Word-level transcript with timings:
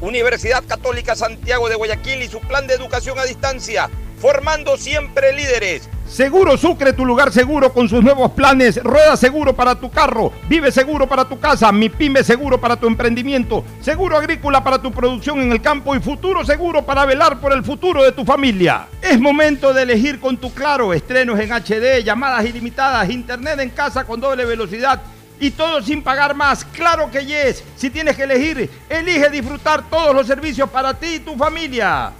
Universidad 0.00 0.62
Católica 0.64 1.16
Santiago 1.16 1.68
de 1.68 1.74
Guayaquil 1.74 2.22
y 2.22 2.28
su 2.28 2.40
plan 2.40 2.66
de 2.66 2.74
educación 2.74 3.18
a 3.18 3.24
distancia, 3.24 3.90
formando 4.20 4.76
siempre 4.76 5.32
líderes. 5.32 5.88
Seguro 6.06 6.56
Sucre, 6.56 6.94
tu 6.94 7.04
lugar 7.04 7.32
seguro 7.32 7.72
con 7.72 7.88
sus 7.88 8.02
nuevos 8.02 8.30
planes. 8.30 8.82
Rueda 8.82 9.16
seguro 9.16 9.54
para 9.54 9.74
tu 9.74 9.90
carro, 9.90 10.32
vive 10.48 10.72
seguro 10.72 11.06
para 11.06 11.28
tu 11.28 11.38
casa, 11.38 11.70
mi 11.70 11.90
pyme 11.90 12.24
seguro 12.24 12.58
para 12.58 12.76
tu 12.76 12.86
emprendimiento, 12.86 13.64
seguro 13.82 14.16
agrícola 14.16 14.64
para 14.64 14.80
tu 14.80 14.90
producción 14.90 15.40
en 15.40 15.52
el 15.52 15.60
campo 15.60 15.94
y 15.94 16.00
futuro 16.00 16.44
seguro 16.46 16.86
para 16.86 17.04
velar 17.04 17.40
por 17.40 17.52
el 17.52 17.62
futuro 17.62 18.02
de 18.02 18.12
tu 18.12 18.24
familia. 18.24 18.86
Es 19.02 19.20
momento 19.20 19.74
de 19.74 19.82
elegir 19.82 20.18
con 20.18 20.38
tu 20.38 20.54
claro 20.54 20.94
estrenos 20.94 21.38
en 21.40 21.52
HD, 21.52 22.02
llamadas 22.02 22.46
ilimitadas, 22.46 23.10
internet 23.10 23.58
en 23.60 23.70
casa 23.70 24.04
con 24.04 24.20
doble 24.20 24.46
velocidad 24.46 25.02
y 25.40 25.50
todo 25.50 25.82
sin 25.82 26.02
pagar 26.02 26.34
más. 26.34 26.64
Claro 26.64 27.10
que 27.10 27.24
yes. 27.24 27.62
Si 27.76 27.90
tienes 27.90 28.16
que 28.16 28.24
elegir, 28.24 28.70
elige 28.88 29.30
disfrutar 29.30 29.88
todos 29.88 30.14
los 30.14 30.26
servicios 30.26 30.68
para 30.70 30.94
ti 30.94 31.14
y 31.14 31.20
tu 31.20 31.36
familia. 31.36 32.12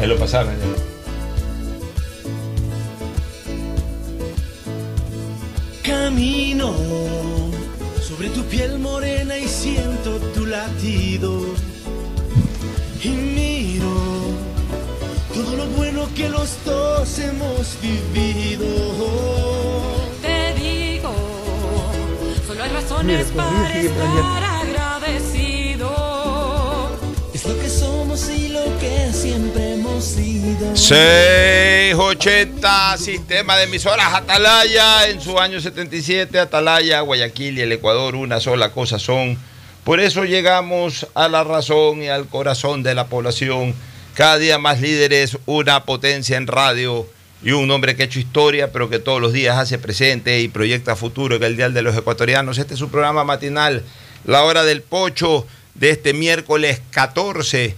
Ahí 0.00 0.06
lo 0.06 0.18
pasaron. 0.18 0.54
Camino 5.82 6.74
sobre 8.00 8.28
tu 8.30 8.42
piel 8.44 8.78
morena 8.78 9.36
y 9.36 9.48
siento 9.48 10.18
tu 10.34 10.46
latido. 10.46 11.40
Y 13.02 13.08
miro 13.08 13.92
todo 15.34 15.56
lo 15.56 15.66
bueno 15.66 16.08
que 16.14 16.28
los 16.28 16.56
dos 16.64 17.18
hemos 17.18 17.76
vivido 17.80 19.61
razones 23.02 23.26
para 23.34 23.80
estar 23.80 24.44
agradecido. 24.44 25.90
Es 27.34 27.44
lo 27.44 27.58
que 27.58 27.68
somos 27.68 28.30
y 28.30 28.48
lo 28.48 28.64
que 28.78 29.12
siempre 29.12 29.74
hemos 29.74 30.04
sido. 30.04 30.76
680 30.76 32.96
Sistema 32.98 33.56
de 33.56 33.64
emisoras 33.64 34.14
Atalaya 34.14 35.08
en 35.08 35.20
su 35.20 35.40
año 35.40 35.60
77. 35.60 36.38
Atalaya, 36.38 37.00
Guayaquil 37.00 37.58
y 37.58 37.62
el 37.62 37.72
Ecuador, 37.72 38.14
una 38.14 38.38
sola 38.40 38.70
cosa 38.70 38.98
son. 38.98 39.38
Por 39.84 40.00
eso 40.00 40.24
llegamos 40.24 41.08
a 41.14 41.28
la 41.28 41.42
razón 41.42 42.02
y 42.02 42.08
al 42.08 42.28
corazón 42.28 42.84
de 42.84 42.94
la 42.94 43.08
población. 43.08 43.74
Cada 44.14 44.38
día 44.38 44.58
más 44.58 44.80
líderes, 44.80 45.38
una 45.46 45.84
potencia 45.84 46.36
en 46.36 46.46
radio 46.46 47.08
y 47.42 47.50
un 47.50 47.70
hombre 47.70 47.96
que 47.96 48.02
ha 48.02 48.06
hecho 48.06 48.20
historia, 48.20 48.72
pero 48.72 48.88
que 48.88 48.98
todos 48.98 49.20
los 49.20 49.32
días 49.32 49.58
hace 49.58 49.78
presente 49.78 50.40
y 50.40 50.48
proyecta 50.48 50.96
futuro 50.96 51.36
en 51.36 51.42
el 51.42 51.56
Dial 51.56 51.74
de 51.74 51.82
los 51.82 51.96
Ecuatorianos. 51.96 52.58
Este 52.58 52.74
es 52.74 52.80
su 52.80 52.88
programa 52.88 53.24
matinal, 53.24 53.82
La 54.24 54.44
Hora 54.44 54.62
del 54.62 54.82
Pocho, 54.82 55.46
de 55.74 55.90
este 55.90 56.12
miércoles 56.12 56.80
14 56.90 57.74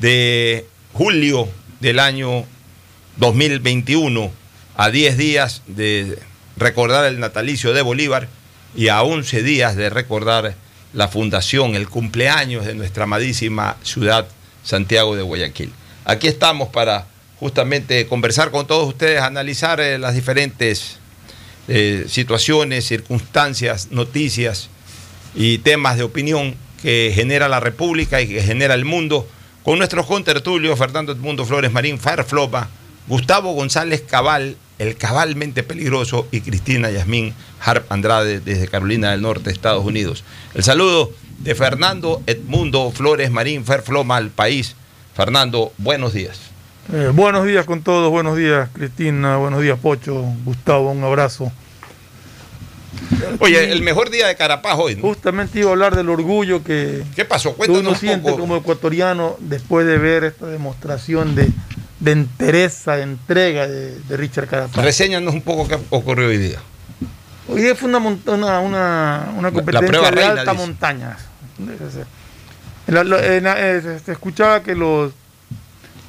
de 0.00 0.66
julio 0.92 1.48
del 1.80 2.00
año 2.00 2.44
2021, 3.18 4.32
a 4.76 4.90
10 4.90 5.16
días 5.16 5.62
de 5.66 6.18
recordar 6.56 7.04
el 7.04 7.20
natalicio 7.20 7.72
de 7.72 7.82
Bolívar 7.82 8.28
y 8.74 8.88
a 8.88 9.02
11 9.02 9.42
días 9.42 9.76
de 9.76 9.90
recordar 9.90 10.56
la 10.92 11.08
fundación, 11.08 11.76
el 11.76 11.88
cumpleaños 11.88 12.66
de 12.66 12.74
nuestra 12.74 13.04
amadísima 13.04 13.76
ciudad 13.82 14.26
Santiago 14.64 15.14
de 15.14 15.22
Guayaquil. 15.22 15.72
Aquí 16.04 16.26
estamos 16.26 16.68
para 16.70 17.06
justamente 17.40 18.06
conversar 18.06 18.50
con 18.50 18.66
todos 18.66 18.88
ustedes, 18.88 19.20
analizar 19.20 19.80
eh, 19.80 19.98
las 19.98 20.14
diferentes 20.14 20.98
eh, 21.68 22.04
situaciones, 22.08 22.86
circunstancias, 22.86 23.88
noticias 23.90 24.68
y 25.34 25.58
temas 25.58 25.96
de 25.96 26.02
opinión 26.02 26.54
que 26.82 27.12
genera 27.14 27.48
la 27.48 27.60
República 27.60 28.20
y 28.20 28.28
que 28.28 28.42
genera 28.42 28.74
el 28.74 28.84
mundo, 28.84 29.26
con 29.62 29.78
nuestros 29.78 30.04
contertulios 30.04 30.78
Fernando 30.78 31.12
Edmundo 31.12 31.46
Flores 31.46 31.72
Marín, 31.72 31.98
Farflopa, 31.98 32.68
Gustavo 33.08 33.52
González 33.52 34.02
Cabal, 34.02 34.56
el 34.78 34.96
cabalmente 34.96 35.62
peligroso, 35.62 36.28
y 36.30 36.42
Cristina 36.42 36.90
Yasmín 36.90 37.32
Harp 37.60 37.90
Andrade 37.90 38.40
desde 38.40 38.68
Carolina 38.68 39.12
del 39.12 39.22
Norte, 39.22 39.50
Estados 39.50 39.84
Unidos. 39.84 40.24
El 40.54 40.64
saludo 40.64 41.12
de 41.38 41.54
Fernando 41.54 42.22
Edmundo 42.26 42.90
Flores 42.90 43.30
Marín, 43.30 43.64
Ferfloma 43.64 44.16
al 44.16 44.30
país. 44.30 44.76
Fernando, 45.14 45.72
buenos 45.78 46.12
días. 46.12 46.53
Eh, 46.92 47.10
buenos 47.14 47.46
días 47.46 47.64
con 47.64 47.82
todos, 47.82 48.10
buenos 48.10 48.36
días 48.36 48.68
Cristina, 48.74 49.38
buenos 49.38 49.62
días 49.62 49.78
Pocho, 49.78 50.22
Gustavo, 50.44 50.90
un 50.90 51.02
abrazo. 51.02 51.50
Oye, 53.40 53.72
el 53.72 53.82
mejor 53.82 54.10
día 54.10 54.26
de 54.26 54.36
Carapaz 54.36 54.78
hoy. 54.78 55.00
Justamente 55.00 55.60
iba 55.60 55.70
a 55.70 55.72
hablar 55.72 55.96
del 55.96 56.10
orgullo 56.10 56.62
que, 56.62 57.02
¿Qué 57.16 57.24
pasó? 57.24 57.56
uno 57.68 57.94
siente 57.94 58.30
como 58.32 58.56
ecuatoriano 58.56 59.36
después 59.40 59.86
de 59.86 59.96
ver 59.96 60.24
esta 60.24 60.46
demostración 60.46 61.34
de, 61.34 61.50
de 62.00 62.12
entereza, 62.12 62.96
de 62.96 63.04
entrega 63.04 63.66
de, 63.66 63.98
Richard 64.10 64.46
Carapaz. 64.46 64.84
Reséñanos 64.84 65.32
un 65.32 65.42
poco 65.42 65.66
qué 65.66 65.78
ocurrió 65.88 66.28
hoy 66.28 66.38
día. 66.38 66.58
Hoy 67.48 67.62
día 67.62 67.74
fue 67.74 67.88
una, 67.88 67.98
una, 67.98 68.60
una, 68.60 69.32
una 69.38 69.50
competencia 69.50 70.10
de 70.10 70.24
alta 70.24 70.52
montaña. 70.52 71.16
Se 72.86 74.12
escuchaba 74.12 74.62
que 74.62 74.74
los 74.74 75.12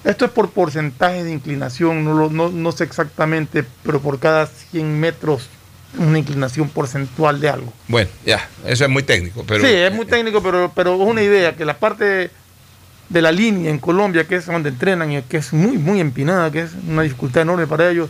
esto 0.05 0.25
es 0.25 0.31
por 0.31 0.51
porcentaje 0.51 1.23
de 1.23 1.31
inclinación, 1.31 2.05
no, 2.05 2.29
no, 2.29 2.71
sé 2.71 2.83
exactamente, 2.83 3.65
pero 3.83 3.99
por 3.99 4.19
cada 4.19 4.45
100 4.45 4.99
metros 4.99 5.49
una 5.97 6.19
inclinación 6.19 6.69
porcentual 6.69 7.39
de 7.39 7.49
algo. 7.49 7.73
Bueno, 7.87 8.09
ya, 8.25 8.47
eso 8.65 8.83
es 8.83 8.89
muy 8.89 9.01
técnico. 9.01 9.43
Pero... 9.47 9.65
Sí, 9.65 9.73
es 9.73 9.93
muy 9.93 10.05
técnico, 10.05 10.43
pero, 10.43 10.71
pero 10.75 10.93
es 10.95 11.09
una 11.09 11.23
idea, 11.23 11.55
que 11.55 11.65
la 11.65 11.77
parte 11.79 12.29
de 13.09 13.21
la 13.21 13.31
línea 13.31 13.71
en 13.71 13.79
Colombia, 13.79 14.27
que 14.27 14.35
es 14.35 14.45
donde 14.45 14.69
entrenan 14.69 15.11
y 15.11 15.21
que 15.23 15.37
es 15.37 15.53
muy, 15.53 15.77
muy 15.77 15.99
empinada, 15.99 16.51
que 16.51 16.61
es 16.61 16.71
una 16.87 17.01
dificultad 17.01 17.41
enorme 17.41 17.65
para 17.65 17.89
ellos, 17.89 18.09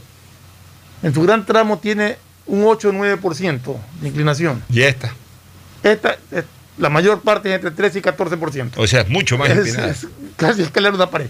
en 1.01 1.13
su 1.13 1.21
gran 1.21 1.45
tramo 1.45 1.77
tiene 1.77 2.17
un 2.45 2.63
8 2.65 2.89
o 2.89 2.91
9% 2.91 3.75
de 4.01 4.07
inclinación. 4.07 4.63
¿Y 4.69 4.81
esta? 4.81 5.13
Esta, 5.83 6.17
la 6.77 6.89
mayor 6.89 7.21
parte 7.21 7.49
es 7.49 7.55
entre 7.55 7.71
3 7.71 7.95
y 7.95 8.01
14%. 8.01 8.71
O 8.75 8.87
sea, 8.87 9.01
es 9.01 9.09
mucho 9.09 9.37
más 9.37 9.49
empinada. 9.49 9.91
Es 9.91 10.07
casi 10.35 10.63
escalar 10.63 10.93
una 10.93 11.09
pared. 11.09 11.29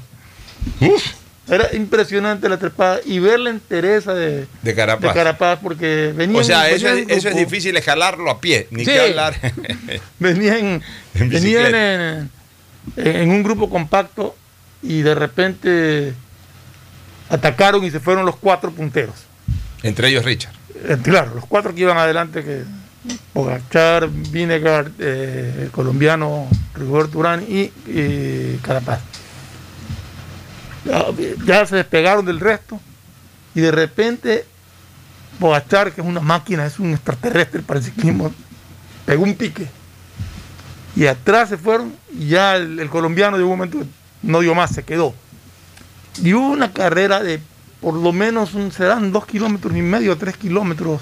Era 1.48 1.75
impresionante 1.75 2.50
la 2.50 2.57
trepada 2.57 3.00
y 3.06 3.19
ver 3.19 3.40
la 3.40 3.52
entereza 3.52 4.16
de, 4.16 4.48
de, 4.63 4.75
Carapaz. 4.75 5.13
Carapaz 5.13 5.60
porque 5.62 6.12
venía. 6.16 6.40
O 6.40 6.44
sea, 6.44 6.69
eso, 6.69 6.88
es, 6.88 7.07
eso 7.07 7.30
es, 7.30 7.36
difícil 7.36 7.78
escalarlo 7.78 8.31
a 8.31 8.42
pie, 8.42 8.68
ni 8.72 8.84
que 8.84 9.00
hablar. 9.00 9.36
venían 10.19 10.81
venían 11.13 12.31
en, 12.96 13.30
un 13.30 13.44
grupo 13.44 13.69
compacto 13.69 14.36
y 14.81 15.04
de 15.04 15.13
repente 15.13 16.13
atacaron 17.30 17.84
y 17.84 17.92
se 17.92 18.00
fueron 18.00 18.25
los 18.25 18.38
cuatro 18.38 18.72
punteros. 18.72 19.16
Entre 19.84 20.07
ellos 20.07 20.25
Richard. 20.25 20.54
Eh, 20.74 20.98
claro, 21.04 21.36
los 21.36 21.46
cuatro 21.46 21.75
que 21.75 21.81
iban 21.81 21.98
adelante, 22.00 22.44
que 22.44 22.63
Bogachar, 23.36 24.10
Vinegar, 24.10 24.90
eh, 24.98 25.60
el 25.62 25.69
colombiano 25.69 26.48
Rigor 26.74 27.07
Turán 27.12 27.46
y 27.48 27.68
Carapaz 28.63 29.02
ya, 31.46 31.66
se 31.66 31.76
despegaron 31.78 32.26
del 32.26 32.40
resto 32.40 32.80
y 33.54 33.62
de 33.62 33.72
repente 33.72 34.46
Bogachar, 35.40 35.92
que 35.92 36.02
es 36.02 36.08
una 36.08 36.22
máquina, 36.22 36.66
es 36.66 36.80
un 36.80 36.92
extraterrestre 36.94 37.62
para 37.62 37.80
el 37.80 37.86
ciclismo, 37.86 38.32
pegó 39.06 39.24
un 39.24 39.36
pique 39.36 39.68
y 40.96 41.08
atrás 41.08 41.50
se 41.50 41.58
fueron 41.58 41.94
y 42.18 42.28
ya 42.30 42.56
el, 42.56 42.80
el 42.80 42.90
colombiano 42.90 43.38
de 43.38 43.44
un 43.44 43.50
momento 43.50 43.80
no 44.22 44.40
dio 44.40 44.56
más, 44.56 44.72
se 44.72 44.84
quedó. 44.84 45.14
Y 46.24 46.34
hubo 46.34 46.50
una 46.50 46.72
carrera 46.72 47.22
de 47.22 47.42
por 47.81 47.96
lo 47.96 48.14
menos 48.14 48.54
un- 48.54 48.72
serán 48.72 49.12
dos 49.12 49.26
kilómetros 49.26 49.76
y 49.76 49.81
medio, 49.81 50.18
tres 50.18 50.38
kilómetros, 50.38 51.02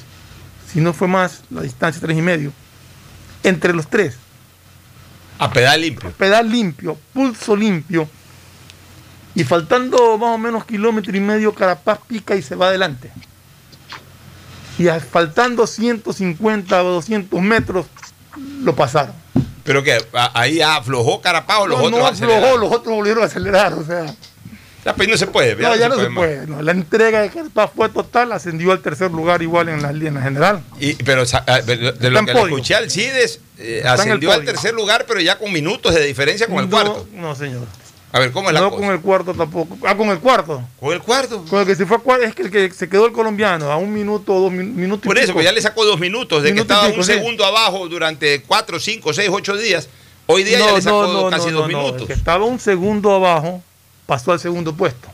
si 0.71 0.81
no 0.81 0.93
fue 0.93 1.07
más 1.07 1.41
la 1.51 1.61
distancia, 1.61 2.01
tres 2.01 2.17
y 2.17 2.21
medio, 2.21 2.51
entre 3.43 3.73
los 3.73 3.87
tres. 3.87 4.17
A 5.37 5.51
pedal 5.51 5.81
limpio. 5.81 6.11
Pedal 6.11 6.49
limpio, 6.49 6.97
pulso 7.13 7.55
limpio. 7.55 8.09
Y 9.35 9.43
faltando 9.43 10.17
más 10.17 10.35
o 10.35 10.37
menos 10.37 10.65
kilómetro 10.65 11.15
y 11.15 11.19
medio, 11.19 11.53
Carapaz 11.53 11.99
pica 12.07 12.35
y 12.35 12.41
se 12.41 12.55
va 12.55 12.67
adelante. 12.67 13.11
Y 14.77 14.87
faltando 15.11 15.67
150 15.67 16.83
o 16.83 16.89
200 16.93 17.41
metros, 17.41 17.85
lo 18.63 18.75
pasaron. 18.75 19.13
Pero 19.63 19.81
que 19.83 19.97
ahí 20.33 20.61
aflojó 20.61 21.21
Carapaz 21.21 21.59
o 21.61 21.67
los 21.67 21.79
no, 21.79 21.85
otros 21.85 21.99
no 21.99 22.07
aceleraron? 22.07 22.43
aflojó, 22.43 22.57
los 22.57 22.71
otros 22.71 22.95
volvieron 22.95 23.23
a 23.23 23.27
acelerar. 23.27 23.73
O 23.73 23.85
sea, 23.85 24.05
Ya, 24.83 24.93
pues 24.95 25.07
no 25.07 25.15
se 25.17 25.27
puede. 25.27 25.55
no, 25.55 25.75
ya 25.75 25.89
no 25.89 25.95
se 25.95 26.09
puede. 26.09 26.45
no. 26.47 26.61
La 26.61 26.71
entrega 26.71 27.21
de 27.21 27.29
Carapaz 27.29 27.71
fue 27.75 27.87
total, 27.89 28.31
ascendió 28.33 28.71
al 28.71 28.81
tercer 28.81 29.11
lugar 29.11 29.41
igual 29.41 29.69
en 29.69 29.81
la, 29.81 29.89
en 29.91 30.13
la 30.15 30.21
general. 30.21 30.63
Y, 30.79 30.93
pero 30.95 31.23
ah, 31.47 31.61
de 31.61 32.09
lo 32.09 32.25
que 32.25 32.31
escuché 32.33 32.75
al 32.75 32.89
CIDES, 32.91 33.39
eh, 33.59 33.83
ascendió 33.87 34.31
al 34.31 34.43
tercer 34.43 34.73
lugar, 34.73 35.05
pero 35.07 35.21
ya 35.21 35.37
con 35.37 35.51
minutos 35.53 35.93
de 35.95 36.03
diferencia 36.03 36.47
con 36.47 36.57
el 36.57 36.65
No, 36.65 36.69
cuarto. 36.71 37.07
No, 37.13 37.35
señor. 37.35 37.65
A 38.15 38.19
ver, 38.19 38.31
¿cómo 38.31 38.47
es 38.49 38.53
la 38.53 38.61
No 38.61 38.69
cosa? 38.69 38.81
con 38.85 38.93
el 38.93 39.01
cuarto 39.01 39.33
tampoco. 39.33 39.75
Ah, 39.87 39.97
con 39.97 40.07
el 40.09 40.19
cuarto. 40.19 40.63
Con 40.79 40.93
el 40.93 41.01
cuarto. 41.01 41.43
Con 41.49 41.61
el 41.61 41.65
que 41.65 41.75
se 41.75 41.85
fue 41.87 41.97
a 41.97 41.99
cuarto, 41.99 42.23
es 42.25 42.35
que 42.35 42.43
el 42.43 42.51
que 42.51 42.69
se 42.71 42.87
quedó 42.87 43.07
el 43.07 43.11
colombiano 43.11 43.71
a 43.71 43.77
un 43.77 43.91
minuto 43.91 44.39
dos 44.39 44.51
min- 44.51 44.75
minutos. 44.75 45.05
y 45.05 45.07
Por 45.07 45.17
eso, 45.17 45.33
pues 45.33 45.43
ya 45.45 45.51
le 45.51 45.59
sacó 45.61 45.83
dos 45.83 45.99
minutos, 45.99 46.43
de 46.43 46.51
Minuto 46.51 46.67
que 46.67 46.73
estaba 46.73 46.87
pico, 46.89 46.99
un 46.99 47.05
sí. 47.07 47.13
segundo 47.13 47.43
abajo 47.43 47.87
durante 47.89 48.43
cuatro, 48.43 48.79
cinco, 48.79 49.13
seis, 49.13 49.29
ocho 49.33 49.57
días. 49.57 49.89
Hoy 50.27 50.43
día 50.43 50.59
ya 50.59 50.71
le 50.73 50.81
sacó 50.81 51.29
casi 51.31 51.49
dos 51.49 51.63
no. 51.63 51.67
minutos. 51.67 52.01
El 52.01 52.07
que 52.07 52.13
estaba 52.13 52.45
un 52.45 52.59
segundo 52.59 53.11
abajo 53.15 53.63
pasó 54.05 54.31
al 54.31 54.39
segundo 54.39 54.75
puesto. 54.75 55.07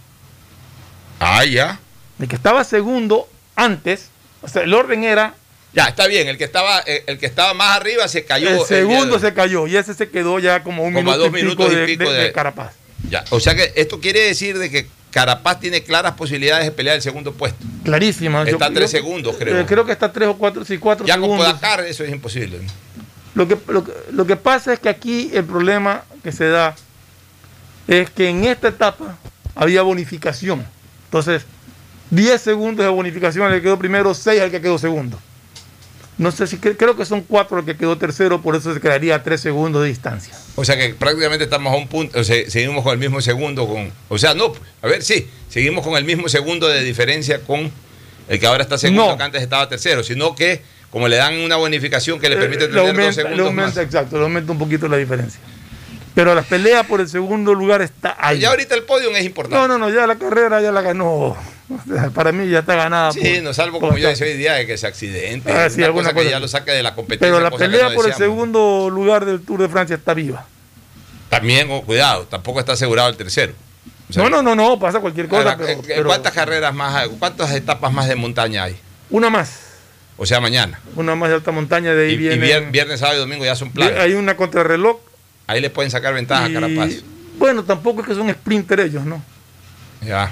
Ah, 1.20 1.46
ya. 1.46 1.80
El 2.20 2.28
que 2.28 2.36
estaba 2.36 2.64
segundo 2.66 3.30
antes, 3.56 4.10
o 4.42 4.48
sea, 4.50 4.64
el 4.64 4.74
orden 4.74 5.04
era 5.06 5.36
Ya, 5.72 5.86
está 5.86 6.08
bien. 6.08 6.28
El 6.28 6.38
que 6.38 6.44
estaba, 6.44 6.82
eh, 6.86 7.04
el 7.08 7.18
que 7.18 7.28
estaba 7.28 7.54
más 7.54 7.78
arriba 7.78 8.08
se 8.10 8.26
cayó. 8.26 8.50
el 8.50 8.66
segundo 8.66 9.20
se 9.20 9.34
cayó 9.34 9.68
y 9.68 9.78
ese 9.78 9.94
se 9.94 10.10
quedó 10.10 10.40
ya 10.40 10.64
como 10.64 10.84
un 10.84 10.94
Como 10.94 11.12
a 11.12 11.16
minuto 11.16 11.20
dos 11.20 11.28
y 11.30 11.32
pico, 11.32 11.46
minutos 11.46 11.72
y 11.72 11.76
de, 11.76 11.86
pico 11.86 12.04
de- 12.12 12.18
de- 12.18 12.24
de 12.26 12.32
Carapaz. 12.34 12.74
Ya. 13.10 13.24
O 13.30 13.40
sea 13.40 13.56
que 13.56 13.72
esto 13.76 14.00
quiere 14.00 14.22
decir 14.22 14.58
de 14.58 14.70
que 14.70 14.88
Carapaz 15.12 15.60
tiene 15.60 15.84
claras 15.84 16.14
posibilidades 16.14 16.66
de 16.66 16.72
pelear 16.72 16.96
el 16.96 17.02
segundo 17.02 17.34
puesto. 17.34 17.66
Clarísima. 17.84 18.44
Está 18.44 18.68
a 18.68 18.74
tres 18.74 18.92
segundos, 18.92 19.36
creo. 19.38 19.60
eh, 19.60 19.66
creo 19.68 19.86
que 19.86 19.92
está 19.92 20.12
tres 20.12 20.28
o 20.30 20.38
cuatro, 20.38 20.64
sí, 20.66 20.78
cuatro 20.78 21.06
Ya 21.06 21.16
con 21.16 21.24
segundos. 21.24 21.48
Podacar 21.48 21.84
eso 21.86 22.04
es 22.04 22.12
imposible. 22.12 22.60
Lo 23.34 23.48
que, 23.48 23.58
lo, 23.68 23.86
lo 24.12 24.26
que 24.28 24.36
pasa 24.36 24.74
es 24.74 24.80
que 24.80 24.90
aquí 24.90 25.32
el 25.34 25.46
problema 25.46 26.04
que 26.24 26.32
se 26.32 26.48
da 26.50 26.76
es 27.88 28.10
que 28.12 28.30
en 28.30 28.44
esta 28.46 28.68
etapa 28.68 29.18
había 29.56 29.82
bonificación. 29.82 30.66
Entonces, 31.06 31.44
10 32.12 32.40
segundos 32.42 32.86
de 32.86 32.90
bonificación 32.92 33.46
al 33.48 33.54
que 33.54 33.62
quedó 33.64 33.80
primero, 33.80 34.14
6 34.14 34.42
al 34.42 34.52
que 34.52 34.62
quedó 34.62 34.78
segundo. 34.78 35.20
No 36.20 36.32
sé 36.32 36.46
si 36.48 36.58
cre- 36.58 36.76
creo 36.78 36.96
que 36.96 37.06
son 37.06 37.22
4 37.22 37.58
al 37.60 37.66
que 37.66 37.76
quedó 37.78 37.98
tercero, 37.98 38.42
por 38.42 38.56
eso 38.56 38.74
se 38.74 38.80
quedaría 38.82 39.16
a 39.16 39.24
3 39.24 39.40
segundos 39.42 39.82
de 39.82 39.88
distancia. 39.88 40.36
O 40.56 40.64
sea 40.66 40.78
que 40.78 40.90
prácticamente 40.94 41.46
estamos 41.46 41.74
a 41.74 41.78
un 41.78 41.88
punto, 41.88 42.20
o 42.20 42.24
sea, 42.24 42.48
seguimos 42.50 42.84
con 42.84 42.94
el 42.94 43.00
mismo 43.00 43.22
segundo 43.22 43.66
con, 43.68 43.90
o 44.10 44.18
sea, 44.18 44.34
no, 44.36 44.54
a 44.82 44.88
ver, 44.88 45.02
sí, 45.02 45.28
seguimos 45.50 45.84
con 45.84 45.96
el 45.98 46.04
mismo 46.04 46.28
segundo 46.30 46.68
de 46.68 46.84
diferencia 46.84 47.40
con 47.42 47.72
el 48.28 48.40
que 48.40 48.46
ahora 48.46 48.64
está 48.64 48.78
segundo, 48.78 49.08
No. 49.12 49.18
que 49.18 49.24
antes 49.24 49.42
estaba 49.42 49.68
tercero, 49.70 50.04
sino 50.04 50.36
que 50.36 50.62
como 50.92 51.08
le 51.08 51.16
dan 51.16 51.36
una 51.38 51.56
bonificación 51.56 52.20
que 52.20 52.30
le 52.30 52.36
permite 52.36 52.66
Eh, 52.66 52.68
tener 52.68 52.96
dos 52.96 53.16
segundos 53.16 53.38
le 53.38 53.44
aumenta, 53.46 53.62
más. 53.70 53.78
exacto, 53.78 54.18
le 54.18 54.24
aumenta 54.24 54.52
un 54.52 54.58
poquito 54.60 54.88
la 54.90 54.98
diferencia. 54.98 55.40
Pero 56.20 56.36
la 56.36 56.42
pelea 56.42 56.84
por 56.84 57.00
el 57.00 57.08
segundo 57.08 57.54
lugar 57.54 57.82
está 57.82 58.18
ahí. 58.20 58.40
Ya 58.40 58.50
ahorita 58.50 58.76
el 58.76 58.84
podio 58.84 59.10
es 59.16 59.24
importante. 59.24 59.56
No, 59.58 59.70
no, 59.70 59.78
no, 59.78 59.90
ya 59.90 60.06
la 60.06 60.18
carrera 60.18 60.60
ya 60.60 60.70
la 60.70 60.82
ganó. 60.82 61.38
Para 62.14 62.34
mí 62.34 62.50
ya 62.50 62.60
está 62.60 62.76
ganada. 62.76 63.14
Sí, 63.14 63.22
por- 63.22 63.44
no 63.44 63.54
salvo 63.54 63.80
como 63.80 63.98
yo 63.98 64.10
decía 64.10 64.28
hoy 64.28 64.34
día 64.34 64.54
de 64.56 64.68
que 64.68 64.78
se 64.78 64.86
accidente, 64.86 65.50
Ah, 65.50 65.70
sí, 65.70 65.82
una 65.82 65.94
cosa 65.94 66.10
que 66.10 66.16
cosa. 66.16 66.30
ya 66.30 66.40
lo 66.42 66.50
saque 66.50 66.72
de 66.72 66.84
la 66.84 66.94
competencia. 66.94 67.26
Pero 67.34 67.40
la 67.42 67.52
pelea 67.56 67.88
no 67.88 67.96
por 67.96 68.06
el 68.06 68.14
segundo 68.16 68.90
lugar 68.92 69.24
del 69.24 69.40
Tour 69.46 69.62
de 69.62 69.70
Francia 69.70 69.96
está 69.96 70.14
viva. 70.14 70.46
También, 71.30 71.70
oh, 71.72 71.84
cuidado, 71.84 72.26
tampoco 72.26 72.60
está 72.60 72.74
asegurado 72.74 73.08
el 73.08 73.16
tercero. 73.16 73.54
O 74.10 74.12
sea, 74.14 74.24
no, 74.24 74.30
no, 74.30 74.42
no, 74.44 74.56
no, 74.56 74.78
pasa 74.78 75.00
cualquier 75.00 75.30
cosa. 75.30 75.52
ahora, 75.54 75.58
pero- 75.58 75.82
pero 75.88 76.04
¿Cuántas 76.06 76.34
carreras 76.34 76.74
más, 76.76 76.96
hay? 76.96 77.10
cuántas 77.18 77.50
etapas 77.54 77.94
más 77.94 78.10
de 78.10 78.16
montaña 78.16 78.64
hay? 78.64 78.76
Una 79.10 79.30
más. 79.30 79.60
O 80.18 80.26
sea, 80.26 80.42
mañana. 80.42 80.82
Una 80.98 81.16
más 81.16 81.30
de 81.30 81.36
alta 81.36 81.52
montaña, 81.52 81.94
de 81.94 82.08
ahí 82.08 82.14
Y, 82.16 82.28
y 82.34 82.38
viernes, 82.72 83.00
sábado 83.00 83.16
y 83.20 83.20
domingo 83.22 83.46
ya 83.46 83.56
son 83.56 83.72
planes. 83.72 83.98
Hay 84.00 84.16
una 84.16 84.36
contrarreloj. 84.36 84.98
Ahí 85.50 85.62
le 85.62 85.70
pueden 85.70 85.90
sacar 85.90 86.14
ventaja 86.14 86.46
a 86.46 86.50
y- 86.50 86.54
Carapaz. 86.54 86.92
Bueno, 87.38 87.64
tampoco 87.64 88.02
es 88.02 88.08
que 88.08 88.14
son 88.16 88.30
sprinter 88.32 88.80
ellos, 88.82 89.04
¿no? 89.06 89.24
Ya. 90.06 90.32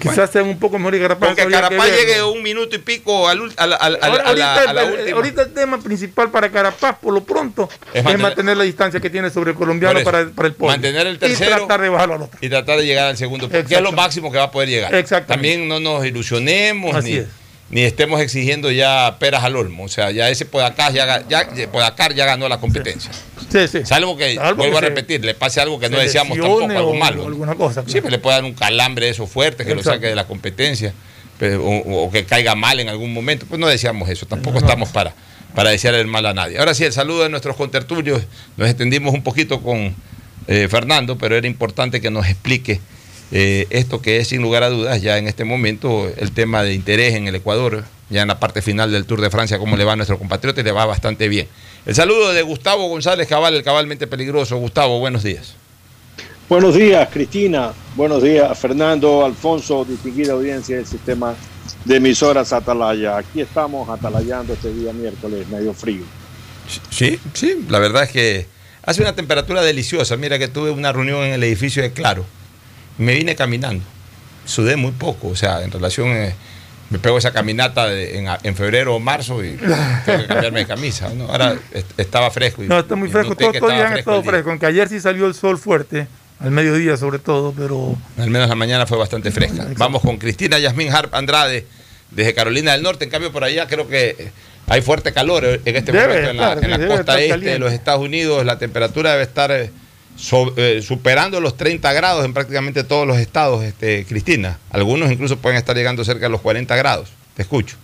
Quizás 0.00 0.30
sean 0.30 0.46
un 0.46 0.58
poco 0.58 0.78
mejor 0.78 0.94
y 0.94 1.00
Carapaz. 1.00 1.28
Porque 1.34 1.46
Carapaz 1.50 1.86
llegue 1.90 2.22
un 2.22 2.42
minuto 2.42 2.74
y 2.76 2.78
pico 2.78 3.28
al 3.28 3.40
ul- 3.40 3.52
a 3.58 3.66
la, 3.66 3.76
a 3.76 3.90
la- 3.90 3.98
a 3.98 4.00
la- 4.00 4.06
Ahora- 4.06 4.22
a 4.30 4.32
la- 4.34 4.54
ahorita, 4.54 4.70
a 4.70 4.72
la 4.72 4.82
el- 4.84 4.92
última. 5.00 5.16
ahorita 5.18 5.42
el 5.42 5.52
tema 5.52 5.78
principal 5.78 6.30
para 6.30 6.50
Carapaz, 6.50 6.96
por 6.98 7.12
lo 7.12 7.22
pronto, 7.24 7.68
Es 7.92 7.96
es 8.00 8.02
mantener- 8.04 8.22
mantener, 8.22 8.56
la 8.56 8.64
distancia 8.64 9.00
que 9.00 9.10
tiene 9.10 9.28
sobre 9.28 9.50
el 9.50 9.56
colombiano 9.56 10.02
para, 10.02 10.28
para 10.30 10.48
el 10.48 10.54
podio. 10.54 10.70
mantener 10.72 11.06
el 11.06 11.16
Y 11.16 11.18
tercero. 11.18 11.56
tratar 11.58 11.82
de 11.82 11.90
bajarlo 11.90 12.14
al 12.14 12.22
otro. 12.22 12.38
Y 12.40 12.48
tratar 12.48 12.78
de 12.78 12.86
llegar 12.86 13.06
al 13.08 13.18
segundo, 13.18 13.50
que 13.50 13.58
es 13.68 13.80
lo 13.82 13.92
máximo 13.92 14.32
que 14.32 14.38
va 14.38 14.44
a 14.44 14.50
poder 14.50 14.70
llegar. 14.70 14.94
Exactamente. 14.94 15.34
También 15.34 15.68
no 15.68 15.78
nos 15.78 16.06
ilusionemos 16.06 16.96
Así 16.96 17.10
ni, 17.10 17.16
es. 17.18 17.26
ni 17.68 17.82
estemos 17.82 18.20
exigiendo 18.22 18.70
ya 18.70 19.16
peras 19.18 19.44
al 19.44 19.56
olmo. 19.56 19.84
O 19.84 19.88
sea, 19.88 20.10
ya 20.10 20.30
ese 20.30 20.46
Podacar 20.46 20.94
ya, 20.94 21.22
ya, 21.28 21.46
Podacar 21.70 22.14
ya 22.14 22.24
ganó 22.24 22.48
la 22.48 22.58
competencia. 22.58 23.12
Sí, 23.12 23.18
sí. 23.50 23.80
Salvo 23.84 24.16
que, 24.16 24.34
Salvo 24.34 24.56
vuelvo 24.56 24.78
que 24.78 24.86
a 24.86 24.88
repetir, 24.88 25.24
le 25.24 25.34
pase 25.34 25.60
algo 25.60 25.78
que 25.80 25.88
no 25.88 25.96
se 25.98 26.04
deseamos 26.04 26.38
tampoco, 26.38 26.64
algo 26.64 26.90
o- 26.90 26.94
malo. 26.94 27.24
o 27.24 27.26
alguna 27.28 27.54
cosa. 27.54 27.74
claro. 27.82 27.90
Siempre 27.90 28.10
le 28.10 28.18
puede 28.18 28.36
dar 28.36 28.44
un 28.44 28.54
calambre 28.54 29.06
de 29.06 29.12
esos 29.12 29.30
fuertes 29.30 29.66
que 29.66 29.74
lo 29.74 29.82
saque 29.82 30.06
de 30.06 30.14
la 30.14 30.26
competencia 30.26 30.92
pero- 31.38 31.64
o, 31.64 32.04
o 32.06 32.10
que 32.10 32.24
caiga 32.24 32.54
mal 32.54 32.80
en 32.80 32.88
algún 32.88 33.12
momento. 33.12 33.46
Pues 33.48 33.58
no 33.60 33.66
deseamos 33.66 34.08
eso, 34.08 34.26
tampoco 34.26 34.58
estamos 34.58 34.88
para, 34.90 35.14
para 35.54 35.70
desear 35.70 35.94
el 35.94 36.06
mal 36.06 36.26
a 36.26 36.34
nadie. 36.34 36.58
Ahora 36.58 36.74
sí, 36.74 36.84
el 36.84 36.92
saludo 36.92 37.22
de 37.24 37.28
nuestros 37.28 37.56
contertulios. 37.56 38.22
Nos 38.56 38.68
extendimos 38.68 39.12
un 39.14 39.22
poquito 39.22 39.60
con 39.62 39.94
eh, 40.48 40.68
Fernando, 40.70 41.18
pero 41.18 41.36
era 41.36 41.46
importante 41.46 42.00
que 42.00 42.10
nos 42.10 42.26
explique 42.26 42.80
eh, 43.32 43.66
esto 43.70 44.00
que 44.00 44.18
es 44.18 44.28
sin 44.28 44.40
lugar 44.40 44.62
a 44.62 44.68
dudas 44.70 45.02
ya 45.02 45.18
en 45.18 45.26
este 45.26 45.44
momento 45.44 46.08
el 46.16 46.30
tema 46.32 46.62
de 46.62 46.72
interés 46.74 47.14
en 47.16 47.26
el 47.26 47.34
Ecuador, 47.34 47.84
ya 48.10 48.22
en 48.22 48.28
la 48.28 48.38
parte 48.38 48.62
final 48.62 48.92
del 48.92 49.04
Tour 49.06 49.20
de 49.20 49.30
Francia, 49.30 49.58
cómo 49.58 49.76
le 49.76 49.84
va 49.84 49.92
a 49.92 49.96
nuestro 49.96 50.18
compatriota 50.18 50.60
y 50.60 50.64
le 50.64 50.72
va 50.72 50.86
bastante 50.86 51.28
bien. 51.28 51.48
El 51.84 51.94
saludo 51.94 52.32
de 52.32 52.42
Gustavo 52.42 52.88
González 52.88 53.28
Cabal, 53.28 53.54
el 53.54 53.62
cabalmente 53.62 54.06
peligroso. 54.06 54.56
Gustavo, 54.56 54.98
buenos 54.98 55.22
días. 55.22 55.54
Buenos 56.48 56.76
días, 56.76 57.08
Cristina. 57.12 57.72
Buenos 57.96 58.22
días, 58.22 58.56
Fernando, 58.58 59.24
Alfonso, 59.24 59.84
distinguida 59.84 60.32
audiencia 60.34 60.76
del 60.76 60.86
sistema 60.86 61.34
de 61.84 61.96
emisoras 61.96 62.52
Atalaya. 62.52 63.16
Aquí 63.18 63.40
estamos 63.40 63.88
atalayando 63.88 64.52
este 64.52 64.72
día 64.72 64.92
miércoles, 64.92 65.48
medio 65.48 65.74
frío. 65.74 66.04
Sí, 66.90 67.18
sí, 67.34 67.64
la 67.68 67.78
verdad 67.80 68.04
es 68.04 68.10
que 68.10 68.46
hace 68.84 69.02
una 69.02 69.14
temperatura 69.14 69.62
deliciosa. 69.62 70.16
Mira 70.16 70.38
que 70.38 70.46
tuve 70.46 70.70
una 70.70 70.92
reunión 70.92 71.24
en 71.24 71.32
el 71.32 71.42
edificio 71.42 71.82
de 71.82 71.92
Claro. 71.92 72.24
Me 72.98 73.14
vine 73.14 73.34
caminando. 73.34 73.84
Sudé 74.44 74.76
muy 74.76 74.92
poco, 74.92 75.28
o 75.28 75.36
sea, 75.36 75.62
en 75.64 75.72
relación. 75.72 76.08
eh, 76.08 76.34
me 76.90 76.98
pego 76.98 77.18
esa 77.18 77.32
caminata 77.32 77.86
de- 77.86 78.18
en, 78.18 78.26
en 78.42 78.54
febrero 78.56 78.94
o 78.94 79.00
marzo 79.00 79.44
y 79.44 79.56
tengo 80.06 80.18
que 80.20 80.26
cambiarme 80.26 80.60
de 80.60 80.66
camisa. 80.66 81.08
¿no? 81.14 81.24
Ahora 81.26 81.56
est- 81.72 81.98
estaba 81.98 82.30
fresco. 82.30 82.62
y- 82.62 82.68
No, 82.68 82.78
está 82.78 82.94
muy 82.96 83.08
fresco. 83.08 83.34
todo 83.34 83.50
estaba 83.52 83.72
han 83.86 83.96
estado 83.98 84.16
el 84.18 84.22
día. 84.22 84.30
fresco. 84.32 84.50
Aunque 84.50 84.66
ayer 84.66 84.88
sí 84.88 85.00
salió 85.00 85.26
el 85.26 85.34
sol 85.34 85.58
fuerte, 85.58 86.06
al 86.38 86.50
mediodía 86.50 86.96
sobre 86.96 87.18
todo, 87.18 87.52
pero 87.56 87.96
Al 88.18 88.30
menos 88.30 88.48
la 88.48 88.54
mañana 88.54 88.86
fue 88.86 88.98
bastante 88.98 89.30
fresca. 89.30 89.56
Exacto. 89.62 89.78
Vamos 89.78 90.02
con 90.02 90.18
Cristina 90.18 90.58
Yasmín 90.58 90.92
Harp 90.92 91.14
Andrade, 91.14 91.66
desde 92.10 92.34
Carolina 92.34 92.72
del 92.72 92.82
Norte. 92.82 93.04
En 93.04 93.10
cambio, 93.10 93.32
por 93.32 93.42
allá 93.42 93.66
creo 93.66 93.88
que 93.88 94.30
hay 94.68 94.82
fuerte 94.82 95.12
calor 95.12 95.44
en 95.44 95.76
este 95.76 95.92
Debe 95.92 96.06
momento 96.08 96.30
en 96.30 96.36
la, 96.36 96.52
en 96.52 96.88
costa 96.88 97.12
este 97.14 97.22
de 97.22 97.28
caliente. 97.30 97.58
los 97.58 97.72
Estados 97.72 98.00
Unidos. 98.02 98.44
La 98.44 98.58
temperatura 98.58 99.12
debe 99.12 99.22
estar 99.24 99.50
eh, 99.50 99.70
eh, 100.56 100.80
superando 100.82 101.40
los 101.40 101.56
30 101.56 101.92
grados 101.92 102.24
en 102.24 102.32
prácticamente 102.32 102.84
todos 102.84 103.06
los 103.06 103.18
estados, 103.18 103.62
este, 103.62 104.04
Cristina. 104.06 104.58
Algunos 104.70 105.10
incluso 105.10 105.36
pueden 105.36 105.58
estar 105.58 105.76
llegando 105.76 106.04
cerca 106.04 106.26
de 106.26 106.30
los 106.30 106.40
40 106.40 106.74
grados. 106.76 107.10
Te 107.34 107.42
escucho. 107.42 107.76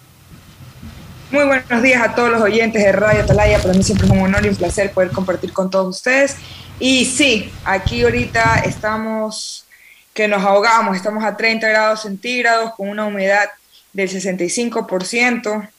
Muy 1.30 1.44
buenos 1.44 1.82
días 1.82 2.02
a 2.02 2.14
todos 2.14 2.30
los 2.30 2.42
oyentes 2.42 2.82
de 2.82 2.92
Radio 2.92 3.22
Atalaya. 3.22 3.58
Para 3.58 3.74
mí 3.74 3.82
siempre 3.82 4.06
es 4.06 4.12
un 4.12 4.20
honor 4.20 4.44
y 4.44 4.50
un 4.50 4.56
placer 4.56 4.92
poder 4.92 5.10
compartir 5.10 5.52
con 5.52 5.70
todos 5.70 5.96
ustedes. 5.96 6.36
Y 6.78 7.04
sí, 7.04 7.50
aquí 7.64 8.02
ahorita 8.02 8.62
estamos 8.66 9.66
que 10.12 10.28
nos 10.28 10.42
ahogamos, 10.42 10.96
estamos 10.96 11.24
a 11.24 11.36
30 11.36 11.68
grados 11.68 12.02
centígrados 12.02 12.74
con 12.74 12.88
una 12.88 13.06
humedad 13.06 13.48
del 13.92 14.10
65%, 14.10 15.70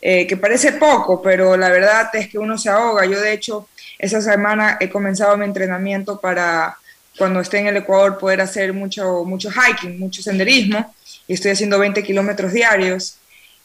eh, 0.00 0.26
que 0.26 0.36
parece 0.36 0.72
poco, 0.72 1.20
pero 1.20 1.56
la 1.56 1.68
verdad 1.68 2.08
es 2.14 2.28
que 2.28 2.38
uno 2.38 2.56
se 2.56 2.70
ahoga. 2.70 3.04
Yo 3.04 3.20
de 3.20 3.32
hecho 3.32 3.68
esa 4.04 4.20
semana 4.20 4.76
he 4.80 4.88
comenzado 4.90 5.36
mi 5.36 5.44
entrenamiento 5.44 6.20
para 6.20 6.76
cuando 7.16 7.40
esté 7.40 7.58
en 7.58 7.68
el 7.68 7.76
Ecuador 7.76 8.18
poder 8.18 8.40
hacer 8.40 8.72
mucho, 8.72 9.24
mucho 9.24 9.50
hiking, 9.50 9.98
mucho 9.98 10.22
senderismo, 10.22 10.94
y 11.26 11.34
estoy 11.34 11.52
haciendo 11.52 11.78
20 11.78 12.02
kilómetros 12.02 12.52
diarios. 12.52 13.16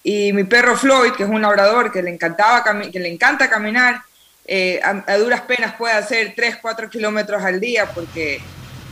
Y 0.04 0.32
mi 0.34 0.44
perro 0.44 0.78
Floyd, 0.78 1.12
que 1.14 1.24
es 1.24 1.30
un 1.30 1.42
labrador 1.42 1.92
que 1.92 2.02
le, 2.02 2.12
encantaba 2.12 2.64
que 2.92 3.00
le 3.00 3.10
encanta 3.10 3.50
caminar, 3.50 4.02
eh, 4.46 4.80
a, 4.84 5.04
a 5.06 5.18
duras 5.18 5.42
penas 5.42 5.76
puede 5.76 5.94
hacer 5.94 6.34
3, 6.36 6.58
4 6.62 6.90
kilómetros 6.90 7.44
al 7.44 7.60
día 7.60 7.86
porque 7.94 8.42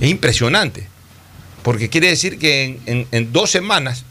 Es 0.00 0.10
impresionante. 0.10 0.86
Porque 1.64 1.88
quiere 1.88 2.08
decir 2.08 2.38
que 2.38 2.78
en, 2.84 3.32
dos 3.32 3.50
semanas, 3.50 4.04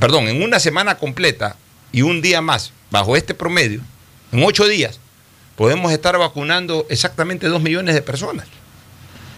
perdón, 0.00 0.28
en 0.28 0.42
una 0.42 0.58
semana 0.58 0.98
completa 0.98 1.56
y 1.92 2.02
un 2.02 2.20
día 2.20 2.42
más, 2.42 2.72
bajo 2.90 3.16
este 3.16 3.34
promedio, 3.34 3.80
en 4.32 4.42
ocho 4.42 4.66
días, 4.66 4.98
podemos 5.54 5.92
estar 5.92 6.18
vacunando 6.18 6.86
exactamente 6.90 7.46
dos 7.46 7.62
millones 7.62 7.94
de 7.94 8.02
personas. 8.02 8.48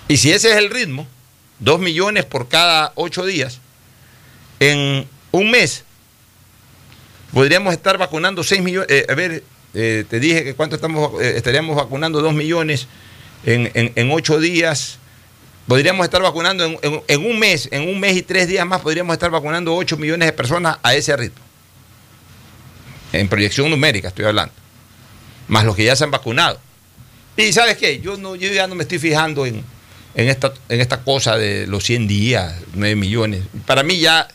Y 0.09 0.17
si 0.17 0.33
ese 0.33 0.51
es 0.51 0.57
el 0.57 0.71
ritmo, 0.71 1.07
dos 1.59 1.81
millones 1.81 2.25
por 2.25 2.49
cada 2.49 2.93
ocho 2.95 3.27
días, 3.27 3.61
en 4.59 5.07
un 5.33 5.51
mes 5.51 5.85
podríamos 7.31 7.75
estar 7.75 7.99
vacunando 7.99 8.43
6 8.43 8.63
millones. 8.63 8.91
eh, 8.91 9.05
a 9.07 9.15
ver, 9.15 9.45
eh, 9.75 10.07
te 10.09 10.19
dije 10.19 10.45
que 10.45 10.55
cuánto 10.55 10.77
estamos, 10.77 11.21
eh, 11.21 11.35
estaríamos 11.37 11.77
vacunando 11.77 12.23
2 12.23 12.33
millones 12.33 12.87
en, 13.45 13.71
en, 13.75 13.93
en 13.95 14.11
8 14.11 14.41
días. 14.41 14.99
Podríamos 15.67 16.05
estar 16.05 16.23
vacunando 16.23 16.65
en, 16.65 16.79
en- 16.83 17.03
en 17.09 17.27
un 17.27 17.39
mes, 17.39 17.69
en 17.73 17.89
un 17.89 17.99
mes 17.99 18.17
y 18.17 18.23
tres 18.23 18.47
días 18.49 18.65
más, 18.67 18.81
podríamos 18.81 19.13
estar 19.15 19.31
vacunando 19.31 19.75
8 19.75 19.97
millones 19.97 20.27
de 20.27 20.33
personas 20.33 20.79
a 20.83 20.95
ese 20.95 21.17
ritmo. 21.17 21.45
En 23.13 23.29
proyección 23.29 23.71
numérica 23.71 24.09
estoy 24.09 24.25
hablando. 24.27 24.53
Más 25.49 25.65
los 25.65 25.75
que 25.77 25.85
ya 25.85 25.97
se 25.97 26.05
han 26.05 26.11
vacunado. 26.11 26.61
Y 27.37 27.53
sabes 27.53 27.77
qué, 27.77 28.01
yo, 28.01 28.17
no, 28.17 28.35
yo 28.37 28.49
ya 28.53 28.67
no 28.67 28.75
me 28.75 28.83
estoy 28.83 28.99
fijando 28.99 29.45
en, 29.47 29.65
en, 30.15 30.29
esta, 30.29 30.53
en 30.69 30.81
esta 30.81 31.03
cosa 31.03 31.37
de 31.37 31.67
los 31.67 31.85
100 31.85 32.09
días, 32.09 32.55
9 32.75 32.97
millones. 32.97 33.43
Para 33.67 33.83
mí 33.83 33.99
ya, 33.99 34.27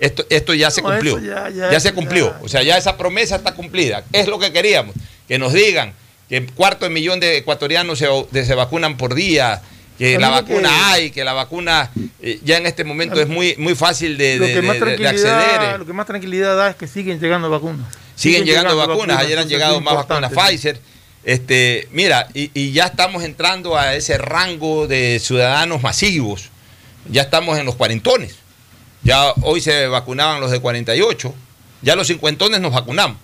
esto, 0.00 0.24
esto 0.30 0.54
ya 0.54 0.70
se 0.70 0.82
cumplió. 0.82 1.18
ya- 1.20 1.50
ya, 1.50 1.70
ya- 1.72 1.80
se 1.80 1.92
cumplió. 1.92 2.30
ya- 2.30 2.38
O 2.42 2.48
sea, 2.48 2.62
ya 2.62 2.76
esa 2.78 2.96
promesa 2.96 3.36
está 3.36 3.54
cumplida. 3.54 4.04
Es 4.12 4.26
lo 4.28 4.38
que 4.38 4.52
queríamos. 4.52 4.94
Que 5.28 5.38
nos 5.38 5.52
digan 5.52 5.92
que 6.28 6.46
cuarto 6.46 6.86
de 6.86 6.90
millón 6.90 7.20
de 7.20 7.36
ecuatorianos 7.38 7.98
se, 7.98 8.44
se 8.44 8.54
vacunan 8.54 8.96
por 8.96 9.14
día, 9.14 9.62
que 9.98 10.18
la 10.18 10.28
vacuna 10.30 10.68
que- 10.68 10.74
hay, 10.84 11.10
que 11.10 11.24
la 11.24 11.32
vacuna 11.32 11.90
eh, 12.22 12.40
ya 12.44 12.56
en 12.58 12.66
este 12.66 12.84
momento 12.84 13.20
es 13.20 13.28
muy, 13.28 13.54
muy 13.56 13.74
fácil 13.74 14.16
de, 14.18 14.38
de- 14.38 14.60
de- 14.60 14.96
de 14.96 15.08
acceder. 15.08 15.74
eh. 15.74 15.78
lo 15.78 15.86
que 15.86 15.92
más 15.92 16.06
tranquilidad 16.06 16.56
da 16.56 16.70
es 16.70 16.76
que 16.76 16.86
siguen 16.86 17.20
llegando 17.20 17.48
vacunas. 17.50 17.86
Siguen 18.14 18.44
llegando, 18.44 18.76
vacunas, 18.76 19.18
ayer 19.18 19.38
han 19.38 19.48
llegado 19.48 19.80
más 19.80 19.94
vacunas 19.94 20.30
sí. 20.32 20.36
Pfizer. 20.38 20.80
Este, 21.24 21.88
mira, 21.92 22.28
y, 22.34 22.50
y 22.54 22.72
ya 22.72 22.86
estamos 22.86 23.24
entrando 23.24 23.76
a 23.76 23.94
ese 23.94 24.16
rango 24.16 24.86
de 24.86 25.18
ciudadanos 25.22 25.82
masivos. 25.82 26.50
Ya 27.10 27.22
estamos 27.22 27.58
en 27.58 27.66
los 27.66 27.74
cuarentones. 27.76 28.36
Ya 29.02 29.32
hoy 29.42 29.60
se 29.60 29.86
vacunaban 29.88 30.40
los 30.40 30.50
de 30.50 30.60
48. 30.60 31.34
Ya 31.82 31.94
los 31.96 32.06
cincuentones 32.06 32.60
nos 32.60 32.72
vacunamos. 32.72 33.18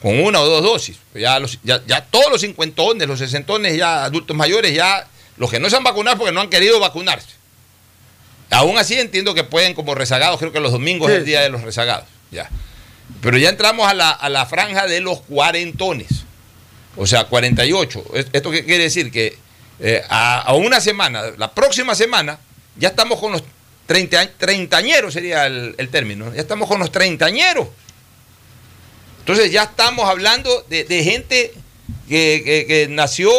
Con 0.00 0.18
una 0.18 0.40
o 0.40 0.46
dos 0.46 0.62
dosis. 0.62 0.96
Ya, 1.14 1.38
los- 1.38 1.58
ya, 1.62 1.82
ya 1.86 2.04
todos 2.04 2.30
los 2.30 2.40
cincuentones, 2.40 3.06
los 3.06 3.18
sesentones, 3.18 3.76
ya 3.76 4.04
adultos 4.04 4.36
mayores, 4.36 4.74
ya 4.74 5.06
los 5.36 5.50
que 5.50 5.58
no 5.60 5.68
se 5.70 5.76
han 5.76 5.84
vacunado 5.84 6.18
porque 6.18 6.32
no 6.32 6.40
han 6.40 6.50
querido 6.50 6.78
vacunarse. 6.80 7.28
Aún 8.50 8.76
así 8.78 8.98
entiendo 8.98 9.34
que 9.34 9.44
pueden 9.44 9.74
como 9.74 9.94
rezagados, 9.94 10.38
creo 10.38 10.52
que 10.52 10.60
los 10.60 10.72
domingos 10.72 11.08
Sí. 11.08 11.14
es 11.14 11.18
el 11.20 11.24
día 11.24 11.40
de 11.40 11.48
los 11.48 11.62
rezagados. 11.62 12.06
Ya. 12.30 12.50
Pero 13.20 13.38
ya 13.38 13.48
entramos 13.48 13.88
a 13.88 13.94
la, 13.94 14.10
a 14.10 14.28
la 14.28 14.46
franja 14.46 14.86
de 14.86 15.00
los 15.00 15.20
cuarentones. 15.22 16.24
O 16.96 17.06
sea, 17.06 17.24
48. 17.24 18.04
Es- 18.14 18.26
¿Esto 18.32 18.50
qué 18.50 18.64
quiere 18.64 18.84
decir? 18.84 19.10
Que 19.10 19.38
eh, 19.80 20.02
a, 20.08 20.40
a 20.42 20.52
una 20.54 20.80
semana, 20.80 21.22
la 21.38 21.52
próxima 21.52 21.94
semana, 21.94 22.38
ya 22.76 22.88
estamos 22.90 23.18
con 23.18 23.32
los 23.32 23.42
30, 23.86 24.32
treintañeros, 24.38 25.14
sería 25.14 25.46
el, 25.46 25.74
el 25.78 25.88
término. 25.88 26.32
Ya 26.34 26.40
estamos 26.42 26.68
con 26.68 26.78
los 26.78 26.92
treintañeros. 26.92 27.68
Entonces 29.20 29.50
ya 29.52 29.64
estamos 29.64 30.08
hablando 30.08 30.64
de, 30.68 30.84
de 30.84 31.04
gente 31.04 31.54
que, 32.12 32.86
nació 32.90 33.30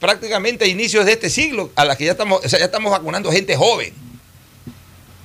prácticamente 0.00 0.64
a 0.64 0.68
inicios 0.68 1.04
de 1.04 1.12
este 1.12 1.28
siglo, 1.30 1.70
a 1.76 1.84
la 1.84 1.96
que 1.96 2.04
ya 2.06 2.12
estamos, 2.12 2.44
o 2.44 2.48
sea, 2.48 2.58
ya 2.58 2.64
estamos 2.66 2.90
vacunando 2.90 3.30
gente 3.30 3.56
joven. 3.56 3.92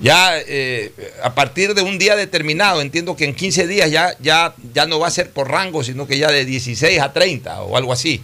Ya 0.02 0.38
eh, 0.38 0.94
a 1.24 1.36
partir 1.36 1.74
de 1.74 1.82
un 1.82 1.98
día 1.98 2.16
determinado, 2.16 2.82
entiendo 2.82 3.16
que 3.18 3.26
en 3.26 3.36
15 3.36 3.68
días 3.68 3.92
ya, 3.92 4.16
ya, 4.20 4.56
ya 4.74 4.86
no 4.86 4.98
va 5.00 5.08
a 5.08 5.12
ser 5.12 5.32
por 5.32 5.50
rango, 5.50 5.84
sino 5.84 6.08
que 6.08 6.18
ya 6.18 6.32
de 6.32 6.46
16 6.46 7.00
a 7.02 7.12
30 7.12 7.62
o 7.64 7.76
algo 7.76 7.92
así. 7.92 8.22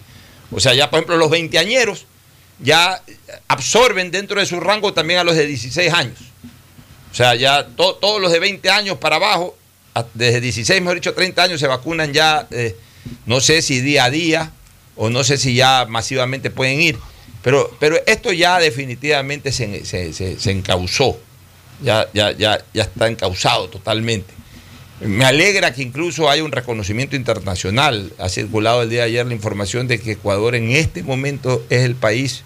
O 0.50 0.58
sea, 0.60 0.72
ya 0.74 0.88
por 0.88 0.98
ejemplo 1.00 1.16
los 1.18 1.28
veinteañeros 1.30 2.06
ya 2.60 3.02
absorben 3.48 4.10
dentro 4.10 4.40
de 4.40 4.46
su 4.46 4.58
rango 4.58 4.94
también 4.94 5.20
a 5.20 5.24
los 5.24 5.36
de 5.36 5.46
16 5.46 5.92
años. 5.92 6.18
O 7.12 7.14
sea, 7.14 7.34
ya 7.34 7.66
to- 7.66 7.96
todos 7.96 8.22
los 8.22 8.32
de 8.32 8.38
20 8.40 8.70
años 8.70 8.96
para 8.96 9.16
abajo, 9.16 9.56
desde 10.14 10.40
16, 10.40 10.80
mejor 10.80 10.96
dicho, 10.96 11.12
30 11.14 11.42
años, 11.42 11.60
se 11.60 11.66
vacunan 11.66 12.12
ya, 12.12 12.46
eh, 12.50 12.74
no 13.26 13.40
sé 13.40 13.60
si 13.60 13.80
día 13.82 14.04
a 14.04 14.10
día 14.10 14.50
o 14.96 15.10
no 15.10 15.22
sé 15.24 15.38
si 15.38 15.54
ya 15.54 15.86
masivamente 15.88 16.50
pueden 16.50 16.80
ir. 16.80 16.98
Pero, 17.42 17.70
pero 17.78 17.96
esto 18.06 18.32
ya 18.32 18.58
definitivamente 18.58 19.52
se, 19.52 19.84
se, 19.84 20.12
se- 20.12 20.38
se 20.40 20.50
encauzó. 20.50 21.18
Ya, 21.82 22.06
ya, 22.14 22.32
ya, 22.32 22.58
ya 22.72 22.82
está 22.84 23.06
encauzado 23.06 23.68
totalmente. 23.68 24.32
Me 25.00 25.26
alegra 25.26 25.74
que 25.74 25.82
incluso 25.82 26.30
haya 26.30 26.42
un 26.42 26.50
reconocimiento 26.52 27.16
internacional. 27.16 28.12
Ha 28.18 28.28
circulado 28.30 28.82
el 28.82 28.88
día 28.88 29.00
de 29.02 29.06
ayer 29.08 29.26
la 29.26 29.34
información 29.34 29.86
de 29.86 30.00
que 30.00 30.12
Ecuador 30.12 30.54
en 30.54 30.70
este 30.70 31.02
momento 31.02 31.64
es 31.68 31.82
el 31.82 31.94
país 31.94 32.42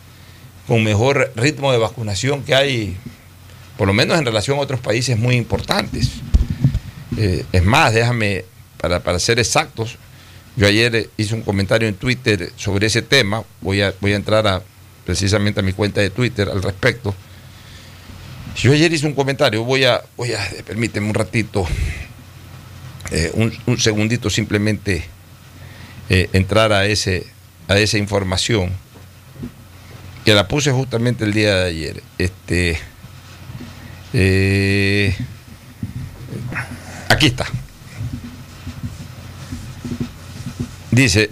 con 0.67 0.83
mejor 0.83 1.33
ritmo 1.37 1.71
de 1.71 1.79
vacunación 1.79 2.43
que 2.43 2.55
hay, 2.57 2.97
por 3.79 3.87
lo 3.87 3.95
menos 3.95 4.19
en 4.19 4.25
relación 4.27 4.59
a 4.59 4.63
otros 4.63 4.81
países 4.81 5.17
muy 5.17 5.37
importantes. 5.37 6.11
Eh, 7.17 7.45
es 7.53 7.63
más, 7.65 7.95
déjame, 7.95 8.45
para, 8.81 9.01
para 9.01 9.19
ser 9.21 9.39
exactos, 9.39 9.97
yo 10.57 10.67
ayer 10.67 10.95
eh, 10.97 11.11
hice 11.17 11.35
un 11.35 11.43
comentario 11.43 11.89
en 11.89 11.95
Twitter 11.95 12.53
sobre 12.57 12.87
ese 12.87 13.03
tema. 13.03 13.43
Voy 13.61 13.83
a, 13.83 13.95
voy 14.01 14.13
a 14.13 14.17
entrar 14.17 14.47
a, 14.47 14.63
precisamente 15.05 15.61
a 15.61 15.63
mi 15.63 15.73
cuenta 15.73 16.01
de 16.01 16.11
Twitter 16.11 16.49
al 16.49 16.63
respecto. 16.63 17.15
Yo 18.57 18.73
ayer 18.73 18.93
hice 18.93 19.07
un 19.07 19.15
comentario, 19.15 19.65
voy 19.65 19.85
a, 19.85 20.03
voy 20.17 20.33
a, 20.33 20.41
permíteme 20.67 21.07
un 21.07 21.15
ratito, 21.15 21.67
eh, 23.11 23.31
un, 23.35 23.57
un 23.67 23.79
segundito 23.79 24.29
simplemente 24.29 25.05
eh, 26.09 26.29
entrar 26.33 26.73
a, 26.73 26.85
ese, 26.87 27.27
a 27.69 27.79
esa 27.79 27.97
información, 27.97 28.71
que 30.25 30.35
la 30.35 30.49
puse 30.49 30.73
justamente 30.73 31.25
el 31.25 31.33
día 31.33 31.55
de 31.55 31.65
ayer. 31.69 32.03
Este, 32.19 32.79
eh, 34.13 35.17
aquí 37.09 37.27
está. 37.27 37.47
Dice, 40.91 41.31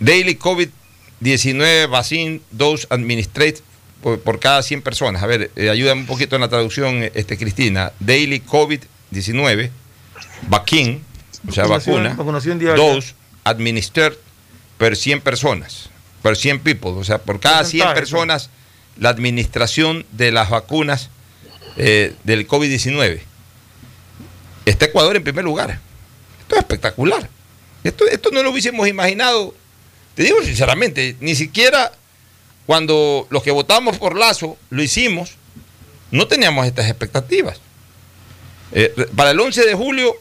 Daily 0.00 0.36
COVID-19 0.36 1.90
Vaccine 1.90 2.40
Dose 2.50 2.86
Administrate 2.90 3.58
por, 4.02 4.20
por 4.20 4.38
cada 4.38 4.62
100 4.62 4.82
personas. 4.82 5.22
A 5.22 5.26
ver, 5.26 5.50
eh, 5.56 5.70
ayúdame 5.70 6.02
un 6.02 6.06
poquito 6.06 6.36
en 6.36 6.42
la 6.42 6.48
traducción, 6.48 7.10
este, 7.14 7.36
Cristina. 7.36 7.92
Daily 8.00 8.40
COVID-19 8.40 9.70
Vaccine, 10.48 11.00
o 11.48 11.52
sea, 11.52 11.66
vacuna, 11.66 12.14
vacunación 12.14 12.58
dose 12.58 13.14
administered 13.44 14.14
per 14.76 14.96
100 14.96 15.20
personas, 15.20 15.90
per 16.22 16.36
100 16.36 16.60
people, 16.60 16.90
o 16.90 17.04
sea, 17.04 17.18
por 17.18 17.40
cada 17.40 17.64
100 17.64 17.80
Porcentaje, 17.80 18.00
personas, 18.00 18.50
la 18.98 19.08
administración 19.08 20.06
de 20.12 20.30
las 20.30 20.50
vacunas 20.50 21.10
eh, 21.76 22.14
del 22.24 22.46
COVID-19. 22.46 23.20
Está 24.64 24.86
Ecuador 24.86 25.16
en 25.16 25.24
primer 25.24 25.44
lugar. 25.44 25.80
Esto 26.40 26.54
es 26.54 26.60
espectacular. 26.60 27.28
Esto, 27.84 28.06
esto 28.06 28.30
no 28.32 28.42
lo 28.42 28.50
hubiésemos 28.50 28.88
imaginado, 28.88 29.54
te 30.14 30.24
digo 30.24 30.42
sinceramente, 30.42 31.16
ni 31.20 31.34
siquiera 31.34 31.92
cuando 32.66 33.26
los 33.30 33.42
que 33.42 33.50
votamos 33.50 33.96
por 33.98 34.16
Lazo 34.16 34.58
lo 34.70 34.82
hicimos, 34.82 35.36
no 36.10 36.26
teníamos 36.26 36.66
estas 36.66 36.86
expectativas. 36.86 37.60
Eh, 38.72 38.92
para 39.16 39.30
el 39.30 39.40
11 39.40 39.64
de 39.64 39.74
julio, 39.74 40.14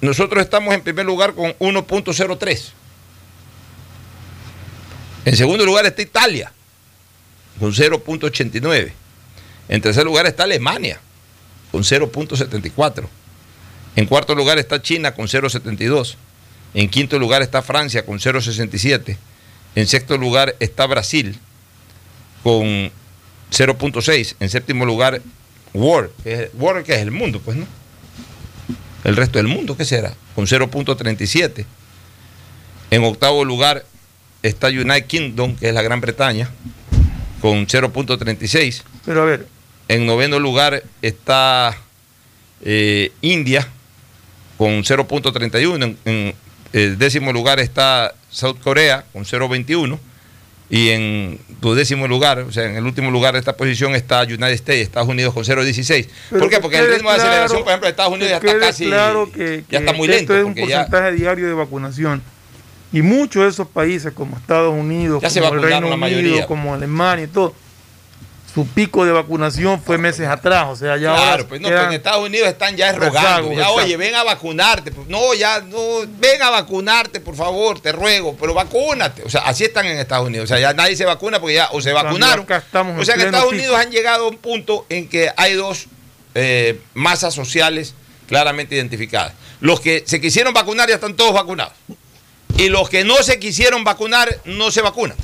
nosotros 0.00 0.42
estamos 0.42 0.74
en 0.74 0.82
primer 0.82 1.06
lugar 1.06 1.34
con 1.34 1.52
1.03. 1.58 2.72
En 5.24 5.36
segundo 5.36 5.64
lugar 5.64 5.86
está 5.86 6.02
Italia, 6.02 6.52
con 7.58 7.72
0.89. 7.72 8.92
En 9.68 9.80
tercer 9.80 10.04
lugar 10.04 10.26
está 10.26 10.44
Alemania, 10.44 11.00
con 11.70 11.82
0.74. 11.82 13.06
En 13.96 14.06
cuarto 14.06 14.34
lugar 14.34 14.58
está 14.58 14.80
China, 14.82 15.14
con 15.14 15.26
0.72. 15.26 16.16
En 16.74 16.88
quinto 16.88 17.18
lugar 17.18 17.42
está 17.42 17.62
Francia, 17.62 18.04
con 18.04 18.18
0.67. 18.18 19.16
En 19.74 19.86
sexto 19.86 20.16
lugar 20.16 20.54
está 20.60 20.86
Brasil, 20.86 21.36
con 22.42 22.90
0.6. 23.50 24.36
En 24.40 24.48
séptimo 24.48 24.84
lugar, 24.84 25.20
World. 25.72 26.10
World 26.54 26.84
que 26.84 26.94
es 26.94 27.00
el 27.00 27.10
mundo, 27.10 27.40
pues, 27.44 27.56
¿no? 27.56 27.66
El 29.04 29.16
resto 29.16 29.38
del 29.38 29.48
mundo, 29.48 29.76
¿qué 29.76 29.84
será? 29.84 30.14
Con 30.34 30.46
0.37. 30.46 31.64
En 32.90 33.04
octavo 33.04 33.44
lugar 33.44 33.84
está 34.42 34.68
United 34.68 35.06
Kingdom, 35.06 35.56
que 35.56 35.68
es 35.68 35.74
la 35.74 35.82
Gran 35.82 36.00
Bretaña, 36.00 36.50
con 37.40 37.66
0.36. 37.66 38.82
Pero 39.04 39.22
a 39.22 39.24
ver, 39.24 39.46
En 39.88 40.06
noveno 40.06 40.38
lugar 40.38 40.84
está 41.02 41.76
eh, 42.62 43.12
India 43.22 43.66
con 44.56 44.82
0.31. 44.84 45.82
En, 45.82 45.98
en 46.04 46.34
el 46.72 46.98
décimo 46.98 47.32
lugar 47.32 47.60
está 47.60 48.14
South 48.30 48.56
Corea 48.62 49.04
con 49.12 49.24
0.21. 49.24 49.98
Y 50.72 50.90
en 50.90 51.40
duodécimo 51.60 52.06
lugar, 52.06 52.38
o 52.38 52.52
sea, 52.52 52.64
en 52.66 52.76
el 52.76 52.84
último 52.84 53.10
lugar 53.10 53.32
de 53.32 53.40
esta 53.40 53.56
posición 53.56 53.96
está 53.96 54.22
United 54.22 54.52
States, 54.52 54.82
Estados 54.82 55.08
Unidos 55.08 55.34
con 55.34 55.42
0.16. 55.42 56.08
Pero 56.30 56.40
¿Por 56.40 56.48
qué? 56.48 56.56
que 56.56 56.62
Porque 56.62 56.78
el 56.78 56.92
ritmo 56.94 57.10
de 57.10 57.16
aceleración, 57.16 57.58
por 57.62 57.68
ejemplo, 57.70 57.86
de 57.86 57.90
Estados 57.90 58.12
Unidos 58.12 58.30
ya 58.30 58.36
está 58.36 58.58
casi. 58.60 58.84
claro 58.86 59.32
que, 59.32 59.64
ya 59.68 59.80
está 59.80 59.92
muy 59.94 60.08
esto 60.08 60.32
lento. 60.32 60.38
es 60.38 60.44
un 60.44 60.54
ya- 60.54 60.84
porcentaje 60.86 61.12
diario 61.16 61.48
de 61.48 61.54
vacunación. 61.54 62.22
Y 62.92 63.02
muchos 63.02 63.42
de 63.42 63.48
esos 63.48 63.66
países, 63.66 64.12
como 64.12 64.36
Estados 64.36 64.72
Unidos, 64.72 65.20
Ya 65.22 65.40
como 65.40 65.54
el 65.54 65.62
Reino 65.62 65.78
Unido, 65.78 65.96
mayoría. 65.96 66.46
como 66.46 66.72
Alemania 66.72 67.24
y 67.24 67.28
todo, 67.28 67.52
su 68.52 68.66
pico 68.66 69.04
de 69.04 69.12
vacunación 69.12 69.80
fue 69.82 69.96
meses 69.98 70.26
atrás. 70.26 70.66
O 70.68 70.76
sea, 70.76 70.96
ya 70.96 71.12
Claro, 71.14 71.30
ahora 71.30 71.44
pues 71.48 71.60
no, 71.60 71.68
quedan- 71.68 71.78
pues 71.84 71.88
en 71.88 71.96
Estados 71.96 72.26
Unidos 72.26 72.48
están 72.48 72.76
ya 72.76 72.92
rogando. 72.92 73.52
Ya, 73.52 73.70
oye, 73.70 73.96
ven 73.96 74.14
a 74.14 74.24
vacunarte. 74.24 74.90
pues, 74.90 75.06
No, 75.08 75.34
ya, 75.34 75.60
no, 75.60 75.78
ven 76.18 76.42
a 76.42 76.50
vacunarte, 76.50 77.20
por 77.20 77.36
favor, 77.36 77.80
te 77.80 77.92
ruego, 77.92 78.36
pero 78.40 78.52
vacúnate. 78.54 79.22
O 79.22 79.30
sea, 79.30 79.42
así 79.42 79.64
están 79.64 79.86
en 79.86 79.98
Estados 79.98 80.26
Unidos. 80.26 80.44
O 80.44 80.48
sea, 80.48 80.58
ya 80.58 80.72
nadie 80.74 80.96
se 80.96 81.04
vacuna 81.04 81.38
porque 81.40 81.54
ya 81.54 81.68
o 81.72 81.80
se 81.80 81.92
vacunaron. 81.92 82.44
O 82.98 83.04
sea, 83.04 83.14
que 83.14 83.22
Estados 83.24 83.46
pico. 83.50 83.56
Unidos 83.62 83.76
han 83.78 83.90
llegado 83.90 84.24
a 84.26 84.28
un 84.28 84.36
punto 84.38 84.84
en 84.88 85.08
que 85.08 85.30
hay 85.36 85.54
dos 85.54 85.86
eh, 86.34 86.80
masas 86.94 87.34
sociales 87.34 87.94
claramente 88.26 88.74
identificadas. 88.74 89.32
Los 89.60 89.80
que 89.80 90.04
se 90.06 90.20
quisieron 90.20 90.54
vacunar 90.54 90.88
ya 90.88 90.94
están 90.96 91.14
todos 91.14 91.34
vacunados. 91.34 91.72
Y 92.56 92.68
los 92.68 92.88
que 92.90 93.04
no 93.04 93.16
se 93.22 93.38
quisieron 93.38 93.84
vacunar 93.84 94.28
no 94.44 94.70
se 94.70 94.80
vacunan. 94.82 95.16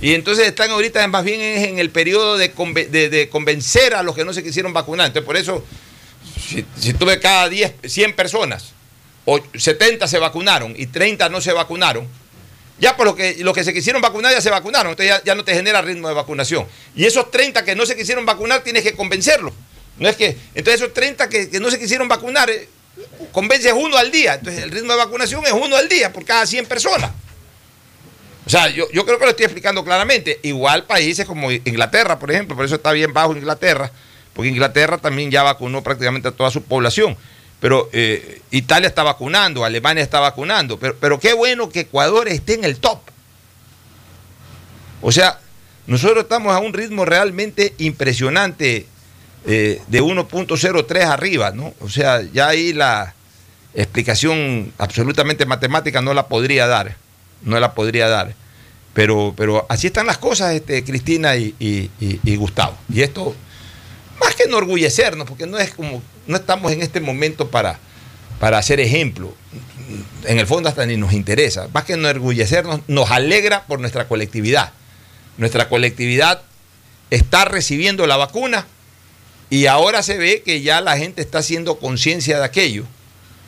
Y 0.00 0.14
entonces 0.14 0.46
están 0.48 0.70
ahorita 0.70 1.06
más 1.08 1.24
bien 1.24 1.40
en 1.40 1.78
el 1.78 1.90
periodo 1.90 2.36
de, 2.36 2.54
conve- 2.54 2.88
de- 2.88 3.08
de 3.08 3.28
convencer 3.28 3.94
a 3.94 4.02
los 4.02 4.14
que 4.14 4.24
no 4.24 4.32
se 4.32 4.42
quisieron 4.42 4.72
vacunar. 4.72 5.06
Entonces, 5.06 5.26
por 5.26 5.36
eso, 5.36 5.64
si, 6.48 6.64
si 6.78 6.92
tú 6.94 7.06
ves 7.06 7.18
cada 7.18 7.48
10, 7.48 7.74
100 7.84 8.14
personas, 8.14 8.72
o 9.24 9.40
70 9.54 10.06
se 10.06 10.18
vacunaron 10.18 10.74
y 10.76 10.86
30 10.86 11.28
no 11.30 11.40
se 11.40 11.52
vacunaron, 11.52 12.06
ya 12.78 12.96
por 12.96 13.06
lo 13.06 13.14
que 13.14 13.36
los 13.38 13.54
que 13.54 13.64
se 13.64 13.72
quisieron 13.72 14.02
vacunar 14.02 14.32
ya 14.32 14.40
se 14.40 14.50
vacunaron, 14.50 14.90
entonces 14.90 15.22
ya, 15.24 15.34
no 15.34 15.44
te 15.44 15.54
genera 15.54 15.80
ritmo 15.80 16.08
de 16.08 16.14
vacunación. 16.14 16.66
Y 16.96 17.04
esos 17.06 17.30
30 17.30 17.64
que 17.64 17.74
no 17.76 17.86
se 17.86 17.96
quisieron 17.96 18.26
vacunar 18.26 18.62
tienes 18.62 18.82
que 18.82 18.94
convencerlos. 18.94 19.54
No 19.96 20.08
es 20.08 20.16
que, 20.16 20.36
entonces 20.56 20.82
esos 20.82 20.92
30 20.92 21.28
que, 21.28 21.48
que 21.48 21.60
no 21.60 21.70
se 21.70 21.78
quisieron 21.78 22.08
vacunar, 22.08 22.50
eh, 22.50 22.68
convences 23.32 23.72
uno 23.74 23.96
al 23.96 24.10
día. 24.10 24.34
Entonces 24.34 24.62
el 24.64 24.70
ritmo 24.72 24.90
de 24.92 24.98
vacunación 24.98 25.46
es 25.46 25.52
uno 25.52 25.76
al 25.76 25.88
día 25.88 26.12
por 26.12 26.24
cada 26.24 26.44
100 26.46 26.66
personas. 26.66 27.12
O 28.46 28.50
sea, 28.50 28.68
yo, 28.68 28.86
yo 28.92 29.04
creo 29.06 29.18
que 29.18 29.24
lo 29.24 29.30
estoy 29.30 29.44
explicando 29.44 29.84
claramente. 29.84 30.40
Igual 30.42 30.84
países 30.84 31.26
como 31.26 31.50
Inglaterra, 31.50 32.18
por 32.18 32.30
ejemplo, 32.30 32.56
por 32.56 32.64
eso 32.64 32.74
está 32.74 32.92
bien 32.92 33.12
bajo 33.12 33.34
Inglaterra, 33.34 33.90
porque 34.34 34.50
Inglaterra 34.50 34.98
también 34.98 35.30
ya 35.30 35.42
vacunó 35.42 35.82
prácticamente 35.82 36.28
a 36.28 36.32
toda 36.32 36.50
su 36.50 36.62
población. 36.62 37.16
Pero 37.60 37.88
eh, 37.92 38.42
Italia 38.50 38.88
está 38.88 39.02
vacunando, 39.02 39.64
Alemania 39.64 40.02
está 40.02 40.20
vacunando. 40.20 40.78
Pero, 40.78 40.96
pero 41.00 41.18
qué 41.18 41.32
bueno 41.32 41.70
que 41.70 41.80
Ecuador 41.80 42.28
esté 42.28 42.54
en 42.54 42.64
el 42.64 42.76
top. 42.76 43.00
O 45.00 45.10
sea, 45.12 45.38
nosotros 45.86 46.24
estamos 46.24 46.54
a 46.54 46.58
un 46.58 46.72
ritmo 46.72 47.04
realmente 47.04 47.74
impresionante 47.78 48.86
eh, 49.46 49.82
de 49.86 50.02
1.03 50.02 51.04
arriba, 51.04 51.50
¿no? 51.50 51.74
O 51.80 51.90
sea, 51.90 52.22
ya 52.22 52.48
ahí 52.48 52.72
la 52.72 53.14
explicación 53.74 54.72
absolutamente 54.78 55.44
matemática 55.44 56.00
no 56.00 56.14
la 56.14 56.28
podría 56.28 56.66
dar, 56.66 56.96
no 57.42 57.58
la 57.60 57.74
podría 57.74 58.08
dar. 58.08 58.34
Pero, 58.92 59.34
pero 59.36 59.66
así 59.68 59.88
están 59.88 60.06
las 60.06 60.18
cosas, 60.18 60.54
este, 60.54 60.84
Cristina 60.84 61.34
y, 61.36 61.54
y- 61.58 61.90
y- 62.00 62.36
Gustavo. 62.36 62.76
Y 62.88 63.02
esto, 63.02 63.34
más 64.20 64.34
que 64.36 64.44
enorgullecernos, 64.44 65.26
porque 65.28 65.46
no 65.46 65.58
es 65.58 65.74
como, 65.74 66.00
no 66.26 66.36
estamos 66.36 66.70
en 66.72 66.80
este 66.82 67.00
momento 67.00 67.48
para, 67.50 67.78
para 68.38 68.58
hacer 68.58 68.78
ejemplo. 68.78 69.34
En 70.24 70.38
el 70.38 70.46
fondo 70.46 70.68
hasta 70.68 70.86
ni 70.86 70.96
nos 70.96 71.12
interesa. 71.12 71.68
Más 71.74 71.84
que 71.84 71.94
enorgullecernos, 71.94 72.80
nos 72.86 73.10
alegra 73.10 73.64
por 73.66 73.80
nuestra 73.80 74.06
colectividad. 74.06 74.72
Nuestra 75.38 75.68
colectividad 75.68 76.42
está 77.10 77.44
recibiendo 77.44 78.06
la 78.06 78.16
vacuna 78.16 78.66
y 79.50 79.66
ahora 79.66 80.02
se 80.02 80.16
ve 80.18 80.42
que 80.44 80.62
ya 80.62 80.80
la 80.80 80.96
gente 80.96 81.20
está 81.20 81.38
haciendo 81.38 81.78
conciencia 81.78 82.38
de 82.38 82.44
aquello. 82.44 82.84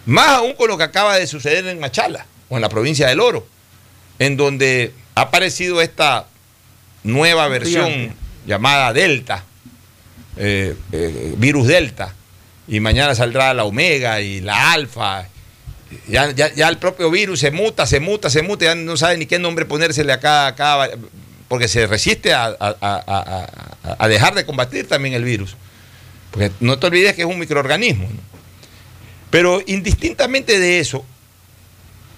Más 0.05 0.29
aún 0.29 0.55
con 0.55 0.69
lo 0.69 0.77
que 0.77 0.85
acaba 0.85 1.17
de 1.17 1.27
suceder 1.27 1.67
en 1.67 1.79
Machala 1.81 2.27
o 2.49 2.57
en 2.57 2.63
la 2.63 2.69
provincia 2.69 3.07
del 3.09 3.21
Oro, 3.21 3.47
en 4.19 4.37
donde 4.37 4.93
ha 5.15 5.23
aparecido 5.23 5.81
esta 5.81 6.27
nueva 7.05 7.49
versión 7.49 8.15
llamada 8.47 8.93
Delta, 8.93 9.45
eh, 10.37 10.75
eh, 10.93 11.35
virus 11.37 11.67
Delta, 11.67 12.15
y 12.69 12.81
mañana 12.81 13.15
saldrá 13.15 13.55
la 13.55 13.65
Omega 13.65 14.21
y 14.21 14.41
la 14.41 14.73
Alfa. 14.73 15.29
Ya, 16.09 16.31
ya- 16.33 16.53
ya 16.53 16.69
el 16.69 16.79
propio 16.79 17.11
virus 17.11 17.41
se 17.41 17.51
muta, 17.53 17.87
se 17.87 18.01
muta, 18.01 18.29
se 18.29 18.43
muta, 18.43 18.65
ya 18.65 18.75
no 18.75 18.97
sabe 18.97 19.17
ni 19.19 19.27
qué 19.27 19.39
nombre 19.39 19.65
ponérsele 19.67 20.13
a 20.13 20.19
cada, 20.21 20.49
a 20.49 20.55
cada- 20.57 20.91
porque 21.49 21.69
se 21.69 21.87
resiste 21.87 22.35
a, 22.35 22.47
a- 22.47 22.55
a- 22.59 22.77
a- 22.81 23.47
a- 23.85 23.97
a 23.99 24.09
dejar 24.09 24.35
de 24.35 24.45
combatir 24.45 24.89
también 24.89 25.15
el 25.15 25.23
virus. 25.25 25.55
Porque 26.33 26.51
no 26.59 26.79
te 26.79 26.89
olvides 26.89 27.15
que 27.15 27.23
es 27.23 27.29
un 27.29 27.39
microorganismo. 27.39 28.09
¿no? 28.11 28.21
Pero 29.31 29.63
indistintamente 29.67 30.59
de 30.59 30.81
eso, 30.81 31.05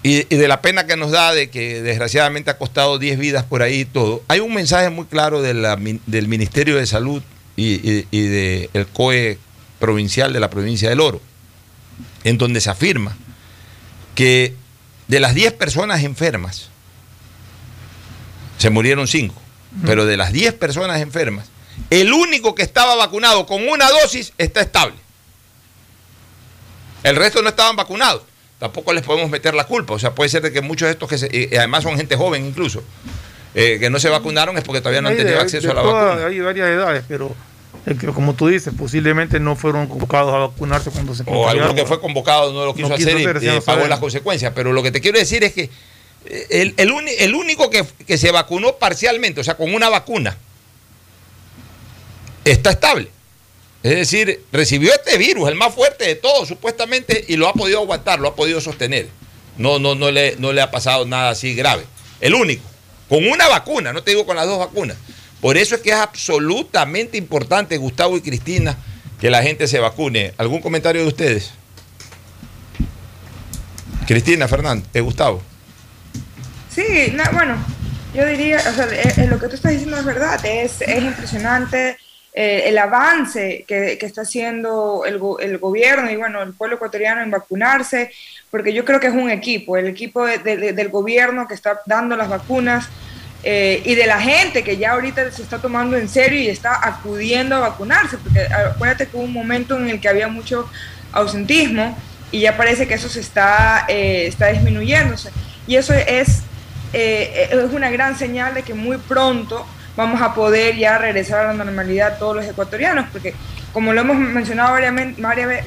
y, 0.03 0.33
y 0.33 0.37
de 0.37 0.47
la 0.47 0.61
pena 0.61 0.85
que 0.85 0.95
nos 0.95 1.11
da 1.11 1.33
de 1.33 1.49
que 1.49 1.81
desgraciadamente 1.81 2.49
ha 2.51 2.57
costado 2.57 2.99
10 2.99 3.19
vidas 3.19 3.43
por 3.43 3.61
ahí 3.61 3.81
y 3.81 3.85
todo, 3.85 4.23
hay 4.27 4.39
un 4.39 4.53
mensaje 4.53 4.89
muy 4.89 5.05
claro 5.05 5.41
de 5.41 5.53
la 5.53 5.75
min- 5.75 6.01
del 6.05 6.27
Ministerio 6.27 6.77
de 6.77 6.85
Salud 6.85 7.21
y, 7.55 7.73
y- 7.89 8.07
y 8.11 8.21
del 8.21 8.87
COE 8.93 9.37
provincial 9.79 10.31
de 10.33 10.39
la 10.39 10.49
provincia 10.49 10.89
del 10.89 10.99
Oro, 11.01 11.21
en 12.23 12.37
donde 12.37 12.61
se 12.61 12.69
afirma 12.69 13.17
que 14.15 14.53
de 15.07 15.19
las 15.19 15.33
10 15.35 15.53
personas 15.53 16.03
enfermas, 16.03 16.69
se 18.57 18.69
murieron 18.69 19.07
5, 19.07 19.33
pero 19.85 20.05
de 20.05 20.17
las 20.17 20.31
10 20.33 20.53
personas 20.53 21.01
enfermas, 21.01 21.47
el 21.89 22.11
único 22.13 22.55
que 22.55 22.61
estaba 22.63 22.95
vacunado 22.95 23.45
con 23.45 23.67
una 23.67 23.89
dosis 23.89 24.33
está 24.37 24.61
estable. 24.61 24.95
El 27.03 27.15
resto 27.15 27.41
no 27.41 27.49
estaban 27.49 27.75
vacunados. 27.77 28.23
Tampoco 28.59 28.91
les 28.93 29.03
podemos 29.03 29.29
meter 29.29 29.53
la 29.55 29.63
culpa. 29.65 29.93
O 29.93 29.99
sea, 29.99 30.13
puede 30.13 30.29
ser 30.29 30.41
de 30.41 30.51
que 30.51 30.61
muchos 30.61 30.85
de 30.87 30.91
estos 30.91 31.09
que 31.09 31.17
se- 31.17 31.29
y 31.31 31.55
además 31.55 31.83
son 31.83 31.95
gente 31.97 32.15
joven 32.15 32.45
incluso, 32.45 32.83
eh, 33.55 33.77
que 33.79 33.89
no 33.89 33.99
se 33.99 34.09
vacunaron 34.09 34.57
es 34.57 34.63
porque 34.63 34.81
todavía 34.81 35.01
no 35.01 35.07
han 35.09 35.15
de- 35.15 35.23
tenido 35.23 35.39
acceso 35.41 35.67
de 35.67 35.71
a 35.71 35.75
la 35.75 35.81
vacuna. 35.81 36.25
Hay 36.27 36.39
varias 36.41 36.67
edades, 36.69 37.03
pero 37.07 37.33
que, 37.85 38.07
como 38.07 38.33
tú 38.35 38.47
dices, 38.49 38.73
posiblemente 38.77 39.39
no 39.39 39.55
fueron 39.55 39.87
convocados 39.87 40.33
a 40.33 40.37
vacunarse 40.39 40.91
cuando 40.91 41.15
se 41.15 41.23
O 41.25 41.47
alguno 41.47 41.73
que 41.73 41.85
fue 41.85 41.99
convocado 42.01 42.51
no 42.53 42.65
lo 42.65 42.75
quiso 42.75 42.89
No 42.89 42.95
quiso 42.97 43.09
hacer 43.09 43.21
y, 43.41 43.47
hacer, 43.47 43.63
pagó 43.63 43.87
las 43.87 43.99
consecuencias. 43.99 44.51
Pero 44.53 44.73
lo 44.73 44.83
que 44.83 44.91
te 44.91 44.99
quiero 45.01 45.17
decir 45.17 45.43
es 45.43 45.53
que 45.53 45.69
eh, 46.25 46.47
el, 46.49 46.73
el 46.77 46.91
uni- 46.91 47.13
el 47.17 47.33
único 47.33 47.69
que, 47.69 47.85
que 48.05 48.17
se 48.17 48.29
vacunó 48.31 48.75
parcialmente, 48.75 49.39
o 49.39 49.43
sea, 49.43 49.55
con 49.55 49.73
una 49.73 49.87
vacuna, 49.89 50.35
está 52.43 52.71
estable. 52.71 53.09
Es 53.81 53.95
decir, 53.95 54.43
recibió 54.51 54.93
este 54.93 55.17
virus, 55.17 55.47
el 55.47 55.55
más 55.55 55.73
fuerte 55.73 56.05
de 56.05 56.15
todos, 56.15 56.47
supuestamente, 56.47 57.23
y 57.27 57.37
lo 57.37 57.47
ha 57.47 57.53
podido 57.53 57.79
aguantar, 57.79 58.19
lo 58.19 58.27
ha 58.27 58.35
podido 58.35 58.59
sostener. 58.59 59.07
No, 59.57 59.79
no, 59.79 59.95
no, 59.95 60.11
le, 60.11 60.35
no 60.37 60.51
le 60.51 60.61
ha 60.61 60.69
pasado 60.69 61.05
nada 61.05 61.29
así 61.29 61.53
grave. 61.53 61.85
El 62.19 62.35
único. 62.35 62.63
Con 63.07 63.25
una 63.27 63.47
vacuna, 63.47 63.93
no 63.93 64.03
te 64.03 64.11
digo 64.11 64.25
con 64.25 64.35
las 64.35 64.45
dos 64.45 64.59
vacunas. 64.59 64.97
Por 65.41 65.57
eso 65.57 65.75
es 65.75 65.81
que 65.81 65.91
es 65.91 65.95
absolutamente 65.95 67.17
importante, 67.17 67.77
Gustavo 67.77 68.17
y 68.17 68.21
Cristina, 68.21 68.77
que 69.19 69.29
la 69.29 69.41
gente 69.41 69.67
se 69.67 69.79
vacune. 69.79 70.33
¿Algún 70.37 70.61
comentario 70.61 71.01
de 71.01 71.07
ustedes? 71.07 71.51
Cristina, 74.05 74.47
Fernández, 74.47 74.87
eh, 74.93 75.01
Gustavo. 75.01 75.41
Sí, 76.69 77.13
no, 77.13 77.23
bueno, 77.31 77.57
yo 78.13 78.25
diría, 78.25 78.57
o 78.57 78.73
sea, 78.73 78.85
eh, 78.91 79.13
eh, 79.17 79.27
lo 79.27 79.39
que 79.39 79.47
tú 79.47 79.55
estás 79.55 79.71
diciendo 79.71 79.97
es 79.97 80.05
verdad, 80.05 80.43
es, 80.45 80.81
es 80.81 81.03
impresionante 81.03 81.97
eh, 82.41 82.69
el 82.69 82.77
avance 82.77 83.65
que, 83.67 83.97
que 83.99 84.05
está 84.05 84.21
haciendo 84.21 85.03
el, 85.05 85.19
el 85.47 85.57
gobierno 85.57 86.09
y 86.09 86.15
bueno, 86.15 86.41
el 86.41 86.53
pueblo 86.53 86.75
ecuatoriano 86.77 87.21
en 87.21 87.31
vacunarse, 87.31 88.11
porque 88.51 88.71
yo 88.71 88.83
creo 88.85 88.99
que 89.01 89.07
es 89.07 89.13
un 89.13 89.29
equipo, 89.29 89.75
el 89.77 89.87
equipo 89.87 90.25
de- 90.25 90.37
de- 90.37 90.71
del 90.79 90.87
gobierno 90.89 91.47
que 91.47 91.53
está 91.59 91.71
dando 91.85 92.15
las 92.15 92.29
vacunas 92.29 92.87
eh, 93.43 93.81
y 93.83 93.93
de 93.95 94.05
la 94.05 94.19
gente 94.21 94.63
que 94.63 94.77
ya 94.77 94.91
ahorita 94.91 95.31
se 95.31 95.41
está 95.41 95.57
tomando 95.59 95.97
en 95.97 96.07
serio 96.07 96.39
y 96.41 96.47
está 96.49 96.79
acudiendo 96.91 97.55
a 97.57 97.59
vacunarse, 97.69 98.17
porque 98.17 98.41
acuérdate 98.71 99.07
que 99.07 99.17
hubo 99.17 99.23
un 99.25 99.33
momento 99.33 99.75
en 99.77 99.89
el 99.89 99.99
que 99.99 100.07
había 100.09 100.27
mucho 100.29 100.69
ausentismo 101.11 101.97
y 102.31 102.41
ya 102.41 102.55
parece 102.55 102.87
que 102.87 102.93
eso 102.93 103.09
se 103.09 103.19
está, 103.21 103.85
eh, 103.89 104.25
está 104.27 104.47
disminuyéndose. 104.47 105.29
Y 105.67 105.75
eso 105.75 105.93
es, 105.93 106.43
eh, 106.93 107.49
es 107.51 107.71
una 107.73 107.89
gran 107.89 108.17
señal 108.17 108.53
de 108.53 108.61
que 108.63 108.73
muy 108.73 108.97
pronto 108.97 109.65
vamos 109.99 110.21
a 110.21 110.33
poder 110.33 110.77
ya 110.77 110.97
regresar 110.97 111.45
a 111.45 111.47
la 111.53 111.65
normalidad 111.65 112.17
todos 112.19 112.37
los 112.37 112.45
ecuatorianos, 112.45 113.07
porque 113.11 113.35
como 113.73 113.91
lo 113.91 113.99
hemos 113.99 114.15
mencionado 114.15 114.71
varias, 114.71 115.17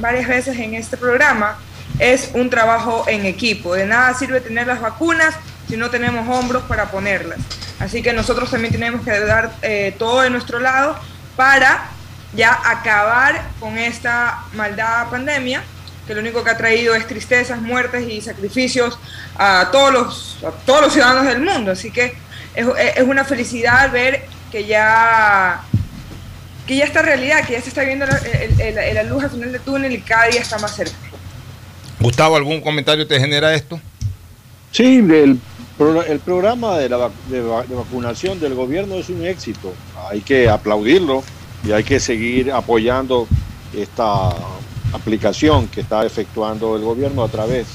varias, 0.01 0.27
veces 0.27 0.59
en 0.59 0.73
este 0.75 0.97
programa, 0.97 1.59
es 1.99 2.31
un 2.33 2.49
trabajo 2.49 3.05
en 3.09 3.27
equipo. 3.27 3.75
De 3.75 3.85
nada 3.85 4.15
sirve 4.15 4.41
tener 4.41 4.67
las 4.67 4.81
vacunas 4.81 5.35
si 5.69 5.77
no 5.77 5.91
tenemos 5.91 6.27
hombros 6.35 6.63
para 6.63 6.91
ponerlas. 6.91 7.41
Así 7.79 8.03
que 8.03 8.15
nosotros 8.15 8.51
también 8.51 8.73
tenemos 8.73 9.03
que 9.03 9.21
dar 9.21 9.53
eh, 9.61 9.95
todo 9.99 10.23
de 10.23 10.31
nuestro 10.31 10.61
lado 10.61 10.97
para 11.37 11.91
ya 12.35 12.59
acabar 12.65 13.43
con 13.61 13.77
esta 13.77 14.45
maldada 14.55 15.11
pandemia, 15.11 15.63
que 16.07 16.15
lo 16.15 16.23
único 16.23 16.43
que 16.43 16.49
ha 16.49 16.57
traído 16.57 16.95
es 16.95 17.07
tristezas, 17.07 17.61
muertes 17.61 18.09
y 18.09 18.23
sacrificios 18.23 18.99
a 19.37 19.69
todos 19.71 19.93
los, 19.93 20.39
a 20.43 20.53
todos 20.65 20.81
los 20.81 20.93
ciudadanos 20.95 21.27
del 21.27 21.43
mundo. 21.43 21.73
Así 21.73 21.91
que 21.91 22.17
es, 22.55 22.67
es 22.97 23.03
una 23.03 23.25
felicidad 23.25 23.91
ver 23.91 24.25
que 24.51 24.67
ya 24.67 25.63
que 26.67 26.77
ya 26.77 26.85
está 26.85 27.03
realidad, 27.03 27.45
que 27.47 27.55
ya 27.55 27.61
se 27.61 27.71
está 27.71 27.83
viendo 27.83 28.07
la, 28.07 28.17
el- 28.19 28.79
el- 28.79 28.95
la 28.95 29.03
luz 29.03 29.25
al 29.25 29.31
final 29.31 29.53
del 29.53 29.61
túnel 29.63 29.93
y 29.93 30.01
cada 30.01 30.27
día 30.27 30.41
está 30.41 30.59
más 30.59 30.77
cerca. 30.77 30.95
Gustavo, 32.01 32.37
¿algún 32.37 32.61
comentario 32.61 33.07
te 33.07 33.19
genera 33.19 33.53
esto? 33.55 33.81
Sí, 34.71 34.99
el, 34.99 35.39
el 36.09 36.19
programa 36.21 36.79
de, 36.79 36.89
la, 36.89 37.11
de 37.29 37.43
de 37.43 37.75
vacunación 37.75 38.39
del 38.41 38.55
gobierno 38.55 38.95
es 38.97 39.09
un 39.09 39.25
éxito. 39.27 39.75
Hay 40.11 40.21
que 40.21 40.49
aplaudirlo 40.49 41.23
y 41.65 41.73
hay 41.73 41.85
que 41.85 41.99
seguir 42.01 42.53
apoyando 42.53 43.27
esta 43.77 44.31
aplicación 44.93 45.69
que 45.69 45.81
está 45.81 46.05
efectuando 46.05 46.77
el 46.77 46.83
gobierno 46.83 47.23
a 47.25 47.29
través, 47.29 47.67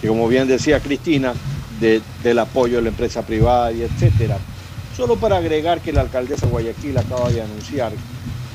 que 0.00 0.08
como 0.08 0.26
bien 0.28 0.46
decía 0.48 0.80
Cristina, 0.80 1.34
de- 1.80 2.02
del 2.22 2.38
apoyo 2.38 2.76
de 2.76 2.82
la 2.82 2.88
empresa 2.88 3.22
privada 3.22 3.72
y 3.72 3.82
etcétera. 3.82 4.38
Solo 4.96 5.16
para 5.16 5.36
agregar 5.36 5.80
que 5.80 5.92
la 5.92 6.00
alcaldesa 6.02 6.46
de 6.46 6.52
Guayaquil 6.52 6.96
acaba 6.96 7.30
de 7.30 7.42
anunciar 7.42 7.92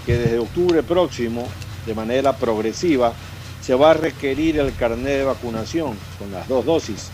que 0.06 0.18
desde 0.18 0.40
octubre 0.40 0.82
próximo, 0.82 1.48
de 1.86 1.94
manera 1.94 2.34
progresiva, 2.34 3.14
se 3.62 3.76
va 3.76 3.92
a 3.92 3.94
requerir 3.94 4.60
el 4.60 4.74
carnet 4.74 5.20
de 5.20 5.24
vacunación 5.24 5.96
con 6.18 6.32
las 6.32 6.48
dos 6.48 6.66
dosis 6.66 7.10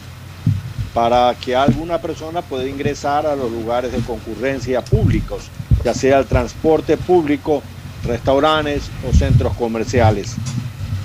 para 0.93 1.35
que 1.35 1.55
alguna 1.55 1.99
persona 1.99 2.41
pueda 2.41 2.65
ingresar 2.67 3.27
a 3.27 3.35
los 3.35 3.51
lugares 3.51 3.91
de 3.91 3.99
concurrencia 3.99 4.81
públicos, 4.81 5.43
ya 5.83 5.93
sea 5.93 6.19
el 6.19 6.25
transporte 6.25 6.97
público, 6.97 7.61
restaurantes 8.05 8.83
o 9.07 9.13
centros 9.13 9.53
comerciales. 9.55 10.35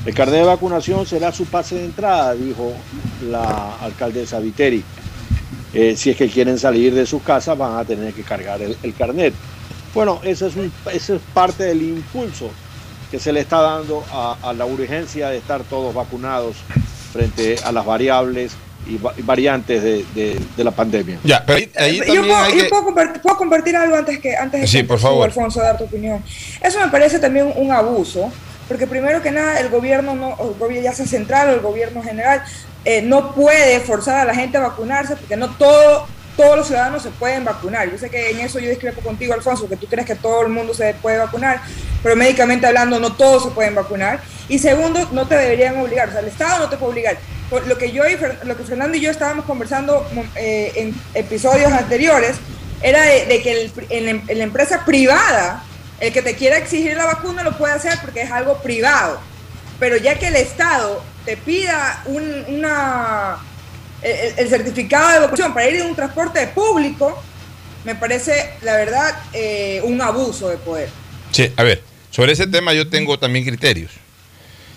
El 0.05 0.15
carnet 0.15 0.41
de 0.41 0.45
vacunación 0.47 1.07
será 1.07 1.31
su 1.33 1.47
pase 1.47 1.77
de 1.77 1.85
entrada, 1.85 2.35
dijo 2.35 2.73
la 3.31 3.77
alcaldesa 3.81 4.41
Viteri. 4.41 4.83
Eh, 5.75 5.95
si 5.97 6.11
es 6.11 6.17
que 6.17 6.29
quieren 6.29 6.59
salir 6.59 6.93
de 6.95 7.07
sus 7.07 7.23
casas, 7.23 7.57
van 7.57 7.79
a 7.79 7.85
tener 7.85 8.12
que 8.12 8.23
cargar 8.23 8.61
el, 8.61 8.77
el 8.83 8.95
carnet. 8.95 9.33
Bueno, 9.95 10.21
eso 10.25 10.47
es, 10.47 10.57
un- 10.57 10.73
eso 10.93 11.15
es 11.15 11.21
parte 11.33 11.65
del 11.65 11.83
impulso 11.83 12.51
que 13.11 13.19
se 13.21 13.33
le 13.33 13.41
está 13.41 13.61
dando 13.61 14.05
a, 14.12 14.37
a 14.43 14.53
la 14.53 14.67
urgencia 14.67 15.29
de 15.29 15.37
estar 15.38 15.62
todos 15.65 15.95
vacunados 15.95 16.57
frente 17.12 17.57
a 17.65 17.71
las 17.73 17.85
variables 17.87 18.53
y 18.88 18.97
va- 18.97 19.15
y 19.17 19.23
variantes 19.23 19.83
de, 19.83 20.05
de- 20.15 20.41
de 20.57 20.65
la 20.65 20.73
pandemia. 20.73 21.19
Ya, 21.23 21.45
pero 21.47 21.59
ahí, 21.59 21.71
ahí 21.77 21.97
yo 22.15 22.23
puedo, 22.23 22.37
hay 22.37 22.57
yo 22.59 22.62
que... 22.65 22.69
puedo 22.71 22.85
compartir, 22.85 23.23
puedo 23.23 23.37
compartir 23.37 23.77
algo 23.77 23.97
antes 23.97 24.19
que 24.19 24.35
antes 24.37 24.62
de 24.62 24.67
Sí, 24.67 24.79
que 24.79 24.85
por 24.85 24.99
favor. 24.99 25.27
Alfonso 25.27 25.61
dar 25.61 25.79
tu 25.79 25.85
opinión. 25.85 26.23
Eso 26.61 26.81
me 26.81 26.88
parece 26.88 27.19
también 27.19 27.53
un 27.55 27.71
abuso, 27.71 28.31
porque 28.68 28.87
primero 28.87 29.22
que 29.22 29.31
nada 29.31 29.59
el 29.61 29.68
gobierno 29.68 30.14
no, 30.14 30.31
el 30.40 30.59
gobierno 30.59 30.85
ya 30.85 30.94
sea 30.94 31.07
central 31.07 31.51
o 31.51 31.53
el 31.55 31.61
gobierno 31.61 32.03
general 32.03 32.42
eh, 32.85 33.03
no 33.03 33.35
puede 33.35 33.81
forzar 33.81 34.20
a 34.20 34.25
la 34.25 34.35
gente 34.35 34.57
a 34.57 34.61
vacunarse 34.61 35.16
porque 35.16 35.37
no 35.37 35.51
todo 35.57 36.07
todos 36.37 36.57
los 36.57 36.66
ciudadanos 36.66 37.03
se 37.03 37.11
pueden 37.11 37.44
vacunar. 37.44 37.90
Yo 37.90 37.98
sé 37.98 38.09
que 38.09 38.31
en 38.31 38.40
eso 38.40 38.59
yo 38.59 38.70
discrepo 38.70 39.03
contigo, 39.03 39.35
Alfonso, 39.35 39.68
que 39.68 39.77
tú 39.77 39.87
crees 39.87 40.07
que 40.07 40.14
todo 40.14 40.40
el 40.40 40.48
mundo 40.48 40.72
se 40.72 40.94
puede 40.94 41.18
vacunar, 41.18 41.61
pero 42.03 42.16
médicamente 42.16 42.66
hablando 42.66 42.98
no 42.98 43.12
todos 43.12 43.42
se 43.44 43.51
pueden 43.51 43.75
vacunar. 43.75 44.18
Y 44.48 44.59
segundo, 44.59 45.07
no 45.12 45.29
te 45.29 45.37
deberían 45.37 45.77
obligar, 45.79 46.09
o 46.09 46.12
sea, 46.12 46.20
el 46.22 46.29
Estado 46.29 46.61
no 46.61 46.70
te 46.70 46.79
puede 46.79 46.92
obligar. 46.92 47.18
Lo 47.66 47.77
que 47.77 47.92
yo 47.92 48.09
y 48.09 48.16
lo 48.44 48.57
que 48.57 48.64
Fernando 48.64 48.96
y 48.96 49.01
yo 49.03 49.11
estábamos 49.11 49.44
conversando 49.44 50.07
eh, 50.35 50.72
en 50.77 50.94
episodios 51.12 51.70
anteriores 51.70 52.37
era 52.81 53.03
de, 53.03 53.42
que 53.42 53.53
el- 53.53 53.72
en, 53.90 54.22
en 54.27 54.38
la 54.38 54.44
empresa 54.44 54.87
privada 54.87 55.62
el 56.03 56.12
que 56.12 56.21
te 56.21 56.35
quiera 56.35 56.59
exigir 56.59 56.97
la 56.97 57.07
vacuna 57.07 57.45
lo 57.45 57.57
puede 57.57 57.75
hacer 57.75 57.97
porque 58.03 58.23
es 58.23 58.31
algo 58.33 58.59
privado. 58.61 59.21
Pero 59.79 59.97
ya 59.97 60.19
que 60.19 60.27
el 60.29 60.37
Estado 60.37 61.03
te 61.25 61.37
pida 61.37 62.03
un- 62.07 62.45
una, 62.49 63.37
el, 64.03 64.49
certificado 64.49 65.11
de 65.12 65.19
vacunación 65.21 65.55
para 65.55 65.69
ir 65.69 65.77
en 65.77 65.87
un 65.87 65.95
transporte 65.95 66.45
público, 66.49 67.23
me 67.85 67.95
parece, 67.95 68.51
la 68.62 68.77
verdad, 68.77 69.17
eh, 69.33 69.81
un 69.85 70.01
abuso 70.03 70.49
de 70.49 70.57
poder. 70.57 70.88
Sí, 71.31 71.53
a 71.57 71.62
ver, 71.62 71.83
sobre 72.11 72.33
ese 72.33 72.49
tema 72.49 72.75
yo 72.75 72.88
tengo 72.88 73.17
también 73.19 73.45
criterios. 73.45 73.93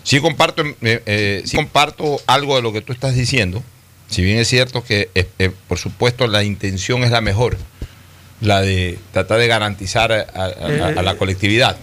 Sí 0.03 0.19
comparto, 0.19 0.63
eh, 0.63 0.75
eh, 1.07 1.41
sí 1.45 1.55
comparto 1.55 2.21
algo 2.27 2.55
de 2.55 2.61
lo 2.61 2.71
que 2.71 2.81
tú 2.81 2.93
estás 2.93 3.15
diciendo, 3.15 3.63
si 4.07 4.21
bien 4.21 4.37
es 4.37 4.47
cierto 4.47 4.83
que, 4.83 5.09
eh, 5.15 5.51
por 5.67 5.79
supuesto, 5.79 6.27
la 6.27 6.43
intención 6.43 7.03
es 7.03 7.09
la 7.09 7.21
mejor, 7.21 7.57
la 8.41 8.61
de 8.61 8.99
tratar 9.13 9.39
de 9.39 9.47
garantizar 9.47 10.11
a, 10.11 10.25
a- 10.33 10.45
a- 10.45 10.99
a 10.99 11.01
la 11.03 11.15
colectividad. 11.15 11.77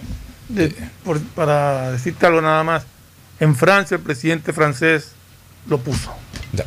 De- 0.49 0.73
por- 1.03 1.21
para 1.21 1.91
decirte 1.91 2.25
algo 2.25 2.41
nada 2.41 2.63
más, 2.63 2.83
en 3.39 3.55
Francia 3.55 3.95
el 3.95 4.01
presidente 4.03 4.53
francés 4.53 5.11
lo 5.67 5.79
puso. 5.79 6.13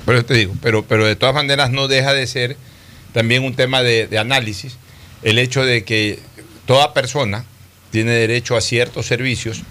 Pero 0.04 0.24
te 0.24 0.34
digo, 0.34 0.54
pero, 0.60 0.84
pero 0.84 1.06
de 1.06 1.14
todas 1.16 1.34
maneras 1.34 1.70
no 1.70 1.86
deja 1.86 2.12
de 2.12 2.26
ser 2.26 2.56
también 3.12 3.44
un 3.44 3.54
tema 3.54 3.82
de, 3.82 4.06
de 4.08 4.18
análisis 4.18 4.76
el 5.22 5.38
hecho 5.38 5.64
de 5.64 5.84
que 5.84 6.18
toda 6.66 6.92
persona 6.92 7.44
tiene 7.90 8.10
derecho 8.12 8.56
a 8.56 8.60
ciertos 8.60 9.06
servicios 9.06 9.62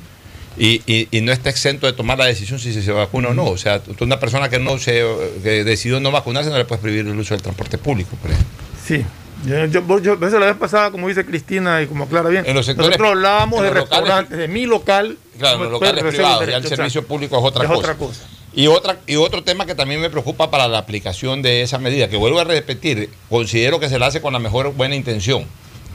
y, 0.58 0.82
y- 0.88 1.10
y 1.12 1.19
no 1.21 1.34
está 1.34 1.49
exento 1.49 1.86
de 1.86 1.91
tomar 1.93 2.17
la 2.17 2.25
decisión 2.25 2.60
si 2.60 2.71
se 2.82 2.91
vacuna 2.91 3.30
o 3.30 3.34
no. 3.34 3.45
O 3.45 3.58
sea, 3.58 3.80
tú 3.82 4.06
una 4.06 4.19
persona 4.19 4.47
que 4.49 4.58
no 4.60 4.78
se 4.80 5.04
que 5.43 5.63
decidió 5.65 5.99
no 5.99 6.12
vacunarse 6.12 6.49
no 6.49 6.58
le 6.58 6.63
puedes 6.65 6.82
prohibir 6.82 7.06
el 7.06 7.19
uso 7.19 7.34
del 7.34 7.43
transporte 7.43 7.78
público, 7.78 8.15
por 8.15 8.32
ejemplo. 8.32 8.54
Sí. 8.88 9.04
Yo, 9.45 9.65
yo, 9.65 9.99
yo- 9.99 10.27
eso 10.27 10.39
la 10.39 10.47
vez 10.47 10.55
pasada, 10.55 10.91
como 10.91 11.08
dice 11.08 11.25
Cristina 11.25 11.81
y 11.81 11.88
como 11.88 12.05
aclara 12.05 12.29
bien, 12.29 12.43
En 12.47 12.55
los 12.55 12.65
sectores- 12.65 12.89
nosotros 12.91 13.10
hablábamos 13.12 13.62
de 13.62 13.69
locales- 13.69 13.81
restaurantes, 13.89 14.38
de 14.38 14.47
mi 14.47 14.65
local. 14.65 15.17
Claro, 15.38 15.63
los 15.63 15.71
locales 15.73 16.03
privados, 16.03 16.47
ya 16.47 16.58
el 16.58 16.67
servicio 16.67 17.05
público 17.05 17.38
es 17.38 17.43
otra 17.43 17.63
Es 17.63 17.67
cosa. 17.69 17.79
otra 17.79 17.93
cosa. 17.95 18.21
Y, 18.53 18.67
otra, 18.67 18.97
y 19.05 19.17
otro 19.17 19.43
tema 19.43 19.65
que 19.65 19.75
también 19.75 19.99
me 19.99 20.10
preocupa 20.10 20.49
para 20.49 20.67
la 20.67 20.77
aplicación 20.77 21.41
de 21.41 21.62
esa 21.62 21.77
medida, 21.77 22.08
que 22.08 22.15
vuelvo 22.17 22.39
a 22.39 22.45
repetir, 22.45 23.10
considero 23.29 23.79
que 23.79 23.89
se 23.89 23.99
la 23.99 24.08
hace 24.08 24.21
con 24.21 24.31
la 24.34 24.39
mejor 24.39 24.73
buena 24.73 24.95
intención. 24.95 25.45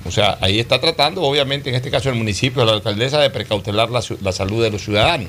O 0.04 0.10
sea, 0.10 0.38
ahí 0.40 0.60
está 0.60 0.80
tratando, 0.80 1.22
obviamente, 1.22 1.70
en 1.70 1.74
este 1.76 1.90
caso 1.90 2.08
el 2.10 2.14
municipio, 2.16 2.64
la 2.64 2.72
alcaldesa, 2.72 3.18
de 3.20 3.30
precautelar 3.30 3.90
la, 3.90 4.02
la 4.22 4.32
salud 4.32 4.62
de 4.62 4.70
los 4.70 4.82
ciudadanos. 4.82 5.28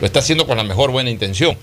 Lo 0.00 0.06
está 0.06 0.18
haciendo 0.20 0.46
con 0.46 0.56
la 0.56 0.64
mejor 0.64 0.90
buena 0.90 1.10
intención. 1.10 1.56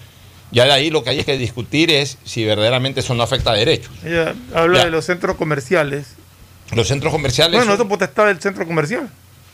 Ya 0.52 0.66
de 0.66 0.72
ahí 0.74 0.90
lo 0.90 1.04
que 1.04 1.12
hay 1.12 1.24
que 1.24 1.38
discutir 1.38 1.90
es 1.92 2.18
si 2.26 2.44
verdaderamente 2.46 3.00
eso 3.00 3.14
no 3.16 3.24
afecta 3.24 3.52
a 3.52 3.54
derechos. 3.56 3.92
Ella 4.04 4.34
habla 4.54 4.80
Ya. 4.80 4.86
de 4.86 4.92
los 4.92 5.06
centros 5.06 5.38
comerciales. 5.38 6.16
Los 6.74 6.88
centros 6.88 7.12
comerciales. 7.12 7.54
Bueno, 7.58 7.72
son- 7.72 7.80
eso 7.82 7.88
potestad 7.88 8.28
del 8.28 8.40
centro 8.42 8.66
comercial. 8.68 9.10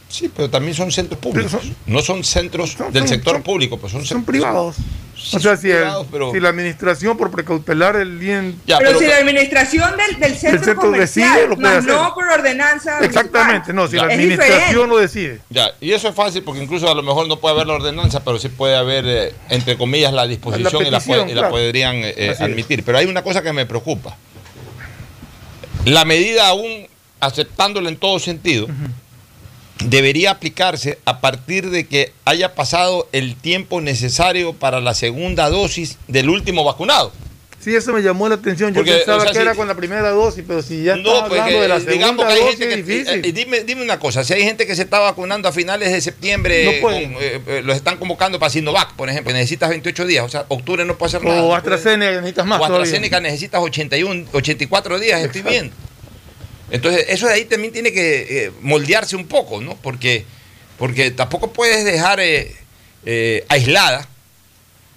Sí, 0.10 0.32
pero 0.34 0.50
también 0.50 0.74
son 0.74 0.92
centros 0.92 1.20
públicos. 1.20 1.52
Son- 1.52 1.76
no 1.86 2.02
son 2.02 2.24
centros 2.24 2.72
son- 2.72 2.94
del 2.94 3.08
sector 3.08 3.34
son- 3.34 3.44
público, 3.44 3.78
pues 3.78 3.92
son, 3.92 4.24
privados. 4.24 4.78
Sí, 5.20 5.36
o 5.36 5.40
sea, 5.40 5.58
si, 5.58 5.70
el- 5.72 5.84
pero- 6.12 6.32
si 6.32 6.40
la 6.40 6.50
administración 6.50 7.18
por 7.18 7.30
precautelar 7.32 7.96
el 7.98 8.18
bien... 8.18 8.56
Ya, 8.68 8.78
pero, 8.78 8.92
pero- 8.92 9.00
si 9.00 9.08
la 9.08 9.18
administración 9.18 9.92
del, 9.98 10.20
del 10.20 10.36
centro, 10.38 10.64
centro 10.64 10.82
comercial, 10.82 11.30
decide, 11.34 11.48
lo 11.50 11.56
puede 11.56 11.68
más 11.68 11.78
hacer. 11.80 11.92
no 11.92 12.14
por 12.14 12.28
ordenanza. 12.30 13.00
Exactamente, 13.04 13.74
municipal. 13.74 13.76
no, 13.76 13.88
si 13.88 13.96
Ya. 13.98 14.06
la 14.06 14.14
administración 14.14 14.90
lo 14.90 14.98
decide. 14.98 15.42
Ya, 15.50 15.72
y 15.82 15.92
eso 15.92 16.08
es 16.08 16.16
fácil 16.16 16.44
porque 16.44 16.64
incluso 16.64 16.90
a 16.90 16.96
lo 16.96 17.04
mejor 17.04 17.28
no 17.28 17.38
puede 17.40 17.56
haber 17.56 17.68
la 17.68 17.74
ordenanza, 17.74 18.24
pero 18.24 18.38
sí 18.40 18.48
puede 18.50 18.78
haber, 18.78 19.06
eh, 19.08 19.34
entre 19.50 19.76
comillas, 19.78 20.14
la 20.14 20.26
disposición 20.28 20.86
y, 20.86 20.92
la, 21.34 21.48
y 21.48 21.50
podrían 21.50 21.96
eh, 21.96 22.14
es. 22.16 22.40
admitir. 22.40 22.84
Pero 22.84 23.00
hay 23.00 23.08
una 23.08 23.24
cosa 23.24 23.42
que 23.42 23.52
me 23.52 23.66
preocupa. 23.66 24.16
La 25.86 26.06
medida 26.06 26.48
aún 26.48 26.88
aceptándolo 27.20 27.90
en 27.90 27.98
todo 27.98 28.20
sentido, 28.20 28.68
debería 29.84 30.32
aplicarse 30.32 30.98
a 31.06 31.20
partir 31.22 31.70
de 31.70 31.86
que 31.88 32.12
haya 32.26 32.56
pasado 32.56 33.08
el 33.12 33.36
tiempo 33.36 33.82
necesario 33.82 34.54
para 34.54 34.82
la 34.82 34.94
segunda 34.94 35.50
dosis 35.50 35.98
del 36.08 36.30
último 36.30 36.64
vacunado. 36.64 37.12
Sí, 37.60 37.76
eso 37.76 37.92
me 37.92 38.02
llamó 38.02 38.30
la 38.30 38.36
atención. 38.36 38.70
Yo 38.72 38.76
Porque, 38.80 38.94
pensaba 38.94 39.18
o 39.18 39.22
sea, 39.22 39.32
que 39.32 39.36
si- 39.38 39.42
era 39.42 39.56
con 39.56 39.68
la 39.68 39.76
primera 39.76 40.10
dosis, 40.12 40.44
pero 40.48 40.62
si 40.62 40.84
ya 40.84 40.96
No, 40.96 41.10
hablando 41.12 41.36
porque 41.36 41.60
de 41.60 41.68
la 41.68 41.80
digamos 41.80 42.24
segunda 42.24 42.28
que 42.28 42.34
hay 42.34 42.40
dosis, 42.40 42.60
gente 42.60 42.66
es 42.80 42.86
que. 42.86 42.92
difícil. 42.94 43.26
eh, 43.26 43.32
dime, 43.34 43.60
dime 43.62 43.82
una 43.82 44.00
cosa: 44.00 44.24
si 44.24 44.34
hay 44.34 44.44
gente 44.44 44.66
que 44.68 44.76
se 44.76 44.84
está 44.84 45.00
vacunando 45.00 45.50
a 45.50 45.52
finales 45.52 45.92
de 45.92 46.00
septiembre, 46.00 46.64
No 46.66 46.82
pueden. 46.82 47.14
con, 47.14 47.22
eh, 47.24 47.42
eh, 47.48 47.62
los 47.66 47.76
están 47.76 47.98
convocando 47.98 48.40
para 48.40 48.52
Sinovac, 48.52 48.94
por 48.94 49.10
ejemplo, 49.10 49.34
necesitas 49.34 49.70
28 49.70 50.06
días, 50.06 50.24
o 50.24 50.30
sea, 50.30 50.46
octubre 50.48 50.86
no 50.86 50.98
puede 50.98 51.10
hacer 51.10 51.24
nada. 51.28 51.44
o 51.44 51.50
no 51.50 51.56
AstraZeneca 51.56 52.12
necesitas 52.22 52.46
más 52.46 52.58
o 52.58 52.64
todavía. 52.68 52.84
AstraZeneca 52.84 53.20
necesitas 53.20 53.60
81, 53.62 54.26
84 54.32 55.00
días, 55.00 55.22
estoy 55.24 55.42
viendo. 55.42 55.76
Entonces, 56.70 57.06
eso 57.10 57.28
de 57.28 57.34
ahí 57.34 57.46
también 57.46 57.72
tiene 57.74 57.92
que 57.94 58.46
eh, 58.46 58.52
moldearse 58.62 59.16
un 59.16 59.28
poco, 59.28 59.62
¿no? 59.62 59.76
Porque, 59.78 60.26
porque 60.78 61.12
tampoco 61.12 61.54
puedes 61.54 61.86
dejar 61.86 62.20
eh, 62.20 62.56
eh, 63.06 63.46
aislada 63.48 64.08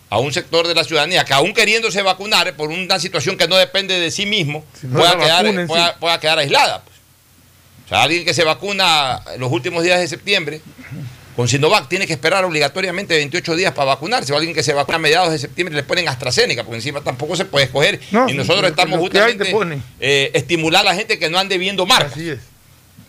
a 0.09 0.19
un 0.19 0.33
sector 0.33 0.67
de 0.67 0.75
la 0.75 0.83
ciudadanía 0.83 1.25
que 1.25 1.33
aún 1.33 1.55
queriéndose 1.55 2.03
vacunar 2.03 2.57
por 2.57 2.71
una 2.71 2.99
situación 2.99 3.37
que 3.37 3.47
no 3.47 3.57
depende 3.57 4.01
de 4.01 4.11
sí 4.11 4.27
mismo, 4.27 4.65
Si 4.81 4.89
no 4.89 4.99
pueda, 4.99 5.17
quedar, 5.17 5.47
sí. 5.47 5.83
pueda 6.01 6.19
quedar 6.19 6.39
aislada. 6.41 6.83
pues. 6.83 6.97
O 7.87 7.89
sea, 7.89 8.03
alguien 8.03 8.25
que 8.25 8.35
se 8.35 8.43
vacuna 8.43 9.23
los 9.39 9.53
últimos 9.53 9.85
días 9.85 10.01
de 10.01 10.09
septiembre 10.09 10.61
con 11.37 11.49
Sinovac 11.49 11.89
tiene 11.89 12.07
que 12.07 12.13
esperar 12.13 12.45
obligatoriamente 12.45 13.17
28 13.17 13.57
días 13.57 13.73
para 13.73 13.87
vacunarse. 13.87 14.33
O 14.33 14.37
alguien 14.37 14.55
que 14.55 14.63
se 14.63 14.73
vacuna 14.73 14.97
a 14.97 14.99
mediados 15.01 15.31
de 15.33 15.39
septiembre 15.39 15.75
le 15.75 15.83
ponen 15.83 16.09
AstraZeneca, 16.09 16.65
porque 16.65 16.77
encima 16.77 17.01
tampoco 17.01 17.37
se 17.37 17.45
puede 17.45 17.67
escoger. 17.67 18.01
No, 18.11 18.29
y 18.29 18.35
nosotros 18.35 18.71
estamos 18.71 18.99
justamente 18.99 19.55
eh, 20.01 20.31
estimular 20.35 20.83
a 20.83 20.91
la 20.91 20.95
gente 20.95 21.19
que 21.19 21.31
no 21.31 21.39
ande 21.39 21.57
viendo 21.57 21.87
marcas, 21.87 22.13
Así 22.13 22.31
es. 22.31 22.41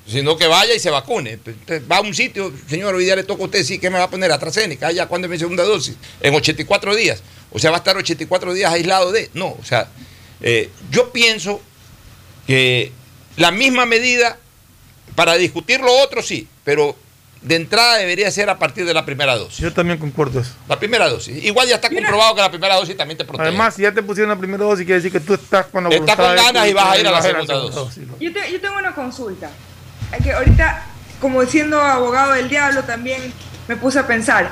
sino 0.07 0.38
que 0.38 0.47
vaya 0.47 0.73
y 0.73 0.79
se 0.79 0.89
vacune. 0.89 1.31
Entonces, 1.31 1.81
va 1.91 1.97
a 1.97 2.01
un 2.01 2.13
sitio, 2.13 2.53
señor, 2.67 2.95
hoy 2.95 3.05
día 3.05 3.15
le 3.15 3.23
toca 3.23 3.41
a 3.41 3.45
usted, 3.45 3.63
sí, 3.63 3.79
¿qué 3.79 3.89
me 3.89 3.97
va 3.97 4.05
a 4.05 4.10
poner? 4.10 4.31
AstraZeneca, 4.31 4.88
Ah, 4.88 4.91
ya, 4.91 5.07
¿cuándo 5.07 5.27
es 5.27 5.31
mi 5.31 5.39
segunda 5.39 5.63
dosis? 5.63 5.95
En 6.21 6.34
84 6.34 6.95
días. 6.95 7.23
O 7.51 7.60
sea, 7.60 7.71
va 7.71 7.77
a 7.77 7.79
estar 7.79 7.97
84 7.97 8.53
días 8.53 8.71
aislado 8.71 9.12
de. 9.12 9.29
No, 9.34 9.47
o 9.60 9.63
sea, 9.63 9.89
eh, 10.41 10.69
yo 10.89 11.12
pienso 11.12 11.62
que 12.47 12.91
la 13.38 13.51
misma 13.51 13.86
medida 13.86 14.38
para 15.15 15.36
discutir 15.36 15.81
lo 15.81 15.91
otro 16.01 16.21
sí, 16.21 16.47
pero 16.63 16.95
de 17.41 17.56
entrada 17.56 17.95
debería 17.97 18.30
ser 18.30 18.49
a 18.49 18.60
partir 18.60 18.86
de 18.86 18.93
la 18.93 19.04
primera 19.06 19.36
dosis. 19.36 19.58
Yo 19.60 19.73
también 19.73 19.97
concuerdo 19.97 20.39
eso. 20.41 20.51
La 20.69 20.77
primera 20.77 21.10
dosis. 21.10 21.43
Igual 21.43 21.67
ya 21.67 21.75
está 21.75 21.89
comprobado 21.89 22.36
que 22.36 22.41
la 22.41 22.51
primera 22.51 22.75
dosis 22.75 22.95
también 22.95 23.17
te 23.17 23.25
protege. 23.25 23.47
Además, 23.49 23.73
si 23.75 23.82
ya 23.82 23.91
te 23.91 24.04
pusieron 24.04 24.30
la 24.30 24.36
primera 24.38 24.63
dosis, 24.63 24.86
quiere 24.86 25.01
decir 25.01 25.12
que 25.12 25.19
tú 25.19 25.34
estás 25.34 25.65
con 25.65 25.84
la 25.84 25.89
Estás 25.89 26.15
con 26.15 26.36
ganas 26.36 26.67
y 26.67 26.73
vas 26.73 26.86
a 26.91 26.97
ir 26.99 27.08
a 27.08 27.12
la 27.12 27.21
segunda 27.21 27.56
dosis. 27.56 28.04
Yo, 28.19 28.32
te- 28.32 28.51
yo 28.51 28.62
tengo 28.62 28.77
una 28.77 28.93
consulta. 28.93 29.49
Es 30.15 30.23
que 30.23 30.34
ahorita, 30.34 30.86
como 31.19 31.43
siendo 31.45 31.82
abogado 31.82 32.34
del 32.34 32.47
diablo, 32.47 32.84
también 32.84 33.34
me 33.67 33.75
puse 33.75 33.97
a 33.97 34.06
pensar. 34.06 34.51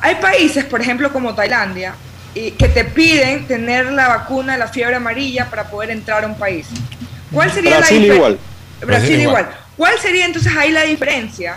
Hay 0.00 0.16
países, 0.16 0.64
por 0.66 0.82
ejemplo, 0.82 1.10
como 1.12 1.34
Tailandia, 1.34 1.94
y 2.34 2.50
que 2.50 2.68
te 2.68 2.84
piden 2.84 3.46
tener 3.46 3.86
la 3.92 4.08
vacuna 4.08 4.54
de 4.54 4.58
la 4.58 4.68
fiebre 4.68 4.96
amarilla 4.96 5.48
para 5.48 5.70
poder 5.70 5.90
entrar 5.90 6.24
a 6.24 6.26
un 6.26 6.36
país. 6.36 6.66
¿Cuál 7.32 7.50
sería 7.50 7.78
Brasil 7.78 8.00
la 8.02 8.04
difer- 8.08 8.16
igual. 8.16 8.38
Brasil, 8.80 8.86
Brasil 8.86 9.20
igual. 9.20 9.42
igual. 9.44 9.58
¿Cuál 9.76 9.98
sería 10.00 10.24
entonces 10.26 10.52
ahí 10.56 10.70
la 10.70 10.82
diferencia 10.82 11.56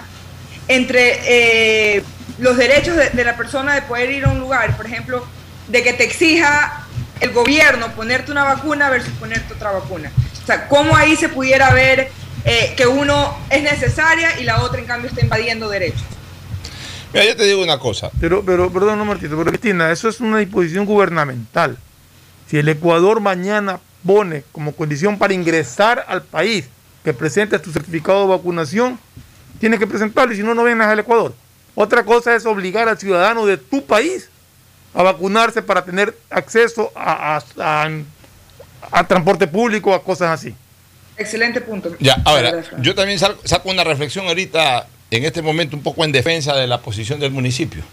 entre 0.67 1.95
eh, 1.97 2.03
los 2.39 2.57
derechos 2.57 2.95
de, 2.95 3.09
de 3.09 3.23
la 3.23 3.37
persona 3.37 3.75
de 3.75 3.81
poder 3.83 4.11
ir 4.11 4.25
a 4.25 4.29
un 4.29 4.39
lugar, 4.39 4.75
por 4.77 4.85
ejemplo, 4.85 5.25
de 5.67 5.83
que 5.83 5.93
te 5.93 6.03
exija 6.03 6.87
el 7.19 7.31
gobierno 7.31 7.91
ponerte 7.93 8.31
una 8.31 8.43
vacuna 8.43 8.89
versus 8.89 9.13
ponerte 9.13 9.53
otra 9.53 9.71
vacuna? 9.71 10.11
O 10.41 10.45
sea, 10.45 10.67
¿cómo 10.67 10.95
ahí 10.95 11.15
se 11.15 11.29
pudiera 11.29 11.73
ver 11.73 12.09
eh, 12.45 12.73
que 12.77 12.87
uno 12.87 13.37
es 13.49 13.63
necesaria 13.63 14.39
y 14.39 14.43
la 14.43 14.61
otra, 14.61 14.79
en 14.79 14.85
cambio, 14.85 15.09
está 15.09 15.21
invadiendo 15.21 15.69
derechos? 15.69 16.03
Mira, 17.13 17.25
yo 17.25 17.35
te 17.35 17.43
digo 17.45 17.63
una 17.63 17.79
cosa. 17.79 18.11
Pero, 18.19 18.43
pero, 18.45 18.71
perdón, 18.71 18.99
no, 18.99 19.05
Martito, 19.05 19.37
pero 19.37 19.49
Cristina, 19.51 19.91
eso 19.91 20.09
es 20.09 20.19
una 20.19 20.37
disposición 20.39 20.85
gubernamental. 20.85 21.77
Si 22.49 22.57
el 22.57 22.69
Ecuador 22.69 23.19
mañana 23.19 23.79
pone 24.05 24.43
como 24.51 24.73
condición 24.73 25.17
para 25.17 25.33
ingresar 25.33 26.05
al 26.07 26.23
país 26.23 26.69
que 27.03 27.13
presentes 27.13 27.61
tu 27.61 27.71
certificado 27.71 28.21
de 28.21 28.27
vacunación, 28.27 28.99
tienes 29.59 29.79
que 29.79 29.87
presentarlo 29.87 30.33
y 30.33 30.37
si 30.37 30.43
no, 30.43 30.53
no 30.53 30.63
vengas 30.63 30.87
al 30.87 30.99
Ecuador. 30.99 31.33
Otra 31.75 32.03
cosa 32.03 32.35
es 32.35 32.45
obligar 32.45 32.87
al 32.89 32.97
ciudadano 32.97 33.45
de 33.45 33.57
tu 33.57 33.85
país 33.85 34.29
a 34.93 35.03
vacunarse 35.03 35.61
para 35.61 35.85
tener 35.85 36.17
acceso 36.29 36.91
a, 36.95 37.37
a- 37.37 37.43
a- 37.85 37.89
a 38.91 39.07
transporte 39.07 39.47
público, 39.47 39.93
a 39.93 40.03
cosas 40.03 40.29
así. 40.31 40.55
Excelente 41.17 41.61
punto. 41.61 41.95
Ya, 41.99 42.15
ahora, 42.25 42.63
yo 42.79 42.93
también 42.95 43.19
saco 43.19 43.69
una 43.69 43.83
reflexión 43.83 44.27
ahorita, 44.27 44.87
en 45.11 45.25
este 45.25 45.41
momento, 45.41 45.75
un 45.75 45.83
poco 45.83 46.03
en 46.05 46.11
defensa 46.11 46.55
de 46.55 46.67
la 46.67 46.79
posición 46.81 47.19
del 47.19 47.31
municipio. 47.31 47.83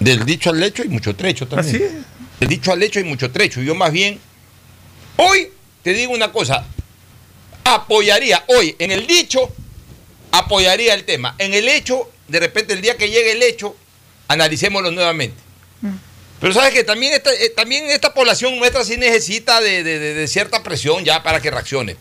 Del 0.00 0.24
dicho 0.24 0.50
al 0.50 0.62
hecho 0.62 0.82
hay 0.82 0.88
mucho 0.88 1.14
trecho 1.14 1.46
también. 1.46 1.76
Así 1.76 1.84
es. 1.84 1.92
Del 2.40 2.48
dicho 2.48 2.72
al 2.72 2.82
hecho 2.82 2.98
hay 2.98 3.04
mucho 3.04 3.30
trecho. 3.30 3.60
Yo 3.62 3.74
más 3.74 3.92
bien, 3.92 4.18
hoy 5.16 5.48
te 5.82 5.92
digo 5.92 6.12
una 6.12 6.32
cosa, 6.32 6.64
apoyaría, 7.64 8.42
hoy 8.48 8.74
en 8.78 8.90
el 8.90 9.06
dicho, 9.06 9.50
apoyaría 10.32 10.94
el 10.94 11.04
tema. 11.04 11.34
En 11.38 11.54
el 11.54 11.68
hecho, 11.68 12.10
de 12.28 12.40
repente 12.40 12.72
el 12.72 12.80
día 12.82 12.96
que 12.96 13.08
llegue 13.10 13.32
el 13.32 13.42
hecho, 13.42 13.76
analicémoslo 14.28 14.90
nuevamente. 14.90 15.36
Pero 16.40 16.52
sabes 16.54 16.72
que 16.74 16.82
también 16.82 17.12
esta, 17.12 17.32
eh, 17.32 17.50
también 17.50 17.84
esta 17.90 18.12
población 18.12 18.58
nuestra 18.58 18.84
sí 18.84 18.96
necesita 18.96 19.60
de, 19.60 19.84
de- 19.84 19.98
de- 20.00 20.14
de 20.14 20.26
cierta 20.28 20.62
presión 20.64 21.04
ya 21.04 21.22
para 21.22 21.40
que 21.40 21.50
reaccione. 21.52 21.96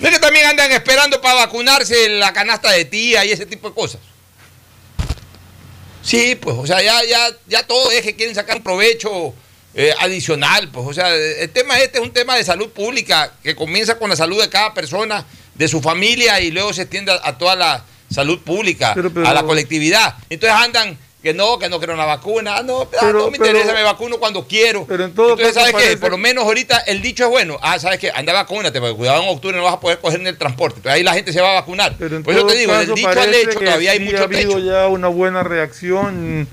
No 0.00 0.08
es 0.08 0.14
que 0.14 0.20
también 0.20 0.46
andan 0.46 0.72
esperando 0.72 1.20
para 1.20 1.34
vacunarse 1.46 2.08
la 2.08 2.32
canasta 2.32 2.70
de 2.72 2.84
tía 2.84 3.24
y 3.24 3.30
ese 3.30 3.46
tipo 3.46 3.68
de 3.68 3.74
cosas. 3.74 4.00
Sí, 6.02 6.36
pues, 6.36 6.56
o 6.58 6.66
sea, 6.66 6.82
ya, 6.82 7.02
ya, 7.04 7.28
ya 7.46 7.62
todo 7.66 7.90
es 7.90 8.02
que 8.02 8.14
quieren 8.14 8.34
sacar 8.34 8.56
un 8.58 8.62
provecho 8.62 9.34
eh, 9.74 9.92
adicional, 10.00 10.68
pues, 10.70 10.86
o 10.86 10.92
sea, 10.94 11.12
el 11.14 11.50
tema 11.50 11.78
este 11.80 11.98
es 11.98 12.04
un 12.04 12.12
tema 12.12 12.36
de 12.36 12.44
salud 12.44 12.68
pública 12.70 13.32
que 13.42 13.56
comienza 13.56 13.98
con 13.98 14.10
la 14.10 14.16
salud 14.16 14.40
de 14.40 14.48
cada 14.48 14.72
persona, 14.72 15.24
de 15.56 15.68
su 15.68 15.80
familia 15.80 16.40
y 16.40 16.50
luego 16.50 16.72
se 16.72 16.82
extiende 16.82 17.12
a, 17.12 17.20
a 17.22 17.38
toda 17.38 17.56
la 17.56 17.84
salud 18.10 18.40
pública, 18.40 18.92
Pero, 18.94 19.12
pero- 19.12 19.26
a 19.26 19.34
la 19.34 19.42
colectividad. 19.42 20.14
Entonces 20.30 20.58
andan 20.58 20.98
que 21.22 21.34
no, 21.34 21.58
que 21.58 21.68
no 21.68 21.78
quiero 21.78 21.94
una 21.94 22.04
vacuna, 22.04 22.58
ah, 22.58 22.62
no, 22.62 22.82
ah, 22.82 22.88
Pero- 23.00 23.18
no 23.24 23.30
me 23.32 23.36
interesa, 23.36 23.72
me 23.72 23.82
vacuno 23.82 24.18
cuando 24.18 24.46
quiero. 24.46 24.86
pero 24.86 25.04
en 25.06 25.12
todo 25.12 25.32
Entonces, 25.32 25.54
¿sabes 25.54 25.70
qué? 25.70 25.78
parece- 25.78 25.96
Por 25.96 26.12
lo 26.12 26.18
menos 26.18 26.44
ahorita 26.44 26.78
el 26.86 27.02
dicho 27.02 27.24
es 27.24 27.30
bueno. 27.30 27.58
Ah, 27.62 27.80
¿sabes 27.80 27.98
qué? 27.98 28.12
Anda, 28.14 28.32
vacúnate, 28.32 28.78
porque 28.80 28.94
cuidado 28.94 29.22
en 29.24 29.28
octubre 29.30 29.56
no 29.56 29.64
vas 29.64 29.74
a 29.74 29.80
poder 29.80 29.98
coger 29.98 30.20
en 30.20 30.28
el 30.28 30.38
transporte. 30.38 30.76
Entonces 30.76 30.98
ahí 30.98 31.02
la 31.02 31.14
gente 31.14 31.32
se 31.32 31.40
va 31.40 31.50
a 31.50 31.54
vacunar. 31.54 31.96
Pero 31.98 32.16
en 32.16 32.22
Por 32.22 32.32
eso 32.32 32.46
te 32.46 32.54
digo, 32.54 32.72
del 32.74 32.94
dicho 32.94 33.08
al 33.08 33.34
hecho 33.34 33.58
todavía 33.58 33.90
hay 33.90 33.98
sí 33.98 34.04
mucho 34.04 34.18
ha 34.18 34.24
habido 34.24 34.58
ya 34.60 34.86
una 34.86 35.08
buena 35.08 35.42
reacción. 35.42 36.46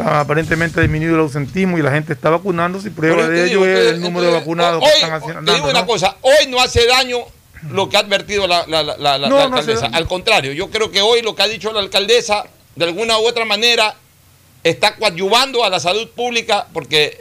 Aparentemente 0.00 0.78
ha 0.80 0.82
disminuido 0.82 1.14
el 1.14 1.20
ausentismo 1.20 1.78
y 1.78 1.82
la 1.82 1.90
gente 1.92 2.12
está 2.12 2.30
vacunándose 2.30 2.88
y 2.88 2.90
prueba 2.90 3.28
de 3.28 3.46
ello 3.46 3.60
digo, 3.62 3.66
es 3.66 3.92
el 3.92 4.00
número 4.00 4.26
de 4.26 4.32
vacunados 4.32 4.82
hoy, 4.82 4.88
que 4.90 4.94
están 4.96 5.12
haciendo. 5.12 5.44
Te 5.44 5.52
digo 5.54 5.70
una 5.70 5.80
¿no? 5.80 5.86
cosa, 5.86 6.16
hoy 6.20 6.46
no 6.48 6.60
hace 6.60 6.86
daño 6.86 7.18
lo 7.70 7.88
que 7.88 7.96
ha 7.96 8.00
advertido 8.00 8.46
la, 8.46 8.64
la, 8.66 8.82
la, 8.82 8.96
la- 8.98 9.18
la 9.18 9.28
No, 9.28 9.36
no 9.48 9.56
hace 9.56 9.72
alcaldesa. 9.72 9.86
Al 9.96 10.06
contrario, 10.08 10.52
yo 10.52 10.70
creo 10.70 10.90
que 10.90 11.00
hoy 11.02 11.22
lo 11.22 11.34
que 11.34 11.42
ha 11.42 11.48
dicho 11.48 11.72
la 11.72 11.80
alcaldesa, 11.80 12.44
de 12.76 12.84
alguna 12.84 13.18
u 13.18 13.26
otra 13.26 13.44
manera, 13.44 13.94
está 14.62 14.96
coadyuvando 14.96 15.64
a 15.64 15.70
la 15.70 15.80
salud 15.80 16.08
pública 16.10 16.66
porque 16.72 17.18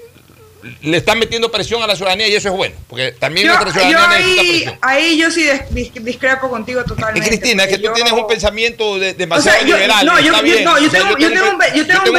le 0.82 0.97
están 0.97 1.19
metiendo 1.19 1.52
presión 1.52 1.82
a 1.84 1.88
la 1.88 1.95
ciudadanía 1.95 2.28
y 2.28 2.36
eso 2.36 2.47
es 2.49 2.56
bueno, 2.56 2.76
porque 2.88 3.12
también 3.13 3.47
Yo, 3.47 3.54
nuestra 3.60 3.73
ciudadanía 3.84 4.17
ahí, 4.17 4.36
presión. 4.38 4.78
ahí 4.82 5.17
yo 5.17 5.30
sí 5.32 5.43
dis- 5.45 5.67
dis- 5.69 6.04
discrepo 6.04 6.49
contigo 6.49 6.82
Y 6.82 6.88
totalmente. 6.88 7.28
Cristina, 7.28 7.63
es 7.63 7.69
que 7.69 7.78
tú 7.78 7.84
yo- 7.86 7.93
tienes 7.93 8.13
un 8.13 8.26
pensamiento 8.28 8.97
de- 8.99 9.12
O 9.12 9.13
demasiado 9.13 9.58
sea, 9.60 9.67
yo, 9.67 9.76
liberal. 9.76 10.06
no, 10.06 10.19
y 10.19 10.23
yo, 10.23 10.32
está 10.32 10.41
bien. 10.43 10.67
O 10.67 10.73
tengo, 10.73 11.17
yo 11.17 11.32
tengo 11.32 11.49
un, 11.49 11.58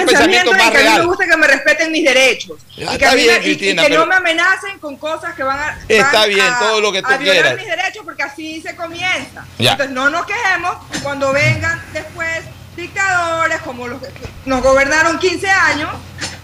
pensamiento 0.06 0.50
en 0.52 0.58
más 0.58 0.70
que 0.70 0.78
a 0.78 0.90
mí 0.92 0.98
me 0.98 1.04
gusta 1.06 1.26
que 1.26 1.36
me 1.36 1.46
respeten 1.46 1.92
mis 1.92 2.04
derechos. 2.04 2.58
Ya, 2.76 2.84
y 2.84 2.98
que, 2.98 3.04
está 3.04 3.14
bien, 3.14 3.26
me- 3.28 3.32
y- 3.34 3.36
y 3.52 3.56
Cristina, 3.56 3.82
que 3.84 3.88
no 3.90 4.06
me 4.06 4.14
amenacen 4.16 4.78
con 4.78 4.96
cosas 4.96 5.34
que 5.34 5.42
van 5.42 5.58
a. 5.58 5.78
Está 5.88 6.12
van 6.20 6.28
bien, 6.28 6.40
a- 6.46 6.58
todo 6.58 6.80
lo 6.80 6.92
que 6.92 7.00
tú 7.02 7.08
a 7.08 7.16
violar 7.16 7.42
quieras. 7.42 7.56
mis 7.56 7.66
derechos 7.66 8.02
porque 8.04 8.22
así 8.22 8.60
se 8.60 8.76
comienza. 8.76 9.46
Ya. 9.58 9.72
Entonces 9.72 9.94
no 9.94 10.10
nos 10.10 10.26
quejemos 10.26 10.76
cuando 11.02 11.32
vengan 11.32 11.80
después 11.92 12.44
dictadores 12.76 13.60
como 13.62 13.86
los 13.88 14.00
que 14.02 14.08
nos 14.46 14.62
gobernaron 14.62 15.18
15 15.18 15.48
años, 15.48 15.90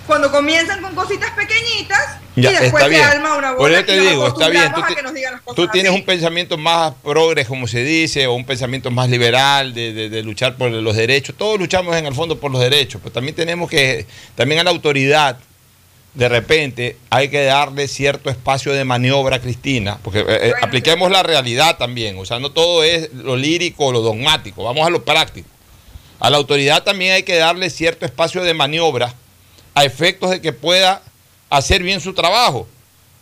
cuando 0.06 0.30
comienzan 0.30 0.82
con 0.82 0.94
cositas 0.94 1.30
pequeñitas 1.32 2.18
Ya, 2.36 2.50
y 2.50 2.54
después 2.56 2.84
se 2.88 3.02
arma 3.02 3.36
una 3.36 3.50
Por 3.50 3.58
bola 3.58 3.78
eso 3.78 3.86
te 3.86 3.96
y 3.96 4.00
digo, 4.00 4.26
está 4.28 4.48
bien. 4.48 4.72
Tú, 5.54 5.66
te- 5.66 5.72
tienes 5.72 5.90
así. 5.92 6.00
un 6.00 6.04
pensamiento 6.06 6.56
más 6.58 6.94
progres, 7.02 7.46
como 7.46 7.66
se 7.68 7.82
dice, 7.84 8.26
o 8.26 8.34
un 8.34 8.44
pensamiento 8.44 8.90
más 8.90 9.08
liberal 9.10 9.72
de, 9.74 9.92
de- 9.92 10.08
de 10.08 10.22
luchar 10.22 10.56
por 10.56 10.70
los 10.70 10.96
derechos. 10.96 11.34
Todos 11.36 11.58
luchamos 11.58 11.94
en 11.96 12.06
el 12.06 12.14
fondo 12.14 12.38
por 12.40 12.50
los 12.50 12.60
derechos, 12.60 13.00
pero 13.02 13.12
también 13.12 13.34
tenemos 13.36 13.70
que, 13.70 14.06
también 14.34 14.60
a 14.60 14.64
la 14.64 14.70
autoridad, 14.70 15.38
de 16.14 16.28
repente, 16.28 16.96
hay 17.10 17.28
que 17.28 17.44
darle 17.44 17.86
cierto 17.86 18.30
espacio 18.30 18.72
de 18.72 18.84
maniobra, 18.84 19.40
Cristina, 19.40 19.98
porque 20.02 20.20
eh, 20.20 20.24
eh, 20.28 20.38
Bueno, 20.50 20.56
apliquemos 20.66 21.10
la 21.10 21.22
realidad 21.22 21.76
también. 21.78 22.18
O 22.18 22.24
sea, 22.24 22.40
no 22.40 22.50
todo 22.50 22.82
es 22.82 23.12
lo 23.12 23.36
lírico 23.36 23.86
o 23.86 23.92
lo 23.92 24.00
dogmático, 24.00 24.64
vamos 24.64 24.84
a 24.86 24.90
lo 24.90 25.04
práctico. 25.04 25.48
A 26.18 26.28
la 26.30 26.36
autoridad 26.36 26.82
también 26.82 27.12
hay 27.12 27.22
que 27.22 27.36
darle 27.36 27.70
cierto 27.70 28.04
espacio 28.06 28.42
de 28.42 28.54
maniobra 28.54 29.14
a 29.74 29.84
efectos 29.84 30.30
de 30.30 30.40
que 30.40 30.52
pueda 30.52 31.02
hacer 31.48 31.82
bien 31.82 32.00
su 32.00 32.12
trabajo. 32.14 32.66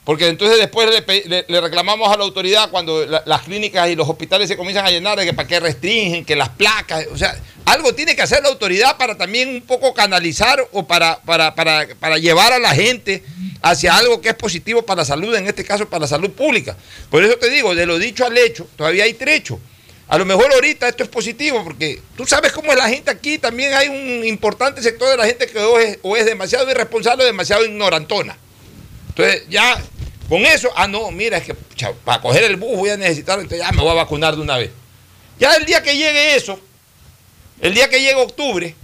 Porque 0.05 0.29
entonces 0.29 0.59
después 0.59 0.89
le, 0.89 1.61
reclamamos 1.61 2.11
a 2.11 2.17
la 2.17 2.25
autoridad 2.25 2.71
cuando 2.71 3.05
la- 3.05 3.23
las 3.27 3.43
clínicas 3.43 3.91
y 3.91 3.95
los 3.95 4.09
hospitales 4.09 4.49
se 4.49 4.57
comienzan 4.57 4.87
a 4.87 4.91
llenar 4.91 5.19
de 5.19 5.27
que 5.27 5.35
para 5.35 5.47
qué 5.47 5.61
restringen, 5.61 6.25
que 6.25 6.35
las 6.35 6.49
placas, 6.49 7.07
o 7.13 7.19
sea, 7.19 7.39
algo 7.67 7.95
tiene 7.95 8.17
que 8.17 8.23
hacer 8.23 8.43
la 8.43 8.49
autoridad 8.49 8.97
para 8.97 9.19
también 9.19 9.51
un 9.51 9.61
poco 9.61 9.93
canalizar 9.93 10.67
o 10.73 10.87
para, 10.87 11.19
para, 11.21 11.55
para, 11.55 11.87
para 12.01 12.17
llevar 12.17 12.55
a 12.55 12.59
la 12.59 12.75
gente 12.75 13.23
hacia 13.61 13.95
algo 13.99 14.23
que 14.23 14.31
es 14.31 14.35
positivo 14.35 14.81
para 14.81 15.03
la 15.03 15.05
salud, 15.05 15.35
en 15.37 15.47
este 15.47 15.63
caso 15.63 15.87
para 15.87 16.01
la 16.01 16.07
salud 16.09 16.31
pública. 16.31 16.75
Por 17.11 17.23
eso 17.23 17.37
te 17.37 17.51
digo, 17.51 17.75
de 17.75 17.85
lo 17.85 17.99
dicho 17.99 18.25
al 18.25 18.39
hecho, 18.39 18.67
todavía 18.77 19.05
hay 19.05 19.13
trecho. 19.13 19.61
A 20.09 20.17
lo 20.17 20.25
mejor 20.25 20.51
ahorita 20.53 20.89
esto 20.89 21.03
es 21.03 21.09
positivo, 21.11 21.63
porque 21.63 22.01
tú 22.17 22.27
sabes 22.27 22.51
cómo 22.53 22.73
es 22.73 22.79
la 22.79 22.89
gente 22.89 23.11
aquí, 23.11 23.37
también 23.37 23.75
hay 23.75 23.89
un 23.89 24.27
importante 24.27 24.83
sector 24.83 25.11
de 25.11 25.19
la 25.19 25.27
gente 25.27 25.47
que 25.47 25.59
o 26.03 26.17
es, 26.17 26.25
demasiado 26.25 26.71
irresponsable 26.71 27.25
o 27.25 27.27
demasiado 27.27 27.65
ignorantona. 27.65 28.37
Entonces 29.11 29.43
ya 29.51 29.79
con 30.27 30.47
eso, 30.47 30.71
ah 30.77 30.89
no, 30.89 31.11
mira, 31.11 31.37
es 31.37 31.45
que 31.45 31.55
para 32.05 32.23
coger 32.23 32.45
el 32.45 32.57
bus 32.57 32.77
voy 32.77 32.91
a 32.91 32.97
necesitar, 32.97 33.39
entonces 33.39 33.67
ya 33.67 33.71
me 33.73 33.83
voy 33.83 33.91
a 33.91 33.95
vacunar 33.95 34.35
de 34.35 34.41
una 34.41 34.57
vez. 34.57 34.71
Ya 35.39 35.55
el 35.55 35.67
día 35.67 35.83
que 35.83 35.95
llegue 35.95 36.37
eso, 36.37 36.59
el 37.61 37.75
día 37.75 37.91
que 37.91 38.01
llegue 38.01 38.15
octubre, 38.15 38.75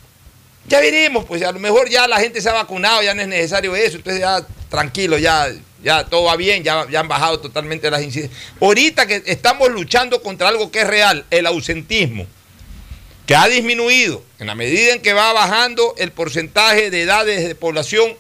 ya 0.67 0.81
veremos, 0.81 1.25
pues 1.25 1.43
a 1.43 1.53
lo 1.53 1.59
mejor 1.59 1.89
ya 1.89 2.07
la 2.07 2.21
gente 2.21 2.43
se 2.43 2.51
ha 2.51 2.53
vacunado, 2.53 3.03
ya 3.03 3.15
no 3.15 3.23
es 3.23 3.29
necesario 3.29 3.75
eso, 3.75 3.97
entonces 3.97 4.21
ya 4.21 4.47
tranquilo, 4.69 5.17
ya, 5.17 5.49
ya 5.85 6.05
todo 6.05 6.25
va 6.25 6.37
bien, 6.37 6.65
ya, 6.65 6.87
ya 6.91 7.01
han 7.01 7.09
bajado 7.09 7.39
totalmente 7.39 7.91
las 7.91 8.03
incidencias. 8.03 8.37
Ahorita 8.61 9.07
que 9.07 9.23
estamos 9.27 9.71
luchando 9.71 10.23
contra 10.23 10.49
algo 10.49 10.71
que 10.71 10.81
es 10.81 10.87
real, 10.87 11.25
el 11.31 11.47
ausentismo, 11.47 12.27
que 13.27 13.37
ha 13.37 13.47
disminuido 13.49 14.23
en 14.39 14.47
la 14.47 14.55
medida 14.55 14.95
en 14.95 15.03
que 15.03 15.13
va 15.13 15.33
bajando 15.33 15.95
el 15.99 16.11
porcentaje 16.11 16.91
de 16.91 17.03
edades 17.03 17.47
de 17.47 17.55
población, 17.55 18.15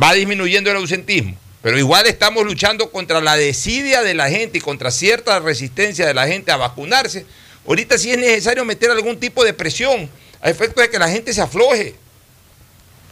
va 0.00 0.12
disminuyendo 0.12 0.70
el 0.70 0.76
ausentismo. 0.76 1.36
Pero 1.62 1.78
igual 1.78 2.06
estamos 2.06 2.44
luchando 2.44 2.90
contra 2.90 3.20
la 3.20 3.36
desidia 3.36 4.02
de 4.02 4.14
la 4.14 4.28
gente 4.28 4.58
y 4.58 4.60
contra 4.60 4.90
cierta 4.90 5.38
resistencia 5.40 6.06
de 6.06 6.14
la 6.14 6.26
gente 6.26 6.52
a 6.52 6.56
vacunarse. 6.56 7.26
Ahorita 7.66 7.98
sí 7.98 8.10
es 8.10 8.18
necesario 8.18 8.64
meter 8.64 8.90
algún 8.90 9.18
tipo 9.18 9.44
de 9.44 9.52
presión 9.52 10.08
a 10.40 10.50
efecto 10.50 10.80
de 10.80 10.88
que 10.88 10.98
la 10.98 11.08
gente 11.08 11.32
se 11.32 11.40
afloje. 11.40 11.94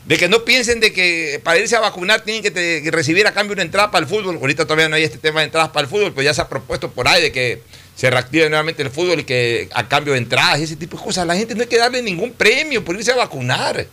De 0.07 0.17
que 0.19 0.29
no 0.29 0.45
piensen 0.45 0.79
de 0.79 0.93
que 0.93 1.41
para 1.43 1.59
irse 1.59 1.75
a 1.75 1.81
vacunar 1.81 2.21
tienen 2.21 2.43
que, 2.43 2.91
recibir 2.93 3.27
a 3.27 3.33
cambio 3.33 3.55
una 3.55 3.63
entrada 3.63 3.91
para 3.91 4.05
el 4.05 4.09
fútbol. 4.09 4.37
Ahorita 4.37 4.65
todavía 4.65 4.89
no 4.89 4.95
hay 4.95 5.03
este 5.03 5.19
tema 5.19 5.41
de 5.41 5.47
entradas 5.47 5.71
para 5.71 5.83
el 5.83 5.91
fútbol, 5.91 6.13
pero 6.13 6.23
ya 6.23 6.33
se 6.33 6.41
ha 6.41 6.49
propuesto 6.49 6.93
por 6.93 7.09
ahí 7.09 7.23
de 7.23 7.33
que 7.33 7.63
se 7.97 8.09
reactive 8.09 8.49
nuevamente 8.49 8.83
el 8.83 8.91
fútbol 8.91 9.21
y 9.21 9.25
que 9.25 9.69
a 9.75 9.89
cambio 9.89 10.13
de 10.13 10.21
entradas 10.21 10.61
y 10.61 10.63
ese 10.63 10.77
tipo 10.77 10.97
de 10.97 11.03
cosas. 11.03 11.27
La 11.27 11.35
gente 11.35 11.57
no 11.57 11.63
hay 11.63 11.69
que 11.69 11.79
darle 11.79 12.03
ningún 12.03 12.33
premio 12.33 12.85
por 12.85 12.95
irse 12.95 13.11
a 13.11 13.17
vacunar. 13.17 13.85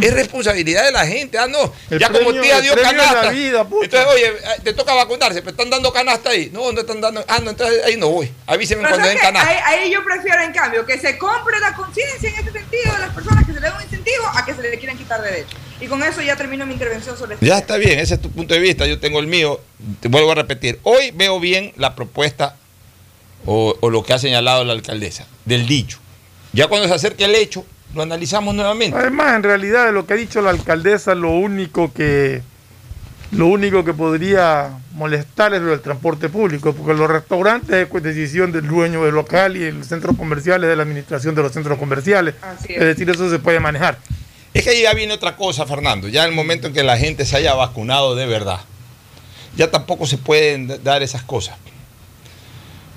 Es 0.00 0.14
responsabilidad 0.14 0.84
de 0.84 0.92
la 0.92 1.04
gente. 1.06 1.36
Ah, 1.36 1.48
no. 1.48 1.72
El 1.90 1.98
ya 1.98 2.10
como 2.10 2.32
tía 2.32 2.60
dio 2.60 2.74
canasta. 2.76 3.30
vida, 3.30 3.66
entonces, 3.82 4.08
oye, 4.12 4.26
eh, 4.26 4.60
te 4.62 4.72
toca 4.72 4.94
vacunarse, 4.94 5.40
pero 5.40 5.50
están 5.50 5.68
dando 5.68 5.92
canasta 5.92 6.30
ahí. 6.30 6.48
No, 6.52 6.70
no 6.70 6.80
están 6.80 7.00
dando. 7.00 7.24
Ah, 7.26 7.40
no, 7.42 7.50
entonces 7.50 7.84
ahí 7.84 7.96
no 7.96 8.08
voy. 8.08 8.30
Avísenme 8.46 8.82
cuando 8.82 8.98
¿sabes 9.06 9.14
den 9.14 9.22
canasta. 9.22 9.48
ahí, 9.48 9.80
ahí 9.80 9.90
yo 9.92 10.04
prefiero, 10.04 10.42
en 10.42 10.52
cambio, 10.52 10.86
que 10.86 10.98
se 10.98 11.18
compre 11.18 11.58
la 11.58 11.74
conciencia 11.74 12.28
en 12.28 12.34
ese 12.36 12.52
sentido 12.52 12.92
de 12.92 12.98
las 13.00 13.14
personas 13.14 13.44
que 13.44 13.52
se 13.52 13.60
le 13.60 13.66
den 13.66 13.76
un 13.76 13.82
incentivo 13.82 14.26
a 14.32 14.44
que 14.44 14.54
se 14.54 14.62
le 14.62 14.78
quieran 14.78 14.96
quitar 14.96 15.22
derechos. 15.22 15.58
Y 15.80 15.86
con 15.86 16.02
eso 16.02 16.20
ya 16.22 16.36
termino 16.36 16.66
mi 16.66 16.74
intervención 16.74 17.16
sobre 17.16 17.34
este 17.34 17.46
Ya 17.46 17.58
está 17.58 17.76
bien, 17.76 17.98
ese 17.98 18.14
es 18.14 18.22
tu 18.22 18.30
punto 18.30 18.54
de 18.54 18.60
vista, 18.60 18.86
yo 18.86 19.00
tengo 19.00 19.18
el 19.18 19.26
mío. 19.26 19.60
Te 20.00 20.08
vuelvo 20.08 20.30
a 20.30 20.34
repetir, 20.34 20.78
hoy 20.84 21.10
veo 21.12 21.40
bien 21.40 21.72
la 21.76 21.96
propuesta 21.96 22.56
o, 23.46 23.76
o 23.80 23.90
lo 23.90 24.04
que 24.04 24.12
ha 24.12 24.18
señalado 24.18 24.64
la 24.64 24.72
alcaldesa 24.74 25.26
del 25.46 25.66
dicho. 25.66 25.98
Ya 26.52 26.66
cuando 26.68 26.86
se 26.86 26.94
acerque 26.94 27.24
el 27.24 27.34
hecho, 27.34 27.64
lo 27.94 28.02
analizamos 28.02 28.54
nuevamente. 28.54 28.96
Además, 28.96 29.36
en 29.36 29.42
realidad, 29.42 29.86
de 29.86 29.92
lo 29.92 30.06
que 30.06 30.14
ha 30.14 30.16
dicho 30.16 30.40
la 30.42 30.50
alcaldesa, 30.50 31.14
lo 31.14 31.30
único 31.30 31.92
que 31.92 32.42
lo 33.32 33.46
único 33.46 33.84
que 33.84 33.94
podría 33.94 34.70
molestar 34.94 35.54
es 35.54 35.60
lo 35.60 35.68
del 35.70 35.80
transporte 35.80 36.28
público, 36.28 36.72
porque 36.72 36.94
los 36.94 37.08
restaurantes 37.08 37.88
es 37.92 38.02
decisión 38.02 38.50
del 38.50 38.66
dueño 38.66 39.04
del 39.04 39.14
local 39.14 39.56
y 39.56 39.70
los 39.70 39.86
centros 39.86 40.16
comerciales 40.16 40.68
de 40.68 40.74
la 40.74 40.82
administración 40.82 41.36
de 41.36 41.42
los 41.42 41.52
centros 41.52 41.78
comerciales. 41.78 42.34
Así 42.42 42.72
Es 42.72 42.80
es. 42.80 42.86
decir, 42.86 43.08
eso 43.08 43.30
se 43.30 43.38
puede 43.38 43.60
manejar. 43.60 43.98
Es 44.52 44.64
que 44.64 44.70
ahí 44.70 44.82
ya 44.82 44.94
viene 44.94 45.12
otra 45.14 45.36
cosa, 45.36 45.64
Fernando. 45.64 46.08
Ya 46.08 46.24
en 46.24 46.30
el 46.30 46.34
momento 46.34 46.66
en 46.66 46.72
que 46.72 46.82
la 46.82 46.98
gente 46.98 47.24
se 47.24 47.36
haya 47.36 47.54
vacunado 47.54 48.16
de 48.16 48.26
verdad, 48.26 48.58
ya 49.56 49.70
tampoco 49.70 50.06
se 50.06 50.18
pueden 50.18 50.82
dar 50.82 51.04
esas 51.04 51.22
cosas. 51.22 51.56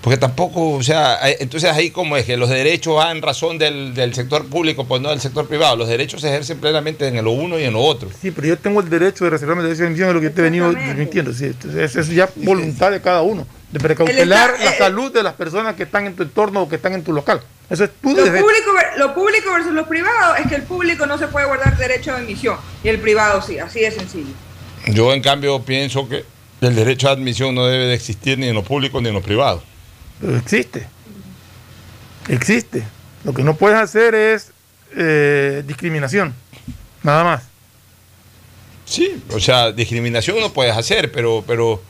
Porque 0.03 0.17
tampoco, 0.17 0.71
o 0.71 0.83
sea, 0.83 1.17
entonces 1.39 1.71
ahí 1.71 1.89
como 1.89 2.17
es 2.17 2.25
que 2.25 2.35
los 2.35 2.49
derechos 2.49 2.97
van 2.97 3.15
en 3.15 3.23
razón 3.23 3.57
del, 3.57 3.93
del 3.93 4.13
sector 4.13 4.45
público, 4.47 4.85
pues 4.85 5.01
no 5.01 5.09
del 5.09 5.21
sector 5.21 5.47
privado. 5.47 5.77
Los 5.77 5.87
derechos 5.87 6.19
se 6.19 6.27
ejercen 6.27 6.59
plenamente 6.59 7.07
en 7.07 7.23
lo 7.23 7.31
uno 7.31 7.57
y 7.57 7.63
en 7.63 7.71
lo 7.71 7.79
otro. 7.79 8.09
Sí, 8.21 8.31
pero 8.31 8.47
yo 8.47 8.57
tengo 8.57 8.81
el 8.81 8.89
derecho 8.89 9.23
de 9.23 9.29
reservarme 9.29 9.61
el 9.61 9.69
derecho 9.69 9.83
de 9.83 9.87
emisión, 9.87 10.09
es 10.09 10.15
lo 10.15 10.19
que 10.19 10.27
yo 10.27 10.33
te 10.33 10.41
he 10.41 10.43
venido 10.43 10.73
desmintiendo. 10.73 11.31
Sí, 11.31 11.45
entonces, 11.45 11.81
eso 11.91 12.01
es 12.01 12.09
ya 12.09 12.29
voluntad 12.35 12.91
de 12.91 12.99
cada 12.99 13.21
uno, 13.21 13.47
de 13.71 13.79
precautelar 13.79 14.55
la 14.59 14.71
eh, 14.71 14.77
salud 14.77 15.13
de 15.13 15.23
las 15.23 15.35
personas 15.35 15.75
que 15.75 15.83
están 15.83 16.05
en 16.05 16.17
tu 16.17 16.23
entorno 16.23 16.63
o 16.63 16.67
que 16.67 16.75
están 16.75 16.91
en 16.91 17.03
tu 17.05 17.13
local. 17.13 17.39
Eso 17.69 17.85
es 17.85 17.91
tu 18.01 18.09
Lo 18.09 18.25
derecho. 18.25 18.43
público, 18.45 18.71
lo 18.97 19.13
público 19.15 19.53
versus 19.53 19.71
lo 19.71 19.87
privado 19.87 20.35
es 20.35 20.47
que 20.47 20.55
el 20.55 20.63
público 20.63 21.05
no 21.05 21.17
se 21.17 21.29
puede 21.29 21.45
guardar 21.45 21.77
derecho 21.77 22.11
de 22.11 22.17
admisión 22.17 22.57
y 22.83 22.89
el 22.89 22.99
privado 22.99 23.41
sí, 23.41 23.57
así 23.57 23.79
de 23.79 23.91
sencillo. 23.91 24.33
Yo 24.87 25.13
en 25.13 25.21
cambio 25.21 25.61
pienso 25.61 26.09
que 26.09 26.25
el 26.59 26.75
derecho 26.75 27.07
a 27.07 27.11
admisión 27.11 27.55
no 27.55 27.67
debe 27.67 27.85
de 27.85 27.93
existir 27.93 28.37
ni 28.37 28.49
en 28.49 28.55
lo 28.55 28.63
público 28.63 28.99
ni 28.99 29.07
en 29.07 29.13
lo 29.13 29.21
privado. 29.21 29.63
Existe. 30.37 30.87
Existe. 32.27 32.83
Lo 33.23 33.33
que 33.33 33.43
no 33.43 33.55
puedes 33.55 33.77
hacer 33.77 34.15
es 34.15 34.51
eh, 34.95 35.63
discriminación. 35.65 36.33
Nada 37.03 37.23
más. 37.23 37.43
Sí, 38.85 39.21
o 39.31 39.39
sea, 39.39 39.71
discriminación 39.71 40.39
no 40.39 40.53
puedes 40.53 40.75
hacer, 40.75 41.11
pero, 41.11 41.43
pero 41.47 41.81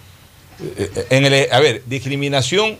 eh, 0.77 1.07
en 1.09 1.25
el, 1.25 1.51
a 1.51 1.59
ver, 1.59 1.83
discriminación 1.85 2.77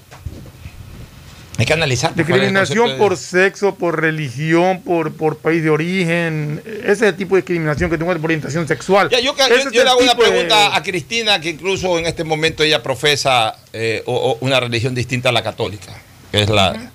hay 1.57 1.65
que 1.65 1.73
analizar. 1.73 2.15
Discriminación 2.15 2.97
por 2.97 3.15
sexo, 3.17 3.75
por 3.75 4.01
religión, 4.01 4.81
por, 4.81 5.13
por 5.13 5.37
país 5.37 5.63
de 5.63 5.69
origen. 5.69 6.61
Ese 6.65 6.91
es 6.91 7.01
el 7.03 7.15
tipo 7.15 7.35
de 7.35 7.41
discriminación 7.41 7.89
que 7.91 7.97
tengo 7.97 8.11
por 8.13 8.25
orientación 8.25 8.67
sexual. 8.67 9.09
Ya, 9.09 9.19
yo, 9.19 9.35
yo- 9.71 9.83
le 9.83 9.89
hago 9.89 9.99
una 9.99 10.13
de- 10.15 10.21
pregunta 10.23 10.75
a 10.75 10.81
Cristina, 10.81 11.39
que 11.39 11.49
incluso 11.51 11.99
en 11.99 12.05
este 12.07 12.23
momento 12.23 12.63
ella 12.63 12.81
profesa 12.81 13.55
eh, 13.71 14.01
o- 14.07 14.31
o 14.31 14.37
una 14.41 14.59
religión 14.59 14.95
distinta 14.95 15.29
a 15.29 15.31
la 15.31 15.43
católica, 15.43 15.93
que 16.31 16.41
es 16.41 16.49
la 16.49 16.91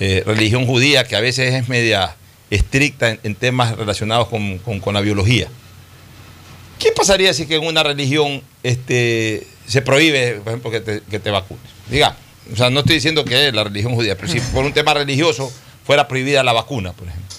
eh, 0.00 0.22
religión 0.24 0.64
judía, 0.66 1.02
que 1.04 1.16
a 1.16 1.20
veces 1.20 1.54
es 1.54 1.68
media 1.68 2.14
estricta 2.50 3.10
en, 3.10 3.20
en 3.24 3.34
temas 3.34 3.76
relacionados 3.76 4.28
con, 4.28 4.58
con- 4.58 4.78
con 4.80 4.94
la 4.94 5.00
biología. 5.00 5.48
¿Qué 6.78 6.92
pasaría 6.92 7.34
si 7.34 7.46
que 7.46 7.56
en 7.56 7.66
una 7.66 7.82
religión 7.82 8.40
este, 8.62 9.44
se 9.66 9.82
prohíbe, 9.82 10.34
por 10.44 10.48
ejemplo, 10.52 10.70
que 10.70 10.80
te, 10.80 11.00
que 11.10 11.18
te 11.18 11.30
vacunes? 11.30 11.64
Diga, 11.90 12.14
o 12.52 12.56
sea, 12.56 12.70
no 12.70 12.80
estoy 12.80 12.96
diciendo 12.96 13.24
que 13.24 13.48
es 13.48 13.54
la 13.54 13.64
religión 13.64 13.94
judía, 13.94 14.16
pero 14.16 14.28
si 14.30 14.40
por 14.40 14.64
un 14.64 14.72
tema 14.72 14.94
religioso 14.94 15.52
fuera 15.84 16.06
prohibida 16.08 16.42
la 16.42 16.52
vacuna, 16.52 16.92
por 16.92 17.08
ejemplo. 17.08 17.36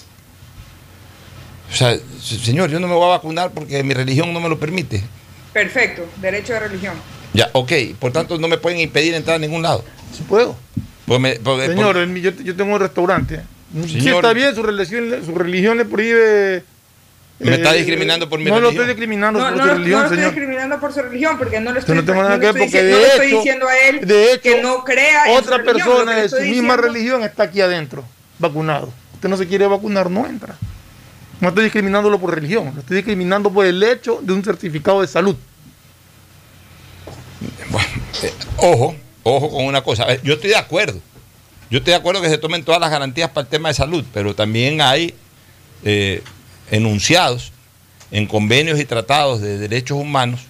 O 1.72 1.74
sea, 1.74 1.96
se- 2.22 2.38
señor, 2.38 2.70
yo 2.70 2.80
no 2.80 2.88
me 2.88 2.94
voy 2.94 3.04
a 3.04 3.08
vacunar 3.10 3.52
porque 3.52 3.82
mi 3.84 3.94
religión 3.94 4.32
no 4.32 4.40
me 4.40 4.48
lo 4.48 4.58
permite. 4.58 5.02
Perfecto, 5.52 6.04
derecho 6.20 6.52
de 6.54 6.60
religión. 6.60 6.94
Ya, 7.32 7.48
ok, 7.52 7.72
por 7.98 8.12
tanto 8.12 8.38
no 8.38 8.48
me 8.48 8.58
pueden 8.58 8.80
impedir 8.80 9.14
entrar 9.14 9.36
a 9.36 9.38
ningún 9.38 9.62
lado. 9.62 9.84
Sí 10.16 10.24
puedo. 10.28 10.56
Porque 11.06 11.20
me- 11.20 11.36
porque- 11.36 11.66
Señor, 11.68 11.96
yo, 12.14 12.30
yo 12.32 12.56
tengo 12.56 12.74
un 12.74 12.80
restaurante. 12.80 13.40
Sí 13.86 14.00
Señor. 14.00 14.16
está 14.16 14.32
bien, 14.32 14.52
su 14.54 14.62
religión, 14.64 15.22
su 15.24 15.34
religión 15.34 15.78
le 15.78 15.84
prohíbe... 15.84 16.64
Me 17.40 17.54
está 17.54 17.74
eh, 17.74 17.78
discriminando 17.78 18.28
por 18.28 18.38
mi 18.38 18.44
no 18.46 18.50
religión. 18.56 18.62
lo 18.64 18.70
estoy 18.82 18.86
discriminando 18.86 19.38
No, 19.40 19.46
por 19.48 19.56
no, 19.56 19.62
su 19.62 19.66
lo- 19.68 19.74
religión, 19.74 19.92
no 19.92 19.98
lo 19.98 20.04
estoy 20.04 20.18
señor. 20.18 20.34
discriminando 20.34 20.80
por 20.80 20.92
su 20.92 21.02
religión, 21.02 21.38
porque 21.38 21.60
no 21.60 21.70
le 21.70 21.74
Yo 21.74 21.78
estoy, 21.80 21.96
no 21.96 22.04
tengo 22.04 22.22
nada 22.22 22.34
no 22.36 22.40
que 22.40 22.46
le 22.46 22.52
ver 22.52 22.62
estoy, 22.62 22.70
porque 22.70 22.90
no 22.92 22.98
de 22.98 23.26
diciendo 23.36 23.66
a 23.68 23.78
él 23.78 24.06
de 24.06 24.32
hecho, 24.32 24.42
que 24.42 24.62
no 24.62 24.84
crea 24.84 25.24
en 25.26 25.32
su 25.32 25.38
Otra 25.38 25.58
lo 25.58 25.64
persona 25.64 26.16
de 26.16 26.28
su 26.28 26.40
misma 26.40 26.76
religión 26.76 27.22
está 27.24 27.44
aquí 27.44 27.60
adentro, 27.62 28.04
vacunado. 28.38 28.92
Usted 29.14 29.28
no 29.30 29.36
se 29.38 29.46
quiere 29.46 29.66
vacunar, 29.66 30.10
no 30.10 30.26
entra. 30.26 30.56
No 31.40 31.48
estoy 31.48 31.64
discriminándolo 31.64 32.20
por 32.20 32.34
religión, 32.34 32.72
lo 32.74 32.80
estoy 32.80 32.96
discriminando 32.98 33.50
por 33.50 33.64
el 33.64 33.82
hecho 33.82 34.18
de 34.22 34.32
un 34.34 34.44
certificado 34.44 35.00
de 35.00 35.06
salud. 35.06 35.36
Bueno, 37.70 37.88
eh, 38.22 38.32
ojo, 38.58 38.94
ojo 39.22 39.50
con 39.50 39.64
una 39.64 39.80
cosa. 39.82 40.02
A 40.04 40.06
ver, 40.08 40.22
Yo 40.22 40.34
estoy 40.34 40.50
de 40.50 40.56
acuerdo. 40.56 41.00
Yo 41.70 41.78
estoy 41.78 41.92
de 41.92 41.96
acuerdo 41.98 42.20
que 42.20 42.28
se 42.28 42.36
tomen 42.36 42.64
todas 42.64 42.80
las 42.80 42.90
garantías 42.90 43.30
para 43.30 43.44
el 43.44 43.48
tema 43.48 43.68
de 43.68 43.74
salud, 43.74 44.04
pero 44.12 44.34
también 44.34 44.80
hay 44.80 45.14
eh, 45.84 46.22
enunciados 46.70 47.52
en 48.10 48.26
convenios 48.26 48.78
y 48.80 48.84
tratados 48.84 49.40
de 49.40 49.58
derechos 49.58 49.98
humanos 49.98 50.40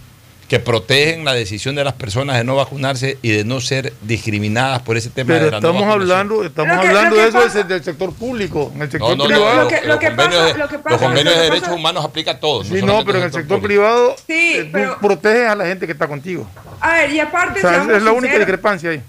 que 0.49 0.59
protegen 0.59 1.25
la 1.25 1.33
decisión 1.33 1.77
de 1.77 1.85
las 1.85 1.93
personas 1.93 2.37
de 2.37 2.43
no 2.43 2.57
vacunarse 2.57 3.19
y 3.23 3.31
de 3.31 3.45
no 3.45 3.61
ser 3.61 3.93
discriminadas 4.03 4.83
por 4.83 4.97
ese 4.97 5.09
tema 5.09 5.35
Pero 5.35 5.45
de 5.45 5.51
la 5.53 5.61
no 5.61 5.69
estamos 5.69 5.83
vacunación. 5.87 6.01
hablando, 6.19 6.45
estamos 6.45 6.81
que- 6.81 6.89
hablando 6.89 7.17
de 7.17 7.23
eso 7.29 7.33
pasa- 7.39 7.59
desde 7.63 7.75
el 7.77 7.85
sector 7.85 8.13
público. 8.15 8.73
En 8.75 8.83
el 8.83 8.91
sector 8.91 9.11
No, 9.11 9.17
no, 9.17 9.23
no, 9.23 9.29
privado. 9.37 9.57
no, 9.57 9.63
Lo 9.63 9.69
que- 9.69 9.77
los 9.77 9.87
lo 9.87 9.99
que 10.01 10.07
convenios 10.09 10.35
pasa- 10.41 10.53
de- 10.53 10.59
lo 10.59 10.69
que 10.69 10.79
pasa- 10.81 10.91
los 10.91 11.03
convenios 11.03 11.35
lo 11.37 11.41
de 11.41 11.51
derechos 11.51 11.69
humanos 11.69 12.05
aplica 12.05 12.31
a 12.33 12.41
todos. 12.41 12.69
no 12.69 12.75
Sí, 12.77 12.83
no, 12.83 13.05
pero 13.05 13.19
en 13.19 13.25
el 13.27 13.33
sector 13.33 13.61
público. 13.61 13.63
privado 13.69 14.17
Sí, 14.27 14.53
eh, 14.57 14.69
pero- 14.73 14.99
proteges 14.99 15.49
a 15.51 15.55
la 15.55 15.67
gente 15.67 15.87
que 15.87 15.93
está 15.93 16.09
contigo. 16.09 16.49
A 16.81 16.93
ver, 16.95 17.13
y 17.13 17.21
aparte 17.21 17.59
O 17.59 17.63
sea, 17.63 17.83
es 17.83 17.87
la 17.87 18.11
única 18.11 18.35
sinceros- 18.35 18.39
discrepancia 18.39 18.91
ahí. 18.91 19.03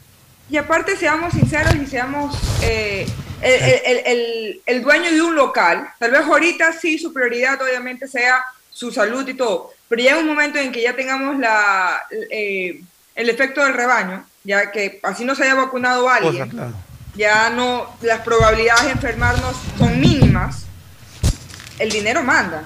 Y 0.47 0.57
aparte 0.57 0.95
seamos 0.95 1.33
sinceros 1.33 1.73
y 1.75 1.87
seamos 1.87 2.35
eh, 2.61 3.07
el, 3.41 3.81
el- 3.85 4.01
el- 4.05 4.61
el- 4.65 4.81
dueño 4.83 5.11
de 5.11 5.21
un 5.21 5.35
local, 5.35 5.89
tal 5.99 6.11
vez 6.11 6.21
ahorita 6.21 6.73
sí 6.73 6.97
su 6.97 7.11
prioridad 7.13 7.61
obviamente 7.61 8.07
sea 8.07 8.43
su 8.69 8.91
salud 8.91 9.27
y 9.27 9.33
todo. 9.33 9.71
Pero 9.89 10.01
llega 10.01 10.17
un 10.19 10.27
momento 10.27 10.57
en 10.59 10.71
que 10.71 10.81
ya 10.81 10.95
tengamos 10.95 11.37
la, 11.39 12.01
eh, 12.29 12.81
el 13.15 13.29
efecto 13.29 13.63
del 13.63 13.73
rebaño, 13.73 14.25
ya 14.43 14.71
que 14.71 14.99
así 15.03 15.25
no 15.25 15.35
se 15.35 15.43
haya 15.43 15.55
vacunado 15.55 16.09
alguien, 16.09 16.49
claro. 16.49 16.73
ya 17.15 17.49
no, 17.49 17.93
las 18.01 18.21
probabilidades 18.21 18.85
de 18.85 18.91
enfermarnos 18.91 19.55
son 19.77 19.99
mínimas, 19.99 20.65
el 21.79 21.89
dinero 21.91 22.23
manda 22.23 22.63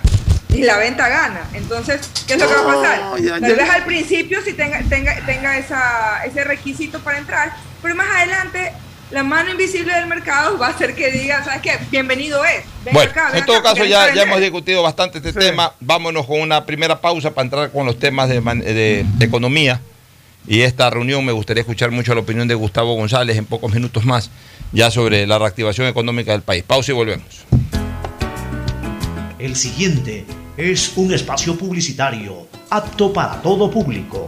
y 0.49 0.61
la 0.63 0.77
venta 0.77 1.09
gana. 1.09 1.49
Entonces, 1.53 1.99
¿qué 2.27 2.33
es 2.35 2.39
lo 2.39 2.47
que 2.47 2.53
va 2.53 2.61
a 2.61 2.75
pasar? 2.75 3.21
Ya- 3.21 3.39
Tal 3.39 3.49
ya- 3.49 3.55
vez 3.55 3.69
al 3.69 3.85
principio 3.85 4.41
sí 4.43 4.53
tenga, 4.53 4.81
tenga, 4.87 5.15
tenga 5.25 5.57
esa, 5.57 6.23
ese 6.25 6.43
requisito 6.43 6.99
para 6.99 7.17
entrar, 7.17 7.53
pero 7.81 7.95
más 7.95 8.07
adelante 8.15 8.71
la 9.11 9.23
mano 9.23 9.51
invisible 9.51 9.93
del 9.93 10.07
mercado 10.07 10.57
va 10.57 10.67
a 10.67 10.69
hacer 10.71 10.95
que 10.95 11.11
diga, 11.11 11.43
¿sabes 11.43 11.61
qué? 11.61 11.77
Bienvenido 11.91 12.43
es. 12.43 12.63
Ven 12.83 12.93
Bueno, 12.93 13.11
acá, 13.11 13.29
ven 13.31 13.39
en 13.39 13.45
todo 13.45 13.57
acá, 13.57 13.69
caso 13.73 13.85
ya, 13.85 14.07
ya 14.13 14.23
hemos 14.23 14.35
vender". 14.35 14.41
discutido 14.51 14.81
bastante 14.83 15.19
este 15.19 15.31
Sí. 15.31 15.39
tema. 15.39 15.73
Vámonos 15.79 16.25
con 16.25 16.39
una 16.41 16.65
primera 16.65 16.99
pausa 16.99 17.31
para 17.31 17.45
entrar 17.45 17.71
con 17.71 17.85
los 17.85 17.99
temas 17.99 18.29
de, 18.29 18.41
de- 18.41 19.05
de 19.07 19.25
economía. 19.25 19.79
Y 20.47 20.61
esta 20.61 20.89
reunión 20.89 21.23
me 21.25 21.31
gustaría 21.31 21.61
escuchar 21.61 21.89
mucho 21.91 22.13
la 22.13 22.21
opinión 22.21 22.47
de 22.47 22.53
Gustavo 22.55 22.93
González 22.95 23.37
en 23.37 23.45
pocos 23.45 23.73
minutos 23.73 24.05
más, 24.05 24.29
ya 24.71 24.91
sobre 24.91 25.25
la 25.25 25.39
reactivación 25.39 25.87
económica 25.87 26.31
del 26.33 26.41
país. 26.43 26.63
Pausa 26.63 26.91
y 26.91 26.95
volvemos. 26.95 27.45
El 29.39 29.55
siguiente 29.55 30.25
es 30.57 30.93
un 30.97 31.13
espacio 31.13 31.57
publicitario 31.57 32.47
apto 32.69 33.11
para 33.13 33.41
todo 33.41 33.69
público. 33.71 34.27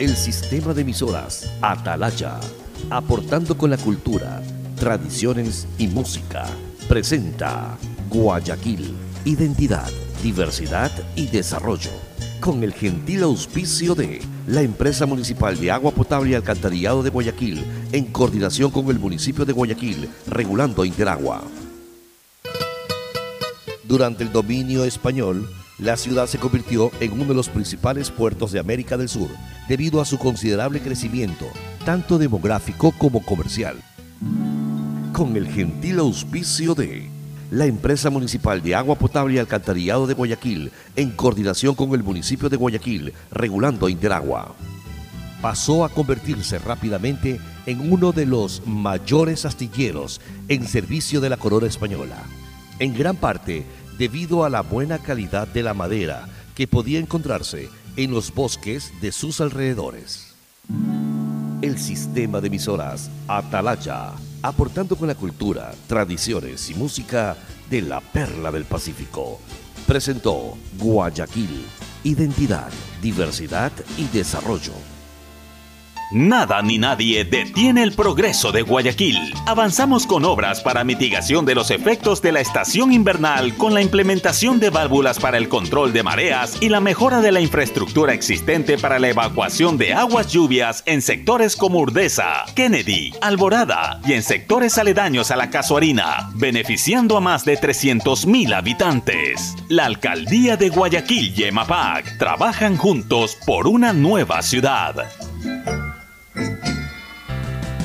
El 0.00 0.16
sistema 0.16 0.74
de 0.74 0.82
emisoras 0.82 1.48
Atalaya, 1.62 2.40
aportando 2.90 3.56
con 3.56 3.70
la 3.70 3.76
cultura, 3.76 4.42
tradiciones 4.76 5.68
y 5.78 5.86
música, 5.86 6.46
presenta 6.88 7.78
Guayaquil, 8.10 8.92
identidad, 9.24 9.88
diversidad 10.20 10.90
y 11.14 11.28
desarrollo, 11.28 11.92
con 12.40 12.64
el 12.64 12.72
gentil 12.72 13.22
auspicio 13.22 13.94
de 13.94 14.20
la 14.48 14.62
empresa 14.62 15.06
municipal 15.06 15.56
de 15.60 15.70
agua 15.70 15.92
potable 15.92 16.32
y 16.32 16.34
alcantarillado 16.34 17.04
de 17.04 17.10
Guayaquil, 17.10 17.64
en 17.92 18.06
coordinación 18.06 18.72
con 18.72 18.88
el 18.88 18.98
municipio 18.98 19.44
de 19.44 19.52
Guayaquil, 19.52 20.08
regulando 20.26 20.84
Interagua. 20.84 21.44
Durante 23.84 24.24
el 24.24 24.32
dominio 24.32 24.82
español, 24.82 25.48
la 25.78 25.96
ciudad 25.96 26.26
se 26.26 26.38
convirtió 26.38 26.90
en 27.00 27.12
uno 27.12 27.24
de 27.26 27.34
los 27.34 27.48
principales 27.48 28.10
puertos 28.10 28.52
de 28.52 28.60
América 28.60 28.96
del 28.96 29.08
Sur 29.08 29.28
debido 29.68 30.00
a 30.00 30.04
su 30.04 30.18
considerable 30.18 30.80
crecimiento, 30.80 31.46
tanto 31.84 32.18
demográfico 32.18 32.92
como 32.92 33.24
comercial. 33.24 33.76
Con 35.12 35.36
el 35.36 35.48
gentil 35.48 35.98
auspicio 35.98 36.74
de 36.74 37.08
la 37.50 37.66
empresa 37.66 38.10
municipal 38.10 38.62
de 38.62 38.74
agua 38.74 38.96
potable 38.96 39.34
y 39.34 39.38
alcantarillado 39.38 40.06
de 40.06 40.14
Guayaquil, 40.14 40.72
en 40.96 41.10
coordinación 41.10 41.74
con 41.74 41.92
el 41.94 42.02
municipio 42.02 42.48
de 42.48 42.56
Guayaquil, 42.56 43.12
regulando 43.30 43.88
Interagua 43.88 44.54
pasó 45.44 45.84
a 45.84 45.90
convertirse 45.90 46.58
rápidamente 46.58 47.38
en 47.66 47.92
uno 47.92 48.12
de 48.12 48.24
los 48.24 48.66
mayores 48.66 49.44
astilleros 49.44 50.22
en 50.48 50.66
servicio 50.66 51.20
de 51.20 51.28
la 51.28 51.36
corona 51.36 51.66
española, 51.66 52.16
en 52.78 52.96
gran 52.96 53.14
parte 53.16 53.66
debido 53.98 54.44
a 54.44 54.50
la 54.50 54.62
buena 54.62 54.98
calidad 54.98 55.46
de 55.48 55.62
la 55.62 55.74
madera 55.74 56.28
que 56.54 56.66
podía 56.66 56.98
encontrarse 56.98 57.68
en 57.96 58.10
los 58.10 58.34
bosques 58.34 58.92
de 59.00 59.12
sus 59.12 59.40
alrededores. 59.40 60.34
El 61.62 61.78
sistema 61.78 62.40
de 62.40 62.48
emisoras 62.48 63.10
Atalaya, 63.26 64.12
aportando 64.42 64.96
con 64.96 65.08
la 65.08 65.14
cultura, 65.14 65.72
tradiciones 65.86 66.68
y 66.70 66.74
música 66.74 67.36
de 67.70 67.82
la 67.82 68.00
perla 68.00 68.50
del 68.52 68.64
Pacífico, 68.64 69.40
presentó 69.86 70.56
Guayaquil, 70.78 71.64
identidad, 72.02 72.70
diversidad 73.00 73.72
y 73.96 74.04
desarrollo. 74.16 74.93
Nada 76.14 76.62
ni 76.62 76.78
nadie 76.78 77.24
detiene 77.24 77.82
el 77.82 77.92
progreso 77.92 78.52
de 78.52 78.62
Guayaquil. 78.62 79.18
Avanzamos 79.46 80.06
con 80.06 80.24
obras 80.24 80.60
para 80.60 80.84
mitigación 80.84 81.44
de 81.44 81.56
los 81.56 81.72
efectos 81.72 82.22
de 82.22 82.30
la 82.30 82.38
estación 82.38 82.92
invernal 82.92 83.56
con 83.56 83.74
la 83.74 83.82
implementación 83.82 84.60
de 84.60 84.70
válvulas 84.70 85.18
para 85.18 85.38
el 85.38 85.48
control 85.48 85.92
de 85.92 86.04
mareas 86.04 86.56
y 86.60 86.68
la 86.68 86.78
mejora 86.78 87.20
de 87.20 87.32
la 87.32 87.40
infraestructura 87.40 88.14
existente 88.14 88.78
para 88.78 89.00
la 89.00 89.08
evacuación 89.08 89.76
de 89.76 89.92
aguas 89.92 90.28
lluvias 90.28 90.84
en 90.86 91.02
sectores 91.02 91.56
como 91.56 91.80
Urdesa, 91.80 92.44
Kennedy, 92.54 93.12
Alborada 93.20 94.00
y 94.06 94.12
en 94.12 94.22
sectores 94.22 94.78
aledaños 94.78 95.32
a 95.32 95.36
la 95.36 95.50
Casuarina, 95.50 96.30
beneficiando 96.36 97.16
a 97.16 97.20
más 97.20 97.44
de 97.44 97.58
300.000 97.58 98.54
habitantes. 98.54 99.56
La 99.68 99.86
alcaldía 99.86 100.56
de 100.56 100.68
Guayaquil 100.68 101.34
y 101.36 101.42
EMAPAC 101.42 102.18
trabajan 102.18 102.76
juntos 102.76 103.36
por 103.44 103.66
una 103.66 103.92
nueva 103.92 104.42
ciudad. 104.42 105.08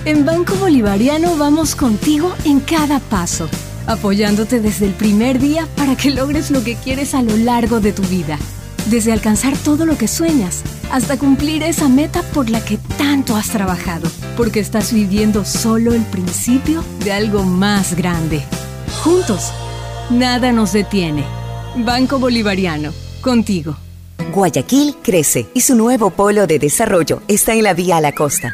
En 0.06 0.26
Banco 0.26 0.56
Bolivariano 0.56 1.36
vamos 1.36 1.76
contigo 1.76 2.34
en 2.46 2.62
cada 2.62 3.00
paso, 3.00 3.50
apoyándote 3.86 4.62
desde 4.62 4.86
el 4.86 4.94
primer 4.94 5.40
día 5.40 5.68
para 5.76 5.98
que 5.98 6.10
logres 6.10 6.52
lo 6.52 6.64
que 6.64 6.76
quieres 6.76 7.14
a 7.14 7.22
lo 7.22 7.36
largo 7.36 7.82
de 7.82 7.92
tu 7.92 8.04
vida. 8.04 8.40
Desde 8.90 9.12
alcanzar 9.12 9.58
todo 9.58 9.86
lo 9.86 9.98
que 9.98 10.08
sueñas 10.08 10.64
hasta 10.90 11.20
cumplir 11.20 11.64
esa 11.64 11.90
meta 11.90 12.24
por 12.34 12.50
la 12.50 12.64
que 12.64 12.78
tanto 12.98 13.36
has 13.36 13.50
trabajado, 13.50 14.10
porque 14.38 14.62
estás 14.62 14.94
viviendo 14.94 15.44
solo 15.44 15.94
el 15.94 16.04
principio 16.04 16.82
de 17.04 17.12
algo 17.12 17.44
más 17.44 17.94
grande. 17.94 18.42
Juntos, 19.04 19.52
nada 20.10 20.54
nos 20.54 20.72
detiene. 20.72 21.26
Banco 21.76 22.20
Bolivariano, 22.20 22.94
contigo. 23.20 23.76
Guayaquil 24.34 24.96
crece 25.04 25.48
y 25.54 25.62
su 25.62 25.76
nuevo 25.76 26.10
polo 26.10 26.48
de 26.48 26.58
desarrollo 26.58 27.22
está 27.28 27.54
en 27.54 27.64
la 27.64 27.74
vía 27.74 27.98
a 27.98 28.02
la 28.02 28.14
costa. 28.14 28.54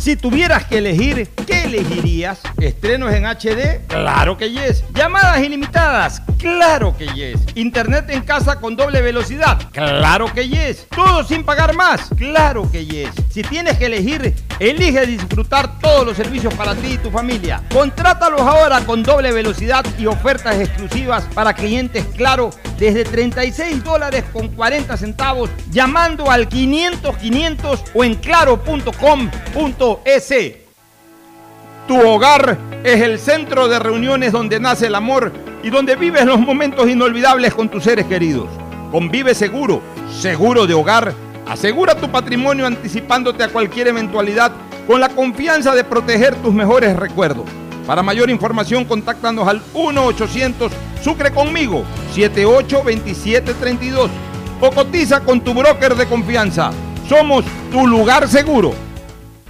Si 0.00 0.16
tuvieras 0.16 0.64
que 0.64 0.78
elegir, 0.78 1.28
¿qué 1.46 1.64
elegirías? 1.64 2.40
¿Estrenos 2.58 3.12
en 3.12 3.26
HD? 3.26 3.86
Claro 3.86 4.38
que 4.38 4.50
yes. 4.50 4.82
¿Llamadas 4.94 5.38
ilimitadas? 5.42 6.22
Claro 6.38 6.96
que 6.96 7.06
yes. 7.08 7.38
¿Internet 7.54 8.08
en 8.08 8.22
casa 8.22 8.58
con 8.60 8.76
doble 8.76 9.02
velocidad? 9.02 9.60
Claro 9.72 10.32
que 10.32 10.48
yes. 10.48 10.86
¿Todo 10.88 11.22
sin 11.22 11.44
pagar 11.44 11.74
más? 11.74 12.08
Claro 12.16 12.66
que 12.72 12.86
yes. 12.86 13.10
Si 13.30 13.42
tienes 13.42 13.76
que 13.76 13.86
elegir, 13.86 14.34
elige 14.58 15.04
disfrutar 15.04 15.78
todos 15.80 16.06
los 16.06 16.16
servicios 16.16 16.54
para 16.54 16.74
ti 16.74 16.92
y 16.94 16.98
tu 16.98 17.10
familia. 17.10 17.62
Contrátalos 17.70 18.40
ahora 18.40 18.80
con 18.86 19.02
doble 19.02 19.32
velocidad 19.32 19.84
y 19.98 20.06
ofertas 20.06 20.58
exclusivas 20.58 21.24
para 21.34 21.52
clientes 21.52 22.06
Claro 22.16 22.48
desde 22.78 23.04
36 23.04 23.84
dólares 23.84 24.24
con 24.32 24.48
40 24.48 24.96
centavos 24.96 25.50
llamando 25.70 26.30
al 26.30 26.48
500 26.48 27.16
500 27.18 27.84
o 27.92 28.02
en 28.02 28.14
Tu 31.86 31.98
hogar 32.00 32.56
es 32.84 33.00
el 33.02 33.18
centro 33.18 33.68
de 33.68 33.78
reuniones 33.78 34.32
donde 34.32 34.60
nace 34.60 34.86
el 34.86 34.94
amor 34.94 35.32
y 35.62 35.70
donde 35.70 35.96
vives 35.96 36.24
los 36.24 36.38
momentos 36.38 36.88
inolvidables 36.88 37.54
con 37.54 37.68
tus 37.68 37.84
seres 37.84 38.06
queridos. 38.06 38.48
Convive 38.90 39.34
seguro, 39.34 39.82
seguro 40.20 40.66
de 40.66 40.74
hogar. 40.74 41.12
Asegura 41.48 41.94
tu 41.94 42.08
patrimonio 42.10 42.66
anticipándote 42.66 43.42
a 43.42 43.48
cualquier 43.48 43.88
eventualidad 43.88 44.52
con 44.86 45.00
la 45.00 45.08
confianza 45.08 45.74
de 45.74 45.84
proteger 45.84 46.34
tus 46.36 46.54
mejores 46.54 46.96
recuerdos. 46.96 47.44
Para 47.86 48.02
mayor 48.02 48.30
información, 48.30 48.84
contáctanos 48.84 49.48
al 49.48 49.60
1-800 49.74 50.70
Sucre 51.02 51.30
conmigo 51.30 51.84
782732. 52.14 54.10
o 54.60 54.70
cotiza 54.70 55.20
con 55.20 55.40
tu 55.40 55.54
broker 55.54 55.94
de 55.94 56.06
confianza. 56.06 56.70
Somos 57.08 57.44
tu 57.72 57.86
lugar 57.86 58.28
seguro. 58.28 58.74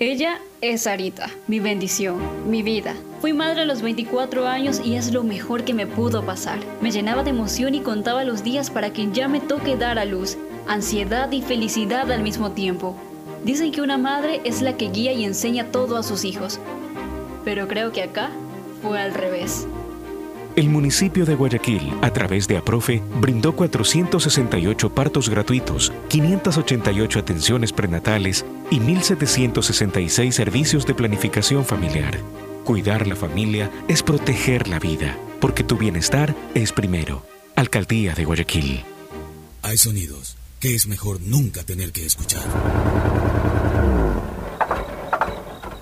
Ella 0.00 0.40
es 0.62 0.84
Sarita, 0.84 1.28
mi 1.46 1.60
bendición, 1.60 2.16
mi 2.50 2.62
vida. 2.62 2.94
Fui 3.20 3.34
madre 3.34 3.60
a 3.60 3.64
los 3.66 3.82
24 3.82 4.46
años 4.46 4.80
y 4.82 4.94
es 4.94 5.12
lo 5.12 5.24
mejor 5.24 5.62
que 5.62 5.74
me 5.74 5.86
pudo 5.86 6.24
pasar. 6.24 6.58
Me 6.80 6.90
llenaba 6.90 7.22
de 7.22 7.28
emoción 7.28 7.74
y 7.74 7.80
contaba 7.80 8.24
los 8.24 8.42
días 8.42 8.70
para 8.70 8.94
que 8.94 9.10
ya 9.12 9.28
me 9.28 9.40
toque 9.40 9.76
dar 9.76 9.98
a 9.98 10.06
luz, 10.06 10.38
ansiedad 10.66 11.30
y 11.30 11.42
felicidad 11.42 12.10
al 12.10 12.22
mismo 12.22 12.52
tiempo. 12.52 12.96
Dicen 13.44 13.72
que 13.72 13.82
una 13.82 13.98
madre 13.98 14.40
es 14.44 14.62
la 14.62 14.78
que 14.78 14.88
guía 14.88 15.12
y 15.12 15.26
enseña 15.26 15.70
todo 15.70 15.98
a 15.98 16.02
sus 16.02 16.24
hijos, 16.24 16.60
pero 17.44 17.68
creo 17.68 17.92
que 17.92 18.02
acá 18.02 18.30
fue 18.80 18.98
al 18.98 19.12
revés. 19.12 19.66
El 20.56 20.68
municipio 20.68 21.24
de 21.24 21.36
Guayaquil, 21.36 21.92
a 22.02 22.12
través 22.12 22.48
de 22.48 22.56
APROFE, 22.56 23.00
brindó 23.20 23.54
468 23.54 24.92
partos 24.94 25.28
gratuitos, 25.28 25.92
588 26.08 27.20
atenciones 27.20 27.72
prenatales 27.72 28.44
y 28.68 28.80
1.766 28.80 30.32
servicios 30.32 30.86
de 30.86 30.94
planificación 30.94 31.64
familiar. 31.64 32.18
Cuidar 32.64 33.06
la 33.06 33.14
familia 33.14 33.70
es 33.86 34.02
proteger 34.02 34.66
la 34.66 34.80
vida, 34.80 35.16
porque 35.40 35.62
tu 35.62 35.76
bienestar 35.76 36.34
es 36.54 36.72
primero. 36.72 37.22
Alcaldía 37.54 38.14
de 38.14 38.24
Guayaquil. 38.24 38.84
Hay 39.62 39.78
sonidos 39.78 40.36
que 40.58 40.74
es 40.74 40.88
mejor 40.88 41.20
nunca 41.20 41.62
tener 41.62 41.92
que 41.92 42.04
escuchar. 42.04 42.42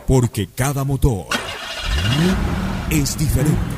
Porque 0.06 0.46
cada 0.46 0.84
motor 0.84 1.26
es 2.90 3.18
diferente 3.18 3.77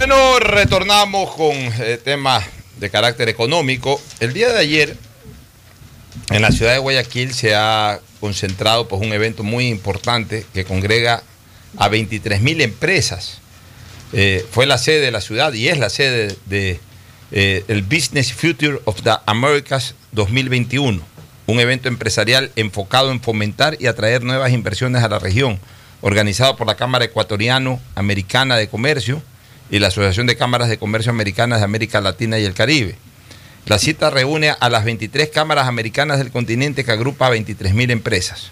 Bueno, 0.00 0.38
retornamos 0.38 1.34
con 1.34 1.54
eh, 1.54 2.00
temas 2.02 2.46
de 2.78 2.88
carácter 2.88 3.28
económico. 3.28 4.00
El 4.18 4.32
día 4.32 4.48
de 4.48 4.58
ayer, 4.58 4.96
en 6.30 6.40
la 6.40 6.50
ciudad 6.52 6.72
de 6.72 6.78
Guayaquil, 6.78 7.34
se 7.34 7.54
ha 7.54 8.00
concentrado 8.18 8.88
pues, 8.88 9.02
un 9.02 9.12
evento 9.12 9.42
muy 9.42 9.68
importante 9.68 10.46
que 10.54 10.64
congrega 10.64 11.22
a 11.76 11.88
23 11.88 12.40
mil 12.40 12.62
empresas. 12.62 13.42
Eh, 14.14 14.42
fue 14.50 14.64
la 14.64 14.78
sede 14.78 15.02
de 15.02 15.10
la 15.10 15.20
ciudad 15.20 15.52
y 15.52 15.68
es 15.68 15.76
la 15.76 15.90
sede 15.90 16.34
de 16.46 16.80
eh, 17.30 17.82
Business 17.86 18.32
Future 18.32 18.80
of 18.86 19.02
the 19.02 19.12
Americas 19.26 19.94
2021, 20.12 20.98
un 21.46 21.60
evento 21.60 21.88
empresarial 21.88 22.50
enfocado 22.56 23.10
en 23.12 23.20
fomentar 23.20 23.76
y 23.78 23.86
atraer 23.86 24.24
nuevas 24.24 24.50
inversiones 24.52 25.04
a 25.04 25.08
la 25.08 25.18
región, 25.18 25.60
organizado 26.00 26.56
por 26.56 26.66
la 26.66 26.76
Cámara 26.76 27.04
Ecuatoriano 27.04 27.78
Americana 27.96 28.56
de 28.56 28.66
Comercio 28.66 29.22
y 29.70 29.78
la 29.78 29.88
Asociación 29.88 30.26
de 30.26 30.36
Cámaras 30.36 30.68
de 30.68 30.78
Comercio 30.78 31.10
Americanas 31.10 31.60
de 31.60 31.64
América 31.64 32.00
Latina 32.00 32.38
y 32.38 32.44
el 32.44 32.54
Caribe. 32.54 32.96
La 33.66 33.78
cita 33.78 34.10
reúne 34.10 34.50
a 34.58 34.68
las 34.68 34.84
23 34.84 35.28
cámaras 35.28 35.68
americanas 35.68 36.18
del 36.18 36.30
continente 36.30 36.84
que 36.84 36.90
agrupa 36.92 37.26
a 37.26 37.30
23 37.30 37.74
mil 37.74 37.90
empresas. 37.90 38.50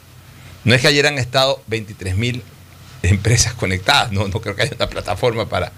No 0.64 0.74
es 0.74 0.80
que 0.80 0.88
ayer 0.88 1.06
han 1.06 1.18
estado 1.18 1.62
23 1.66 2.16
mil 2.16 2.42
empresas 3.02 3.54
conectadas, 3.54 4.12
no, 4.12 4.28
no 4.28 4.40
creo 4.40 4.54
que 4.54 4.62
haya 4.62 4.74
una 4.76 4.88
plataforma 4.88 5.48
para, 5.48 5.72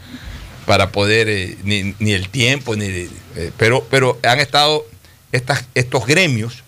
para 0.66 0.90
poder, 0.90 1.28
eh, 1.28 1.56
ni, 1.64 2.12
el 2.12 2.28
tiempo, 2.28 2.76
ni, 2.76 2.86
eh, 2.86 3.52
pero, 3.56 3.86
pero 3.90 4.18
han 4.22 4.40
estado 4.40 4.84
estas, 5.32 5.64
estos 5.74 6.06
gremios 6.06 6.64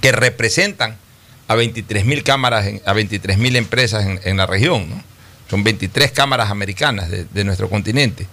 que 0.00 0.12
representan 0.12 0.96
a 1.46 1.54
23 1.54 2.04
mil 2.04 2.22
cámaras, 2.22 2.66
a 2.84 2.92
23 2.92 3.38
mil 3.38 3.56
empresas 3.56 4.06
en, 4.06 4.20
en 4.24 4.36
la 4.36 4.46
región. 4.46 4.88
¿no? 4.88 5.13
Son 5.54 5.62
23 5.62 6.10
cámaras 6.10 6.50
americanas 6.50 7.08
de, 7.08 7.44
nuestro 7.44 7.70
continente. 7.70 8.26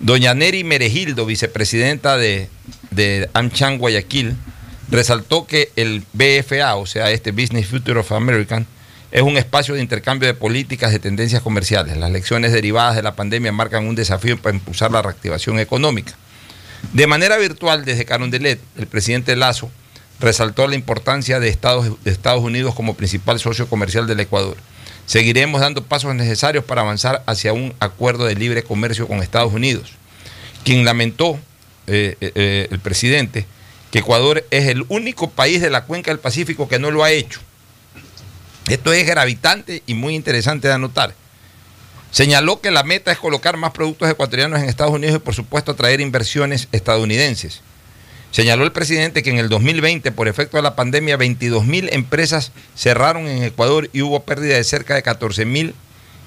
Doña 0.00 0.34
Neri 0.34 0.64
Meregildo, 0.64 1.24
vicepresidenta 1.24 2.16
de, 2.16 2.48
de 2.90 3.28
Guayaquil, 3.78 4.34
resaltó 4.90 5.46
que 5.46 5.70
el 5.76 6.02
BFA, 6.14 6.74
o 6.74 6.84
sea, 6.84 7.12
este 7.12 7.30
Business 7.30 7.68
Future 7.68 8.00
of 8.00 8.10
American, 8.10 8.66
es 9.12 9.22
un 9.22 9.36
espacio 9.36 9.76
de 9.76 9.82
intercambio 9.82 10.26
de 10.26 10.34
políticas 10.34 10.90
de 10.90 10.98
tendencias 10.98 11.42
comerciales. 11.42 11.96
Las 11.96 12.10
lecciones 12.10 12.50
derivadas 12.50 12.96
de 12.96 13.04
la 13.04 13.14
pandemia 13.14 13.52
marcan 13.52 13.86
un 13.86 13.94
desafío 13.94 14.36
para 14.36 14.56
impulsar 14.56 14.90
la 14.90 15.00
reactivación 15.00 15.60
económica. 15.60 16.14
De 16.92 17.06
manera 17.06 17.36
virtual, 17.36 17.84
desde 17.84 18.04
Carondelet, 18.04 18.58
el 18.76 18.88
presidente 18.88 19.36
Lazo 19.36 19.70
resaltó 20.18 20.66
la 20.66 20.74
importancia 20.74 21.38
de 21.38 21.50
Estados 21.50 22.42
Unidos 22.42 22.74
como 22.74 22.94
principal 22.94 23.38
socio 23.38 23.68
comercial 23.68 24.08
del 24.08 24.18
Ecuador. 24.18 24.56
Seguiremos 25.08 25.62
dando 25.62 25.82
pasos 25.82 26.14
necesarios 26.14 26.64
para 26.64 26.82
avanzar 26.82 27.22
hacia 27.24 27.54
un 27.54 27.74
acuerdo 27.80 28.26
de 28.26 28.34
libre 28.34 28.62
comercio 28.62 29.08
con 29.08 29.22
Estados 29.22 29.54
Unidos. 29.54 29.94
Quien 30.64 30.84
lamentó, 30.84 31.40
eh, 31.86 32.14
eh, 32.20 32.32
eh, 32.34 32.68
el 32.70 32.78
presidente, 32.78 33.46
que 33.90 34.00
Ecuador 34.00 34.44
es 34.50 34.66
el 34.66 34.84
único 34.90 35.30
país 35.30 35.62
de 35.62 35.70
la 35.70 35.84
cuenca 35.84 36.10
del 36.10 36.20
Pacífico 36.20 36.68
que 36.68 36.78
no 36.78 36.90
lo 36.90 37.04
ha 37.04 37.10
hecho. 37.10 37.40
Esto 38.68 38.92
es 38.92 39.06
gravitante 39.06 39.82
y 39.86 39.94
muy 39.94 40.14
interesante 40.14 40.68
de 40.68 40.74
anotar. 40.74 41.14
Señaló 42.10 42.60
que 42.60 42.70
la 42.70 42.82
meta 42.82 43.10
es 43.10 43.16
colocar 43.16 43.56
más 43.56 43.70
productos 43.70 44.10
ecuatorianos 44.10 44.60
en 44.60 44.68
Estados 44.68 44.92
Unidos 44.92 45.16
y 45.16 45.20
por 45.20 45.34
supuesto 45.34 45.72
atraer 45.72 46.02
inversiones 46.02 46.68
estadounidenses. 46.70 47.62
Señaló 48.30 48.64
el 48.64 48.72
presidente 48.72 49.22
que 49.22 49.30
en 49.30 49.38
el 49.38 49.48
2020, 49.48 50.12
por 50.12 50.28
efecto 50.28 50.58
de 50.58 50.62
la 50.62 50.76
pandemia, 50.76 51.16
22 51.16 51.64
mil 51.64 51.88
empresas 51.92 52.52
cerraron 52.76 53.26
en 53.26 53.42
Ecuador 53.42 53.88
y 53.92 54.02
hubo 54.02 54.24
pérdida 54.24 54.56
de 54.56 54.64
cerca 54.64 54.94
de 54.94 55.02
14 55.02 55.44
mil 55.44 55.74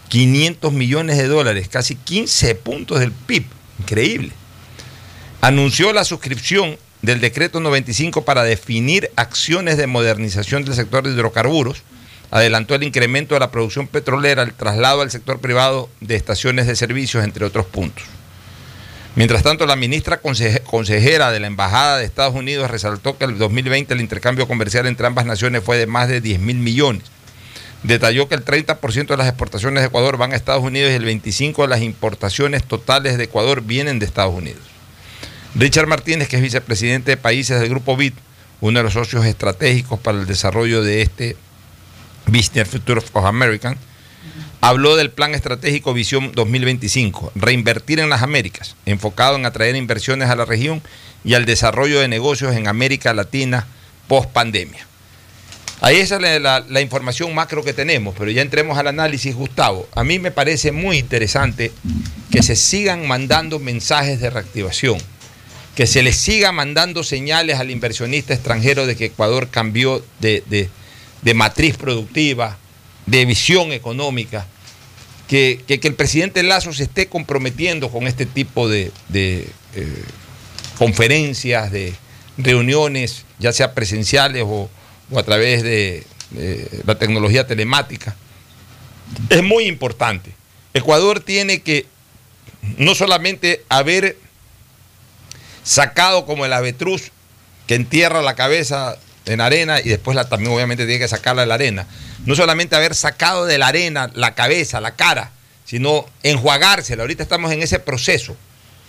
500 0.09 0.73
millones 0.73 1.17
de 1.17 1.27
dólares, 1.27 1.69
casi 1.69 1.95
15 1.95 2.55
puntos 2.55 2.99
del 2.99 3.11
PIB. 3.11 3.45
Increíble. 3.79 4.31
Anunció 5.39 5.93
la 5.93 6.03
suscripción 6.03 6.77
del 7.01 7.21
decreto 7.21 7.59
95 7.59 8.25
para 8.25 8.43
definir 8.43 9.09
acciones 9.15 9.77
de 9.77 9.87
modernización 9.87 10.65
del 10.65 10.75
sector 10.75 11.03
de 11.03 11.13
hidrocarburos. 11.13 11.83
Adelantó 12.29 12.75
el 12.75 12.83
incremento 12.83 13.35
de 13.35 13.39
la 13.39 13.51
producción 13.51 13.87
petrolera, 13.87 14.43
el 14.43 14.53
traslado 14.53 15.01
al 15.01 15.11
sector 15.11 15.39
privado 15.39 15.89
de 15.99 16.15
estaciones 16.15 16.67
de 16.67 16.75
servicios, 16.75 17.23
entre 17.23 17.45
otros 17.45 17.65
puntos. 17.65 18.03
Mientras 19.15 19.43
tanto, 19.43 19.65
la 19.65 19.75
ministra 19.75 20.21
consejera 20.21 21.31
de 21.31 21.39
la 21.41 21.47
Embajada 21.47 21.97
de 21.97 22.05
Estados 22.05 22.33
Unidos 22.33 22.71
resaltó 22.71 23.17
que 23.17 23.25
el 23.25 23.37
2020 23.37 23.93
el 23.93 23.99
intercambio 23.99 24.47
comercial 24.47 24.87
entre 24.87 25.05
ambas 25.05 25.25
naciones 25.25 25.63
fue 25.63 25.77
de 25.77 25.85
más 25.85 26.07
de 26.07 26.21
10 26.21 26.39
mil 26.39 26.57
millones. 26.57 27.03
Detalló 27.83 28.29
que 28.29 28.35
el 28.35 28.45
30% 28.45 29.07
de 29.07 29.17
las 29.17 29.27
exportaciones 29.27 29.81
de 29.81 29.87
Ecuador 29.87 30.15
van 30.15 30.31
a 30.31 30.35
Estados 30.35 30.63
Unidos 30.63 30.91
y 30.91 30.95
el 30.95 31.05
25% 31.05 31.61
de 31.63 31.67
las 31.67 31.81
importaciones 31.81 32.63
totales 32.63 33.17
de 33.17 33.25
Ecuador 33.25 33.63
vienen 33.63 33.99
de 33.99 34.05
Estados 34.05 34.33
Unidos. 34.33 34.61
Richard 35.55 35.87
Martínez, 35.87 36.29
que 36.29 36.37
es 36.37 36.41
vicepresidente 36.41 37.11
de 37.11 37.17
países 37.17 37.59
del 37.59 37.69
Grupo 37.69 37.97
BIT, 37.97 38.15
uno 38.61 38.79
de 38.79 38.83
los 38.83 38.93
socios 38.93 39.25
estratégicos 39.25 39.99
para 39.99 40.19
el 40.19 40.25
desarrollo 40.25 40.83
de 40.83 41.01
este 41.01 41.35
Business 42.27 42.69
Future 42.69 43.01
of 43.01 43.25
American, 43.25 43.77
habló 44.61 44.95
del 44.95 45.09
plan 45.09 45.33
estratégico 45.33 45.93
Visión 45.93 46.31
2025, 46.33 47.33
reinvertir 47.35 47.99
en 47.99 48.09
las 48.09 48.21
Américas, 48.21 48.75
enfocado 48.85 49.35
en 49.35 49.45
atraer 49.45 49.75
inversiones 49.75 50.29
a 50.29 50.35
la 50.35 50.45
región 50.45 50.81
y 51.23 51.33
al 51.33 51.45
desarrollo 51.45 51.99
de 51.99 52.07
negocios 52.07 52.55
en 52.55 52.67
América 52.67 53.13
Latina 53.13 53.67
post 54.07 54.29
pandemia. 54.29 54.87
Ahí 55.81 55.97
esa 55.97 56.17
es 56.17 56.41
la, 56.41 56.81
información 56.81 57.33
macro 57.33 57.63
que 57.63 57.73
tenemos, 57.73 58.13
pero 58.15 58.29
ya 58.29 58.43
entremos 58.43 58.77
al 58.77 58.85
análisis, 58.85 59.35
Gustavo. 59.35 59.89
A 59.95 60.03
mí 60.03 60.19
me 60.19 60.29
parece 60.29 60.71
muy 60.71 60.99
interesante 60.99 61.71
que 62.29 62.43
se 62.43 62.55
sigan 62.55 63.07
mandando 63.07 63.57
mensajes 63.57 64.21
de 64.21 64.29
reactivación, 64.29 64.99
que 65.75 65.87
se 65.87 66.03
le 66.03 66.13
siga 66.13 66.51
mandando 66.51 67.03
señales 67.03 67.59
al 67.59 67.71
inversionista 67.71 68.35
extranjero 68.35 68.85
de 68.85 68.95
que 68.95 69.05
Ecuador 69.05 69.49
cambió 69.49 70.05
de, 70.19 70.69
de 71.23 71.33
matriz 71.33 71.77
productiva, 71.77 72.59
de 73.05 73.25
visión 73.25 73.71
económica, 73.71 74.47
que, 75.27 75.63
que, 75.65 75.79
el 75.87 75.95
presidente 75.95 76.43
Lazo 76.43 76.73
se 76.73 76.83
esté 76.83 77.07
comprometiendo 77.07 77.89
con 77.89 78.05
este 78.05 78.25
tipo 78.25 78.67
de, 78.67 78.91
eh, 79.13 79.47
conferencias, 80.77 81.71
de 81.71 81.93
reuniones, 82.37 83.23
ya 83.39 83.53
sea 83.53 83.73
presenciales 83.73 84.43
o, 84.45 84.69
a 85.15 85.23
través 85.23 85.63
de, 85.63 86.03
de, 86.31 86.81
la 86.85 86.95
tecnología 86.99 87.47
telemática. 87.47 88.15
Es 89.29 89.43
muy 89.43 89.65
importante. 89.65 90.31
Ecuador 90.73 91.21
tiene 91.21 91.61
que 91.61 91.85
no 92.77 92.95
solamente 92.95 93.63
haber 93.69 94.17
sacado 95.63 96.25
como 96.25 96.45
el 96.45 96.53
avetruz 96.53 97.11
que 97.67 97.75
entierra 97.75 98.21
la 98.21 98.35
cabeza 98.35 98.97
en 99.25 99.41
arena 99.41 99.79
y 99.79 99.89
después 99.89 100.15
la, 100.15 100.27
también 100.27 100.51
obviamente 100.51 100.85
tiene 100.85 100.99
que 100.99 101.07
sacarla 101.07 101.43
de 101.43 101.47
la 101.47 101.55
arena. 101.55 101.87
No 102.25 102.35
solamente 102.35 102.75
haber 102.75 102.95
sacado 102.95 103.45
de 103.45 103.57
la 103.57 103.67
arena 103.67 104.09
la 104.13 104.35
cabeza, 104.35 104.81
la 104.81 104.95
cara, 104.95 105.31
sino 105.65 106.05
enjuagársela. 106.23 107.03
Ahorita 107.03 107.23
estamos 107.23 107.51
en 107.51 107.61
ese 107.61 107.79
proceso. 107.79 108.35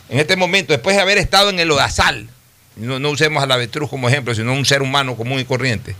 En 0.08 0.18
este 0.18 0.36
momento, 0.36 0.72
después 0.72 0.96
de 0.96 1.02
haber 1.02 1.18
estado 1.18 1.50
en 1.50 1.58
el 1.58 1.70
odasal, 1.70 2.28
no, 2.76 2.98
no 2.98 3.10
usemos 3.10 3.42
al 3.42 3.52
avestruz 3.52 3.88
como 3.90 4.08
ejemplo, 4.08 4.34
sino 4.34 4.52
un 4.52 4.64
ser 4.64 4.82
humano 4.82 5.16
común 5.16 5.38
y 5.38 5.44
corriente. 5.44 5.94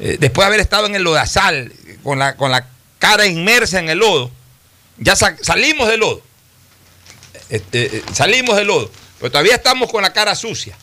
Eh, 0.00 0.16
después 0.18 0.44
de 0.44 0.48
haber 0.48 0.60
estado 0.60 0.86
en 0.86 0.94
el 0.94 1.02
lodazal, 1.02 1.72
con 2.02 2.18
la, 2.18 2.36
con 2.36 2.50
la 2.50 2.66
cara 2.98 3.26
inmersa 3.26 3.78
en 3.78 3.88
el 3.88 3.98
lodo, 3.98 4.30
ya 4.98 5.16
sa 5.16 5.36
salimos 5.42 5.88
del 5.88 6.00
lodo. 6.00 6.22
Este, 7.48 8.02
salimos 8.12 8.56
del 8.56 8.66
lodo, 8.66 8.90
pero 9.18 9.30
todavía 9.30 9.54
estamos 9.54 9.90
con 9.90 10.02
la 10.02 10.12
cara 10.12 10.34
sucia. 10.34 10.76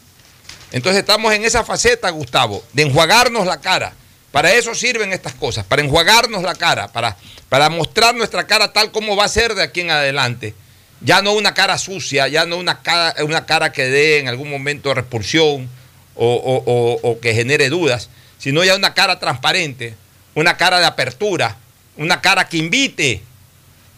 Entonces 0.71 1.01
estamos 1.01 1.33
en 1.33 1.43
esa 1.43 1.63
faceta, 1.63 2.09
Gustavo, 2.09 2.63
de 2.73 2.83
enjuagarnos 2.83 3.45
la 3.45 3.59
cara. 3.59 3.93
Para 4.31 4.53
eso 4.53 4.73
sirven 4.73 5.11
estas 5.11 5.33
cosas, 5.33 5.65
para 5.65 5.81
enjuagarnos 5.81 6.41
la 6.43 6.55
cara, 6.55 6.87
para, 6.87 7.17
para 7.49 7.69
mostrar 7.69 8.15
nuestra 8.15 8.47
cara 8.47 8.71
tal 8.71 8.91
como 8.91 9.17
va 9.17 9.25
a 9.25 9.29
ser 9.29 9.55
de 9.55 9.63
aquí 9.63 9.81
en 9.81 9.91
adelante. 9.91 10.55
Ya 11.01 11.21
no 11.21 11.33
una 11.33 11.53
cara 11.53 11.77
sucia, 11.77 12.27
ya 12.29 12.45
no 12.45 12.57
una 12.57 12.81
cara, 12.81 13.25
una 13.25 13.45
cara 13.45 13.73
que 13.73 13.87
dé 13.87 14.19
en 14.19 14.29
algún 14.29 14.49
momento 14.49 14.93
repulsión 14.93 15.67
o, 16.15 16.25
o, 16.25 16.63
o, 16.65 16.99
o 17.01 17.19
que 17.19 17.33
genere 17.33 17.69
dudas, 17.69 18.09
sino 18.37 18.63
ya 18.63 18.75
una 18.75 18.93
cara 18.93 19.19
transparente, 19.19 19.95
una 20.35 20.55
cara 20.55 20.79
de 20.79 20.85
apertura, 20.85 21.57
una 21.97 22.21
cara 22.21 22.47
que 22.47 22.57
invite 22.57 23.21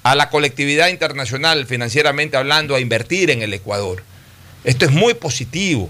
a 0.01 0.15
la 0.15 0.29
colectividad 0.29 0.87
internacional, 0.87 1.67
financieramente 1.67 2.37
hablando, 2.37 2.75
a 2.75 2.79
invertir 2.79 3.29
en 3.29 3.41
el 3.41 3.53
Ecuador. 3.53 4.03
Esto 4.63 4.85
es 4.85 4.91
muy 4.91 5.13
positivo. 5.13 5.89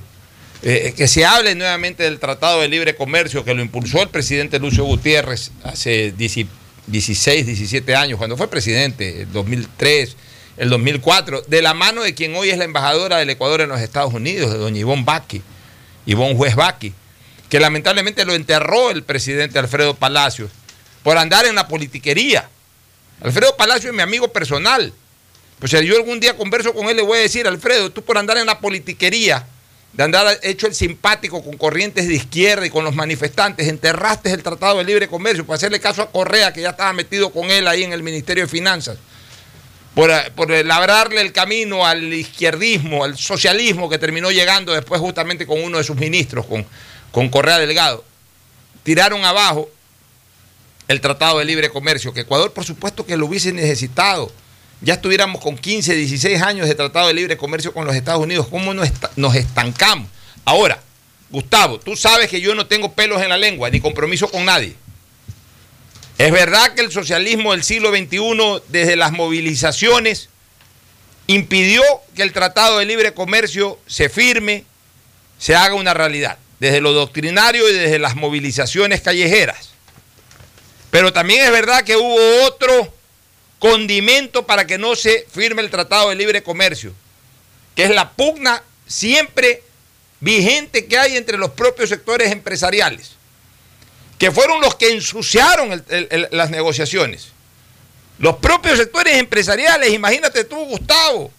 Eh, 0.66 0.94
que 0.96 1.10
se 1.10 1.26
hable 1.26 1.56
nuevamente 1.56 2.04
del 2.04 2.20
Tratado 2.20 2.62
de 2.62 2.70
Libre 2.70 2.96
Comercio 2.96 3.44
que 3.44 3.54
lo 3.54 3.62
impulsó 3.62 4.02
el 4.02 4.08
presidente 4.08 4.60
Lucio 4.60 4.86
Gutiérrez 4.86 5.52
hace 5.66 6.14
16, 6.14 7.46
17 7.46 7.96
años, 7.98 8.18
cuando 8.18 8.38
fue 8.38 8.50
presidente, 8.50 9.24
el 9.24 9.34
2003, 9.34 10.16
el 10.56 10.70
2004, 10.70 11.42
de 11.42 11.62
la 11.62 11.74
mano 11.74 12.02
de 12.02 12.14
quien 12.14 12.34
hoy 12.36 12.50
es 12.50 12.58
la 12.58 12.64
embajadora 12.64 13.18
del 13.18 13.30
Ecuador 13.30 13.60
en 13.60 13.70
los 13.70 13.82
Estados 13.82 14.14
Unidos, 14.14 14.54
de 14.54 14.58
doña 14.58 14.80
Ivonne 14.80 15.04
Baki, 15.04 15.42
Ivonne 16.06 16.36
Juez 16.36 16.56
Baki, 16.56 16.94
que 17.50 17.60
lamentablemente 17.60 18.24
lo 18.24 18.34
enterró 18.34 18.90
el 18.90 19.04
presidente 19.04 19.60
Alfredo 19.60 19.96
Palacios 19.96 20.50
por 21.04 21.18
andar 21.18 21.46
en 21.46 21.56
la 21.56 21.68
politiquería. 21.68 22.48
Alfredo 23.22 23.58
Palacios 23.58 23.88
es 23.88 23.94
mi 23.94 24.02
amigo 24.02 24.32
personal. 24.32 24.94
Pues 25.60 25.72
si 25.72 25.86
yo 25.86 25.98
algún 25.98 26.22
día 26.22 26.38
converso 26.38 26.74
con 26.74 26.88
él, 26.88 26.96
le 26.96 27.04
voy 27.04 27.18
a 27.18 27.22
decir, 27.22 27.48
Alfredo, 27.48 27.92
tú 27.92 28.02
por 28.02 28.18
andar 28.18 28.38
en 28.38 28.46
la 28.46 28.62
politiquería, 28.62 29.46
de 29.94 30.04
andar 30.04 30.40
hecho 30.42 30.66
el 30.66 30.74
simpático 30.74 31.44
con 31.44 31.56
corrientes 31.56 32.08
de 32.08 32.16
izquierda 32.16 32.66
y 32.66 32.72
con 32.72 32.84
los 32.84 32.96
manifestantes, 32.96 33.68
enterraste 33.68 34.32
el 34.32 34.42
Tratado 34.42 34.80
de 34.80 34.84
Libre 34.84 35.08
Comercio 35.08 35.46
para 35.46 35.58
hacerle 35.58 35.80
caso 35.80 36.02
a 36.02 36.12
Correa, 36.12 36.52
que 36.52 36.62
ya 36.62 36.72
estaba 36.72 36.92
metido 36.94 37.32
con 37.32 37.52
él 37.52 37.68
ahí 37.68 37.84
en 37.84 37.94
el 37.94 38.02
Ministerio 38.02 38.46
de 38.46 38.50
Finanzas, 38.50 38.98
por, 39.94 40.12
por 40.32 40.50
labrarle 40.50 41.22
el 41.22 41.32
camino 41.32 41.86
al 41.86 42.12
izquierdismo, 42.12 43.04
al 43.04 43.18
socialismo 43.18 43.88
que 43.88 44.00
terminó 44.00 44.32
llegando 44.32 44.74
después 44.74 45.00
justamente 45.00 45.46
con 45.46 45.62
uno 45.62 45.78
de 45.78 45.84
sus 45.84 45.96
ministros, 45.96 46.48
con, 46.48 46.66
con 47.12 47.30
Correa 47.30 47.60
Delgado. 47.60 48.04
Tiraron 48.82 49.24
abajo 49.24 49.70
el 50.88 51.02
Tratado 51.02 51.38
de 51.38 51.46
Libre 51.46 51.70
Comercio, 51.70 52.14
que 52.14 52.22
Ecuador 52.22 52.52
por 52.52 52.66
supuesto 52.66 53.06
que 53.06 53.16
lo 53.16 53.28
hubiese 53.28 53.54
necesitado 53.54 54.32
ya 54.84 54.96
estuviéramos 54.96 55.42
con 55.42 55.58
15, 55.58 55.96
16 55.96 56.42
años 56.42 56.68
de 56.68 56.76
tratado 56.76 57.08
de 57.08 57.14
libre 57.14 57.38
comercio 57.38 57.74
con 57.74 57.86
los 57.86 57.96
Estados 57.96 58.22
Unidos, 58.22 58.48
¿cómo 58.50 58.74
nos, 58.74 59.36
estancamos? 59.36 60.10
Ahora, 60.44 60.82
Gustavo, 61.30 61.80
tú 61.80 61.96
sabes 61.96 62.30
que 62.30 62.42
yo 62.42 62.54
no 62.54 62.68
tengo 62.68 62.92
pelos 62.92 63.22
en 63.22 63.30
la 63.30 63.38
lengua 63.38 63.70
ni 63.70 63.80
compromiso 63.80 64.30
con 64.30 64.46
nadie. 64.46 64.76
Es 66.18 66.32
verdad 66.32 66.74
que 66.74 66.82
el 66.82 66.92
socialismo 66.92 67.54
del 67.54 67.64
siglo 67.64 67.90
XXI, 67.90 68.62
desde 68.68 68.98
las 68.98 69.14
movilizaciones, 69.14 70.30
impidió 71.28 71.82
que 72.14 72.24
el 72.24 72.34
Tratado 72.34 72.80
de 72.80 72.86
Libre 72.86 73.14
Comercio 73.14 73.80
se 73.88 74.10
firme, 74.10 74.66
se 75.40 75.56
haga 75.56 75.76
una 75.76 75.94
realidad, 75.94 76.38
desde 76.60 76.82
lo 76.82 76.92
doctrinario 76.92 77.68
y 77.70 77.74
desde 77.74 78.00
las 78.00 78.16
movilizaciones 78.16 79.00
callejeras. 79.02 79.70
Pero 80.92 81.14
también 81.14 81.46
es 81.46 81.52
verdad 81.52 81.84
que 81.84 81.96
hubo 81.96 82.46
otro 82.46 82.94
condimento 83.64 84.46
para 84.46 84.68
que 84.68 84.78
no 84.78 84.94
se 84.94 85.26
firme 85.32 85.62
el 85.62 85.70
Tratado 85.70 86.10
de 86.10 86.16
Libre 86.16 86.44
Comercio, 86.44 86.94
que 87.78 87.86
es 87.86 87.92
la 87.92 88.12
pugna 88.12 88.62
siempre 88.86 89.64
vigente 90.20 90.86
que 90.86 90.98
hay 90.98 91.16
entre 91.16 91.38
los 91.38 91.52
propios 91.52 91.88
sectores 91.88 92.30
empresariales, 92.34 93.12
que 94.20 94.32
fueron 94.32 94.60
los 94.60 94.76
que 94.76 94.92
ensuciaron 94.92 95.82
las 96.32 96.50
negociaciones. 96.50 97.30
Los 98.20 98.36
propios 98.36 98.78
sectores 98.78 99.16
empresariales, 99.16 99.94
imagínate 99.94 100.44
tú, 100.44 100.58
Gustavo, 100.66 101.32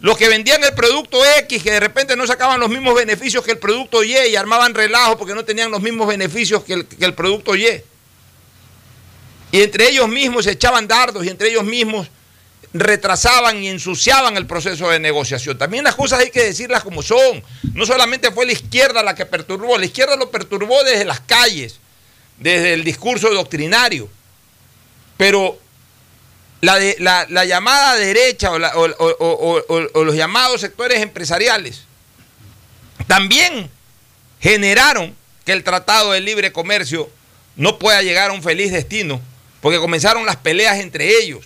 los 0.00 0.18
que 0.18 0.26
vendían 0.26 0.64
el 0.64 0.74
producto 0.74 1.24
X, 1.24 1.62
que 1.62 1.70
de 1.70 1.78
repente 1.78 2.16
no 2.16 2.26
sacaban 2.26 2.58
los 2.58 2.70
mismos 2.70 2.96
beneficios 2.96 3.44
que 3.44 3.52
el 3.52 3.58
producto 3.58 4.02
Y 4.02 4.16
y 4.16 4.34
armaban 4.34 4.74
relajo 4.74 5.16
porque 5.16 5.32
no 5.32 5.44
tenían 5.44 5.70
los 5.70 5.80
mismos 5.80 6.08
beneficios 6.08 6.64
que 6.64 6.84
el 6.98 7.14
producto 7.14 7.54
Y. 7.54 7.68
Y 9.50 9.62
entre 9.62 9.88
ellos 9.88 10.08
mismos 10.08 10.44
se 10.44 10.52
echaban 10.52 10.86
dardos 10.86 11.24
y 11.24 11.28
entre 11.28 11.48
ellos 11.48 11.64
mismos 11.64 12.08
retrasaban 12.72 13.62
y 13.62 13.68
ensuciaban 13.68 14.36
el 14.36 14.46
proceso 14.46 14.90
de 14.90 15.00
negociación. 15.00 15.56
También 15.56 15.84
las 15.84 15.94
cosas 15.94 16.20
hay 16.20 16.30
que 16.30 16.44
decirlas 16.44 16.82
como 16.82 17.02
son. 17.02 17.42
No 17.72 17.86
solamente 17.86 18.30
fue 18.30 18.46
la 18.46 18.52
izquierda 18.52 19.02
la 19.02 19.14
que 19.14 19.26
perturbó, 19.26 19.78
la 19.78 19.86
izquierda 19.86 20.16
lo 20.16 20.30
perturbó 20.30 20.82
desde 20.84 21.04
las 21.04 21.20
calles, 21.20 21.78
desde 22.38 22.74
el 22.74 22.84
discurso 22.84 23.32
doctrinario. 23.32 24.08
Pero 25.16 25.58
la, 26.60 27.44
llamada 27.44 27.94
derecha 27.96 28.50
o 28.52 30.04
los 30.04 30.14
llamados 30.14 30.60
sectores 30.60 31.00
empresariales 31.00 31.84
también 33.06 33.70
generaron 34.40 35.16
que 35.44 35.52
el 35.52 35.64
Tratado 35.64 36.12
de 36.12 36.20
Libre 36.20 36.52
Comercio 36.52 37.08
no 37.56 37.78
pueda 37.78 38.02
llegar 38.02 38.30
a 38.30 38.34
un 38.34 38.42
feliz 38.42 38.70
destino 38.70 39.20
porque 39.60 39.78
comenzaron 39.78 40.24
las 40.26 40.36
peleas 40.36 40.78
entre 40.78 41.08
ellos, 41.18 41.44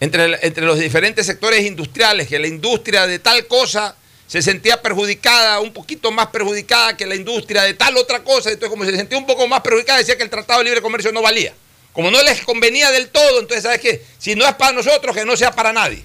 entre, 0.00 0.46
entre, 0.46 0.64
los 0.64 0.78
diferentes 0.78 1.26
sectores 1.26 1.64
industriales, 1.64 2.28
que 2.28 2.38
la 2.38 2.46
industria 2.46 3.06
de 3.06 3.18
tal 3.18 3.46
cosa 3.46 3.96
se 4.26 4.40
sentía 4.42 4.80
perjudicada, 4.80 5.60
un 5.60 5.72
poquito 5.72 6.10
más 6.10 6.28
perjudicada 6.28 6.96
que 6.96 7.04
la 7.04 7.16
industria 7.16 7.62
de 7.62 7.74
tal 7.74 7.96
otra 7.96 8.22
cosa, 8.22 8.50
entonces 8.50 8.70
como 8.70 8.84
se 8.84 8.96
sentía 8.96 9.18
un 9.18 9.26
poco 9.26 9.46
más 9.48 9.60
perjudicada, 9.60 9.98
decía 9.98 10.16
que 10.16 10.22
el 10.22 10.30
Tratado 10.30 10.60
de 10.60 10.66
Libre 10.66 10.80
Comercio 10.80 11.12
no 11.12 11.20
valía. 11.20 11.52
Como 11.92 12.10
no 12.10 12.22
les 12.22 12.42
convenía 12.42 12.90
del 12.92 13.08
todo, 13.08 13.40
entonces, 13.40 13.64
¿sabes 13.64 13.80
qué? 13.80 14.04
Si 14.18 14.36
no 14.36 14.46
es 14.46 14.54
para 14.54 14.72
nosotros, 14.72 15.16
que 15.16 15.24
no 15.24 15.36
sea 15.36 15.50
para 15.50 15.72
nadie. 15.72 16.04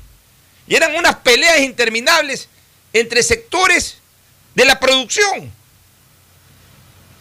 Y 0.67 0.75
eran 0.75 0.95
unas 0.95 1.17
peleas 1.17 1.59
interminables 1.59 2.49
entre 2.91 3.21
sectores 3.21 3.97
de 4.55 4.65
la 4.65 4.79
producción. 4.79 5.53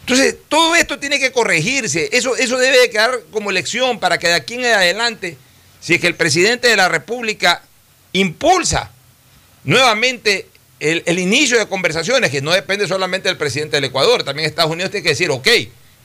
Entonces, 0.07 0.37
todo 0.51 0.77
esto 0.77 0.99
tiene 0.99 1.19
que 1.19 1.33
corregirse. 1.33 2.11
Eso, 2.13 2.37
eso 2.37 2.59
debe 2.59 2.79
de 2.79 2.91
quedar 2.91 3.21
como 3.33 3.51
lección 3.51 3.99
para 3.99 4.19
que 4.19 4.29
de 4.29 4.35
aquí 4.35 4.55
en 4.55 4.67
adelante, 4.67 5.39
si 5.81 5.95
es 5.95 6.01
que 6.01 6.07
el 6.07 6.15
presidente 6.15 6.69
de 6.69 6.77
la 6.77 6.91
República 6.91 7.63
impulsa 8.13 8.91
nuevamente 9.65 10.47
el, 10.79 11.03
el 11.07 11.19
inicio 11.19 11.59
de 11.59 11.67
conversaciones, 11.69 12.31
que 12.31 12.43
no 12.43 12.53
depende 12.53 12.87
solamente 12.87 13.31
del 13.31 13.39
presidente 13.39 13.79
del 13.79 13.85
Ecuador, 13.85 14.25
también 14.25 14.47
Estados 14.47 14.71
Unidos 14.71 14.91
tiene 14.91 15.05
que 15.05 15.11
decir, 15.11 15.31
ok, 15.31 15.49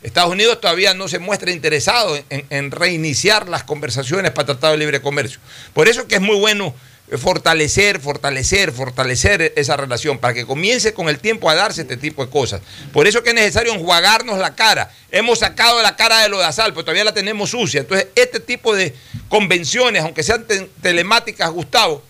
Estados 0.01 0.31
Unidos 0.31 0.61
todavía 0.61 0.93
no 0.93 1.09
se 1.09 1.19
muestra 1.19 1.51
interesado 1.51 2.15
en, 2.29 2.45
en 2.49 2.71
reiniciar 2.71 3.49
las 3.49 3.65
conversaciones 3.65 4.31
para 4.31 4.45
Tratado 4.45 4.71
de 4.71 4.79
Libre 4.79 5.01
Comercio. 5.01 5.41
Por 5.73 5.89
eso 5.89 6.07
que 6.07 6.15
es 6.15 6.21
muy 6.21 6.37
bueno 6.37 6.73
fortalecer, 7.17 7.99
fortalecer, 7.99 8.71
fortalecer 8.71 9.53
esa 9.55 9.75
relación 9.77 10.17
para 10.19 10.33
que 10.33 10.45
comience 10.45 10.93
con 10.93 11.09
el 11.09 11.19
tiempo 11.19 11.49
a 11.49 11.55
darse 11.55 11.81
este 11.81 11.97
tipo 11.97 12.23
de 12.25 12.31
cosas. 12.31 12.61
Por 12.93 13.07
eso 13.07 13.23
que 13.23 13.29
es 13.29 13.35
necesario 13.35 13.73
enjuagarnos 13.73 14.37
la 14.37 14.53
cara. 14.55 14.91
Hemos 15.11 15.39
sacado 15.39 15.81
la 15.81 15.95
cara 15.95 16.19
de 16.21 16.29
lo 16.29 16.37
de 16.39 16.45
Asal, 16.45 16.71
pero 16.73 16.83
todavía 16.83 17.03
la 17.03 17.13
tenemos 17.13 17.49
sucia. 17.49 17.81
Entonces, 17.81 18.07
este 18.15 18.39
tipo 18.39 18.75
de 18.75 18.93
convenciones, 19.27 20.03
aunque 20.03 20.21
sean 20.23 20.45
te- 20.45 20.69
telemáticas, 20.81 21.49
Gustavo, 21.51 22.03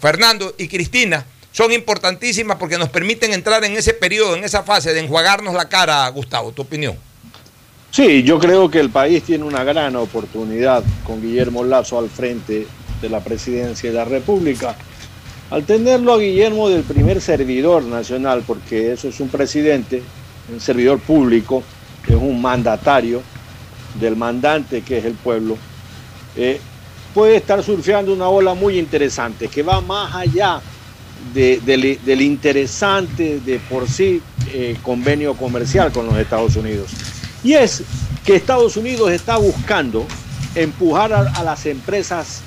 Fernando 0.00 0.54
y 0.58 0.68
Cristina, 0.68 1.26
son 1.52 1.70
importantísimas 1.72 2.56
porque 2.56 2.78
nos 2.78 2.88
permiten 2.88 3.32
entrar 3.34 3.62
en 3.64 3.76
ese 3.76 3.92
periodo, 3.92 4.36
en 4.36 4.44
esa 4.44 4.62
fase 4.62 4.94
de 4.94 5.00
enjuagarnos 5.00 5.52
la 5.54 5.68
cara, 5.68 6.08
Gustavo. 6.08 6.52
¿Tu 6.52 6.62
opinión? 6.62 6.96
Sí, 7.90 8.22
yo 8.22 8.38
creo 8.38 8.70
que 8.70 8.80
el 8.80 8.88
país 8.88 9.22
tiene 9.22 9.44
una 9.44 9.62
gran 9.64 9.94
oportunidad 9.96 10.82
con 11.04 11.20
Guillermo 11.20 11.62
Lazo 11.62 11.98
al 11.98 12.08
frente 12.08 12.66
de 13.02 13.10
la 13.10 13.20
presidencia 13.20 13.90
de 13.90 13.96
la 13.96 14.04
República. 14.06 14.74
Al 15.50 15.64
tenerlo 15.64 16.14
a 16.14 16.18
Guillermo 16.18 16.70
del 16.70 16.82
primer 16.82 17.20
servidor 17.20 17.82
nacional, 17.82 18.42
porque 18.46 18.92
eso 18.92 19.08
es 19.08 19.20
un 19.20 19.28
presidente, 19.28 20.02
un 20.50 20.60
servidor 20.60 20.98
público, 21.00 21.62
es 22.08 22.14
un 22.14 22.40
mandatario 22.40 23.20
del 24.00 24.16
mandante 24.16 24.80
que 24.80 24.98
es 24.98 25.04
el 25.04 25.12
pueblo, 25.14 25.58
eh, 26.36 26.58
puede 27.12 27.36
estar 27.36 27.62
surfeando 27.62 28.14
una 28.14 28.28
ola 28.28 28.54
muy 28.54 28.78
interesante 28.78 29.48
que 29.48 29.62
va 29.62 29.82
más 29.82 30.14
allá 30.14 30.60
de- 31.34 31.60
del, 31.60 32.20
interesante 32.22 33.40
de 33.40 33.58
por 33.58 33.86
sí 33.88 34.22
eh, 34.52 34.76
convenio 34.82 35.34
comercial 35.34 35.92
con 35.92 36.06
los 36.06 36.16
Estados 36.16 36.56
Unidos. 36.56 36.90
Y 37.44 37.52
es 37.52 37.82
que 38.24 38.36
Estados 38.36 38.76
Unidos 38.76 39.10
está 39.10 39.36
buscando 39.36 40.06
empujar 40.54 41.12
a, 41.12 41.42
las 41.42 41.66
empresas 41.66 42.40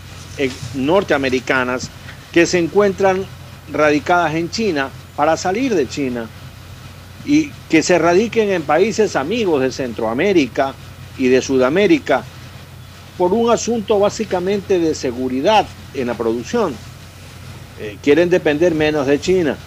norteamericanas 0.74 1.90
que 2.32 2.46
se 2.46 2.60
encuentran 2.60 3.26
radicadas 3.72 4.36
en 4.36 4.50
China 4.50 4.90
para 5.16 5.38
salir 5.38 5.74
de 5.74 5.88
China 5.88 6.28
y 7.26 7.50
que 7.70 7.82
se 7.82 7.98
radiquen 7.98 8.52
en 8.52 8.62
países 8.62 9.16
amigos 9.16 9.62
de 9.62 9.72
Centroamérica 9.72 10.74
y 11.18 11.28
de 11.28 11.42
Sudamérica 11.42 12.24
por 13.18 13.34
un 13.34 13.50
asunto 13.50 14.00
básicamente 14.00 14.80
de 14.80 14.94
seguridad 14.94 15.66
en 15.94 16.08
la 16.08 16.14
producción. 16.14 16.76
Eh, 17.80 17.98
quieren 18.02 18.30
depender 18.30 18.76
menos 18.76 19.08
de 19.08 19.20
China 19.20 19.58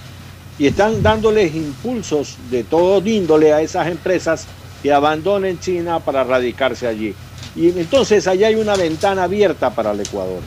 y 0.59 0.66
están 0.66 1.03
dándoles 1.03 1.55
impulsos 1.55 2.37
de 2.51 2.64
todo 2.64 3.07
índole 3.07 3.53
a 3.53 3.61
esas 3.61 3.87
empresas 3.89 4.47
que 4.83 4.93
abandonen 4.93 5.59
China 5.59 6.01
para 6.01 6.25
radicarse 6.25 6.87
allí. 6.87 7.14
Y 7.57 7.69
entonces 7.69 8.27
allá 8.27 8.49
hay 8.49 8.55
una 8.55 8.77
ventana 8.77 9.25
abierta 9.25 9.71
para 9.71 9.93
el 9.93 10.01
Ecuador, 10.01 10.41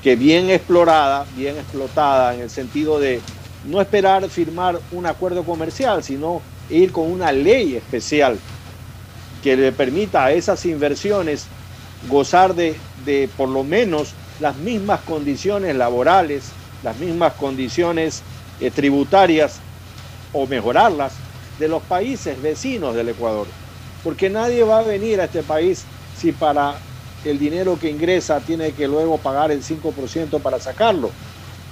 que 0.00 0.16
bien 0.16 0.50
explorada, 0.50 1.26
bien 1.32 1.58
explotada, 1.58 2.34
en 2.34 2.40
el 2.40 2.50
sentido 2.50 2.98
de 2.98 3.22
no 3.62 3.80
esperar 3.80 4.28
firmar 4.30 4.80
un 4.90 5.06
acuerdo 5.06 5.44
comercial, 5.44 6.02
sino 6.04 6.42
ir 6.68 6.92
con 6.92 7.10
una 7.10 7.32
ley 7.32 7.76
especial 7.76 8.38
que 9.42 9.56
le 9.56 9.72
permita 9.72 10.24
a 10.24 10.32
esas 10.32 10.64
inversiones 10.66 11.48
gozar 12.00 12.54
de, 12.54 12.86
de 12.94 13.28
por 13.36 13.48
lo 13.48 13.64
menos 13.64 14.16
las 14.38 14.56
mismas 14.56 15.02
condiciones 15.02 15.74
laborales, 15.76 16.58
las 16.80 16.96
mismas 16.96 17.34
condiciones 17.34 18.22
eh, 18.58 18.70
tributarias 18.70 19.64
o 20.32 20.46
mejorarlas 20.46 21.24
de 21.56 21.68
los 21.68 21.84
países 21.84 22.40
vecinos 22.40 22.94
del 22.94 23.08
Ecuador. 23.08 23.56
Porque 24.02 24.30
nadie 24.30 24.62
va 24.64 24.80
a 24.80 24.82
venir 24.82 25.20
a 25.20 25.24
este 25.24 25.42
país 25.42 25.90
si 26.12 26.32
para 26.32 26.86
el 27.24 27.38
dinero 27.38 27.78
que 27.78 27.90
ingresa 27.90 28.40
tiene 28.40 28.72
que 28.72 28.86
luego 28.86 29.18
pagar 29.18 29.50
el 29.50 29.62
5% 29.62 30.40
para 30.40 30.60
sacarlo. 30.60 31.10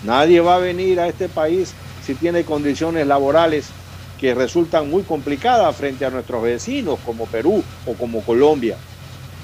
Nadie 0.04 0.40
va 0.40 0.56
a 0.56 0.58
venir 0.58 1.00
a 1.00 1.08
este 1.08 1.28
país 1.28 1.72
si 2.04 2.14
tiene 2.14 2.44
condiciones 2.44 3.06
laborales 3.06 3.66
que 4.20 4.34
resultan 4.34 4.90
muy 4.90 5.02
complicadas 5.02 5.74
frente 5.76 6.04
a 6.04 6.10
nuestros 6.10 6.42
vecinos 6.42 6.98
como 7.04 7.26
Perú 7.26 7.62
o 7.86 7.94
como 7.94 8.22
Colombia. 8.22 8.76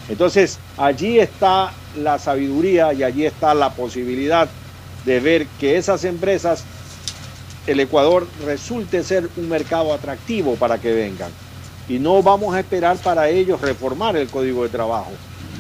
Entonces, 0.09 0.59
allí 0.77 1.19
está 1.19 1.73
la 1.97 2.19
sabiduría 2.19 2.93
y 2.93 3.03
allí 3.03 3.25
está 3.25 3.55
la 3.55 3.71
posibilidad 3.71 4.49
de 5.05 5.21
ver 5.21 5.47
que 5.59 5.77
esas 5.77 6.05
empresas, 6.05 6.65
el 7.67 7.81
Ecuador 7.81 8.27
resulte 8.45 9.03
ser 9.05 9.29
un 9.37 9.49
mercado 9.49 9.93
atractivo 9.95 10.57
para 10.57 10.79
que 10.79 10.93
vengan. 10.93 11.31
Y 11.89 11.99
no 11.99 12.23
vamos 12.23 12.55
a 12.55 12.61
esperar 12.61 12.97
para 12.99 13.29
ellos 13.29 13.61
reformar 13.61 14.17
el 14.17 14.29
código 14.29 14.63
de 14.63 14.69
trabajo. 14.69 15.11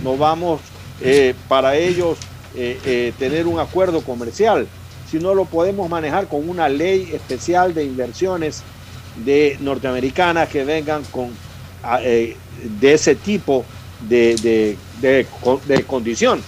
No 0.03 0.17
vamos 0.17 0.61
eh, 1.03 1.35
para 1.49 1.77
ellos 1.77 2.19
eh, 2.55 2.79
eh, 2.85 3.13
tener 3.19 3.47
un 3.47 3.59
acuerdo 3.61 4.01
comercial, 4.03 4.67
sino 5.11 5.35
lo 5.35 5.45
podemos 5.45 5.89
manejar 5.91 6.27
con 6.29 6.49
una 6.49 6.69
ley 6.69 7.11
especial 7.13 7.75
de 7.75 7.85
inversiones 7.85 8.63
de 9.25 9.57
norteamericanas 9.61 10.49
que 10.49 10.65
vengan 10.65 11.03
con 11.11 11.31
a- 11.83 12.01
eh, 12.03 12.37
de 12.81 12.93
ese 12.95 13.15
tipo 13.15 13.65
de, 14.09 14.37
de- 14.37 14.77
de 15.01 15.27
de 15.67 15.83
condición. 15.85 16.43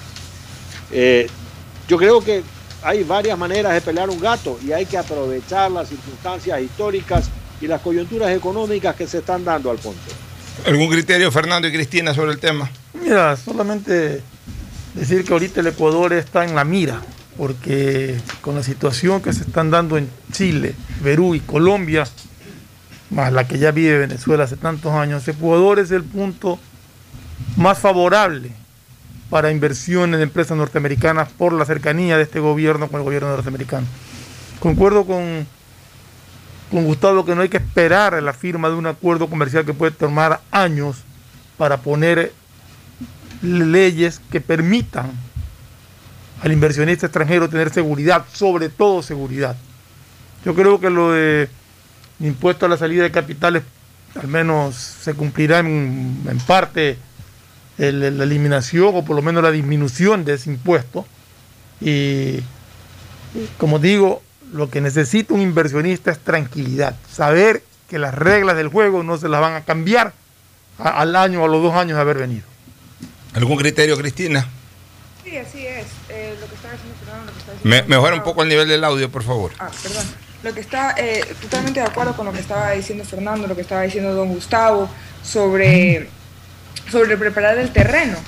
Yo 1.88 1.96
creo 1.98 2.22
que 2.22 2.42
hay 2.82 3.02
varias 3.04 3.38
maneras 3.38 3.72
de 3.74 3.80
pelear 3.80 4.10
un 4.10 4.20
gato 4.20 4.58
y 4.66 4.72
hay 4.72 4.86
que 4.86 4.96
aprovechar 4.98 5.70
las 5.70 5.88
circunstancias 5.88 6.60
históricas 6.60 7.28
y 7.60 7.66
las 7.66 7.80
coyunturas 7.80 8.30
económicas 8.36 8.94
que 8.96 9.06
se 9.06 9.18
están 9.18 9.44
dando, 9.44 9.70
Alfonso. 9.70 10.00
¿Algún 10.66 10.88
criterio, 10.88 11.30
Fernando 11.30 11.68
y 11.68 11.72
Cristina, 11.72 12.12
sobre 12.14 12.32
el 12.32 12.38
tema? 12.38 12.70
Mira, 13.02 13.36
solamente 13.36 14.22
decir 14.94 15.24
que 15.24 15.32
ahorita 15.32 15.60
el 15.60 15.66
Ecuador 15.66 16.12
está 16.12 16.44
en 16.44 16.54
la 16.54 16.64
mira, 16.64 17.00
porque 17.36 18.16
con 18.40 18.54
la 18.54 18.62
situación 18.62 19.20
que 19.20 19.32
se 19.32 19.42
están 19.42 19.70
dando 19.70 19.98
en 19.98 20.08
Chile, 20.30 20.76
Perú 21.02 21.34
y 21.34 21.40
Colombia, 21.40 22.04
más 23.10 23.32
la 23.32 23.48
que 23.48 23.58
ya 23.58 23.72
vive 23.72 23.98
Venezuela 23.98 24.44
hace 24.44 24.56
tantos 24.56 24.92
años, 24.92 25.26
Ecuador 25.26 25.80
es 25.80 25.90
el 25.90 26.04
punto 26.04 26.60
más 27.56 27.78
favorable 27.78 28.52
para 29.30 29.50
inversiones 29.50 30.18
de 30.18 30.24
empresas 30.24 30.56
norteamericanas 30.56 31.28
por 31.30 31.52
la 31.52 31.64
cercanía 31.64 32.16
de 32.16 32.22
este 32.22 32.38
gobierno 32.38 32.86
con 32.86 33.00
el 33.00 33.04
gobierno 33.04 33.30
norteamericano. 33.30 33.86
Concuerdo 34.60 35.06
con, 35.06 35.44
con 36.70 36.84
Gustavo 36.84 37.24
que 37.24 37.34
no 37.34 37.42
hay 37.42 37.48
que 37.48 37.56
esperar 37.56 38.22
la 38.22 38.32
firma 38.32 38.68
de 38.68 38.76
un 38.76 38.86
acuerdo 38.86 39.26
comercial 39.28 39.64
que 39.64 39.74
puede 39.74 39.90
tomar 39.90 40.40
años 40.52 40.98
para 41.58 41.78
poner 41.78 42.32
leyes 43.42 44.20
que 44.30 44.40
permitan 44.40 45.12
al 46.42 46.52
inversionista 46.52 47.06
extranjero 47.06 47.48
tener 47.48 47.70
seguridad, 47.70 48.24
sobre 48.32 48.68
todo 48.68 49.02
seguridad. 49.02 49.56
Yo 50.44 50.54
creo 50.54 50.80
que 50.80 50.90
lo 50.90 51.12
de 51.12 51.48
impuesto 52.20 52.66
a 52.66 52.68
la 52.68 52.76
salida 52.76 53.02
de 53.02 53.10
capitales 53.10 53.62
al 54.20 54.28
menos 54.28 54.74
se 54.76 55.14
cumplirá 55.14 55.60
en, 55.60 56.40
parte 56.46 56.98
la 57.78 58.24
eliminación 58.24 58.94
o 58.94 59.04
por 59.04 59.16
lo 59.16 59.22
menos 59.22 59.42
la 59.42 59.50
disminución 59.50 60.24
de 60.24 60.34
ese 60.34 60.50
impuesto. 60.50 61.06
Y 61.80 62.40
como 63.58 63.78
digo, 63.78 64.22
lo 64.52 64.68
que 64.68 64.80
necesita 64.80 65.32
un 65.34 65.40
inversionista 65.40 66.10
es 66.10 66.18
tranquilidad, 66.18 66.94
saber 67.10 67.62
que 67.88 67.98
las 67.98 68.14
reglas 68.14 68.56
del 68.56 68.68
juego 68.68 69.02
no 69.02 69.16
se 69.16 69.28
las 69.28 69.40
van 69.40 69.54
a 69.54 69.62
cambiar 69.62 70.12
al 70.78 71.16
año 71.16 71.42
o 71.42 71.44
a 71.44 71.48
los 71.48 71.62
dos 71.62 71.74
años 71.74 71.96
de 71.96 72.00
haber 72.00 72.18
venido. 72.18 72.51
¿Algún 73.34 73.56
criterio, 73.56 73.96
Cristina? 73.96 74.46
Sí, 75.24 75.36
así 75.36 75.66
es. 75.66 75.86
Eh, 76.08 76.34
lo 76.40 76.46
que 76.48 76.54
estaba 76.54 76.74
diciendo 76.74 76.96
Fernando, 77.04 77.26
lo 77.26 77.32
que 77.32 77.38
estaba 77.38 77.58
Me- 77.62 77.70
diciendo 77.76 77.88
mejora 77.96 78.16
un 78.16 78.22
poco 78.22 78.42
el 78.42 78.48
nivel 78.48 78.68
del 78.68 78.84
audio, 78.84 79.10
por 79.10 79.22
favor. 79.22 79.52
Ah, 79.58 79.70
perdón. 79.82 80.04
Lo 80.42 80.52
que 80.52 80.60
está 80.60 80.94
eh, 80.98 81.24
totalmente 81.40 81.80
de 81.80 81.86
acuerdo 81.86 82.16
con 82.16 82.26
lo 82.26 82.32
que 82.32 82.40
estaba 82.40 82.72
diciendo 82.72 83.04
Fernando, 83.04 83.46
lo 83.46 83.54
que 83.54 83.60
estaba 83.62 83.82
diciendo 83.82 84.12
don 84.14 84.28
Gustavo 84.28 84.90
sobre, 85.22 86.08
sobre 86.90 87.16
preparar 87.16 87.56
el 87.58 87.70
terreno. 87.72 88.18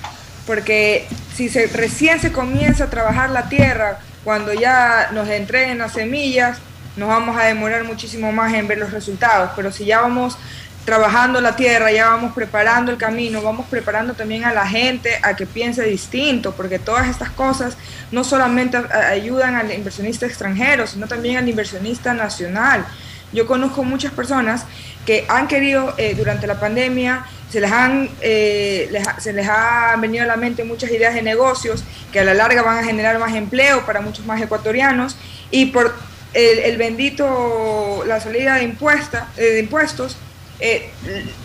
Porque 0.46 1.06
si 1.34 1.48
se, 1.48 1.66
recién 1.66 2.20
se 2.20 2.30
comienza 2.30 2.84
a 2.84 2.90
trabajar 2.90 3.30
la 3.30 3.48
tierra, 3.48 3.98
cuando 4.22 4.52
ya 4.54 5.10
nos 5.12 5.28
entreguen 5.28 5.78
las 5.78 5.92
semillas, 5.94 6.58
nos 6.96 7.08
vamos 7.08 7.36
a 7.36 7.42
demorar 7.44 7.82
muchísimo 7.84 8.30
más 8.30 8.54
en 8.54 8.68
ver 8.68 8.78
los 8.78 8.92
resultados. 8.92 9.50
Pero 9.56 9.72
si 9.72 9.84
ya 9.84 10.00
vamos 10.02 10.38
trabajando 10.84 11.40
la 11.40 11.56
tierra, 11.56 11.90
ya 11.90 12.08
vamos 12.08 12.34
preparando 12.34 12.92
el 12.92 12.98
camino, 12.98 13.40
vamos 13.42 13.66
preparando 13.70 14.14
también 14.14 14.44
a 14.44 14.52
la 14.52 14.66
gente 14.66 15.18
a 15.22 15.34
que 15.34 15.46
piense 15.46 15.82
distinto, 15.84 16.52
porque 16.52 16.78
todas 16.78 17.08
estas 17.08 17.30
cosas 17.30 17.76
no 18.12 18.22
solamente 18.22 18.76
ayudan 18.76 19.54
al 19.54 19.72
inversionista 19.72 20.26
extranjero, 20.26 20.86
sino 20.86 21.06
también 21.06 21.38
al 21.38 21.48
inversionista 21.48 22.12
nacional. 22.12 22.84
Yo 23.32 23.46
conozco 23.46 23.82
muchas 23.82 24.12
personas 24.12 24.66
que 25.06 25.24
han 25.28 25.48
querido 25.48 25.94
eh, 25.96 26.14
durante 26.14 26.46
la 26.46 26.60
pandemia, 26.60 27.24
se 27.50 27.60
les, 27.60 27.72
han, 27.72 28.10
eh, 28.20 28.88
les 28.90 29.06
se 29.18 29.32
les 29.32 29.48
ha 29.48 29.96
venido 29.98 30.24
a 30.24 30.26
la 30.26 30.36
mente 30.36 30.64
muchas 30.64 30.90
ideas 30.90 31.14
de 31.14 31.22
negocios 31.22 31.84
que 32.12 32.20
a 32.20 32.24
la 32.24 32.34
larga 32.34 32.62
van 32.62 32.78
a 32.78 32.84
generar 32.84 33.18
más 33.18 33.34
empleo 33.34 33.86
para 33.86 34.00
muchos 34.00 34.26
más 34.26 34.40
ecuatorianos 34.40 35.16
y 35.50 35.66
por 35.66 35.94
el, 36.32 36.58
el 36.58 36.76
bendito, 36.76 38.02
la 38.06 38.20
salida 38.20 38.56
de, 38.56 38.64
impuesta, 38.64 39.28
eh, 39.36 39.42
de 39.42 39.60
impuestos, 39.60 40.16
eh, 40.60 40.90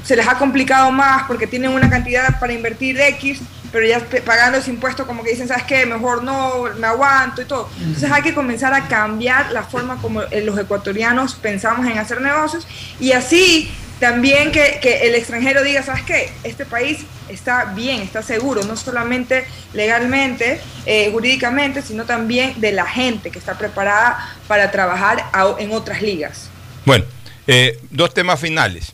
se 0.03 0.15
les 0.15 0.27
ha 0.27 0.37
complicado 0.37 0.91
más 0.91 1.23
porque 1.23 1.47
tienen 1.47 1.71
una 1.71 1.89
cantidad 1.89 2.39
para 2.39 2.53
invertir 2.53 2.95
de 2.97 3.07
X, 3.09 3.39
pero 3.71 3.85
ya 3.85 3.99
pagando 4.25 4.57
ese 4.57 4.71
impuesto 4.71 5.05
como 5.05 5.23
que 5.23 5.31
dicen, 5.31 5.47
¿sabes 5.47 5.63
qué? 5.63 5.85
Mejor 5.85 6.23
no, 6.23 6.63
me 6.77 6.87
aguanto 6.87 7.41
y 7.41 7.45
todo. 7.45 7.69
Entonces 7.79 8.11
hay 8.11 8.21
que 8.21 8.33
comenzar 8.33 8.73
a 8.73 8.87
cambiar 8.87 9.51
la 9.51 9.63
forma 9.63 9.97
como 10.01 10.21
eh, 10.23 10.41
los 10.41 10.57
ecuatorianos 10.57 11.35
pensamos 11.35 11.85
en 11.85 11.97
hacer 11.97 12.19
negocios 12.21 12.67
y 12.99 13.11
así 13.11 13.71
también 13.99 14.51
que, 14.53 14.79
que 14.81 15.07
el 15.07 15.13
extranjero 15.15 15.61
diga, 15.61 15.83
¿sabes 15.83 16.03
qué? 16.03 16.31
Este 16.45 16.65
país 16.65 16.99
está 17.27 17.65
bien, 17.65 18.01
está 18.01 18.23
seguro, 18.23 18.63
no 18.63 18.77
solamente 18.77 19.45
legalmente, 19.73 20.61
eh, 20.85 21.09
jurídicamente, 21.11 21.81
sino 21.81 22.05
también 22.05 22.53
de 22.61 22.71
la 22.71 22.85
gente 22.85 23.29
que 23.29 23.39
está 23.39 23.57
preparada 23.57 24.35
para 24.47 24.71
trabajar 24.71 25.25
a- 25.33 25.55
en 25.59 25.71
otras 25.73 26.01
ligas. 26.01 26.49
Bueno, 26.85 27.03
eh, 27.45 27.77
dos 27.91 28.13
temas 28.13 28.39
finales. 28.39 28.93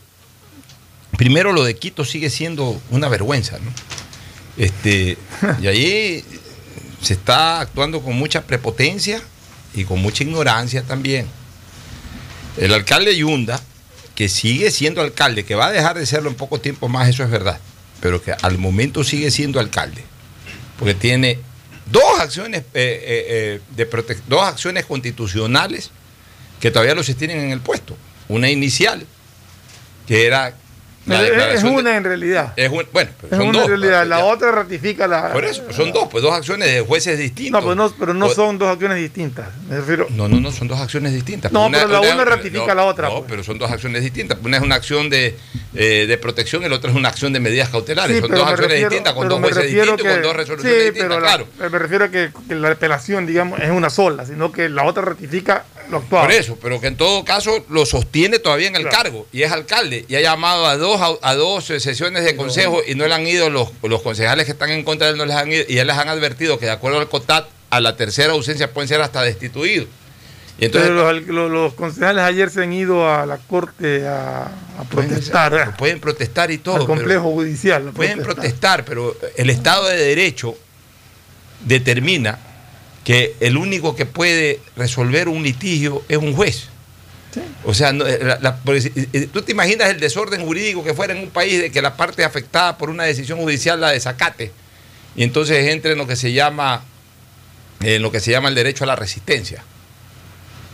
Primero, 1.17 1.53
lo 1.53 1.63
de 1.63 1.75
Quito 1.75 2.03
sigue 2.05 2.29
siendo 2.29 2.81
una 2.89 3.07
vergüenza, 3.07 3.57
¿no? 3.59 3.71
Este, 4.57 5.17
y 5.61 5.67
ahí 5.67 6.23
se 7.01 7.13
está 7.13 7.61
actuando 7.61 8.01
con 8.01 8.15
mucha 8.15 8.43
prepotencia 8.43 9.21
y 9.73 9.85
con 9.85 10.01
mucha 10.01 10.23
ignorancia 10.23 10.83
también. 10.83 11.27
El 12.57 12.73
alcalde 12.73 13.15
Yunda, 13.15 13.61
que 14.15 14.29
sigue 14.29 14.71
siendo 14.71 15.01
alcalde, 15.01 15.43
que 15.43 15.55
va 15.55 15.67
a 15.67 15.71
dejar 15.71 15.97
de 15.97 16.05
serlo 16.05 16.29
en 16.29 16.35
poco 16.35 16.59
tiempo 16.59 16.87
más, 16.87 17.09
eso 17.09 17.23
es 17.23 17.29
verdad, 17.29 17.59
pero 17.99 18.21
que 18.21 18.31
al 18.31 18.57
momento 18.57 19.03
sigue 19.03 19.29
siendo 19.29 19.59
alcalde, 19.59 20.03
porque 20.79 20.93
tiene 20.93 21.39
dos 21.91 22.19
acciones, 22.19 22.61
eh, 22.61 22.65
eh, 22.73 23.25
eh, 23.27 23.61
de 23.75 23.89
prote- 23.89 24.21
dos 24.27 24.43
acciones 24.43 24.85
constitucionales 24.85 25.91
que 26.61 26.71
todavía 26.71 26.95
los 26.95 27.13
tienen 27.17 27.39
en 27.39 27.51
el 27.51 27.59
puesto. 27.59 27.97
Una 28.29 28.49
inicial, 28.49 29.05
que 30.07 30.25
era 30.25 30.55
la 31.05 31.15
Es- 31.15 31.21
es 31.23 31.29
declaración 31.29 31.73
de- 31.75 31.81
una 31.81 31.97
en 31.97 32.03
realidad. 32.03 32.53
es 32.55 32.69
un- 32.71 32.85
bueno, 32.91 33.11
Es 33.23 33.29
son 33.37 33.41
una 33.47 33.51
dos. 33.59 33.63
en 33.63 33.69
realidad. 33.69 34.07
La 34.07 34.25
otra 34.25 34.51
ratifica 34.51 35.07
la. 35.07 35.31
Por 35.33 35.45
eso, 35.45 35.63
son 35.71 35.91
dos, 35.91 36.07
pues 36.09 36.23
dos 36.23 36.33
acciones 36.33 36.71
de 36.73 36.81
jueces 36.81 37.17
distintos. 37.19 37.61
No, 37.61 37.67
pero 37.67 37.75
no, 37.75 37.93
pero 37.99 38.13
no 38.13 38.29
son 38.29 38.57
dos 38.57 38.69
acciones 38.69 38.97
distintas. 38.97 39.47
Me 39.69 39.77
refiero. 39.77 40.07
No, 40.09 40.27
no, 40.27 40.39
no, 40.39 40.51
son 40.51 40.67
dos 40.67 40.79
acciones 40.79 41.13
distintas. 41.13 41.51
No, 41.51 41.69
pero 41.71 41.87
la 41.87 42.01
una 42.01 42.25
ratifica 42.25 42.73
la 42.73 42.85
otra, 42.85 43.07
No, 43.09 43.15
pues. 43.19 43.25
pero 43.29 43.43
son 43.43 43.57
dos 43.57 43.69
acciones 43.71 44.01
distintas. 44.03 44.37
Una 44.43 44.57
es 44.57 44.63
una 44.63 44.75
acción 44.75 45.09
de, 45.09 45.35
eh, 45.75 46.05
de 46.07 46.17
protección 46.17 46.63
y 46.63 46.69
la 46.69 46.75
otra 46.75 46.89
es 46.91 46.95
una 46.95 47.09
acción 47.09 47.33
de 47.33 47.39
medidas 47.39 47.69
cautelares. 47.69 48.15
Sí, 48.15 48.21
son 48.21 48.31
dos 48.31 48.39
acciones 48.41 48.67
refiero- 48.71 48.89
distintas, 48.89 49.13
con 49.13 49.27
dos 49.29 49.39
jueces 49.39 49.63
distintos 49.63 49.99
y 49.99 50.03
con 50.03 50.15
que- 50.15 50.21
dos 50.21 50.35
resoluciones 50.35 50.77
sí, 50.77 50.83
distintas, 50.85 51.07
pero 51.09 51.19
claro. 51.21 51.47
me 51.71 51.79
refiero 51.79 52.05
a 52.05 52.09
que, 52.09 52.31
que 52.47 52.55
la 52.55 52.69
apelación, 52.71 53.25
digamos, 53.25 53.59
es 53.59 53.69
una 53.71 53.89
sola, 53.89 54.25
sino 54.25 54.51
que 54.51 54.69
la 54.69 54.83
otra 54.83 55.03
ratifica 55.03 55.63
lo. 55.89 56.01
Por 56.01 56.31
eso, 56.31 56.57
pero 56.61 56.79
que 56.81 56.87
en 56.87 56.97
todo 56.97 57.23
caso 57.25 57.65
lo 57.69 57.85
sostiene 57.85 58.39
todavía 58.39 58.67
en 58.67 58.75
el 58.75 58.83
Claro. 58.83 58.97
cargo 58.97 59.27
y 59.31 59.43
es 59.43 59.51
alcalde 59.51 60.05
y 60.07 60.15
ha 60.15 60.21
llamado 60.21 60.65
a 60.67 60.77
dos 60.77 60.99
a 61.21 61.33
dos 61.35 61.69
eh, 61.69 61.79
sesiones 61.79 62.23
de 62.25 62.35
consejo 62.35 62.81
y 62.87 62.95
no 62.95 63.07
le 63.07 63.13
han 63.13 63.25
ido 63.27 63.49
los, 63.49 63.69
los 63.83 64.01
concejales 64.01 64.45
que 64.45 64.51
están 64.51 64.69
en 64.71 64.83
contra 64.83 65.07
de 65.07 65.13
él 65.13 65.17
no 65.17 65.25
les 65.25 65.35
han 65.35 65.51
ido 65.51 65.63
y 65.67 65.75
ya 65.75 65.83
les 65.85 65.97
han 65.97 66.09
advertido 66.09 66.57
que 66.59 66.65
de 66.65 66.71
acuerdo 66.71 66.99
al 66.99 67.09
COTAT 67.09 67.47
a 67.69 67.79
la 67.81 67.95
tercera 67.97 68.33
ausencia 68.33 68.71
pueden 68.71 68.87
ser 68.87 69.01
hasta 69.01 69.21
destituidos. 69.21 69.87
Y 70.57 70.65
entonces 70.65 70.89
Pero 70.91 71.11
los, 71.11 71.27
los- 71.27 71.51
los 71.51 71.73
concejales 71.73 72.23
ayer 72.23 72.49
se 72.49 72.63
han 72.63 72.71
ido 72.71 73.09
a 73.13 73.25
la 73.25 73.37
corte 73.39 74.07
a, 74.07 74.43
a 74.45 74.83
protestar. 74.89 75.75
pueden 75.75 75.99
protestar 75.99 76.49
y 76.49 76.59
todo. 76.59 76.77
Al 76.77 76.85
complejo 76.85 77.23
judicial. 77.31 77.91
Pueden 77.91 78.19
protestar. 78.23 78.83
protestar, 78.83 78.85
pero 78.85 79.17
el 79.35 79.49
Estado 79.49 79.87
de 79.87 79.97
Derecho 79.97 80.55
determina 81.65 82.39
que 83.05 83.35
el 83.39 83.55
único 83.55 83.95
que 83.95 84.05
puede 84.05 84.59
resolver 84.75 85.29
un 85.29 85.43
litigio 85.43 86.03
es 86.09 86.17
un 86.17 86.33
juez. 86.33 86.65
O 87.65 87.73
sea, 87.73 87.91
no, 87.93 88.07
eh, 88.07 88.19
la- 88.21 88.39
la- 88.41 88.59
eh, 88.65 89.27
tú 89.31 89.41
te 89.41 89.51
imaginas 89.51 89.89
el 89.89 89.99
desorden 89.99 90.43
jurídico 90.45 90.83
que 90.83 90.93
fuera 90.93 91.13
en 91.13 91.19
un 91.19 91.29
país 91.29 91.61
de 91.61 91.71
que 91.71 91.81
la 91.81 91.95
parte 91.97 92.23
afectada 92.23 92.77
por 92.77 92.89
una 92.89 93.03
decisión 93.03 93.39
judicial 93.39 93.79
la 93.79 93.91
desacate 93.91 94.51
y 95.15 95.23
entonces 95.23 95.67
entre 95.69 95.91
en 95.93 95.97
lo 95.97 96.07
que 96.07 96.15
se 96.15 96.31
llama 96.33 96.83
en 97.81 98.01
lo 98.01 98.09
que 98.11 98.21
se 98.21 98.31
llama 98.31 98.47
el 98.49 98.55
derecho 98.55 98.85
a 98.85 98.87
la 98.87 98.95
resistencia. 98.95 99.63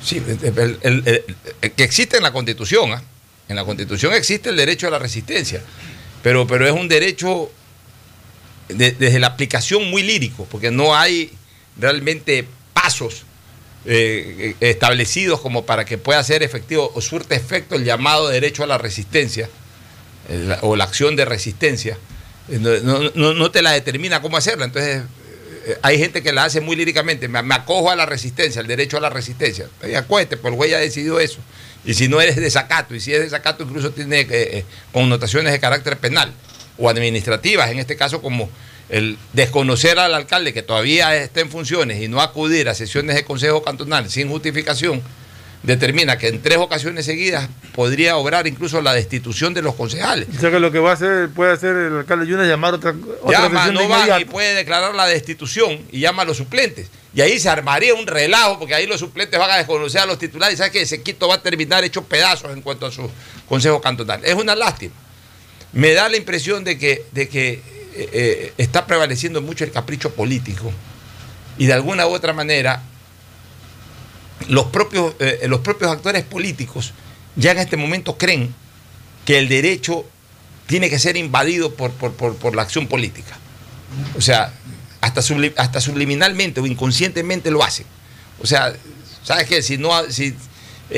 Sí, 0.03 0.17
el- 0.17 0.39
el- 0.59 0.79
el- 0.83 1.03
el- 1.07 1.35
el- 1.61 1.71
que 1.71 1.83
existe 1.83 2.17
en 2.17 2.23
la 2.23 2.31
Constitución. 2.31 2.91
¿ah? 2.93 3.01
En 3.49 3.55
la 3.55 3.65
Constitución 3.65 4.13
existe 4.13 4.49
el 4.49 4.55
derecho 4.55 4.87
a 4.87 4.91
la 4.91 4.99
resistencia, 4.99 5.61
pero, 6.23 6.45
pero 6.47 6.65
es 6.67 6.71
un 6.73 6.87
derecho 6.87 7.51
de- 8.69 8.91
desde 8.91 9.19
la 9.19 9.27
aplicación 9.27 9.89
muy 9.89 10.03
lírico, 10.03 10.47
porque 10.49 10.69
no 10.71 10.95
hay 10.95 11.31
realmente 11.77 12.47
pasos 12.73 13.23
eh, 13.85 14.55
eh, 14.61 14.69
establecidos 14.69 15.41
como 15.41 15.65
para 15.65 15.85
que 15.85 15.97
pueda 15.97 16.23
ser 16.23 16.43
efectivo 16.43 16.91
o 16.93 17.01
surte 17.01 17.35
efecto 17.35 17.75
el 17.75 17.83
llamado 17.83 18.29
derecho 18.29 18.63
a 18.63 18.67
la 18.67 18.77
resistencia 18.77 19.49
o 20.61 20.75
la 20.75 20.83
acción 20.83 21.15
de 21.15 21.25
resistencia. 21.25 21.97
No, 22.47 22.99
no- 23.33 23.51
te 23.51 23.61
la 23.61 23.71
determina 23.71 24.21
cómo 24.21 24.37
hacerla. 24.37 24.65
Entonces, 24.65 25.01
eh, 25.65 25.77
hay 25.81 25.97
gente 25.97 26.21
que 26.21 26.31
la 26.31 26.43
hace 26.45 26.61
muy 26.61 26.75
líricamente. 26.75 27.27
Me, 27.27 27.41
me 27.43 27.55
acojo 27.55 27.89
a 27.91 27.95
la 27.95 28.05
resistencia, 28.05 28.61
al 28.61 28.67
derecho 28.67 28.97
a 28.97 28.99
la 29.01 29.09
resistencia. 29.09 29.67
Y 29.87 29.93
acuérdate, 29.95 30.37
el 30.47 30.53
güey 30.53 30.71
ya 30.71 30.77
decidió 30.79 31.19
eso. 31.19 31.39
Y 31.85 31.93
si 31.95 32.07
no 32.07 32.21
eres 32.21 32.35
desacato, 32.35 32.93
y 32.95 32.99
si 32.99 33.13
es 33.13 33.19
desacato, 33.21 33.63
incluso 33.63 33.91
tiene 33.91 34.27
eh, 34.29 34.63
connotaciones 34.93 35.51
de 35.51 35.59
carácter 35.59 35.97
penal 35.97 36.31
o 36.77 36.89
administrativas, 36.89 37.69
en 37.71 37.79
este 37.79 37.95
caso, 37.95 38.21
como 38.21 38.49
el 38.91 39.17
desconocer 39.31 39.97
al 39.99 40.13
alcalde 40.13 40.53
que 40.53 40.61
todavía 40.61 41.15
está 41.15 41.39
en 41.39 41.49
funciones 41.49 42.01
y 42.01 42.09
no 42.09 42.21
acudir 42.21 42.67
a 42.67 42.75
sesiones 42.75 43.15
de 43.15 43.23
consejo 43.23 43.63
cantonal 43.63 44.09
sin 44.09 44.27
justificación, 44.27 45.01
determina 45.63 46.17
que 46.17 46.27
en 46.27 46.41
tres 46.41 46.57
ocasiones 46.57 47.05
seguidas 47.05 47.47
podría 47.73 48.17
obrar 48.17 48.47
incluso 48.47 48.81
la 48.81 48.93
destitución 48.93 49.53
de 49.53 49.61
los 49.61 49.75
concejales. 49.75 50.27
O 50.35 50.39
sea 50.41 50.51
que 50.51 50.59
lo 50.59 50.73
que 50.73 50.79
va 50.79 50.91
a 50.91 50.93
hacer, 50.93 51.29
puede 51.29 51.53
hacer 51.53 51.73
el 51.73 51.97
alcalde 51.99 52.27
Yuna 52.27 52.43
es 52.43 52.49
llamar 52.49 52.73
otra, 52.73 52.93
otra 53.21 53.43
Llama, 53.43 53.71
no 53.71 53.87
van 53.87 54.21
y 54.21 54.25
puede 54.25 54.55
declarar 54.55 54.93
la 54.93 55.05
destitución 55.05 55.79
y 55.89 56.01
llama 56.01 56.23
a 56.23 56.25
los 56.25 56.35
suplentes. 56.35 56.89
Y 57.13 57.21
ahí 57.21 57.39
se 57.39 57.47
armaría 57.47 57.93
un 57.93 58.07
relajo, 58.07 58.59
porque 58.59 58.73
ahí 58.73 58.87
los 58.87 58.99
suplentes 58.99 59.39
van 59.39 59.51
a 59.51 59.57
desconocer 59.57 60.01
a 60.01 60.05
los 60.05 60.19
titulares 60.19 60.55
y 60.55 60.57
sabes 60.57 60.73
que 60.73 60.81
ese 60.81 61.01
Quito 61.01 61.29
va 61.29 61.35
a 61.35 61.41
terminar 61.41 61.83
hecho 61.85 62.03
pedazos 62.03 62.51
en 62.51 62.61
cuanto 62.61 62.87
a 62.87 62.91
su 62.91 63.09
consejo 63.47 63.79
cantonal. 63.79 64.19
Es 64.25 64.33
una 64.33 64.55
lástima. 64.55 64.93
Me 65.71 65.93
da 65.93 66.09
la 66.09 66.17
impresión 66.17 66.65
de 66.65 66.77
que, 66.77 67.05
de 67.11 67.29
que 67.29 67.80
eh, 67.93 68.09
eh, 68.13 68.53
está 68.57 68.85
prevaleciendo 68.85 69.41
mucho 69.41 69.63
el 69.63 69.71
capricho 69.71 70.13
político 70.13 70.71
y 71.57 71.65
de 71.65 71.73
alguna 71.73 72.07
u 72.07 72.11
otra 72.11 72.33
manera 72.33 72.81
los 74.47 74.65
propios, 74.67 75.13
eh, 75.19 75.41
los 75.47 75.59
propios 75.61 75.91
actores 75.91 76.23
políticos 76.23 76.93
ya 77.35 77.51
en 77.51 77.59
este 77.59 77.77
momento 77.77 78.17
creen 78.17 78.53
que 79.25 79.37
el 79.37 79.47
derecho 79.47 80.05
tiene 80.67 80.89
que 80.89 80.99
ser 80.99 81.15
invadido 81.17 81.73
por, 81.75 81.91
por- 81.91 82.13
por- 82.13 82.35
por 82.35 82.55
la 82.55 82.61
acción 82.63 82.87
política. 82.87 83.37
O 84.17 84.21
sea, 84.21 84.53
hasta, 85.01 85.21
hasta 85.57 85.81
subliminalmente 85.81 86.59
o 86.61 86.65
inconscientemente 86.65 87.51
lo 87.51 87.63
hacen. 87.63 87.85
O 88.41 88.47
sea, 88.47 88.73
¿sabes 89.23 89.47
qué? 89.47 89.61
Si 89.61 89.77
no, 89.77 89.91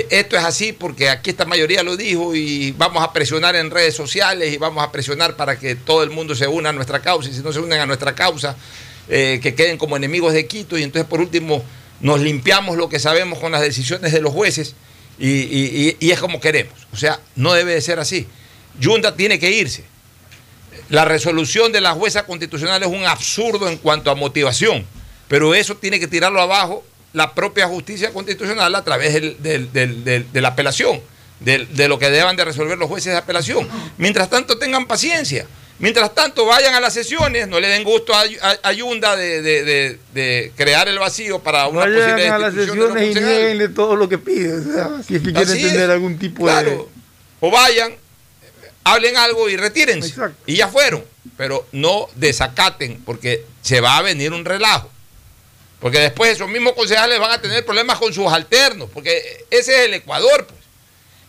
esto 0.09 0.35
es 0.37 0.43
así 0.43 0.73
porque 0.73 1.09
aquí 1.09 1.29
esta 1.29 1.45
mayoría 1.45 1.83
lo 1.83 1.95
dijo 1.95 2.33
y 2.35 2.71
vamos 2.71 3.03
a 3.03 3.13
presionar 3.13 3.55
en 3.55 3.69
redes 3.69 3.95
sociales 3.95 4.51
y 4.53 4.57
vamos 4.57 4.83
a 4.83 4.91
presionar 4.91 5.35
para 5.35 5.59
que 5.59 5.75
todo 5.75 6.03
el 6.03 6.09
mundo 6.09 6.33
se 6.35 6.47
una 6.47 6.69
a 6.69 6.73
nuestra 6.73 6.99
causa 7.01 7.29
y 7.29 7.33
si 7.33 7.41
no 7.41 7.53
se 7.53 7.59
unen 7.59 7.79
a 7.79 7.85
nuestra 7.85 8.15
causa, 8.15 8.55
eh, 9.09 9.39
que 9.41 9.53
queden 9.53 9.77
como 9.77 9.95
enemigos 9.95 10.33
de 10.33 10.47
Quito 10.47 10.77
y 10.77 10.83
entonces 10.83 11.07
por 11.07 11.19
último 11.21 11.63
nos 11.99 12.19
limpiamos 12.21 12.75
lo 12.77 12.89
que 12.89 12.99
sabemos 12.99 13.39
con 13.39 13.51
las 13.51 13.61
decisiones 13.61 14.11
de 14.11 14.21
los 14.21 14.33
jueces 14.33 14.75
y- 15.19 15.95
y 15.99 16.11
es 16.11 16.19
como 16.19 16.39
queremos. 16.41 16.73
O 16.91 16.97
sea, 16.97 17.19
no 17.35 17.53
debe 17.53 17.73
de 17.75 17.81
ser 17.81 17.99
así. 17.99 18.27
Yunda 18.79 19.15
tiene 19.15 19.37
que 19.39 19.51
irse. 19.51 19.83
La 20.89 21.05
resolución 21.05 21.71
de 21.71 21.81
la 21.81 21.91
jueza 21.93 22.25
constitucional 22.25 22.81
es 22.81 22.89
un 22.89 23.05
absurdo 23.05 23.69
en 23.69 23.77
cuanto 23.77 24.09
a 24.09 24.15
motivación, 24.15 24.85
pero 25.27 25.53
eso 25.53 25.75
tiene 25.77 25.99
que 25.99 26.07
tirarlo 26.07 26.41
abajo 26.41 26.83
la 27.13 27.33
propia 27.33 27.67
justicia 27.67 28.11
constitucional 28.11 28.73
a 28.75 28.83
través 28.83 29.13
del- 29.13 29.37
del- 29.41 29.71
de 30.33 30.41
la 30.41 30.49
apelación, 30.49 30.99
del- 31.39 31.73
de 31.75 31.87
lo 31.87 31.97
que 31.99 32.09
deban 32.09 32.35
de 32.35 32.45
resolver 32.45 32.77
los 32.77 32.89
jueces 32.89 33.13
de 33.13 33.19
apelación. 33.19 33.67
Mientras 33.97 34.29
tanto, 34.29 34.57
tengan 34.57 34.87
paciencia. 34.87 35.45
Mientras 35.79 36.13
tanto, 36.15 36.45
vayan 36.45 36.75
a 36.75 36.79
las 36.79 36.93
sesiones, 36.93 37.47
no 37.47 37.59
le 37.59 37.67
den 37.67 37.83
gusto 37.83 38.13
a, 38.13 38.21
a- 38.21 38.57
a 38.69 38.73
Yunda 38.73 39.15
de, 39.15 39.41
de- 39.41 39.63
de- 39.63 39.99
de 40.13 40.51
crear 40.55 40.87
el 40.87 40.97
vacío 40.99 41.39
para 41.39 41.67
una 41.67 41.81
Vayan 41.81 41.95
posible 41.99 42.29
a 42.29 42.37
las 42.39 42.55
de 42.55 42.65
sesiones 42.67 43.03
y 43.03 43.19
nieguenle 43.19 43.69
todo 43.69 43.95
lo 43.95 44.07
que 44.07 44.17
pide. 44.17 44.53
O 44.53 44.63
sea, 44.63 44.89
si 45.05 45.15
es 45.15 45.21
que 45.23 45.33
quieren 45.33 45.47
tener 45.61 45.89
algún 45.89 46.17
tipo 46.17 46.43
Claro. 46.43 46.89
O 47.41 47.51
vayan, 47.51 47.93
hablen 48.83 49.17
algo 49.17 49.49
y 49.49 49.57
retírense. 49.57 50.13
Y 50.45 50.55
ya 50.55 50.67
fueron. 50.67 51.03
Pero 51.37 51.65
no 51.71 52.07
desacaten, 52.15 53.01
porque 53.05 53.43
se 53.61 53.81
va 53.81 53.97
a 53.97 54.01
venir 54.01 54.31
un 54.31 54.45
relajo. 54.45 54.89
Porque 55.83 55.99
después 55.99 56.31
esos 56.31 56.47
mismos 56.47 56.71
concejales 56.73 57.19
van 57.19 57.31
a 57.31 57.41
tener 57.41 57.65
problemas 57.65 57.99
con 57.99 58.13
sus 58.13 58.31
alternos, 58.31 58.89
porque 58.93 59.45
ese 59.51 59.73
es 59.73 59.85
el 59.87 59.95
Ecuador. 59.95 60.47
Pues. 60.47 60.61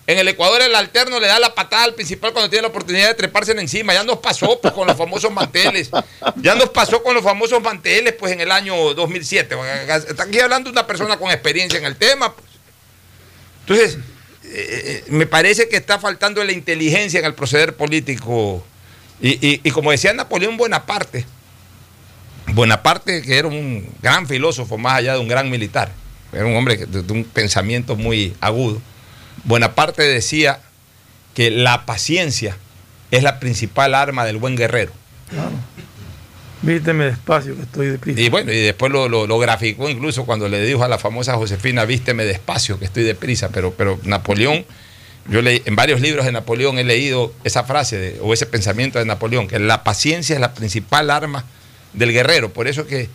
En 0.06 0.16
el 0.16 0.28
Ecuador 0.28 0.62
el 0.62 0.72
alterno 0.76 1.18
le 1.18 1.26
da 1.26 1.40
la 1.40 1.52
patada 1.56 1.82
al 1.82 1.94
principal 1.94 2.32
cuando 2.32 2.48
tiene 2.48 2.62
la 2.62 2.68
oportunidad 2.68 3.08
de 3.08 3.14
treparse 3.14 3.50
encima. 3.50 3.92
Ya 3.92 4.04
nos 4.04 4.18
pasó 4.18 4.60
pues, 4.60 4.72
con 4.72 4.86
los 4.86 4.96
famosos 4.96 5.32
manteles. 5.32 5.90
Ya 6.36 6.54
nos 6.54 6.68
pasó 6.68 7.02
con 7.02 7.14
los 7.14 7.24
famosos 7.24 7.60
manteles 7.60 8.12
pues 8.12 8.32
en 8.32 8.42
el 8.42 8.52
año 8.52 8.94
2007. 8.94 9.56
Está 10.08 10.22
aquí 10.22 10.38
hablando 10.38 10.70
una 10.70 10.86
persona 10.86 11.16
con 11.16 11.32
experiencia 11.32 11.80
en 11.80 11.86
el 11.86 11.96
tema. 11.96 12.32
Pues. 12.32 12.46
Entonces, 13.62 13.98
eh, 14.44 15.02
eh, 15.02 15.04
me 15.08 15.26
parece 15.26 15.68
que 15.68 15.76
está 15.76 15.98
faltando 15.98 16.44
la 16.44 16.52
inteligencia 16.52 17.18
en 17.18 17.26
el 17.26 17.34
proceder 17.34 17.74
político. 17.74 18.64
Y, 19.20 19.68
como 19.70 19.90
decía 19.90 20.12
Napoleón 20.12 20.56
Bonaparte, 20.56 21.26
Bonaparte 22.48 23.22
que 23.22 23.38
era 23.38 23.48
un 23.48 23.88
gran 24.02 24.26
filósofo 24.26 24.78
más 24.78 24.94
allá 24.94 25.14
de 25.14 25.20
un 25.20 25.28
gran 25.28 25.50
militar, 25.50 25.90
era 26.32 26.46
un 26.46 26.56
hombre 26.56 26.76
de 26.86 27.12
un 27.12 27.24
pensamiento 27.24 27.96
muy 27.96 28.34
agudo 28.40 28.80
Buenaparte 29.44 30.02
decía 30.02 30.60
que 31.34 31.50
la 31.50 31.84
paciencia 31.86 32.56
es 33.10 33.22
la 33.22 33.40
principal 33.40 33.94
arma 33.94 34.24
del 34.24 34.38
buen 34.38 34.56
guerrero. 34.56 34.92
Claro. 35.28 35.50
Vísteme 36.62 37.04
despacio, 37.04 37.54
que 37.56 37.62
estoy 37.62 37.88
deprisa. 37.88 38.20
Y 38.20 38.30
bueno, 38.30 38.50
y 38.50 38.60
después 38.60 38.90
lo, 38.90 39.38
graficó 39.38 39.90
incluso 39.90 40.24
cuando 40.24 40.48
le 40.48 40.64
dijo 40.64 40.82
a 40.82 40.88
la 40.88 40.98
famosa 40.98 41.34
Josefina, 41.34 41.84
vísteme 41.84 42.24
despacio, 42.24 42.78
que 42.78 42.86
estoy 42.86 43.02
deprisa. 43.02 43.50
Pero, 43.50 43.72
pero 43.72 44.00
Napoleón, 44.04 44.64
yo 45.28 45.42
leí, 45.42 45.60
en 45.66 45.76
varios 45.76 46.00
libros 46.00 46.24
de 46.24 46.32
Napoleón 46.32 46.78
he 46.78 46.84
leído 46.84 47.34
esa 47.44 47.64
frase 47.64 48.18
o 48.22 48.32
ese 48.32 48.46
pensamiento 48.46 48.98
de 48.98 49.04
Napoleón, 49.04 49.46
que 49.46 49.58
la 49.58 49.84
paciencia 49.84 50.34
es 50.34 50.40
la 50.40 50.54
principal 50.54 51.10
arma 51.10 51.44
del 51.94 52.12
guerrero. 52.12 52.52
Por 52.52 52.68
eso 52.68 52.86
que 52.86 53.08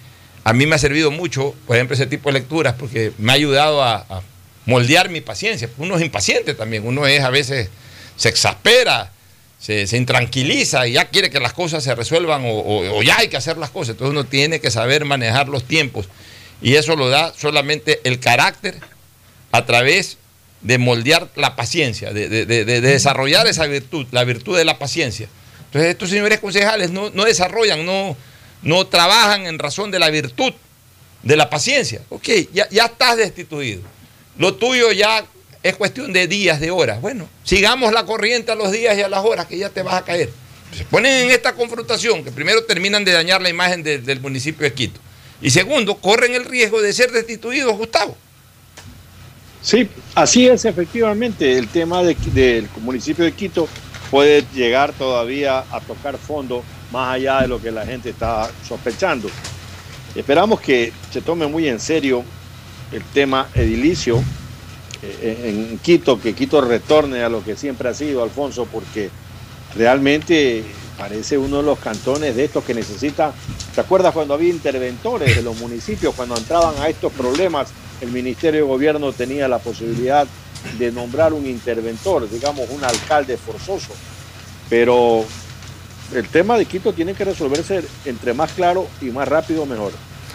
a 0.44 0.54
mí 0.54 0.66
me 0.66 0.76
ha 0.76 0.80
servido 0.80 1.12
mucho, 1.12 1.54
por 1.68 1.76
ejemplo, 1.76 1.94
ese 1.94 2.08
tipo 2.08 2.30
de 2.30 2.40
lecturas, 2.40 2.76
porque 2.78 3.12
me 3.18 3.32
ha 3.32 3.36
ayudado 3.36 3.84
a 3.84 4.24
moldear 4.66 5.10
mi 5.10 5.20
paciencia. 5.22 5.70
Uno 5.78 5.98
es 5.98 6.02
impaciente 6.02 6.54
también, 6.54 6.86
uno 6.86 7.06
es 7.08 7.22
a 7.22 7.30
veces, 7.30 7.70
se 8.16 8.30
exaspera, 8.30 9.12
se, 9.60 9.86
intranquiliza 9.98 10.88
y 10.88 10.94
ya 10.94 11.06
quiere 11.06 11.30
que 11.30 11.40
las 11.40 11.54
cosas 11.54 11.84
se 11.84 11.94
resuelvan 11.94 12.44
o, 12.46 13.04
ya 13.04 13.18
hay 13.18 13.28
que 13.28 13.38
hacer 13.38 13.58
las 13.58 13.72
cosas. 13.72 13.92
Entonces 13.92 14.12
uno 14.12 14.26
tiene 14.26 14.62
que 14.62 14.72
saber 14.72 15.04
manejar 15.04 15.50
los 15.50 15.66
tiempos 15.66 16.08
y 16.62 16.76
eso 16.76 16.96
lo 16.96 17.10
da 17.10 17.34
solamente 17.36 18.00
el 18.04 18.20
carácter 18.20 18.80
a 19.52 19.66
través 19.66 20.18
de 20.62 20.78
moldear 20.78 21.30
la 21.36 21.56
paciencia, 21.56 22.12
de, 22.14 22.46
desarrollar 22.46 23.48
esa 23.48 23.66
virtud, 23.66 24.06
la 24.12 24.24
virtud 24.24 24.58
de 24.58 24.66
la 24.66 24.78
paciencia. 24.78 25.28
Entonces 25.66 25.92
estos 25.92 26.10
señores 26.10 26.40
concejales 26.40 26.92
no, 26.92 27.10
desarrollan, 27.10 27.86
no, 27.86 28.16
no 28.62 28.88
trabajan 28.88 29.48
en 29.48 29.60
razón 29.60 29.92
de 29.92 30.00
la 30.00 30.10
virtud 30.10 30.54
de 31.24 31.36
la 31.36 31.50
paciencia. 31.50 32.02
Ok, 32.10 32.30
ya, 32.54 32.68
ya 32.70 32.86
estás 32.86 33.18
destituido 33.18 33.82
lo 34.40 34.56
tuyo 34.56 34.92
ya 34.94 35.26
es 35.62 35.76
cuestión 35.76 36.14
de 36.14 36.26
días, 36.26 36.62
de 36.62 36.72
horas. 36.72 37.02
Bueno, 37.02 37.28
sigamos 37.44 37.92
la 37.92 38.06
corriente 38.06 38.54
a 38.54 38.56
los 38.56 38.72
días 38.72 38.98
y 38.98 39.02
a 39.02 39.10
las 39.10 39.24
horas 39.24 39.46
que 39.46 39.58
ya 39.58 39.70
te 39.70 39.84
vas 39.84 39.96
a 39.96 40.06
caer. 40.06 40.30
Se 40.76 40.86
ponen 40.86 41.26
en 41.26 41.30
esta 41.30 41.54
confrontación 41.54 42.24
que 42.24 42.32
primero 42.32 42.64
terminan 42.64 43.04
de 43.04 43.12
dañar 43.12 43.42
la 43.42 43.50
imagen 43.50 43.84
del 43.84 44.20
municipio 44.22 44.64
de 44.64 44.74
Quito. 44.74 45.00
Y 45.42 45.50
segundo, 45.50 45.96
corren 45.96 46.36
el 46.36 46.46
riesgo 46.46 46.82
de 46.82 46.94
ser 46.94 47.12
destituidos, 47.12 47.76
Gustavo. 47.76 48.16
Sí, 49.62 49.90
así 50.16 50.48
es 50.48 50.64
efectivamente. 50.64 51.58
El 51.58 51.68
tema 51.68 52.02
del 52.02 52.70
municipio 52.80 53.26
de 53.26 53.34
Quito 53.34 53.68
puede 54.10 54.46
llegar 54.54 54.94
todavía 54.94 55.66
a 55.70 55.82
tocar 55.82 56.18
fondo 56.18 56.64
más 56.92 57.16
allá 57.16 57.42
de 57.42 57.48
lo 57.48 57.62
que 57.62 57.72
la 57.72 57.86
gente 57.86 58.10
está 58.10 58.50
sospechando. 58.68 59.30
Esperamos 60.16 60.60
que 60.60 60.92
se 61.12 61.22
tome 61.22 61.48
muy 61.48 61.68
en 61.68 61.80
serio 61.80 62.24
el 62.92 63.04
tema 63.04 63.48
edilicio 63.54 64.24
eh, 65.02 65.70
en 65.70 65.78
Quito, 65.80 66.20
que 66.20 66.34
Quito 66.34 66.62
retorne 66.62 67.24
a 67.24 67.30
lo 67.30 67.44
que 67.44 67.56
siempre 67.56 67.90
ha 67.90 67.94
sido, 67.94 68.24
Alfonso, 68.24 68.68
porque 68.72 69.10
realmente 69.76 70.64
parece 70.98 71.38
uno 71.38 71.58
de 71.58 71.64
los 71.64 71.80
cantones 71.80 72.36
de 72.36 72.46
estos 72.46 72.64
que 72.64 72.74
necesita. 72.74 73.34
¿Te 73.74 73.82
acuerdas 73.82 74.14
cuando 74.14 74.34
había 74.34 74.50
interventores 74.50 75.36
de 75.36 75.42
los 75.42 75.58
municipios, 75.58 76.14
cuando 76.16 76.36
entraban 76.36 76.76
a 76.82 76.90
estos 76.90 77.14
problemas, 77.14 77.70
el 78.02 78.12
Ministerio 78.12 78.62
de 78.62 78.68
Gobierno 78.68 79.14
tenía 79.14 79.48
la 79.48 79.60
posibilidad 79.60 80.28
de 80.78 80.92
nombrar 80.92 81.32
un 81.32 81.46
interventor, 81.46 82.30
digamos 82.30 82.70
un 82.70 82.84
alcalde 82.84 83.38
forzoso? 83.38 83.94
Pero 84.70 85.24
el 86.14 86.28
tema 86.28 86.58
de 86.58 86.66
Quito 86.66 86.94
tiene 86.94 87.14
que 87.14 87.26
resolverse 87.26 87.84
entre 88.06 88.34
más 88.34 88.52
claro 88.54 88.88
y 89.02 89.06
más 89.06 89.28
rápido 89.28 89.66
mejor. 89.66 89.92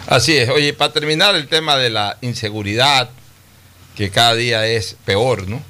Así 0.07 0.37
es. 0.37 0.49
Oye, 0.49 0.73
para 0.73 0.93
terminar 0.93 1.35
el 1.35 1.47
tema 1.47 1.77
de 1.77 1.89
la 1.89 2.17
inseguridad, 2.21 3.09
que 3.95 4.09
cada 4.09 4.35
día 4.35 4.65
es 4.67 4.97
peor, 5.05 5.47
¿no? 5.47 5.61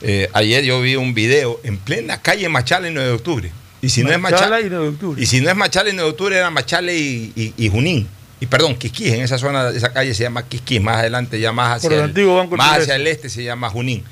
Eh, 0.00 0.28
ayer 0.32 0.64
yo 0.64 0.80
vi 0.80 0.96
un 0.96 1.14
video 1.14 1.60
en 1.62 1.78
plena 1.78 2.20
calle 2.20 2.48
Machala 2.48 2.88
y 2.88 2.92
9 2.92 3.08
de 3.08 3.14
octubre. 3.14 3.52
Y 3.82 3.88
si 3.88 4.02
no 4.02 4.12
es 4.12 4.18
Machala 4.18 4.60
y 4.60 4.68
9 4.68 4.84
de 4.84 4.90
octubre. 4.90 5.22
Y 5.22 5.26
si 5.26 5.40
no 5.40 5.50
es 5.50 5.56
Machala 5.56 5.90
y 5.90 5.92
9 5.92 6.04
de 6.04 6.10
octubre, 6.10 6.36
era 6.36 6.50
Machala 6.50 6.92
y, 6.92 7.70
Junín. 7.70 8.08
Y 8.40 8.46
perdón, 8.46 8.74
Quisquís, 8.76 9.12
en 9.12 9.22
esa 9.22 9.38
zona, 9.38 9.68
esa 9.70 9.92
calle 9.92 10.14
se 10.14 10.24
llama 10.24 10.48
Quisquís, 10.48 10.80
más 10.80 10.98
adelante 10.98 11.38
ya 11.38 11.52
más 11.52 11.76
hacia, 11.76 12.04
el, 12.04 12.18
el 12.18 12.48
más 12.50 12.78
hacia 12.78 12.96
el 12.96 13.06
este 13.06 13.28
se 13.28 13.44
llama 13.44 13.70
Junín. 13.70 14.02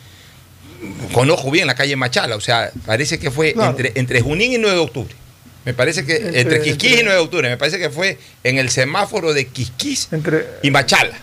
Conozco 1.13 1.51
bien 1.51 1.67
la 1.67 1.75
calle 1.75 1.97
Machala, 1.97 2.37
o 2.37 2.41
sea, 2.41 2.71
parece 2.87 3.19
que 3.19 3.31
fue 3.31 3.55
entre, 3.57 3.93
entre 3.97 4.21
Junín 4.21 4.53
y 4.53 4.59
9 4.59 4.77
de 4.77 4.83
octubre. 4.83 5.15
Me 5.65 5.75
parece 5.75 6.07
que 6.07 6.17
entre, 6.41 6.63
Quisquís 6.63 7.01
y 7.01 7.03
9 7.03 7.13
de 7.13 7.19
octubre, 7.19 7.49
me 7.49 7.57
parece 7.57 7.79
que 7.79 7.91
fue 7.91 8.19
en 8.45 8.59
el 8.59 8.71
semáforo 8.71 9.35
de 9.35 9.47
Quisquís 9.47 10.09
y 10.63 10.71
Machala. 10.71 11.19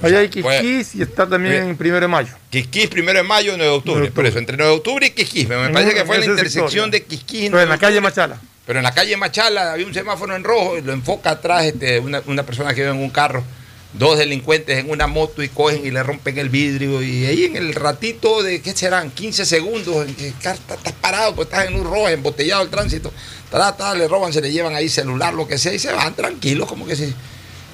Allá 0.00 0.20
hay 0.20 0.28
Quisquís 0.28 0.94
y 0.94 1.02
está 1.02 1.28
también 1.28 1.54
en 1.54 1.76
primero 1.76 2.00
de 2.00 2.08
mayo. 2.08 2.32
Quisquís, 2.50 2.88
primero 2.88 3.18
de 3.18 3.24
mayo, 3.24 3.52
9 3.56 3.64
de 3.64 3.76
octubre. 3.76 4.10
Por 4.10 4.26
eso, 4.26 4.38
entre 4.38 4.56
9 4.56 4.70
de 4.70 4.76
octubre 4.78 5.06
y 5.06 5.10
Quisquís. 5.10 5.48
Me 5.48 5.68
parece 5.70 5.94
que 5.94 6.04
fue 6.04 6.16
en 6.16 6.20
la 6.22 6.26
intersección 6.28 6.90
de 6.90 7.02
Quisquís 7.02 7.44
y 7.44 7.50
Pero 7.50 7.62
en 7.62 7.68
la 7.68 7.78
calle 7.78 8.00
Machala. 8.00 8.40
Pero 8.66 8.78
en 8.78 8.84
la 8.84 8.92
calle 8.92 9.16
Machala 9.16 9.72
había 9.72 9.86
un 9.86 9.94
semáforo 9.94 10.34
en 10.36 10.44
rojo 10.44 10.78
y 10.78 10.82
lo 10.82 10.92
enfoca 10.92 11.30
atrás 11.30 11.64
este, 11.64 11.98
una, 12.00 12.22
una 12.26 12.44
persona 12.44 12.74
que 12.74 12.82
iba 12.82 12.90
en 12.90 12.98
un 12.98 13.10
carro 13.10 13.42
dos 13.94 14.18
delincuentes 14.18 14.78
en 14.78 14.90
una 14.90 15.06
moto 15.06 15.42
y 15.42 15.48
cogen 15.48 15.84
y 15.86 15.90
le 15.90 16.02
rompen 16.02 16.38
el 16.38 16.50
vidrio 16.50 17.02
y 17.02 17.24
ahí 17.26 17.44
en 17.44 17.56
el 17.56 17.74
ratito 17.74 18.42
de, 18.42 18.60
¿qué 18.60 18.76
serán? 18.76 19.10
15 19.10 19.46
segundos 19.46 20.06
en 20.06 20.14
que 20.14 20.28
estás 20.28 20.58
parado, 21.00 21.34
pues 21.34 21.48
estás 21.48 21.66
en 21.66 21.74
un 21.74 21.84
rojo, 21.84 22.08
embotellado 22.08 22.62
el 22.62 22.68
tránsito, 22.68 23.12
le 23.96 24.08
roban, 24.08 24.32
se 24.32 24.40
le 24.40 24.52
llevan 24.52 24.74
ahí 24.74 24.88
celular, 24.88 25.32
lo 25.34 25.48
que 25.48 25.58
sea, 25.58 25.72
y 25.72 25.78
se 25.78 25.92
van 25.92 26.14
tranquilos, 26.14 26.68
como 26.68 26.86
que 26.86 26.96
si... 26.96 27.14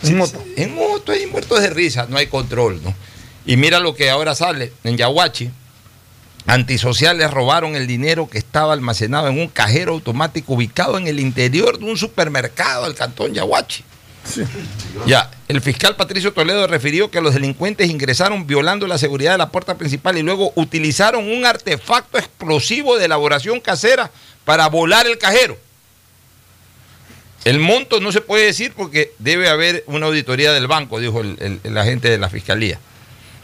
En 0.02 0.18
moto. 0.18 0.44
En 0.56 0.74
moto, 0.74 1.12
ahí 1.12 1.26
muertos 1.26 1.60
de 1.62 1.70
risa, 1.70 2.06
no 2.08 2.18
hay 2.18 2.26
control, 2.26 2.82
¿no? 2.82 2.94
Y 3.46 3.56
mira 3.56 3.80
lo 3.80 3.94
que 3.94 4.10
ahora 4.10 4.34
sale 4.34 4.72
en 4.84 4.96
Yahuachi. 4.96 5.50
Antisociales 6.46 7.30
robaron 7.30 7.74
el 7.74 7.86
dinero 7.86 8.28
que 8.28 8.36
estaba 8.36 8.74
almacenado 8.74 9.28
en 9.28 9.38
un 9.38 9.48
cajero 9.48 9.92
automático 9.92 10.52
ubicado 10.52 10.98
en 10.98 11.06
el 11.06 11.20
interior 11.20 11.78
de 11.78 11.86
un 11.86 11.96
supermercado 11.96 12.84
del 12.84 12.94
cantón 12.94 13.32
Yahuachi. 13.32 13.82
Ya, 15.06 15.30
el 15.48 15.60
fiscal 15.60 15.96
Patricio 15.96 16.32
Toledo 16.32 16.66
refirió 16.66 17.10
que 17.10 17.20
los 17.20 17.34
delincuentes 17.34 17.90
ingresaron 17.90 18.46
violando 18.46 18.86
la 18.86 18.98
seguridad 18.98 19.32
de 19.32 19.38
la 19.38 19.50
puerta 19.50 19.76
principal 19.76 20.16
y 20.16 20.22
luego 20.22 20.52
utilizaron 20.54 21.28
un 21.30 21.44
artefacto 21.44 22.18
explosivo 22.18 22.96
de 22.96 23.04
elaboración 23.04 23.60
casera 23.60 24.10
para 24.44 24.68
volar 24.68 25.06
el 25.06 25.18
cajero. 25.18 25.58
El 27.44 27.58
monto 27.58 28.00
no 28.00 28.10
se 28.10 28.22
puede 28.22 28.46
decir 28.46 28.72
porque 28.74 29.12
debe 29.18 29.50
haber 29.50 29.84
una 29.86 30.06
auditoría 30.06 30.52
del 30.52 30.66
banco, 30.66 30.98
dijo 30.98 31.20
el, 31.20 31.76
agente 31.76 32.08
de 32.08 32.18
la 32.18 32.30
fiscalía. 32.30 32.78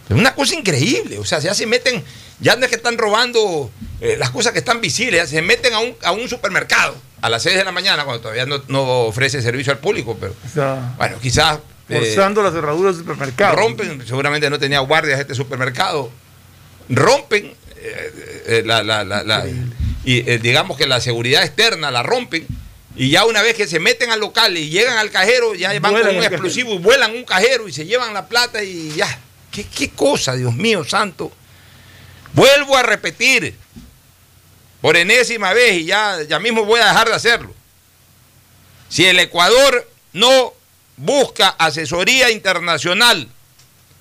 Es 0.09 0.17
una 0.17 0.35
cosa 0.35 0.55
increíble, 0.55 1.19
o 1.19 1.25
sea, 1.25 1.39
ya 1.39 1.55
se 1.55 1.67
meten, 1.67 2.03
ya 2.41 2.57
no 2.57 2.65
es 2.65 2.71
que 2.71 2.77
están 2.77 2.99
robando 2.99 3.71
eh, 4.01 4.17
las 4.19 4.31
cosas 4.31 4.53
que 4.53 4.59
están 4.59 4.81
visibles, 4.81 5.29
se 5.29 5.43
meten 5.43 5.75
a 5.75 5.79
un, 5.79 5.95
a 6.03 6.13
un 6.13 6.29
supermercado 6.29 6.97
a 7.21 7.29
las 7.29 7.43
6 7.43 7.57
de 7.57 7.65
la 7.65 7.73
mañana, 7.73 8.05
cuando 8.05 8.23
todavía 8.23 8.47
no, 8.47 8.83
ofrece 9.07 9.43
servicio 9.43 9.73
al 9.73 9.79
público, 9.79 10.17
pero 10.19 10.35
bueno, 10.97 11.19
quizás... 11.21 11.59
Eh, 11.89 11.97
forzando 11.99 12.43
las 12.43 12.53
cerraduras 12.53 12.97
del 12.97 13.05
supermercado. 13.05 13.57
Rompen, 13.57 14.07
seguramente 14.07 14.49
no 14.49 14.59
tenía 14.59 14.79
guardias 14.81 15.19
este 15.19 15.35
supermercado, 15.35 16.11
rompen 16.89 17.47
eh, 17.77 18.43
eh, 18.47 18.63
la, 18.65 18.83
la, 18.85 19.05
la, 19.05 19.47
y 20.05 20.23
digamos 20.39 20.77
que 20.79 20.87
la 20.87 21.01
seguridad 21.01 21.43
externa 21.43 21.91
la 21.91 22.03
rompen 22.03 22.47
y 22.97 23.11
ya 23.11 23.25
una 23.25 23.43
vez 23.43 23.55
que 23.55 23.67
se 23.67 23.79
meten 23.79 24.11
al 24.11 24.21
local 24.21 24.57
y 24.57 24.69
llegan 24.69 24.99
al 24.99 25.11
cajero, 25.11 25.55
ya 25.55 25.79
van 25.81 25.95
con 25.95 26.17
un 26.17 26.23
explosivo 26.23 26.75
y 26.75 26.79
vuelan 26.79 27.13
un 27.13 27.25
cajero 27.25 27.69
y 27.69 27.73
se 27.73 27.87
llevan 27.87 28.13
la 28.13 28.27
plata 28.27 28.63
y 28.63 28.93
ya. 28.95 29.19
¿Qué, 29.51 29.65
qué 29.65 29.91
cosa, 29.91 30.35
Dios 30.35 30.55
mío 30.55 30.85
santo? 30.85 31.33
Vuelvo 32.35 32.77
a 32.77 32.83
repetir, 32.83 33.55
por 34.81 34.97
enésima 34.97 35.53
vez 35.53 35.79
y 35.79 35.85
ya, 35.87 36.23
ya 36.23 36.39
mismo 36.39 36.65
voy 36.65 36.81
a 36.81 36.87
dejar 36.87 37.09
de 37.09 37.15
hacerlo. 37.15 37.55
Si 38.89 39.07
el 39.07 39.19
Ecuador 39.19 39.89
no 40.13 40.53
busca 40.97 41.49
asesoría 41.49 42.31
internacional 42.31 43.29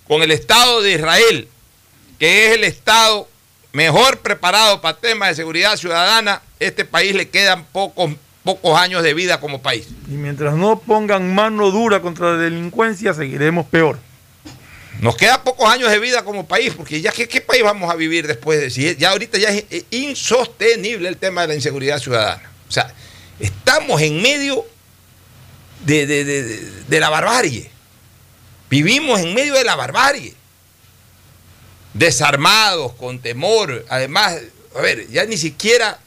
con 0.08 0.22
el 0.22 0.32
Estado 0.32 0.82
de 0.82 0.94
Israel, 0.94 1.48
que 2.18 2.48
es 2.48 2.58
el 2.58 2.64
Estado 2.64 3.28
mejor 3.72 4.20
preparado 4.20 4.82
para 4.82 4.98
temas 4.98 5.30
de 5.30 5.36
seguridad 5.36 5.78
ciudadana, 5.78 6.42
este 6.60 6.86
país 6.86 7.14
le 7.16 7.30
quedan 7.30 7.66
pocos, 7.66 8.12
pocos 8.44 8.80
años 8.80 9.04
de 9.04 9.14
vida 9.14 9.40
como 9.40 9.62
país. 9.62 9.88
Y 10.08 10.14
mientras 10.14 10.56
no 10.56 10.80
pongan 10.80 11.34
mano 11.34 11.72
dura 11.72 12.02
contra 12.02 12.32
la 12.32 12.38
delincuencia, 12.38 13.14
seguiremos 13.14 13.66
peor. 13.68 14.00
Nos 15.00 15.16
quedan 15.16 15.44
pocos 15.44 15.70
años 15.70 15.90
de 15.90 15.98
vida 16.00 16.24
como 16.26 16.46
país, 16.48 16.74
porque 16.76 17.00
ya 17.00 17.12
¿qué, 17.12 17.28
qué 17.28 17.40
país 17.40 17.64
vamos 17.64 17.90
a 17.90 17.96
vivir 17.96 18.28
después 18.28 18.60
de 18.60 18.70
si 18.70 18.96
ya 18.98 19.12
ahorita 19.12 19.38
ya 19.38 19.50
es 19.50 19.64
insostenible 19.92 21.08
el 21.08 21.18
tema 21.18 21.42
de 21.42 21.48
la 21.50 21.56
inseguridad 21.56 22.00
ciudadana. 22.00 22.52
O 22.68 22.72
sea, 22.72 22.94
estamos 23.40 24.02
en 24.02 24.22
medio 24.22 24.66
de, 25.86 26.06
de- 26.06 26.24
de- 26.26 27.00
la 27.00 27.10
barbarie. 27.10 27.72
Vivimos 28.70 29.20
en 29.22 29.34
medio 29.34 29.54
de 29.54 29.64
la 29.64 29.76
barbarie. 29.76 30.34
Desarmados, 31.94 32.94
con 32.94 33.20
temor. 33.20 33.86
Además, 33.90 34.38
a 34.76 34.82
ver, 34.82 35.08
ya 35.10 35.26
ni 35.26 35.38
siquiera, 35.38 35.98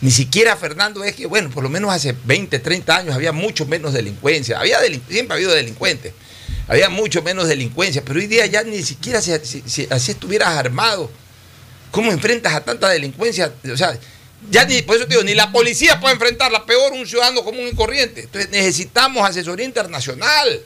ni 0.00 0.10
siquiera 0.10 0.56
Fernando 0.56 1.04
es 1.04 1.14
que, 1.14 1.26
bueno, 1.26 1.50
por 1.50 1.62
lo 1.62 1.68
menos 1.68 1.92
hace 1.92 2.14
20, 2.24 2.58
30 2.58 2.96
años 2.96 3.14
había 3.14 3.32
mucho 3.32 3.66
menos 3.66 3.92
delincuencia. 3.92 4.58
Había 4.58 4.80
siempre 4.80 5.34
ha 5.34 5.36
habido 5.36 5.52
delincuentes. 5.52 6.12
Había 6.68 6.88
mucho 6.88 7.22
menos 7.22 7.48
delincuencia, 7.48 8.02
pero 8.04 8.20
hoy 8.20 8.26
día 8.26 8.46
ya 8.46 8.62
ni 8.62 8.82
siquiera 8.82 9.20
si, 9.20 9.32
así 9.32 10.10
estuvieras 10.10 10.48
armado. 10.56 11.10
¿Cómo 11.90 12.10
enfrentas 12.10 12.54
a 12.54 12.64
tanta 12.64 12.88
delincuencia? 12.88 13.52
O 13.70 13.76
sea, 13.76 13.98
ya 14.50 14.64
ni, 14.64 14.82
por 14.82 14.96
eso 14.96 15.04
te 15.04 15.10
digo, 15.10 15.22
ni 15.22 15.34
la 15.34 15.52
policía 15.52 16.00
puede 16.00 16.14
enfrentarla, 16.14 16.64
peor 16.64 16.92
un 16.92 17.06
ciudadano 17.06 17.44
común 17.44 17.68
y 17.70 17.74
corriente. 17.74 18.22
Entonces 18.22 18.50
necesitamos 18.50 19.28
asesoría 19.28 19.66
internacional. 19.66 20.62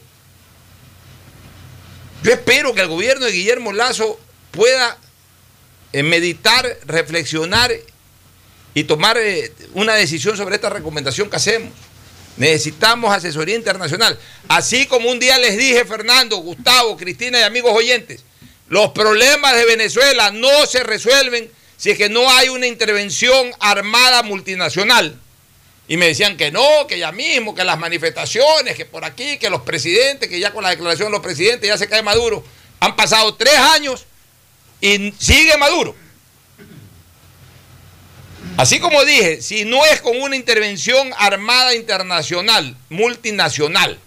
Yo 2.23 2.33
espero 2.33 2.75
que 2.75 2.83
el 2.83 2.89
gobierno 2.89 3.27
de 3.27 3.33
Guillermo 3.33 3.73
Lazo 3.73 4.19
pueda 4.51 4.97
eh, 5.93 6.03
meditar, 6.03 6.79
reflexionar 6.87 7.73
y 8.75 8.85
tomar 8.85 9.17
eh, 9.19 9.53
una 9.75 9.95
decisión 9.95 10.37
sobre 10.37 10.57
esta 10.57 10.71
recomendación 10.71 11.31
que 11.31 11.37
hacemos. 11.37 11.73
Necesitamos 12.37 13.15
asesoría 13.15 13.57
internacional. 13.57 14.19
Así 14.49 14.87
como 14.87 15.11
un 15.11 15.19
día 15.19 15.39
les 15.39 15.57
dije, 15.57 15.85
Fernando, 15.85 16.37
Gustavo, 16.37 16.97
Cristina 16.97 17.41
y 17.41 17.43
amigos 17.43 17.73
oyentes, 17.73 18.25
los 18.69 18.91
problemas 18.91 19.55
de 19.57 19.65
Venezuela 19.65 20.31
no 20.31 20.67
se 20.67 20.83
resuelven 20.83 21.51
si 21.77 21.91
es 21.91 21.99
que 21.99 22.09
no 22.09 22.31
hay 22.31 22.49
una 22.49 22.67
intervención 22.67 23.53
armada 23.61 24.23
multinacional. 24.23 25.19
Y 25.89 25.97
me 25.97 26.09
decían 26.09 26.37
que 26.37 26.51
no, 26.51 26.87
que 26.89 26.99
ya 26.99 27.13
mismo, 27.13 27.55
que 27.55 27.63
las 27.63 27.79
manifestaciones, 27.79 28.77
que 28.77 28.85
por 28.85 29.05
aquí, 29.05 29.39
que 29.39 29.51
los 29.51 29.63
presidentes, 29.63 30.29
que 30.29 30.41
ya 30.41 30.53
con 30.53 30.65
la 30.65 30.71
declaración 30.71 31.09
de 31.09 31.13
los 31.13 31.21
presidentes 31.21 31.69
ya 31.69 31.79
se 31.79 31.89
cae 31.89 32.03
Maduro. 32.03 32.45
Han 32.81 32.97
pasado 32.97 33.35
tres 33.37 33.57
años 33.57 34.05
y 34.81 35.13
sigue 35.19 35.57
Maduro. 35.59 35.95
Así 38.57 38.79
como 38.81 39.05
dije, 39.05 39.43
si 39.43 39.65
no 39.65 39.85
es 39.85 40.01
con 40.01 40.17
una 40.21 40.35
intervención 40.37 41.11
armada 41.19 41.75
internacional, 41.75 42.77
multinacional, 42.89 43.99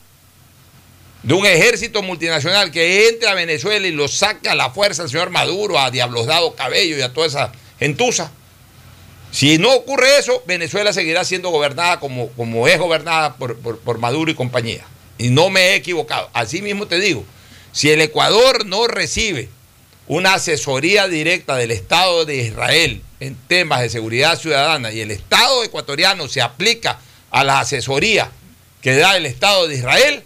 de 1.22 1.34
un 1.34 1.46
ejército 1.46 2.02
multinacional 2.02 2.72
que 2.72 3.10
entre 3.10 3.30
a 3.30 3.34
Venezuela 3.34 3.86
y 3.88 3.92
lo 3.92 4.08
saque 4.08 4.50
a 4.50 4.56
la 4.56 4.72
fuerza 4.72 5.04
al 5.04 5.10
señor 5.10 5.30
Maduro, 5.30 5.78
a 5.78 5.92
Diablosdado 5.92 6.56
Cabello 6.56 6.98
y 6.98 7.02
a 7.02 7.14
toda 7.14 7.28
esa 7.28 7.52
gentuza, 7.78 8.32
si 9.32 9.60
no 9.60 9.72
ocurre 9.74 10.18
eso, 10.18 10.42
Venezuela 10.48 10.94
seguirá 10.94 11.24
siendo 11.24 11.50
gobernada 11.50 12.00
como, 12.00 12.30
como 12.32 12.68
es 12.68 12.80
gobernada 12.80 13.36
por, 13.36 13.58
por- 13.60 13.78
por 13.80 14.00
Maduro 14.00 14.32
y 14.32 14.36
compañía. 14.36 14.84
Y 15.20 15.30
no 15.30 15.50
me 15.52 15.62
he 15.62 15.76
equivocado. 15.76 16.30
Así 16.34 16.64
mismo 16.64 16.88
te 16.88 17.00
digo, 17.00 17.24
si 17.72 17.92
el 17.92 18.02
Ecuador 18.02 18.66
no 18.66 18.88
recibe 18.88 19.50
una 20.08 20.36
asesoría 20.36 21.08
directa 21.08 21.56
del 21.58 21.70
Estado 21.70 22.26
de 22.26 22.38
Israel 22.38 23.04
en 23.20 23.36
temas 23.48 23.82
de 23.82 23.90
seguridad 23.90 24.40
ciudadana 24.40 24.92
y 24.92 25.02
el 25.02 25.12
Estado 25.12 25.64
ecuatoriano 25.64 26.28
se 26.28 26.42
aplica 26.42 27.00
a 27.32 27.44
la 27.44 27.60
asesoría 27.60 28.32
que 28.82 28.96
da 28.96 29.18
el 29.18 29.26
Estado 29.26 29.68
de 29.68 29.76
Israel, 29.76 30.24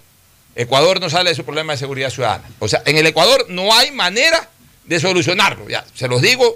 Ecuador 0.56 1.02
no 1.02 1.10
sale 1.10 1.32
de 1.32 1.36
su 1.36 1.44
problema 1.44 1.74
de 1.74 1.80
seguridad 1.80 2.12
ciudadana. 2.12 2.48
O 2.60 2.68
sea, 2.68 2.84
en 2.86 2.98
el 2.98 3.08
Ecuador 3.08 3.48
no 3.50 3.74
hay 3.74 3.92
manera 3.92 4.50
de 4.86 5.00
solucionarlo. 5.00 5.68
Ya, 5.68 5.84
se 5.96 6.08
los 6.08 6.22
digo, 6.22 6.56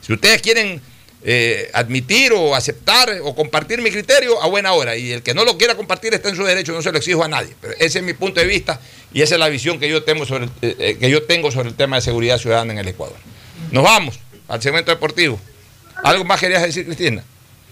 si 0.00 0.12
ustedes 0.12 0.40
quieren 0.40 0.80
eh, 1.28 1.70
admitir 1.72 2.32
o 2.32 2.54
aceptar 2.54 3.10
o 3.24 3.34
compartir 3.34 3.82
mi 3.82 3.90
criterio, 3.90 4.40
a 4.40 4.46
buena 4.46 4.72
hora. 4.74 4.96
Y 4.96 5.10
el 5.10 5.24
que 5.24 5.34
no 5.34 5.44
lo 5.44 5.58
quiera 5.58 5.74
compartir 5.74 6.14
está 6.14 6.28
en 6.28 6.36
su 6.36 6.44
derecho, 6.44 6.72
no 6.72 6.82
se 6.82 6.92
lo 6.92 6.98
exijo 6.98 7.24
a 7.24 7.28
nadie. 7.28 7.52
Pero 7.60 7.74
ese 7.80 7.98
es 7.98 8.04
mi 8.04 8.12
punto 8.12 8.38
de 8.38 8.46
vista 8.46 8.80
y 9.12 9.22
esa 9.22 9.34
es 9.34 9.40
la 9.40 9.48
visión 9.48 9.80
que 9.80 9.88
yo 9.88 10.04
tengo 10.04 10.24
sobre 10.24 10.44
eh, 10.62 10.76
eh, 10.78 10.96
que 11.00 11.10
yo 11.10 11.24
tengo 11.24 11.50
sobre 11.50 11.70
el 11.70 11.74
tema 11.74 11.96
de 11.96 12.02
seguridad 12.02 12.38
ciudadana 12.38 12.74
en 12.74 12.78
el 12.78 12.86
Ecuador. 12.86 13.16
Nos 13.72 13.82
vamos 13.82 14.20
al 14.48 14.62
segmento 14.62 14.90
deportivo. 14.90 15.40
¿Algo 16.04 16.24
más 16.24 16.40
querías 16.40 16.62
decir, 16.62 16.84
Cristina? 16.84 17.22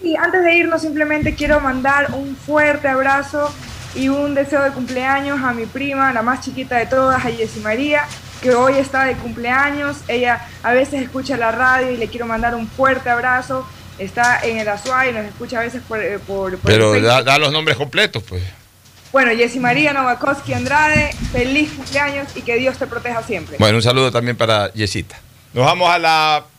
Y 0.01 0.15
antes 0.15 0.43
de 0.43 0.55
irnos, 0.55 0.81
simplemente 0.81 1.35
quiero 1.35 1.59
mandar 1.59 2.11
un 2.13 2.35
fuerte 2.35 2.87
abrazo 2.87 3.53
y 3.95 4.09
un 4.09 4.35
deseo 4.35 4.61
de 4.63 4.71
cumpleaños 4.71 5.41
a 5.41 5.53
mi 5.53 5.65
prima, 5.65 6.11
la 6.11 6.21
más 6.21 6.41
chiquita 6.41 6.77
de 6.77 6.85
todas, 6.85 7.23
a 7.23 7.29
Yesi 7.29 7.61
María, 7.61 8.03
que 8.41 8.53
hoy 8.53 8.73
está 8.73 9.05
de 9.05 9.15
cumpleaños. 9.15 9.97
Ella 10.07 10.45
a 10.63 10.73
veces 10.73 11.01
escucha 11.01 11.37
la 11.37 11.51
radio 11.51 11.91
y 11.91 11.97
le 11.97 12.07
quiero 12.07 12.25
mandar 12.25 12.55
un 12.55 12.67
fuerte 12.67 13.09
abrazo. 13.09 13.65
Está 13.97 14.41
en 14.43 14.57
el 14.57 14.67
Azuay, 14.67 15.13
nos 15.13 15.25
escucha 15.25 15.59
a 15.59 15.61
veces 15.61 15.81
por, 15.87 16.01
eh, 16.01 16.19
por, 16.19 16.57
Pero 16.59 16.99
da, 17.01 17.23
da 17.23 17.39
los 17.39 17.53
nombres 17.53 17.77
completos, 17.77 18.21
pues. 18.27 18.43
Bueno, 19.13 19.31
Yesi 19.31 19.61
María 19.61 19.93
Novakoski 19.93 20.53
Andrade, 20.53 21.13
feliz 21.31 21.71
cumpleaños 21.71 22.27
y 22.35 22.41
que 22.41 22.57
Dios 22.57 22.77
te 22.77 22.85
proteja 22.85 23.23
siempre. 23.23 23.55
Bueno, 23.57 23.77
un 23.77 23.81
saludo 23.81 24.11
también 24.11 24.35
para 24.35 24.73
Yesita. 24.73 25.15
Nos 25.53 25.65
vamos 25.65 25.89
a 25.89 25.97
la 25.97 26.43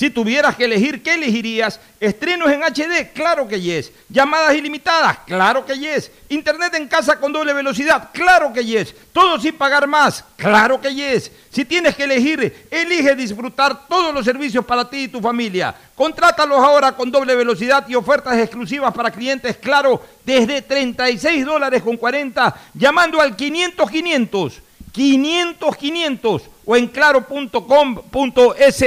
Si 0.00 0.08
tuvieras 0.08 0.56
que 0.56 0.64
elegir, 0.64 1.02
¿qué 1.02 1.12
elegirías? 1.12 1.78
¿Estrenos 2.00 2.50
en 2.50 2.62
HD? 2.62 3.12
Claro 3.12 3.46
que 3.46 3.60
yes. 3.60 3.92
¿Llamadas 4.08 4.54
ilimitadas? 4.54 5.18
Claro 5.26 5.66
que 5.66 5.78
yes. 5.78 6.10
¿Internet 6.30 6.72
en 6.72 6.88
casa 6.88 7.20
con 7.20 7.30
doble 7.30 7.52
velocidad? 7.52 8.08
Claro 8.10 8.50
que 8.50 8.64
yes. 8.64 8.94
¿Todo 9.12 9.38
sin 9.38 9.58
pagar 9.58 9.86
más? 9.86 10.24
Claro 10.36 10.80
que 10.80 10.94
yes. 10.94 11.30
Si 11.50 11.66
tienes 11.66 11.94
que 11.94 12.04
elegir, 12.04 12.66
elige 12.70 13.14
disfrutar 13.14 13.86
todos 13.88 14.14
los 14.14 14.24
servicios 14.24 14.64
para 14.64 14.88
ti 14.88 15.02
y 15.02 15.08
tu 15.08 15.20
familia. 15.20 15.74
Contrátalos 15.94 16.64
ahora 16.64 16.92
con 16.92 17.10
doble 17.10 17.34
velocidad 17.34 17.86
y 17.86 17.94
ofertas 17.94 18.38
exclusivas 18.38 18.94
para 18.94 19.10
clientes 19.10 19.58
Claro 19.58 20.02
desde 20.24 20.62
36 20.62 21.44
dólares 21.44 21.82
con 21.82 21.98
40 21.98 22.56
llamando 22.72 23.20
al 23.20 23.36
500 23.36 23.90
500. 23.90 24.62
500 24.92 25.76
500 25.76 26.42
o 26.64 26.74
en 26.74 26.86
claro.com.es. 26.86 28.84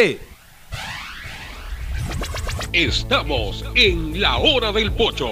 Estamos 2.74 3.64
en 3.76 4.20
la 4.20 4.38
hora 4.38 4.72
del 4.72 4.92
pocho. 4.92 5.30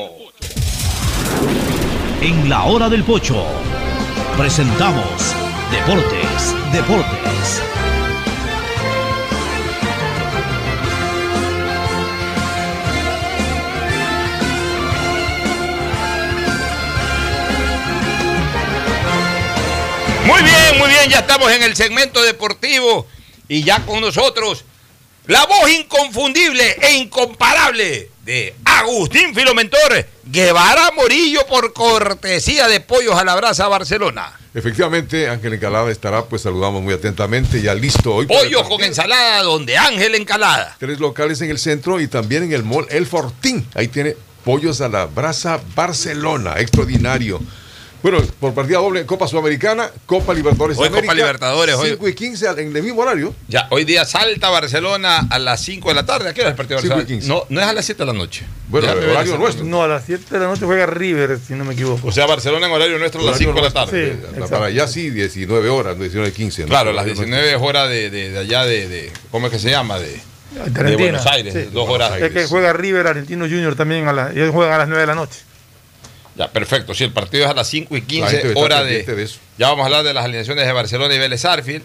En 2.22 2.48
la 2.48 2.66
hora 2.66 2.88
del 2.88 3.04
pocho 3.04 3.44
presentamos 4.38 5.34
Deportes, 5.72 6.56
Deportes. 6.72 7.64
Muy 20.28 20.44
bien, 20.44 20.78
muy 20.78 20.90
bien, 20.90 21.10
ya 21.10 21.22
estamos 21.22 21.52
en 21.52 21.64
el 21.64 21.76
segmento 21.76 22.22
deportivo 22.22 23.08
y 23.48 23.64
ya 23.64 23.84
con 23.84 24.00
nosotros 24.00 24.64
la 25.28 25.46
voz 25.46 25.70
inconfundible 25.70 26.78
e 26.82 26.94
incomparable 26.94 28.10
de 28.26 28.56
Agustín 28.66 29.36
Filomentor 29.36 30.06
Guevara 30.24 30.92
Morillo 30.92 31.46
por 31.48 31.74
cortesía 31.74 32.68
de 32.68 32.80
Pollos 32.80 33.16
a 33.16 33.24
la 33.24 33.36
Brasa 33.36 33.68
Barcelona. 33.68 34.40
Efectivamente, 34.54 35.30
Ángel 35.30 35.54
Encalada 35.54 35.92
estará, 35.92 36.26
pues 36.26 36.42
saludamos 36.42 36.82
muy 36.82 36.94
atentamente, 36.94 37.62
ya 37.62 37.74
listo 37.74 38.16
hoy. 38.16 38.26
Pollos 38.26 38.68
con 38.68 38.84
ensalada 38.84 39.44
donde 39.44 39.78
Ángel 39.78 40.16
Encalada. 40.16 40.76
Tres 40.80 41.00
locales 41.00 41.40
en 41.42 41.50
el 41.50 41.60
centro 41.60 42.02
y 42.02 42.08
también 42.08 42.44
en 42.44 42.54
el 42.54 42.64
mall 42.64 42.88
El 42.90 43.06
Fortín. 43.06 43.66
Ahí 43.76 43.88
tiene 43.88 44.16
pollos 44.44 44.82
a 44.82 44.90
la 44.90 45.06
brasa 45.06 45.62
Barcelona, 45.76 46.56
extraordinario. 46.58 47.40
Bueno, 48.04 48.20
por 48.40 48.54
partida 48.56 48.80
doble, 48.80 49.06
Copa 49.06 49.28
Sudamericana, 49.28 49.92
Copa 50.08 50.34
Libertadores 50.34 50.76
Hoy 50.78 50.84
de 50.84 50.88
América, 50.90 51.08
Copa 51.14 51.16
Libertadores, 51.16 51.76
hoy. 51.76 51.90
5 51.92 52.08
y 52.08 52.16
15 52.16 52.48
en 52.58 52.76
el 52.76 52.82
mismo 52.84 53.02
horario. 53.02 53.36
Ya, 53.48 53.68
hoy 53.70 53.84
día 53.86 54.06
salta 54.06 54.50
Barcelona 54.50 55.28
a 55.30 55.38
las 55.38 55.62
5 55.62 55.90
de 55.90 55.96
la 55.96 56.06
tarde. 56.06 56.30
¿A 56.30 56.34
qué 56.34 56.42
hora 56.42 56.50
es 56.50 56.54
el 56.54 56.58
partido 56.58 56.78
de 56.78 56.82
Cinco 56.82 56.96
y 56.96 57.00
Barcelona? 57.02 57.22
15. 57.22 57.28
No, 57.28 57.46
no 57.50 57.62
es 57.62 57.68
a 57.68 57.74
las 57.74 57.86
7 57.86 58.02
de 58.02 58.06
la 58.08 58.14
noche. 58.14 58.46
Bueno, 58.70 58.88
Ya, 58.88 58.94
el 58.94 59.10
horario 59.10 59.38
nuestro. 59.38 59.66
No, 59.66 59.84
a 59.84 59.88
las 59.88 60.04
7 60.06 60.26
de 60.32 60.40
la 60.40 60.48
noche 60.48 60.66
juega 60.66 60.86
River, 60.88 61.38
si 61.46 61.54
no 61.54 61.64
me 61.64 61.74
equivoco. 61.74 62.08
O 62.08 62.12
sea, 62.12 62.26
Barcelona 62.26 62.66
en 62.66 62.72
horario 62.74 62.98
nuestro 62.98 63.22
a 63.22 63.26
las 63.26 63.38
5 63.38 63.54
de 63.54 63.62
la 63.62 63.72
tarde. 63.72 64.18
Sí, 64.34 64.42
Para 64.50 64.66
allá 64.66 64.88
sí, 64.88 65.12
19 65.12 65.70
horas, 65.70 65.98
19 66.00 66.30
y 66.30 66.32
15. 66.32 66.64
¿no? 66.64 66.68
Claro, 66.70 66.94
las 66.94 67.06
19 67.06 67.52
es 67.54 67.58
hora 67.62 67.88
de, 67.88 68.10
de- 68.10 68.32
de 68.32 68.40
allá 68.40 68.66
de, 68.66 68.88
de- 68.88 69.12
¿Cómo 69.30 69.46
es 69.48 69.54
que 69.54 69.60
se 69.60 69.70
llama? 69.70 70.00
De, 70.00 70.08
de 70.10 70.62
Argentina. 70.62 70.96
Buenos 70.98 71.26
Aires, 71.28 71.54
Sí. 71.54 71.70
dos 71.72 71.88
horas. 71.88 72.20
Es 72.20 72.32
que 72.32 72.46
juega 72.48 72.74
River 72.74 73.06
Argentino 73.06 73.46
Junior 73.46 73.76
también, 73.76 74.08
a 74.08 74.14
la, 74.14 74.32
ellos 74.32 74.50
juegan 74.52 74.74
a 74.74 74.78
las 74.80 74.88
9 74.88 75.02
de 75.02 75.08
la 75.08 75.16
noche. 75.16 75.40
Ya, 76.36 76.50
perfecto. 76.52 76.94
Si 76.94 77.04
el 77.04 77.12
partido 77.12 77.44
es 77.46 77.50
a 77.52 77.54
las 77.54 77.68
5 77.68 77.96
y 77.98 78.02
La 78.02 78.08
15, 78.08 78.30
gente 78.32 78.48
debe 78.48 78.60
estar 78.60 78.64
hora 78.80 78.84
de, 78.84 79.04
de 79.04 79.24
eso. 79.24 79.40
Ya 79.58 79.68
vamos 79.70 79.84
a 79.84 79.86
hablar 79.88 80.04
de 80.04 80.14
las 80.14 80.24
alineaciones 80.26 80.66
de 80.66 80.72
Barcelona 80.72 81.14
y 81.14 81.20
Vélez 81.20 81.44
Arfield. 81.46 81.84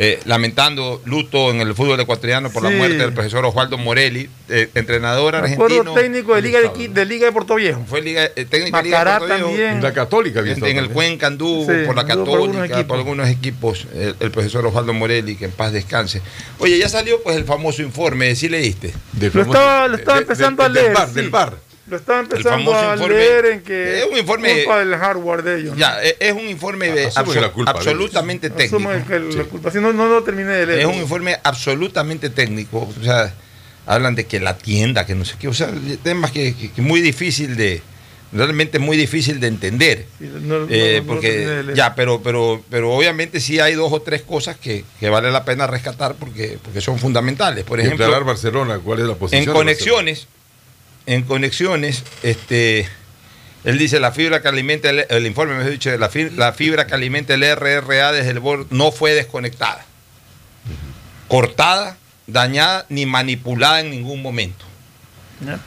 eh, 0.00 0.20
lamentando 0.26 1.02
luto 1.06 1.50
en 1.50 1.60
el 1.60 1.74
fútbol 1.74 1.98
ecuatoriano 1.98 2.50
por 2.50 2.62
la 2.62 2.68
Sí. 2.68 2.76
muerte 2.76 2.98
del 2.98 3.12
profesor 3.12 3.44
Osvaldo 3.44 3.78
Morelli, 3.78 4.30
eh, 4.48 4.70
entrenador 4.76 5.34
argentino. 5.34 5.92
técnico 5.92 6.36
de 6.36 6.42
Liga 6.42 6.60
de, 6.60 7.04
Liga 7.04 7.26
de 7.26 7.32
Puerto 7.32 7.56
Viejo. 7.56 7.84
Fue 7.88 8.00
liga, 8.00 8.26
eh, 8.36 8.44
técnico 8.48 8.76
de 8.76 8.82
Liga 8.84 9.04
de 9.04 9.18
Puerto 9.18 9.48
Viejo. 9.48 9.78
la 9.80 9.92
Católica 9.92 10.38
En, 10.38 10.64
en 10.64 10.76
el. 10.78 10.90
Cuenca 10.90 11.26
anduvo, 11.26 11.62
Sí, 11.62 11.78
por 11.84 11.96
la 11.96 12.02
anduvo 12.02 12.24
por 12.26 12.34
algunos 12.42 12.62
Católica, 12.68 12.86
por 12.86 12.96
algunos 12.98 13.28
equipos, 13.28 13.86
el, 13.92 14.14
el 14.20 14.30
profesor 14.30 14.64
Osvaldo 14.66 14.92
Morelli, 14.94 15.34
que 15.34 15.46
en 15.46 15.50
paz 15.50 15.72
descanse. 15.72 16.22
Oye, 16.60 16.78
ya 16.78 16.88
salió 16.88 17.20
pues 17.24 17.36
el 17.36 17.42
famoso 17.44 17.82
informe, 17.82 18.36
¿sí 18.36 18.48
leíste? 18.48 18.94
Del 19.14 19.32
Lo 19.34 19.40
famoso- 19.42 19.50
estaba, 19.58 19.88
lo 19.88 19.96
estaba 19.96 20.18
de- 20.20 20.24
de- 20.26 20.32
empezando 20.32 20.62
del 20.62 20.70
a 20.78 20.80
leer. 20.80 20.94
bar, 20.94 21.08
sí. 21.08 21.14
del 21.14 21.30
bar. 21.30 21.56
Lo 21.88 21.96
estaba 21.96 22.20
empezando 22.20 22.74
a 22.74 22.96
informe- 22.96 23.08
leer 23.08 23.46
en 23.46 23.60
que 23.62 23.98
Es 24.00 24.04
un 24.10 24.18
informe- 24.18 24.54
culpa 24.64 24.78
del 24.80 24.94
hardware 24.96 25.42
de 25.42 25.60
ellos. 25.60 25.72
¿no? 25.72 25.78
Ya, 25.78 26.02
e- 26.02 26.16
es 26.20 26.32
un 26.32 26.48
informe 26.48 26.90
de 26.90 27.10
la 27.40 27.50
culpa 27.50 27.72
de 27.72 27.78
absolutamente 27.78 28.50
técnico. 28.50 28.76
Asume 28.90 29.04
que 29.06 29.18
la 29.38 29.44
culpa. 29.44 29.70
Si 29.70 29.78
no, 29.78 29.92
no 29.92 30.06
lo 30.06 30.22
terminé 30.22 30.50
de 30.52 30.66
leer. 30.66 30.80
Es 30.80 30.86
un 30.86 30.94
informe 30.94 31.36
absolutamente 31.42 32.30
técnico. 32.30 32.88
O 33.00 33.02
sea, 33.04 33.32
hablan 33.86 34.14
de 34.14 34.26
que 34.26 34.38
la 34.40 34.58
tienda, 34.58 35.06
que 35.06 35.14
no 35.14 35.24
sé 35.24 35.34
qué. 35.38 35.48
O 35.48 35.54
sea, 35.54 35.70
temas 36.02 36.30
que, 36.30 36.54
que- 36.54 36.70
que 36.72 36.82
muy 36.82 37.00
difícil 37.00 37.56
de. 37.56 37.80
Realmente 38.30 38.78
muy 38.78 38.98
difícil 38.98 39.40
de 39.40 39.46
entender. 39.46 40.04
Sí, 40.18 40.28
no- 40.30 40.58
no- 40.58 40.66
Eh, 40.68 40.68
no 40.68 40.68
de 40.68 41.02
porque 41.06 41.30
leer. 41.46 41.74
ya, 41.74 41.94
pero, 41.94 42.20
pero, 42.22 42.62
pero 42.68 42.92
obviamente 42.92 43.40
sí 43.40 43.58
hay 43.58 43.72
dos 43.72 43.90
o 43.90 44.02
tres 44.02 44.20
cosas 44.20 44.58
que, 44.58 44.84
que 45.00 45.08
vale 45.08 45.30
la 45.30 45.46
pena 45.46 45.66
rescatar 45.66 46.14
porque, 46.14 46.58
porque 46.62 46.82
son 46.82 46.98
fundamentales. 46.98 47.64
Por 47.64 47.78
Y 47.78 47.84
ejemplo, 47.84 48.04
aclarar 48.04 48.26
Barcelona, 48.26 48.78
¿cuál 48.84 48.98
es 48.98 49.06
la 49.06 49.14
posición? 49.14 49.44
en 49.44 49.46
de 49.48 49.52
conexiones, 49.54 50.26
en 51.08 51.22
conexiones, 51.22 52.04
este, 52.22 52.86
él 53.64 53.78
dice 53.78 53.98
la 53.98 54.12
fibra 54.12 54.42
que 54.42 54.48
alimenta 54.48 54.90
el, 54.90 55.06
el 55.08 55.26
informe 55.26 55.54
me 55.56 55.64
ha 55.64 55.68
dicho 55.68 55.90
la, 55.96 56.08
fi- 56.08 56.30
la 56.30 56.52
fibra 56.52 56.86
que 56.86 56.94
alimenta 56.94 57.32
el 57.34 57.42
RRA 57.56 58.12
desde 58.12 58.30
el 58.30 58.40
borde 58.40 58.66
no 58.70 58.92
fue 58.92 59.14
desconectada, 59.14 59.84
cortada, 61.28 61.96
dañada 62.26 62.86
ni 62.88 63.06
manipulada 63.06 63.80
en 63.80 63.90
ningún 63.90 64.22
momento. 64.22 64.64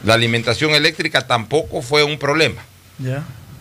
La 0.04 0.14
alimentación 0.16 0.72
eléctrica 0.72 1.26
tampoco 1.28 1.82
fue 1.82 2.04
un 2.04 2.18
problema. 2.20 2.62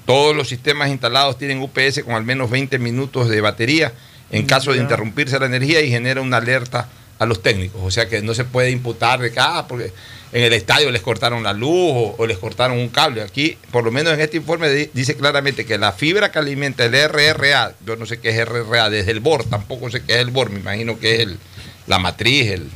Todos 0.06 0.34
los 0.34 0.48
sistemas 0.48 0.88
instalados 0.90 1.38
tienen 1.38 1.60
UPS 1.62 2.02
con 2.04 2.14
al 2.14 2.24
menos 2.24 2.50
20 2.50 2.78
minutos 2.78 3.28
de 3.28 3.40
batería 3.40 3.92
en 4.32 4.44
caso 4.46 4.72
de 4.72 4.78
interrumpirse 4.82 5.38
la 5.38 5.46
energía 5.46 5.80
y 5.82 5.90
genera 5.90 6.20
una 6.20 6.38
alerta 6.38 6.88
a 7.18 7.26
los 7.26 7.42
técnicos. 7.42 7.80
O 7.84 7.90
sea 7.90 8.08
que 8.08 8.22
no 8.22 8.34
se 8.34 8.44
puede 8.44 8.70
imputar 8.70 9.20
de 9.20 9.30
que, 9.32 9.38
ah, 9.40 9.66
porque 9.68 9.92
en 10.32 10.44
el 10.44 10.52
estadio 10.52 10.90
les 10.90 11.02
cortaron 11.02 11.42
la 11.42 11.52
luz 11.52 11.70
o, 11.94 12.14
o 12.18 12.26
les 12.26 12.38
cortaron 12.38 12.78
un 12.78 12.88
cable. 12.88 13.22
Aquí, 13.22 13.58
por 13.72 13.82
lo 13.84 13.90
menos 13.90 14.12
en 14.14 14.20
este 14.20 14.36
informe, 14.36 14.68
di- 14.70 14.90
dice 14.94 15.16
claramente 15.16 15.66
que 15.66 15.76
la 15.78 15.92
fibra 15.92 16.30
que 16.30 16.38
alimenta 16.38 16.84
el 16.84 16.92
RRA, 16.94 17.72
yo 17.84 17.96
no 17.96 18.06
sé 18.06 18.20
qué 18.20 18.30
es 18.30 18.46
RRA, 18.48 18.90
desde 18.90 19.10
el 19.10 19.20
BOR, 19.20 19.44
tampoco 19.44 19.90
sé 19.90 20.02
qué 20.04 20.14
es 20.14 20.18
el 20.20 20.30
BOR, 20.30 20.50
me 20.50 20.60
imagino 20.60 20.98
que 20.98 21.14
es 21.14 21.20
el, 21.20 21.38
la 21.86 21.98
matriz, 21.98 22.50
el, 22.52 22.68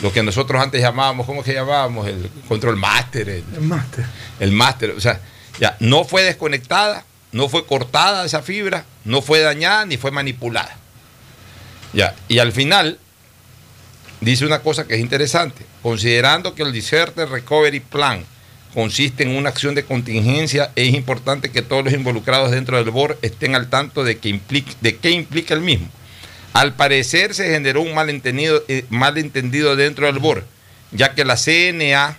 lo 0.00 0.12
que 0.12 0.22
nosotros 0.22 0.60
antes 0.60 0.80
llamábamos, 0.80 1.26
¿cómo 1.26 1.40
es 1.40 1.46
que 1.46 1.54
llamábamos? 1.54 2.08
El 2.08 2.28
control 2.48 2.76
máster, 2.76 3.28
el, 3.28 3.44
El 3.54 3.60
máster. 3.60 4.04
el 4.40 4.52
máster, 4.52 4.90
o 4.90 5.00
sea, 5.00 5.20
ya 5.60 5.76
no 5.78 6.04
fue 6.04 6.22
desconectada, 6.24 7.04
no 7.32 7.48
fue 7.48 7.64
cortada 7.66 8.24
esa 8.24 8.42
fibra, 8.42 8.84
no 9.04 9.22
fue 9.22 9.40
dañada 9.40 9.84
ni 9.86 9.96
fue 9.96 10.10
manipulada. 10.10 10.76
Ya, 11.92 12.14
y 12.28 12.38
al 12.38 12.52
final 12.52 12.98
dice 14.20 14.46
una 14.46 14.60
cosa 14.60 14.86
que 14.86 14.94
es 14.94 15.00
interesante, 15.00 15.64
considerando 15.82 16.54
que 16.54 16.62
el 16.62 16.72
Disaster 16.72 17.28
Recovery 17.28 17.80
Plan 17.80 18.24
consiste 18.74 19.24
en 19.24 19.36
una 19.36 19.48
acción 19.48 19.74
de 19.74 19.84
contingencia, 19.84 20.70
es 20.76 20.94
importante 20.94 21.50
que 21.50 21.62
todos 21.62 21.84
los 21.84 21.92
involucrados 21.92 22.50
dentro 22.50 22.76
del 22.76 22.90
BOR 22.90 23.18
estén 23.22 23.54
al 23.54 23.68
tanto 23.68 24.04
de, 24.04 24.18
qué 24.18 25.10
implica 25.10 25.54
el 25.54 25.60
mismo. 25.60 25.88
Al 26.52 26.74
parecer 26.74 27.34
se 27.34 27.50
generó 27.50 27.82
un 27.82 27.94
malentendido, 27.94 28.62
eh, 28.68 28.84
dentro 29.76 30.06
del 30.06 30.18
BOR, 30.18 30.44
ya 30.92 31.14
que 31.14 31.24
la 31.24 31.36
CNA 31.36 32.18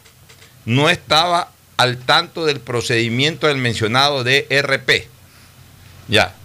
no 0.65 0.89
estaba 0.89 1.51
al 1.77 1.97
tanto 1.97 2.45
del 2.45 2.59
procedimiento 2.59 3.47
del 3.47 3.57
mencionado 3.57 4.23
DRP. 4.23 5.07
Ya. 6.07 6.35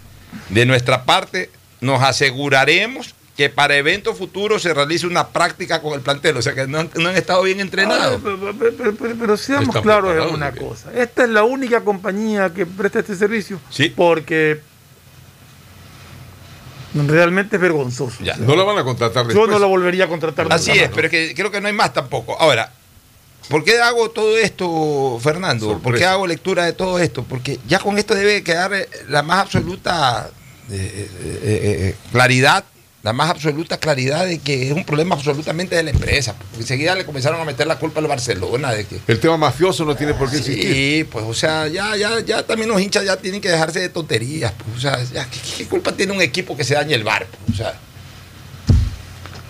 De 0.50 0.66
nuestra 0.66 1.04
parte, 1.04 1.50
nos 1.80 2.02
aseguraremos 2.02 3.15
que 3.36 3.50
para 3.50 3.76
eventos 3.76 4.16
futuros 4.16 4.62
se 4.62 4.72
realice 4.72 5.06
una 5.06 5.28
práctica 5.28 5.82
con 5.82 5.92
el 5.94 6.00
plantel. 6.00 6.36
O 6.38 6.42
sea 6.42 6.54
que 6.54 6.66
no, 6.66 6.78
han- 6.80 6.90
no 6.94 7.08
han 7.10 7.16
estado 7.16 7.42
bien 7.42 7.60
entrenados. 7.60 8.16
Ah, 8.16 8.20
pero, 8.22 8.40
pero- 8.58 8.74
pero- 8.76 8.94
pero- 8.96 9.14
pero 9.18 9.36
seamos 9.36 9.76
claros 9.82 10.16
en 10.28 10.34
una 10.34 10.52
cosa. 10.52 10.90
Esta 10.94 11.24
es 11.24 11.28
la 11.30 11.44
única 11.44 11.82
compañía 11.82 12.52
que 12.54 12.64
presta 12.64 13.00
este 13.00 13.14
servicio. 13.14 13.60
Sí. 13.70 13.90
Porque 13.94 14.60
realmente 16.94 17.56
es 17.56 17.62
vergonzoso. 17.62 18.16
Ya. 18.24 18.36
No 18.36 18.56
la 18.56 18.62
van 18.64 18.78
a 18.78 18.84
contratar 18.84 19.24
Yo 19.24 19.28
después. 19.28 19.50
no 19.50 19.58
la 19.58 19.66
volvería 19.66 20.04
a 20.04 20.08
contratar. 20.08 20.46
Así 20.50 20.70
nunca 20.70 20.84
es, 20.84 20.90
pero 20.94 21.06
es 21.08 21.10
que 21.10 21.34
creo 21.34 21.50
que 21.50 21.60
no 21.60 21.66
hay 21.68 21.74
más 21.74 21.92
tampoco. 21.92 22.40
Ahora, 22.40 22.72
¿por 23.50 23.64
qué 23.64 23.78
hago 23.80 24.10
todo 24.10 24.36
esto, 24.38 25.18
Fernando? 25.22 25.66
¿Por 25.66 25.76
qué 25.76 25.82
Sorpresa. 25.82 26.12
hago 26.12 26.26
lectura 26.26 26.64
de 26.64 26.72
todo 26.72 26.98
esto? 26.98 27.22
Porque 27.24 27.58
ya 27.68 27.78
con 27.80 27.98
esto 27.98 28.14
debe 28.14 28.42
quedar 28.42 28.72
eh, 28.72 28.88
la 29.08 29.22
más 29.22 29.40
absoluta 29.42 30.30
eh, 30.70 31.10
eh, 31.42 31.94
claridad, 32.12 32.64
la 33.06 33.12
más 33.12 33.30
absoluta 33.30 33.78
claridad 33.78 34.26
de 34.26 34.40
que 34.40 34.66
es 34.66 34.72
un 34.72 34.84
problema 34.84 35.14
absolutamente 35.14 35.76
de 35.76 35.84
la 35.84 35.90
empresa. 35.90 36.34
Porque 36.36 36.56
enseguida 36.62 36.96
le 36.96 37.04
comenzaron 37.06 37.40
a 37.40 37.44
meter 37.44 37.64
la 37.68 37.78
culpa 37.78 38.00
al 38.00 38.08
Barcelona 38.08 38.72
de 38.72 38.84
que 38.84 38.98
El 39.06 39.20
tema 39.20 39.36
mafioso 39.36 39.84
no 39.84 39.94
tiene 39.94 40.12
por 40.14 40.28
qué 40.28 40.38
existir. 40.38 40.72
Sí, 40.74 41.04
pues, 41.10 41.24
o 41.24 41.32
sea, 41.32 41.68
ya, 41.68 41.96
ya, 41.96 42.18
ya 42.18 42.44
también 42.44 42.68
los 42.68 42.80
hinchas 42.80 43.04
ya 43.04 43.16
tienen 43.16 43.40
que 43.40 43.48
dejarse 43.48 43.78
de 43.78 43.90
tonterías. 43.90 44.52
pues, 44.58 44.78
o 44.78 44.80
sea, 44.80 45.00
ya, 45.04 45.24
¿qué, 45.30 45.38
qué 45.56 45.66
culpa 45.66 45.92
tiene 45.92 46.14
un 46.14 46.20
equipo 46.20 46.56
que 46.56 46.64
se 46.64 46.74
dañe 46.74 46.94
el 46.96 47.04
bar? 47.04 47.26
pues, 47.46 47.60
o 47.60 47.62
sea, 47.62 47.78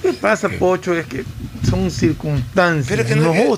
¿Qué 0.02 0.12
pasa, 0.12 0.50
Pocho? 0.50 0.94
Es 0.94 1.06
que 1.06 1.24
son 1.68 1.90
circunstancias. 1.90 2.86
Pero 2.88 3.02
es 3.02 3.08
que 3.08 3.16
no- 3.16 3.32
no, 3.34 3.54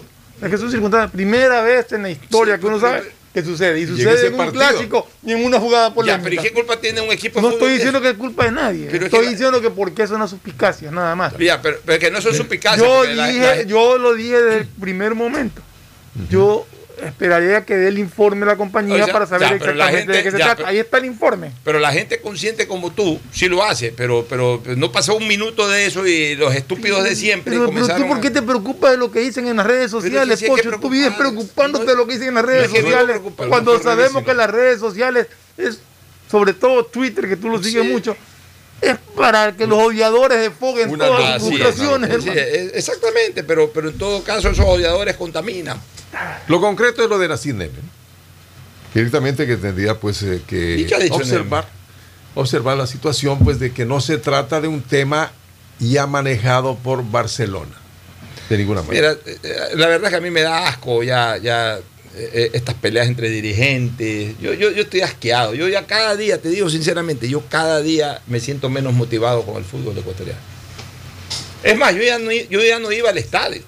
es 0.47 0.49
que 0.51 0.59
son 0.59 0.71
circunstancias. 0.71 1.11
Primera 1.11 1.61
vez 1.63 1.91
en 1.93 2.03
la 2.05 2.11
historia 2.11 2.57
que 2.57 2.67
uno 2.67 2.79
sabe 2.79 3.13
que 3.35 3.43
sucede. 3.43 3.81
Y 3.81 3.87
sucede 3.87 4.27
en 4.27 4.33
un 4.33 4.39
partido. 4.39 4.53
clásico 4.69 5.09
y 5.25 5.33
en 5.33 5.45
una 5.45 5.61
jugada 5.61 5.89
ya, 5.89 5.95
polémica. 5.95 6.23
pero 6.25 6.35
¿y 6.41 6.45
qué 6.45 6.53
culpa 6.53 6.81
tiene 6.81 7.01
un 7.01 7.11
equipo 7.13 7.41
no 7.41 7.51
estoy 7.51 7.73
diciendo 7.75 8.01
que 8.01 8.11
es 8.11 8.17
culpa 8.17 8.45
de 8.47 8.53
nadie. 8.53 8.87
Pero 8.91 9.07
es 9.07 9.13
estoy 9.13 9.25
la- 9.27 9.31
diciendo 9.31 9.61
que 9.61 9.71
porque 9.71 10.03
es 10.03 10.11
una 10.11 10.27
suspicacia, 10.27 10.91
nada 10.91 11.15
más. 11.15 11.37
Ya, 11.39 11.61
pero, 11.63 11.79
pero 11.85 11.99
que 11.99 12.11
no 12.11 12.21
son 12.21 12.35
suspicacias. 12.35 12.87
Yo, 12.87 13.05
la- 13.05 13.27
dije, 13.29 13.41
la- 13.41 13.63
yo 13.63 13.99
lo 13.99 14.15
dije 14.15 14.41
desde 14.43 14.59
el 14.61 14.67
primer 14.67 15.15
momento. 15.15 15.63
Yo 16.31 16.67
esperaría 17.07 17.65
que 17.65 17.77
dé 17.77 17.89
el 17.89 17.99
informe 17.99 18.47
la 18.47 18.57
compañía 18.57 19.03
O 19.03 19.05
sea, 19.05 19.13
para 19.13 19.27
saber 19.27 19.49
ya, 19.49 19.55
exactamente 19.57 20.13
de 20.13 20.23
qué 20.23 20.31
se 20.31 20.39
ya, 20.39 20.45
trata. 20.45 20.57
pero- 20.57 20.69
Ahí 20.69 20.79
está 20.79 20.99
el 20.99 21.05
informe. 21.07 21.53
Pero 21.65 21.79
la 21.79 21.93
gente 21.93 22.21
consciente 22.21 22.67
como 22.67 22.93
tú 22.93 23.21
sí 23.33 23.49
lo 23.49 23.63
hace, 23.65 23.93
pero, 23.97 24.27
pero 24.29 24.63
no 24.77 24.93
pasó 24.93 25.17
un 25.17 25.27
minuto 25.29 25.69
de 25.69 25.87
eso 25.87 26.07
y 26.07 26.35
los 26.37 26.55
estúpidos 26.55 27.05
de 27.05 27.15
siempre 27.17 27.53
Pero, 27.53 27.71
pero 27.71 27.87
tú, 27.89 28.09
¿por 28.09 28.21
qué 28.21 28.31
te 28.31 28.43
preocupas 28.43 28.93
de 28.93 28.97
lo 28.97 29.11
que 29.11 29.21
dicen 29.21 29.47
en 29.47 29.57
las 29.57 29.67
redes 29.67 29.91
sociales, 29.91 30.41
que 30.41 30.47
Pocho? 30.49 30.79
Tú 30.81 30.91
vives 30.91 31.13
preocupándote 31.15 31.87
de 31.87 31.97
lo 31.97 32.07
que 32.07 32.15
dicen 32.15 32.29
en 32.29 32.35
las 32.35 32.45
redes 32.45 32.71
no 32.71 32.77
sociales. 32.77 33.21
cuando 33.49 33.81
sabemos 33.83 34.23
que 34.25 34.35
las 34.35 34.51
redes 34.51 34.81
sociales 34.81 35.27
es, 35.57 35.81
sobre 36.31 36.53
todo 36.55 36.85
Twitter, 36.87 37.29
que 37.29 37.37
tú 37.37 37.49
lo 37.49 37.63
sigues 37.63 37.85
mucho, 37.85 38.17
es 38.81 38.97
para 39.17 39.53
que 39.57 39.67
los 39.67 39.79
odiadores 39.83 40.39
desfoguen 40.41 40.91
Una- 40.91 41.07
todas 41.07 41.41
sus 41.43 41.51
sí, 41.51 41.57
frustraciones, 41.57 42.25
no, 42.25 42.33
es- 42.33 42.73
exactamente, 42.75 43.43
pero, 43.45 43.71
pero 43.73 43.89
en 43.91 43.99
todo 43.99 44.23
caso 44.23 44.49
esos 44.51 44.65
odiadores 44.67 45.17
contaminan. 45.17 45.81
Lo 46.47 46.61
concreto 46.61 47.03
es 47.03 47.09
lo 47.11 47.19
de 47.19 47.29
la 47.29 47.37
CINEP. 47.37 47.73
Directamente 48.95 49.47
que 49.47 49.57
tendría 49.57 49.95
pues 49.99 50.23
eh, 50.23 50.43
que 50.47 50.79
¿Y 50.79 50.85
qué 50.87 50.95
ha 50.95 50.99
dicho 50.99 51.15
observar, 51.15 51.69
observar 52.35 52.77
la 52.77 52.87
situación 52.87 53.39
pues 53.41 53.59
de 53.61 53.73
que 53.73 53.85
no 53.85 54.01
se 54.01 54.17
trata 54.19 54.61
de 54.61 54.69
un 54.69 54.81
tema 54.83 55.33
ya 55.79 56.07
manejado 56.07 56.77
por 56.77 57.05
Barcelona. 57.09 57.75
De 58.49 58.57
ninguna 58.57 58.83
manera. 58.83 59.15
Mira, 59.27 59.39
eh, 59.43 59.59
la 59.75 59.89
verdad 59.89 60.05
es 60.07 60.11
que 60.11 60.17
a 60.17 60.21
mí 60.21 60.31
me 60.31 60.41
da 60.41 60.69
asco 60.69 61.03
ya, 61.03 61.37
ya 61.37 61.79
eh, 62.19 62.51
estas 62.53 62.75
peleas 62.75 63.07
entre 63.07 63.31
dirigentes. 63.31 64.35
Yo, 64.41 64.53
yo, 64.55 64.71
yo 64.71 64.83
estoy 64.83 65.03
asqueado. 65.03 65.55
Yo 65.55 65.69
ya 65.69 65.87
cada 65.87 66.17
día, 66.17 66.41
te 66.41 66.49
digo 66.49 66.69
sinceramente, 66.69 67.29
yo 67.29 67.43
cada 67.49 67.81
día 67.81 68.21
me 68.27 68.41
siento 68.41 68.69
menos 68.69 68.93
motivado 68.95 69.45
con 69.45 69.57
el 69.57 69.65
fútbol 69.65 69.97
ecuatoriano. 69.97 70.41
Es 71.63 71.77
más, 71.77 71.95
yo 71.95 72.03
ya 72.03 72.19
no, 72.19 72.31
yo 72.33 72.63
ya 72.63 72.79
no 72.79 72.91
iba 72.93 73.11
al 73.11 73.19
estadio. 73.19 73.63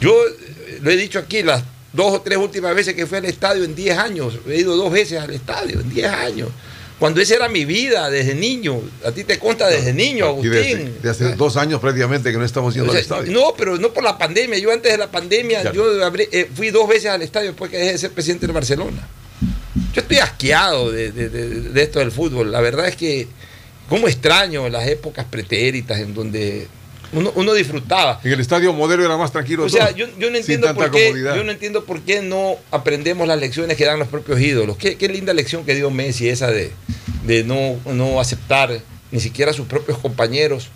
Yo 0.00 0.14
eh, 0.26 0.78
lo 0.80 0.90
he 0.90 0.96
dicho 0.96 1.18
aquí 1.18 1.42
las 1.42 1.62
dos 1.92 2.14
o 2.14 2.20
tres 2.20 2.38
últimas 2.38 2.74
veces 2.74 2.94
que 2.94 3.06
fui 3.06 3.18
al 3.18 3.24
estadio 3.24 3.64
en 3.64 3.74
10 3.74 3.98
años. 3.98 4.38
He 4.48 4.58
ido 4.58 4.76
dos 4.76 4.92
veces 4.92 5.20
al 5.20 5.30
estadio 5.30 5.80
en 5.80 5.90
10 5.90 6.06
años. 6.12 6.48
Cuando 7.00 7.20
esa 7.20 7.34
era 7.34 7.48
mi 7.48 7.64
vida 7.64 8.08
desde 8.10 8.34
niño. 8.34 8.80
A 9.04 9.10
ti 9.10 9.24
te 9.24 9.38
consta 9.38 9.66
desde 9.68 9.92
niño, 9.92 10.36
desde, 10.42 10.58
Agustín. 10.74 10.94
de 11.02 11.10
hace 11.10 11.34
dos 11.34 11.56
años 11.56 11.80
prácticamente 11.80 12.30
que 12.30 12.36
no 12.38 12.44
estamos 12.44 12.74
yendo 12.74 12.90
O 12.90 12.92
sea, 12.92 12.98
al 12.98 13.02
estadio. 13.02 13.32
No, 13.32 13.54
pero 13.56 13.78
no 13.78 13.92
por 13.92 14.04
la 14.04 14.16
pandemia. 14.18 14.58
Yo 14.58 14.70
antes 14.70 14.92
de 14.92 14.98
la 14.98 15.10
pandemia, 15.10 15.62
Claro. 15.62 15.74
yo 15.76 16.04
abrí- 16.06 16.28
eh, 16.30 16.48
fui 16.54 16.70
dos 16.70 16.86
veces 16.86 17.06
al 17.10 17.22
estadio 17.22 17.48
después 17.48 17.70
que 17.70 17.78
dejé 17.78 17.92
de 17.92 17.98
ser 17.98 18.10
presidente 18.12 18.46
de 18.46 18.52
Barcelona. 18.52 19.08
Yo 19.94 20.02
estoy 20.02 20.18
asqueado 20.18 20.92
de, 20.92 21.10
de- 21.10 21.82
esto 21.82 21.98
del 22.00 22.12
fútbol. 22.12 22.52
La 22.52 22.60
verdad 22.60 22.86
es 22.86 22.96
que, 22.96 23.26
como 23.88 24.06
extraño 24.06 24.68
las 24.68 24.86
épocas 24.86 25.24
pretéritas 25.28 25.98
en 26.00 26.12
donde 26.14 26.68
uno, 27.12 27.32
uno 27.34 27.54
disfrutaba. 27.54 28.20
En 28.22 28.32
el 28.32 28.40
estadio 28.40 28.72
modelo 28.72 29.04
era 29.04 29.16
más 29.16 29.32
tranquilo. 29.32 29.64
O 29.64 29.68
sea, 29.68 29.88
todo, 29.88 29.96
yo, 29.96 30.06
yo 30.18 30.30
no 30.30 30.36
entiendo 30.36 30.74
por 30.74 30.90
qué, 30.90 31.08
comodidad. 31.08 31.36
yo 31.36 31.44
no 31.44 31.52
entiendo 31.52 31.84
por 31.84 32.00
qué 32.02 32.22
no 32.22 32.56
aprendemos 32.70 33.26
las 33.26 33.38
lecciones 33.38 33.76
que 33.76 33.84
dan 33.84 33.98
los 33.98 34.08
propios 34.08 34.40
ídolos. 34.40 34.76
Qué, 34.76 34.96
qué 34.96 35.08
linda 35.08 35.32
lección 35.32 35.64
que 35.64 35.74
dio 35.74 35.90
Messi 35.90 36.28
esa 36.28 36.50
de, 36.50 36.72
de 37.26 37.44
no, 37.44 37.78
no 37.92 38.20
aceptar 38.20 38.80
ni 39.10 39.20
siquiera 39.20 39.50
a 39.50 39.54
sus 39.54 39.66
propios 39.66 39.98
compañeros 39.98 40.68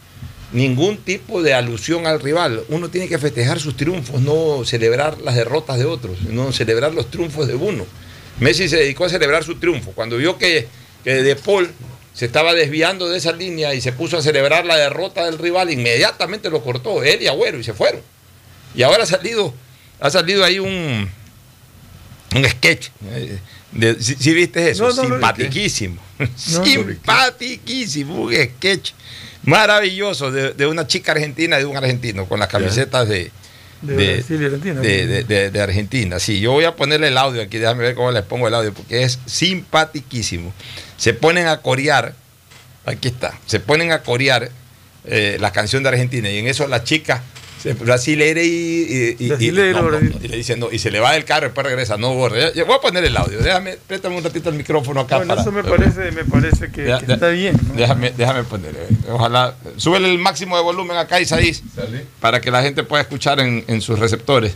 ningún 0.52 0.96
tipo 0.98 1.42
de 1.42 1.52
alusión 1.52 2.06
al 2.06 2.20
rival. 2.20 2.62
Uno 2.68 2.88
tiene 2.88 3.08
que 3.08 3.18
festejar 3.18 3.60
sus 3.60 3.76
triunfos, 3.76 4.20
no 4.20 4.64
celebrar 4.64 5.20
las 5.20 5.34
derrotas 5.34 5.78
de 5.78 5.84
otros, 5.84 6.22
no 6.22 6.52
celebrar 6.52 6.94
los 6.94 7.10
triunfos 7.10 7.48
de 7.48 7.54
uno. 7.54 7.84
Messi 8.40 8.68
se 8.68 8.76
dedicó 8.76 9.04
a 9.04 9.08
celebrar 9.08 9.44
su 9.44 9.56
triunfo. 9.56 9.92
Cuando 9.92 10.16
vio 10.16 10.38
que, 10.38 10.68
que 11.02 11.22
De 11.22 11.36
Paul 11.36 11.70
se 12.14 12.24
estaba 12.26 12.54
desviando 12.54 13.08
de 13.10 13.18
esa 13.18 13.32
línea 13.32 13.74
y 13.74 13.80
se 13.82 13.92
puso 13.92 14.16
a 14.16 14.22
celebrar 14.22 14.64
la 14.64 14.76
derrota 14.76 15.26
del 15.26 15.36
rival, 15.38 15.70
inmediatamente 15.70 16.48
lo 16.48 16.62
cortó, 16.62 17.02
él 17.02 17.20
y 17.20 17.26
Agüero, 17.26 17.58
y 17.58 17.64
se 17.64 17.74
fueron. 17.74 18.00
Y 18.74 18.82
ahora 18.82 19.02
ha 19.02 19.06
salido, 19.06 19.52
ha 20.00 20.10
salido 20.10 20.44
ahí 20.44 20.58
un, 20.60 21.08
un 22.34 22.44
sketch. 22.48 22.88
eh, 23.10 23.38
de- 23.72 24.00
¿sí, 24.02 24.14
sí 24.18 24.32
viste 24.32 24.70
eso? 24.70 24.88
No, 24.88 24.94
no, 24.94 25.02
Simpatiquísimo. 25.02 26.00
No. 26.18 26.28
Simpatiquísimo. 26.64 28.22
Un 28.22 28.32
sketch 28.34 28.92
maravilloso 29.42 30.30
de, 30.30 30.52
de 30.54 30.66
una 30.66 30.86
chica 30.86 31.12
argentina 31.12 31.56
y 31.58 31.60
de 31.60 31.66
un 31.66 31.76
argentino 31.76 32.26
con 32.26 32.38
las 32.40 32.48
camisetas 32.48 33.08
de, 33.08 33.30
De 33.82 35.60
Argentina. 35.60 36.14
de. 36.16 36.20
Sí, 36.20 36.40
yo 36.40 36.52
voy 36.52 36.64
a 36.64 36.74
ponerle 36.76 37.08
el 37.08 37.18
audio 37.18 37.42
aquí, 37.42 37.58
déjame 37.58 37.82
ver 37.82 37.94
cómo 37.94 38.10
les 38.12 38.22
pongo 38.22 38.48
el 38.48 38.54
audio, 38.54 38.72
porque 38.72 39.02
es 39.02 39.18
simpatiquísimo. 39.26 40.52
Se 40.96 41.14
ponen 41.14 41.46
a 41.48 41.58
corear, 41.60 42.14
aquí 42.86 43.08
está, 43.08 43.38
se 43.46 43.60
ponen 43.60 43.92
a 43.92 44.02
corear 44.02 44.50
eh, 45.06 45.36
la 45.40 45.52
canción 45.52 45.82
de 45.82 45.88
Argentina 45.90 46.30
y 46.30 46.38
en 46.38 46.46
eso 46.46 46.66
la 46.68 46.82
chica 46.84 47.22
se 47.62 47.72
brasilera 47.72 48.42
y, 48.42 48.46
y- 48.46 49.16
y- 49.18 49.48
y- 49.48 49.52
no, 49.52 49.82
no, 49.82 49.88
Brasil. 49.88 50.14
no, 50.18 50.24
y 50.24 50.28
le 50.28 50.36
dice 50.36 50.54
no, 50.56 50.70
y 50.70 50.78
se 50.78 50.90
le 50.90 51.00
va 51.00 51.12
del 51.12 51.24
carro 51.24 51.46
y 51.46 51.48
después 51.48 51.66
regresa, 51.66 51.96
no 51.96 52.12
ya 52.54 52.64
voy 52.64 52.76
a 52.76 52.80
poner 52.80 53.02
el 53.04 53.16
audio, 53.16 53.38
déjame, 53.38 53.78
préstame 53.86 54.16
un 54.18 54.22
ratito 54.24 54.50
el 54.50 54.54
micrófono 54.56 55.00
acá. 55.00 55.16
Bueno, 55.16 55.30
para- 55.30 55.40
eso 55.42 55.50
me 55.50 55.64
parece, 55.64 56.10
me 56.12 56.24
parece 56.24 56.70
que, 56.70 56.90
está 56.92 57.28
bien. 57.28 57.58
¿no? 57.68 57.74
Déjame, 57.74 58.10
déjame 58.10 58.44
poner. 58.44 58.74
eh, 58.76 58.88
Ojalá. 59.10 59.54
Súbele 59.78 60.10
el 60.10 60.18
máximo 60.18 60.56
de 60.58 60.62
volumen 60.62 60.96
acá, 60.98 61.20
Isaís. 61.20 61.62
Para 62.20 62.40
que 62.42 62.50
la 62.50 62.60
gente 62.62 62.82
pueda 62.84 63.02
escuchar 63.02 63.40
en, 63.40 63.64
en 63.66 63.80
sus 63.80 63.98
receptores. 63.98 64.54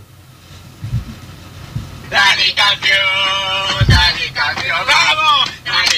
Dale 2.11 2.55
campeón, 2.55 3.87
dale 3.89 4.33
campeón, 4.33 4.79
vamos, 4.87 5.51
dale 5.65 5.98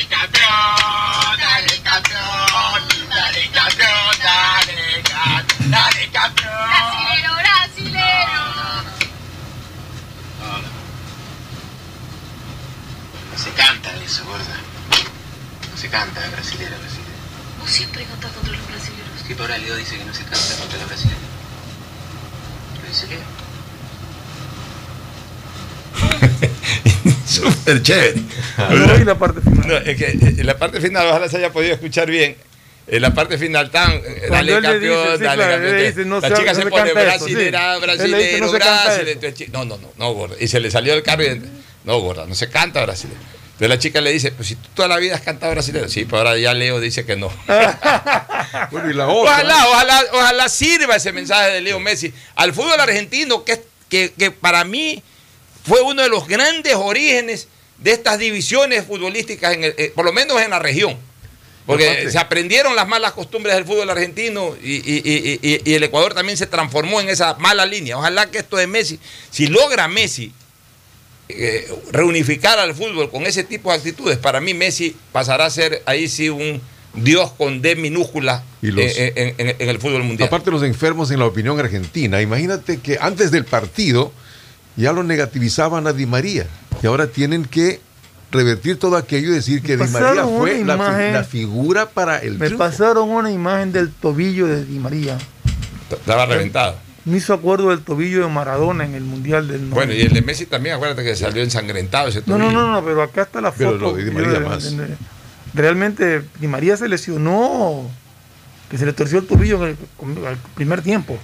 dale 1.39 1.81
campeón, 1.83 2.83
dale 3.09 3.51
campeón, 3.51 4.17
dale 4.23 5.03
campeón, 5.03 5.71
dale 5.71 6.11
campeón. 6.11 6.69
Brasilero, 6.69 7.35
brasilero. 7.35 8.43
No 13.33 13.39
se 13.39 13.51
canta 13.51 13.95
eso, 14.05 14.25
gorda. 14.25 14.57
No 15.71 15.77
se 15.77 15.89
canta 15.89 16.21
brasilero, 16.31 16.79
brasilero. 16.79 17.11
Vos 17.61 17.71
siempre 17.71 18.05
cantás 18.05 18.33
contra 18.33 18.53
los 18.57 18.67
brasileños. 18.67 19.21
Sí, 19.27 19.35
pero 19.35 19.43
ahora 19.45 19.59
Leo 19.59 19.77
dice 19.77 19.99
que 19.99 20.05
no 20.05 20.15
se 20.15 20.25
canta 20.25 20.57
contra 20.59 20.79
los 20.79 20.89
brasileños. 20.89 21.21
Lo 22.83 22.89
dice 22.89 23.07
Leo. 23.07 23.40
Súper 27.27 27.83
chévere. 27.83 28.15
No 28.59 29.05
la 29.05 29.19
parte 29.19 29.41
final. 29.41 29.69
No, 29.69 29.77
es 29.77 29.97
que 29.97 30.05
eh, 30.07 30.19
en 30.39 30.47
la 30.47 30.57
parte 30.59 30.81
final, 30.81 31.07
ojalá 31.09 31.29
se 31.29 31.37
haya 31.39 31.51
podido 31.53 31.75
escuchar 31.75 32.11
bien. 32.11 32.37
En 32.87 33.03
la 33.03 33.15
parte 33.15 33.39
final, 33.39 33.71
tan. 33.71 33.93
eh, 33.93 34.27
Dale 34.31 34.53
campeón, 34.61 34.81
dice, 34.81 35.17
sí, 35.19 35.23
dale 35.25 35.37
claro, 35.45 35.53
campeón. 35.63 35.87
dice, 35.87 36.05
no 36.07 36.21
la 36.21 36.29
se- 36.29 36.35
chica 36.35 36.53
no 36.53 36.57
se 36.59 36.63
se 36.65 36.71
pone 36.71 36.87
sí. 36.89 36.93
brasilera, 36.95 37.75
dice, 37.75 37.87
brasilero, 37.87 38.47
no 38.47 38.53
brasilero. 38.53 39.21
No, 39.53 39.65
no, 39.65 39.77
no, 39.79 39.89
no, 39.97 40.13
gorda. 40.13 40.37
Y 40.41 40.49
se 40.49 40.59
le 40.61 40.71
salió 40.71 40.93
del 40.93 41.03
carro 41.03 41.23
y. 41.25 41.41
No, 41.85 41.99
gorda, 42.01 42.27
no 42.27 42.35
se 42.35 42.49
canta 42.51 42.83
brasilero. 42.83 43.19
Entonces 43.53 43.69
la 43.69 43.79
chica 43.79 44.01
le 44.01 44.11
dice, 44.11 44.33
pues 44.33 44.49
si 44.49 44.57
tú 44.57 44.69
toda 44.75 44.89
la 44.89 44.97
vida 44.97 45.15
has 45.15 45.21
cantado 45.21 45.53
brasilero. 45.53 45.89
Sí, 45.89 46.05
pero 46.07 46.19
ahora 46.19 46.37
ya 46.39 46.53
Leo 46.55 46.81
dice 46.81 47.05
que 47.05 47.15
no. 47.17 47.31
Bueno, 48.71 48.91
y 48.91 48.95
la 48.95 49.07
otra. 49.07 49.33
Ojalá, 49.35 49.67
ojalá, 49.69 50.03
ojalá 50.13 50.49
sirva 50.49 50.97
ese 50.97 51.13
mensaje 51.13 51.51
de 51.53 51.61
Leo 51.61 51.79
Messi 51.79 52.13
al 52.37 52.53
fútbol 52.53 52.81
argentino, 52.81 53.45
que, 53.45 53.63
que, 53.89 54.13
que 54.19 54.31
para 54.33 54.65
mí 54.65 55.03
fue 55.65 55.81
uno 55.83 56.03
de 56.03 56.09
los 56.09 56.27
grandes 56.27 56.75
orígenes 56.75 57.49
de 57.79 57.93
estas 57.93 58.19
divisiones 58.19 58.85
futbolísticas, 58.85 59.55
en 59.55 59.65
el- 59.65 59.75
eh, 59.79 59.93
por 59.95 60.05
lo 60.05 60.13
menos 60.13 60.41
en 60.41 60.51
la 60.51 60.59
región. 60.59 60.97
Porque 61.67 62.11
se 62.11 62.19
aprendieron 62.19 62.75
las 62.75 62.89
malas 62.89 63.13
costumbres 63.13 63.55
del 63.55 63.65
fútbol 63.65 63.89
argentino 63.91 64.57
y, 64.63 64.77
y- 64.77 65.03
y- 65.05 65.39
y- 65.41 65.61
y 65.71 65.75
el 65.75 65.83
Ecuador 65.85 66.15
también 66.15 66.37
se 66.37 66.47
transformó 66.47 67.01
en 67.01 67.09
esa 67.09 67.35
mala 67.35 67.65
línea. 67.65 67.97
Ojalá 67.97 68.29
que 68.31 68.39
esto 68.39 68.57
de 68.57 68.67
Messi, 68.67 68.99
si 69.31 69.47
logra 69.47 69.87
Messi 69.87 70.33
eh, 71.29 71.69
reunificar 71.93 72.59
al 72.59 72.75
fútbol 72.75 73.09
con 73.09 73.25
ese 73.25 73.45
tipo 73.45 73.71
de 73.71 73.77
actitudes, 73.77 74.19
para 74.19 74.41
mí 74.41 74.53
Messi 74.53 74.97
pasará 75.13 75.47
a 75.47 75.51
ser 75.51 75.81
ahí 75.87 76.09
sí 76.09 76.29
un 76.29 76.61
Dios 76.93 77.31
con 77.39 77.63
D 77.63 77.77
minúscula 77.77 78.43
Y 78.63 78.73
los- 78.73 78.85
eh, 78.85 79.13
en, 79.39 79.47
en- 79.49 79.57
en 79.57 79.69
el 79.69 79.79
fútbol 79.79 80.03
mundial. 80.03 80.27
Aparte 80.27 80.51
los 80.51 80.65
enfermos 80.65 81.13
en 81.13 81.21
la 81.21 81.27
opinión 81.27 81.61
argentina, 81.61 82.21
imagínate 82.21 82.81
que 82.81 82.99
antes 83.01 83.31
del 83.31 83.45
partido 83.45 84.13
ya 84.77 84.93
lo 84.93 85.03
negativizaban 85.03 85.87
a 85.87 85.93
Di 85.93 86.07
María 86.07 86.47
y 86.83 86.87
ahora 86.87 87.07
tienen 87.09 87.45
que 87.45 87.81
revertir 88.33 88.79
todo 88.79 88.97
aquello 88.97 89.31
y 89.31 89.35
decir 89.35 89.63
que 89.63 89.77
Di 89.77 89.89
María 89.89 90.25
fue 90.25 90.63
la, 90.65 90.75
fi- 90.77 90.81
imagen- 90.83 91.13
la 91.15 91.25
figura 91.25 91.89
para 91.91 92.19
el 92.19 92.33
Me 92.39 92.47
triunfo. 92.47 92.59
pasaron 92.59 93.11
una 93.11 93.31
imagen 93.31 93.73
del 93.73 93.91
tobillo 93.91 94.47
de 94.47 94.65
Di 94.65 94.79
María. 94.79 95.19
Estaba 95.91 96.27
reventado. 96.27 96.77
Me 97.05 97.17
hizo 97.17 97.33
acuerdo 97.35 97.71
del 97.71 97.81
tobillo 97.81 98.21
de 98.23 98.29
Maradona 98.29 98.85
en 98.85 98.95
el 98.95 99.03
Mundial 99.03 99.49
del 99.49 99.63
Bueno, 99.71 99.93
y 99.95 100.03
el 100.03 100.13
de 100.13 100.21
Messi 100.23 100.47
también, 100.47 100.77
acuérdate 100.77 101.03
que 101.03 101.17
salió 101.17 101.43
ensangrentado 101.43 102.09
ese 102.09 102.23
No, 102.27 102.37
no, 102.39 102.45
tobillo. 102.45 102.61
no, 102.61 102.73
no, 102.73 102.85
pero 102.85 103.03
acá 103.03 103.23
está 103.23 103.41
la 103.41 103.51
Pero 103.53 103.73
foto. 103.73 103.81
lo 103.91 103.95
de 103.95 104.05
Di 104.05 104.11
María 104.11 104.35
Yo, 104.35 104.41
más. 104.49 104.77
de- 104.77 104.97
Realmente 105.55 106.23
Di 106.39 106.47
María 106.47 106.77
se 106.77 106.89
lesionó, 106.89 107.91
que 108.71 108.79
se 108.79 108.87
le 108.87 108.93
torció 108.93 109.19
el 109.19 109.27
tobillo 109.27 109.57
en 109.65 109.71
el, 109.71 109.77
con- 109.97 110.25
al 110.27 110.37
primer 110.55 110.83
tiempo. 110.83 111.19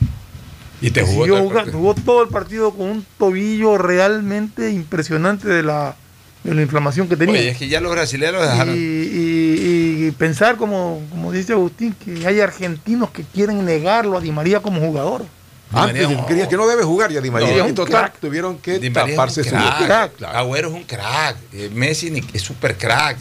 Y 0.80 0.90
te 0.90 1.02
jugó 1.02 1.26
todo 1.26 1.36
el 1.36 1.42
jugando- 1.42 1.54
partido. 1.54 1.78
jugó 1.78 1.94
todo 1.94 2.22
el 2.22 2.28
partido 2.28 2.70
con 2.72 2.88
un 2.90 3.06
tobillo 3.18 3.78
realmente 3.78 4.70
impresionante 4.70 5.48
de 5.48 5.62
la, 5.62 5.96
de 6.44 6.54
la 6.54 6.62
inflamación 6.62 7.08
que 7.08 7.16
tenía. 7.16 7.34
Oye, 7.40 7.48
es 7.50 7.56
que 7.58 7.68
ya 7.68 7.80
los 7.80 7.90
brasileños 7.92 8.42
dejaron. 8.42 8.74
Y, 8.74 8.78
y- 8.78 10.06
y 10.06 10.10
pensar, 10.12 10.56
como, 10.56 11.00
como 11.10 11.32
dice 11.32 11.52
Agustín, 11.54 11.94
que 11.94 12.26
hay 12.26 12.40
argentinos 12.40 13.10
que 13.10 13.22
quieren 13.24 13.64
negarlo 13.64 14.18
a 14.18 14.20
Di 14.20 14.30
María 14.32 14.60
como 14.60 14.80
jugador. 14.80 15.24
Antes 15.72 16.08
María, 16.08 16.48
que 16.48 16.56
no 16.56 16.68
debe 16.68 16.84
jugar 16.84 17.10
ya 17.10 17.20
Di 17.20 17.30
María. 17.30 17.66
No, 17.66 17.74
total, 17.74 18.02
crack. 18.02 18.20
tuvieron 18.20 18.58
que 18.58 18.78
Di 18.78 18.88
María 18.90 19.10
es 19.10 19.16
taparse 19.16 19.40
un 19.40 19.46
su 19.48 19.84
crack. 19.84 20.22
Agüero 20.22 20.68
es 20.68 20.74
un 20.74 20.84
crack. 20.84 21.36
Eh, 21.52 21.70
Messi 21.74 22.22
es 22.32 22.42
súper 22.42 22.76
crack. 22.76 23.16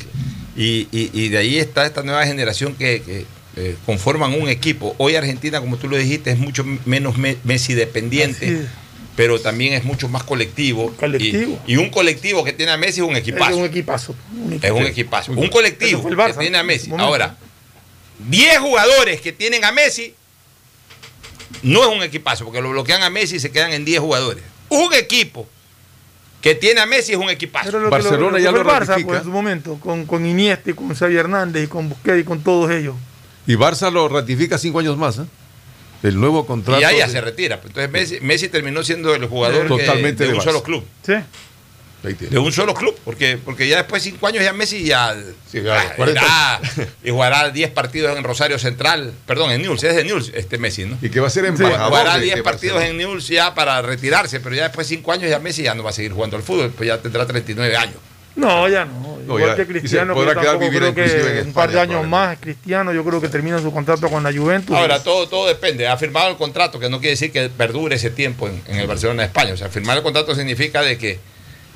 Y, 0.55 0.87
y- 0.91 1.09
y 1.13 1.29
de 1.29 1.37
ahí 1.39 1.57
está 1.57 1.85
esta 1.85 2.03
nueva 2.03 2.25
generación 2.25 2.75
que, 2.75 3.01
que, 3.01 3.25
eh, 3.57 3.75
conforman 3.85 4.33
un 4.39 4.49
equipo. 4.49 4.95
Hoy 4.97 5.15
Argentina, 5.15 5.59
como 5.61 5.77
tú 5.77 5.87
lo 5.87 5.97
dijiste, 5.97 6.31
es 6.31 6.37
mucho 6.37 6.65
menos 6.85 7.17
me- 7.17 7.37
Messi 7.43 7.73
dependiente. 7.73 8.67
Pero 9.15 9.39
también 9.39 9.71
es 9.73 9.85
mucho 9.85 10.09
más 10.09 10.23
colectivo. 10.23 10.93
Colectivo. 10.97 11.57
Y, 11.65 11.73
y 11.73 11.77
un 11.77 11.89
colectivo 11.89 12.43
que 12.43 12.51
tiene 12.51 12.73
a 12.73 12.77
Messi 12.77 12.99
es 12.99 13.07
un 13.07 13.15
equipazo. 13.15 13.51
Es 13.51 13.57
un 13.57 13.65
equipazo. 13.65 14.15
un 14.43 14.59
Es 14.61 14.71
un 14.71 14.83
equipazo. 14.83 15.31
Un 15.31 15.47
colectivo 15.47 16.03
Barça, 16.09 16.33
que 16.33 16.39
tiene 16.41 16.57
a 16.57 16.63
Messi. 16.63 16.91
Ahora, 16.97 17.37
10 18.27 18.57
jugadores 18.59 19.21
que 19.21 19.31
tienen 19.31 19.63
a 19.63 19.71
Messi 19.71 20.13
no 21.63 21.81
es 21.89 21.95
un 21.97 22.03
equipazo, 22.03 22.43
porque 22.43 22.61
lo 22.61 22.69
bloquean 22.71 23.03
a 23.03 23.09
Messi 23.09 23.37
y 23.37 23.39
se 23.39 23.51
quedan 23.51 23.71
en 23.73 23.85
10 23.85 23.99
jugadores. 24.01 24.43
Un 24.69 24.93
equipo 24.93 25.47
que 26.41 26.53
tiene 26.55 26.81
a 26.81 26.85
Messi 26.85 27.13
es 27.13 27.17
un 27.17 27.29
equipazo. 27.29 27.65
Pero 27.67 27.79
lo 27.79 27.85
que 27.85 27.91
lo- 28.03 28.09
lo 28.31 28.37
que 28.37 28.43
fue 28.51 28.59
el 28.59 28.65
Barça, 28.67 28.95
pues, 29.05 29.19
en 29.19 29.23
su 29.25 29.31
momento, 29.31 29.79
con, 29.79 30.05
con 30.05 30.25
Iniesta 30.25 30.69
y 30.71 30.73
con 30.73 30.93
Xavi 30.93 31.15
Hernández 31.15 31.63
y 31.63 31.67
con 31.67 31.87
Busquets 31.89 32.19
y 32.21 32.23
con 32.25 32.41
todos 32.43 32.69
ellos. 32.71 32.95
Y 33.47 33.55
Barça 33.55 33.91
lo 33.91 34.07
ratifica 34.09 34.57
cinco 34.57 34.79
años 34.79 34.97
más. 34.97 35.19
¿eh? 35.19 35.23
El 36.03 36.19
nuevo 36.19 36.45
contrato. 36.45 36.79
y 36.81 36.83
ahí 36.83 36.97
ya 36.97 37.07
de- 37.07 37.11
se 37.11 37.21
retira. 37.21 37.59
Entonces 37.63 37.89
Messi, 37.91 38.19
Messi 38.21 38.49
terminó 38.49 38.83
siendo 38.83 39.13
el 39.15 39.25
jugador 39.25 39.67
Totalmente 39.67 40.23
que- 40.23 40.25
de, 40.25 40.31
de 40.31 40.37
un 40.37 40.43
solo 40.43 40.63
club. 40.63 40.83
Sí. 41.05 41.13
De 42.29 42.37
un 42.37 42.51
solo 42.51 42.75
club, 42.75 42.95
porque, 43.03 43.39
porque 43.43 43.67
ya 43.67 43.77
después 43.77 44.03
de 44.03 44.11
cinco 44.11 44.27
años 44.27 44.43
ya 44.43 44.53
Messi 44.53 44.83
ya, 44.83 45.15
claro, 45.51 45.89
ah, 45.89 45.93
40. 45.95 46.21
irá 46.21 46.61
y 47.03 47.09
jugará 47.09 47.49
10 47.49 47.71
partidos 47.71 48.15
en 48.15 48.23
Rosario 48.23 48.59
Central, 48.59 49.11
perdón, 49.25 49.49
en 49.49 49.63
Newell's, 49.63 49.83
es 49.85 49.95
de 49.95 50.03
Newell's 50.03 50.31
este 50.35 50.59
Messi, 50.59 50.85
¿no? 50.85 50.99
Y 51.01 51.09
que 51.09 51.19
va 51.19 51.25
a 51.27 51.29
ser 51.31 51.45
Sí, 51.45 51.63
embajador 51.63 51.87
jugará 51.87 52.17
de- 52.19 52.25
10 52.25 52.35
de 52.35 52.43
partidos 52.43 52.83
en 52.83 52.97
Newell's 52.97 53.27
ya 53.27 53.55
para 53.55 53.81
retirarse, 53.81 54.39
pero 54.39 54.53
ya 54.55 54.63
después 54.67 54.87
de 54.87 54.95
cinco 54.97 55.13
años 55.13 55.31
ya 55.31 55.39
Messi 55.39 55.63
ya 55.63 55.73
no 55.73 55.81
va 55.81 55.89
a 55.89 55.93
seguir 55.93 56.11
jugando 56.11 56.37
al 56.37 56.43
fútbol, 56.43 56.69
pues 56.77 56.85
ya 56.85 57.01
tendrá 57.01 57.25
39 57.25 57.75
años. 57.75 57.95
No, 58.35 58.67
ya 58.67 58.85
no. 58.85 59.15
No, 59.25 59.37
Igual 59.39 59.51
ya. 59.51 59.55
que 59.55 59.65
Cristiano, 59.65 60.13
podrá 60.13 60.29
pero 60.29 60.41
quedar 60.41 60.59
tampoco 60.59 60.77
creo 60.77 60.93
que 60.93 61.39
en 61.39 61.47
un 61.47 61.53
par 61.53 61.71
de 61.71 61.79
años 61.79 62.05
más 62.07 62.37
Cristiano, 62.39 62.93
yo 62.93 63.03
creo 63.03 63.19
que 63.19 63.27
termina 63.27 63.57
su 63.59 63.71
contrato 63.73 64.07
con 64.07 64.21
la 64.23 64.31
Juventus. 64.31 64.75
Ahora, 64.75 65.01
todo, 65.01 65.27
todo 65.27 65.47
depende. 65.47 65.87
Ha 65.87 65.97
firmado 65.97 66.29
el 66.29 66.35
contrato, 66.37 66.79
que 66.79 66.89
no 66.89 66.99
quiere 66.99 67.11
decir 67.11 67.31
que 67.31 67.49
perdure 67.49 67.95
ese 67.95 68.11
tiempo 68.11 68.47
en, 68.47 68.61
en 68.67 68.77
el 68.77 68.85
Barcelona 68.85 69.23
de 69.23 69.27
España. 69.27 69.53
O 69.53 69.57
sea, 69.57 69.69
firmar 69.69 69.97
el 69.97 70.03
contrato 70.03 70.35
significa 70.35 70.83
de 70.83 70.99
que 70.99 71.17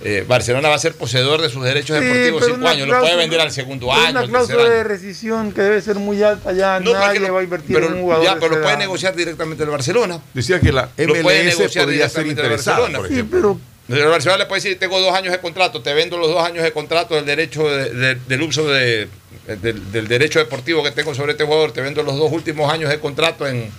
eh, 0.03 0.23
Barcelona 0.27 0.69
va 0.69 0.76
a 0.76 0.80
ser 0.80 0.94
poseedor 0.94 1.41
de 1.41 1.49
sus 1.49 1.64
derechos 1.64 1.98
Sí, 1.98 2.06
deportivos 2.06 2.41
pero 2.44 2.56
cinco 2.56 2.68
años. 2.68 2.88
Lo 2.88 2.94
puede 2.99 2.99
cláusula- 3.14 3.18
vender 3.18 3.41
al 3.41 3.52
segundo 3.52 3.91
año, 3.91 4.10
Una 4.11 4.27
cláusula 4.27 4.61
año. 4.61 4.69
de 4.69 4.84
rescisión 4.84 5.52
que 5.52 5.61
debe 5.61 5.81
ser 5.81 5.95
muy 5.95 6.22
alta 6.22 6.53
ya. 6.53 6.80
No, 6.80 6.94
nadie 6.94 7.19
que 7.19 7.27
lo- 7.27 7.34
va 7.34 7.40
a 7.40 7.44
invertir 7.44 7.76
pero, 7.76 7.88
en 7.88 7.94
un 7.95 8.02
jugador. 8.03 8.23
ya, 8.26 8.36
pero 8.36 8.49
lo 8.49 8.56
puede 8.61 8.69
edad. 8.69 8.77
negociar 8.77 9.15
directamente 9.15 9.64
el 9.64 9.69
Barcelona. 9.72 10.22
Decía 10.36 10.60
que 10.60 10.72
la 10.72 10.90
MLS 10.98 11.57
negociar 11.57 11.86
podría 11.86 12.07
ser 12.10 12.26
directamente 12.26 12.41
el 12.41 12.48
interesada, 12.48 13.07
Sí, 13.10 13.23
pero 13.23 13.60
El 13.90 14.06
Barcelona 14.07 14.38
le 14.44 14.45
puede 14.45 14.61
decir, 14.61 14.78
tengo 14.80 14.99
dos 14.99 15.14
años 15.16 15.32
de 15.32 15.40
contrato, 15.40 15.82
te 15.82 15.94
vendo 15.94 16.18
los 16.18 16.30
dos 16.30 16.44
años 16.45 16.64
de 16.64 16.72
contrato 16.72 17.16
del 17.16 17.26
derecho 17.26 17.68
de- 17.68 17.90
de- 17.91 18.16
del 18.16 18.41
uso 18.44 18.68
de, 18.68 19.07
del, 19.48 19.91
del 19.91 20.07
derecho 20.07 20.38
deportivo 20.40 20.84
que 20.84 20.91
tengo 20.91 21.16
sobre 21.16 21.32
este 21.32 21.44
jugador, 21.44 21.72
te 21.72 21.82
vendo 21.82 22.03
los 22.03 22.16
dos 22.18 22.32
últimos 22.32 22.72
años 22.72 22.90
de 22.90 22.99
contrato 22.99 23.48
en 23.48 23.70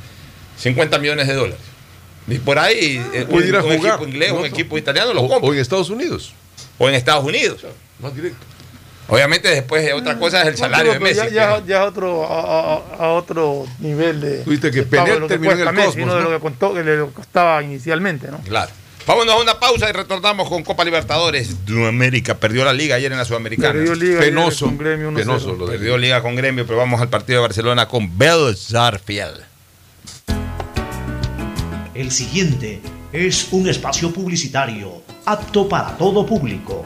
50 0.58 0.98
millones 0.98 1.28
de 1.28 1.34
dólares. 1.34 1.60
Y 2.26 2.38
por 2.38 2.58
ahí 2.58 3.00
eh, 3.14 3.24
Puede 3.30 3.48
ir 3.48 3.56
a 3.56 3.62
un 3.62 3.76
jugar. 3.76 3.92
equipo 3.94 4.08
inglés, 4.08 4.32
un 4.32 4.44
equipo 4.46 4.76
italiano 4.78 5.14
lo 5.14 5.22
O- 5.22 5.28
compra. 5.28 5.48
O 5.48 5.54
en 5.54 5.60
Estados 5.60 5.90
Unidos. 5.90 6.32
O 6.78 6.88
en 6.88 6.94
Estados 6.96 7.24
Unidos. 7.24 7.64
Más 8.00 8.14
directo. 8.14 8.44
Obviamente 9.08 9.48
después 9.48 9.84
eh, 9.88 9.92
otra 9.92 10.16
cosa 10.18 10.42
es 10.42 10.48
el 10.48 10.56
salario 10.56 10.92
de 10.92 11.00
pero 11.00 11.04
Messi. 11.22 11.34
Ya, 11.34 11.58
ya, 11.58 11.66
ya 11.66 11.84
otro, 11.84 12.24
a, 12.30 12.74
a- 12.76 13.04
a 13.06 13.08
otro 13.12 13.66
nivel 13.80 14.20
de. 14.20 14.38
Tú 14.44 14.50
viste 14.50 14.70
que 14.70 14.82
de 14.82 14.84
de 14.84 15.20
que 15.20 15.26
terminó 15.26 15.52
en 15.52 15.60
el 15.60 15.72
Messi, 15.72 15.86
Cosmos, 15.88 16.06
no 16.06 16.14
de 16.16 16.22
lo 16.22 16.30
que, 16.30 16.38
contó, 16.40 16.74
que 16.74 16.84
le 16.84 17.06
costaba 17.12 17.60
inicialmente, 17.62 18.28
¿no? 18.28 18.38
Claro. 18.42 18.70
Vámonos 19.10 19.34
a 19.34 19.38
una 19.38 19.58
pausa 19.58 19.90
y 19.90 19.92
retornamos 19.92 20.48
con 20.48 20.62
Copa 20.62 20.84
Libertadores. 20.84 21.66
de 21.66 21.88
América 21.88 22.38
perdió 22.38 22.64
la 22.64 22.72
liga 22.72 22.94
ayer 22.94 23.10
en 23.10 23.18
la 23.18 23.24
Sudamericana. 23.24 23.72
Perdió 23.72 23.96
Liga 23.96 24.20
Penoso. 24.20 24.66
con 24.66 24.78
Gremio 24.78 25.10
1-0. 25.10 25.14
Penoso. 25.16 25.56
lo 25.56 25.66
Perdió 25.66 25.98
liga 25.98 26.22
con 26.22 26.36
Gremio, 26.36 26.64
pero 26.64 26.78
vamos 26.78 27.00
al 27.00 27.08
partido 27.08 27.38
de 27.38 27.42
Barcelona 27.42 27.88
con 27.88 28.16
Belzarfield. 28.16 29.40
El 31.92 32.12
siguiente 32.12 32.80
es 33.12 33.48
un 33.50 33.68
espacio 33.68 34.12
publicitario 34.12 35.02
apto 35.24 35.68
para 35.68 35.98
todo 35.98 36.24
público. 36.24 36.84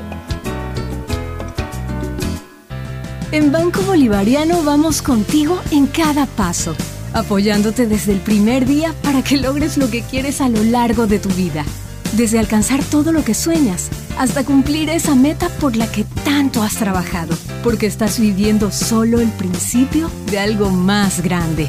En 3.33 3.53
Banco 3.53 3.83
Bolivariano 3.83 4.63
vamos 4.63 5.03
contigo 5.03 5.61
en 5.71 5.89
cada 5.89 6.25
paso, 6.25 6.75
apoyándote 7.13 7.87
desde 7.87 8.13
el 8.13 8.21
primer 8.21 8.65
día 8.65 8.95
para 9.03 9.23
que 9.23 9.37
logres 9.37 9.77
lo 9.77 9.91
que 9.91 10.01
quieres 10.01 10.41
a 10.41 10.49
lo 10.49 10.63
largo 10.63 11.07
de 11.07 11.19
tu 11.19 11.29
vida. 11.29 11.67
Desde 12.17 12.39
alcanzar 12.39 12.83
todo 12.85 13.11
lo 13.11 13.25
que 13.25 13.35
sueñas 13.35 13.91
hasta 14.19 14.45
cumplir 14.45 14.89
esa 14.89 15.17
meta 15.17 15.49
por 15.49 15.75
la 15.75 15.91
que 15.91 16.05
tanto 16.25 16.63
has 16.63 16.77
trabajado, 16.77 17.37
porque 17.65 17.87
estás 17.87 18.21
viviendo 18.21 18.71
solo 18.71 19.21
el 19.21 19.31
principio 19.31 20.09
de 20.31 20.39
algo 20.39 20.71
más 20.71 21.23
grande. 21.23 21.69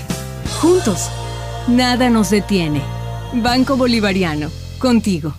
Juntos, 0.61 1.09
nada 1.67 2.11
nos 2.11 2.30
detiene. 2.30 2.81
Banco 3.34 3.76
Bolivariano, 3.76 4.51
contigo. 4.77 5.34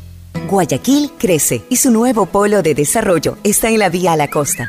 Guayaquil 0.50 1.12
crece 1.16 1.62
y 1.70 1.76
su 1.76 1.92
nuevo 1.92 2.26
polo 2.26 2.62
de 2.62 2.74
desarrollo 2.74 3.38
está 3.44 3.68
en 3.68 3.78
la 3.78 3.88
vía 3.88 4.12
a 4.12 4.16
la 4.16 4.28
costa. 4.28 4.68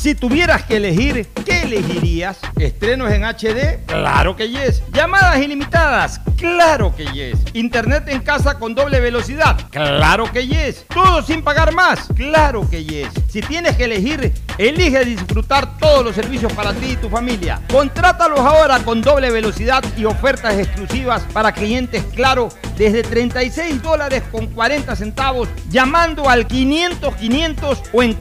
Si 0.00 0.14
tuvieras 0.14 0.62
que 0.62 0.78
elegir, 0.78 1.26
¿qué 1.44 1.64
elegirías? 1.64 2.38
¿Estrenos 2.58 3.12
en 3.12 3.22
HD? 3.22 3.84
Claro 3.84 4.34
que 4.34 4.48
yes. 4.48 4.82
¿Llamadas 4.94 5.36
ilimitadas? 5.36 6.22
Claro 6.38 6.96
que 6.96 7.04
yes. 7.04 7.38
¿Internet 7.52 8.04
en 8.08 8.22
casa 8.22 8.58
con 8.58 8.74
doble 8.74 8.98
velocidad? 8.98 9.58
Claro 9.70 10.32
que 10.32 10.46
yes. 10.46 10.86
¿Todo 10.88 11.20
sin 11.20 11.42
pagar 11.42 11.74
más? 11.74 12.08
Claro 12.16 12.66
que 12.70 12.82
yes. 12.82 13.08
Si 13.28 13.42
tienes 13.42 13.76
que 13.76 13.84
elegir, 13.84 14.32
elige 14.56 15.04
disfrutar 15.04 15.76
todos 15.76 16.02
los 16.02 16.14
servicios 16.14 16.50
para 16.54 16.72
ti 16.72 16.92
y 16.92 16.96
tu 16.96 17.10
familia. 17.10 17.60
Contrátalos 17.70 18.40
ahora 18.40 18.78
con 18.78 19.02
doble 19.02 19.30
velocidad 19.30 19.84
y 19.98 20.06
ofertas 20.06 20.54
exclusivas 20.54 21.24
para 21.34 21.52
clientes 21.52 22.02
Claro 22.14 22.48
desde 22.78 23.02
36 23.02 23.82
dólares 23.82 24.22
con 24.32 24.46
40 24.46 24.96
centavos 24.96 25.50
llamando 25.68 26.30
al 26.30 26.46
500 26.46 27.14
500 27.16 27.82
o 27.92 28.02
en 28.02 28.14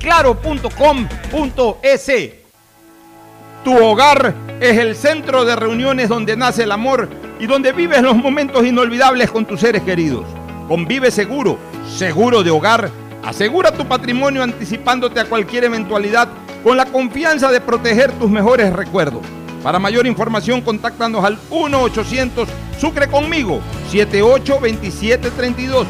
Tu 3.63 3.77
hogar 3.77 4.33
es 4.59 4.77
el 4.77 4.95
centro 4.95 5.45
de 5.45 5.55
reuniones 5.55 6.09
donde 6.09 6.35
nace 6.37 6.63
el 6.63 6.71
amor 6.71 7.09
y 7.39 7.45
donde 7.45 7.71
vives 7.71 8.01
los 8.01 8.15
momentos 8.15 8.65
inolvidables 8.65 9.29
con 9.31 9.45
tus 9.45 9.59
seres 9.59 9.83
queridos. 9.83 10.25
Convive 10.67 11.11
seguro, 11.11 11.57
seguro 11.97 12.43
de 12.43 12.51
hogar. 12.51 12.89
Asegura 13.23 13.71
tu 13.71 13.85
patrimonio 13.85 14.43
anticipándote 14.43 15.19
a 15.19 15.25
cualquier 15.25 15.65
eventualidad 15.65 16.29
con 16.63 16.77
la 16.77 16.85
confianza 16.85 17.51
de 17.51 17.61
proteger 17.61 18.11
tus 18.13 18.29
mejores 18.29 18.71
recuerdos. 18.73 19.21
Para 19.63 19.77
mayor 19.77 20.07
información, 20.07 20.61
contáctanos 20.61 21.23
al 21.25 21.37
1-800 21.49 22.47
Sucre 22.79 23.09
conmigo 23.09 23.59
782732 23.91 25.85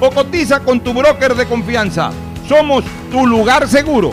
o 0.00 0.10
cotiza 0.10 0.58
con 0.60 0.80
tu 0.80 0.92
broker 0.92 1.36
de 1.36 1.46
confianza. 1.46 2.10
Somos 2.48 2.84
tu 3.12 3.24
lugar 3.26 3.68
seguro. 3.68 4.12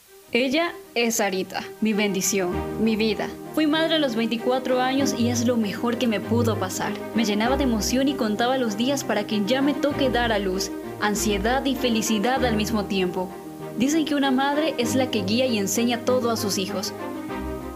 Ella 0.33 0.71
es 0.95 1.15
Sarita, 1.15 1.61
mi 1.81 1.91
bendición, 1.91 2.53
mi 2.81 2.95
vida. 2.95 3.27
Fui 3.53 3.67
madre 3.67 3.95
a 3.95 3.99
los 3.99 4.15
24 4.15 4.79
años 4.79 5.13
y 5.19 5.27
es 5.27 5.45
lo 5.45 5.57
mejor 5.57 5.97
que 5.97 6.07
me 6.07 6.21
pudo 6.21 6.57
pasar. 6.57 6.93
Me 7.15 7.25
llenaba 7.25 7.57
de 7.57 7.65
emoción 7.65 8.07
y 8.07 8.13
contaba 8.13 8.57
los 8.57 8.77
días 8.77 9.03
para 9.03 9.27
que 9.27 9.43
ya 9.45 9.61
me 9.61 9.73
toque 9.73 10.09
dar 10.09 10.31
a 10.31 10.39
luz, 10.39 10.71
ansiedad 11.01 11.65
y 11.65 11.75
felicidad 11.75 12.45
al 12.45 12.55
mismo 12.55 12.85
tiempo. 12.85 13.29
Dicen 13.77 14.05
que 14.05 14.15
una 14.15 14.31
madre 14.31 14.73
es 14.77 14.95
la 14.95 15.11
que 15.11 15.23
guía 15.23 15.47
y 15.47 15.57
enseña 15.57 16.05
todo 16.05 16.31
a 16.31 16.37
sus 16.37 16.57
hijos, 16.57 16.93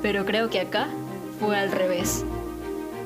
pero 0.02 0.26
creo 0.26 0.49
que 0.49 0.61
acá 0.61 0.88
fue 1.41 1.57
al 1.60 1.73
revés. 1.73 2.23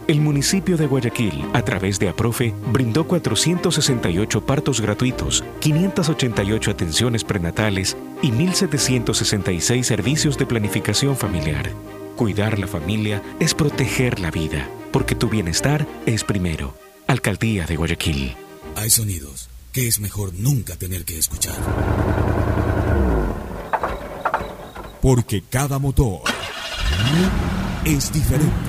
El 0.10 0.22
municipio 0.22 0.76
de 0.76 0.88
Guayaquil, 0.88 1.46
a 1.54 1.62
través 1.62 2.00
de 2.00 2.10
APROFE, 2.10 2.52
brindó 2.74 3.06
468 3.06 4.44
partos 4.44 4.82
gratuitos, 4.82 5.44
588 5.60 6.72
atenciones 6.72 7.24
prenatales 7.24 7.96
y 8.24 8.32
1.766 8.32 9.84
servicios 9.84 10.36
de 10.40 10.48
planificación 10.48 11.16
familiar. 11.16 11.70
Cuidar 12.16 12.58
la 12.58 12.66
familia 12.66 13.22
es 13.40 13.54
proteger 13.54 14.20
la 14.20 14.32
vida, 14.32 14.68
porque 14.92 15.14
tu 15.14 15.30
bienestar 15.30 15.86
es 16.08 16.24
primero. 16.24 16.74
Alcaldía 17.06 17.68
de 17.68 17.76
Guayaquil. 17.76 18.36
Hay 18.78 18.90
sonidos 18.90 19.48
que 19.72 19.88
es 19.88 20.00
mejor 20.00 20.34
nunca 20.34 20.76
tener 20.76 21.06
que 21.06 21.20
escuchar. 21.20 21.54
Porque 25.04 25.44
cada 25.48 25.78
motor 25.78 26.22
es 27.86 28.12
diferente. 28.12 28.69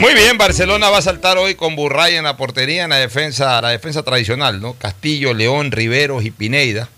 Muy 0.00 0.12
bien, 0.14 0.36
Barcelona 0.36 0.90
va 0.90 0.98
a 0.98 1.02
saltar 1.02 1.38
hoy 1.38 1.54
con 1.54 1.76
Burray 1.76 2.16
en 2.16 2.24
la 2.24 2.36
portería 2.36 2.84
en 2.84 2.90
la 2.90 2.96
defensa, 2.96 3.60
la 3.62 3.70
defensa 3.70 4.02
tradicional, 4.02 4.60
¿no? 4.60 4.74
Castillo, 4.74 5.32
León, 5.32 5.70
Riveros 5.70 6.24
y 6.24 6.30
Pineida. 6.30 6.88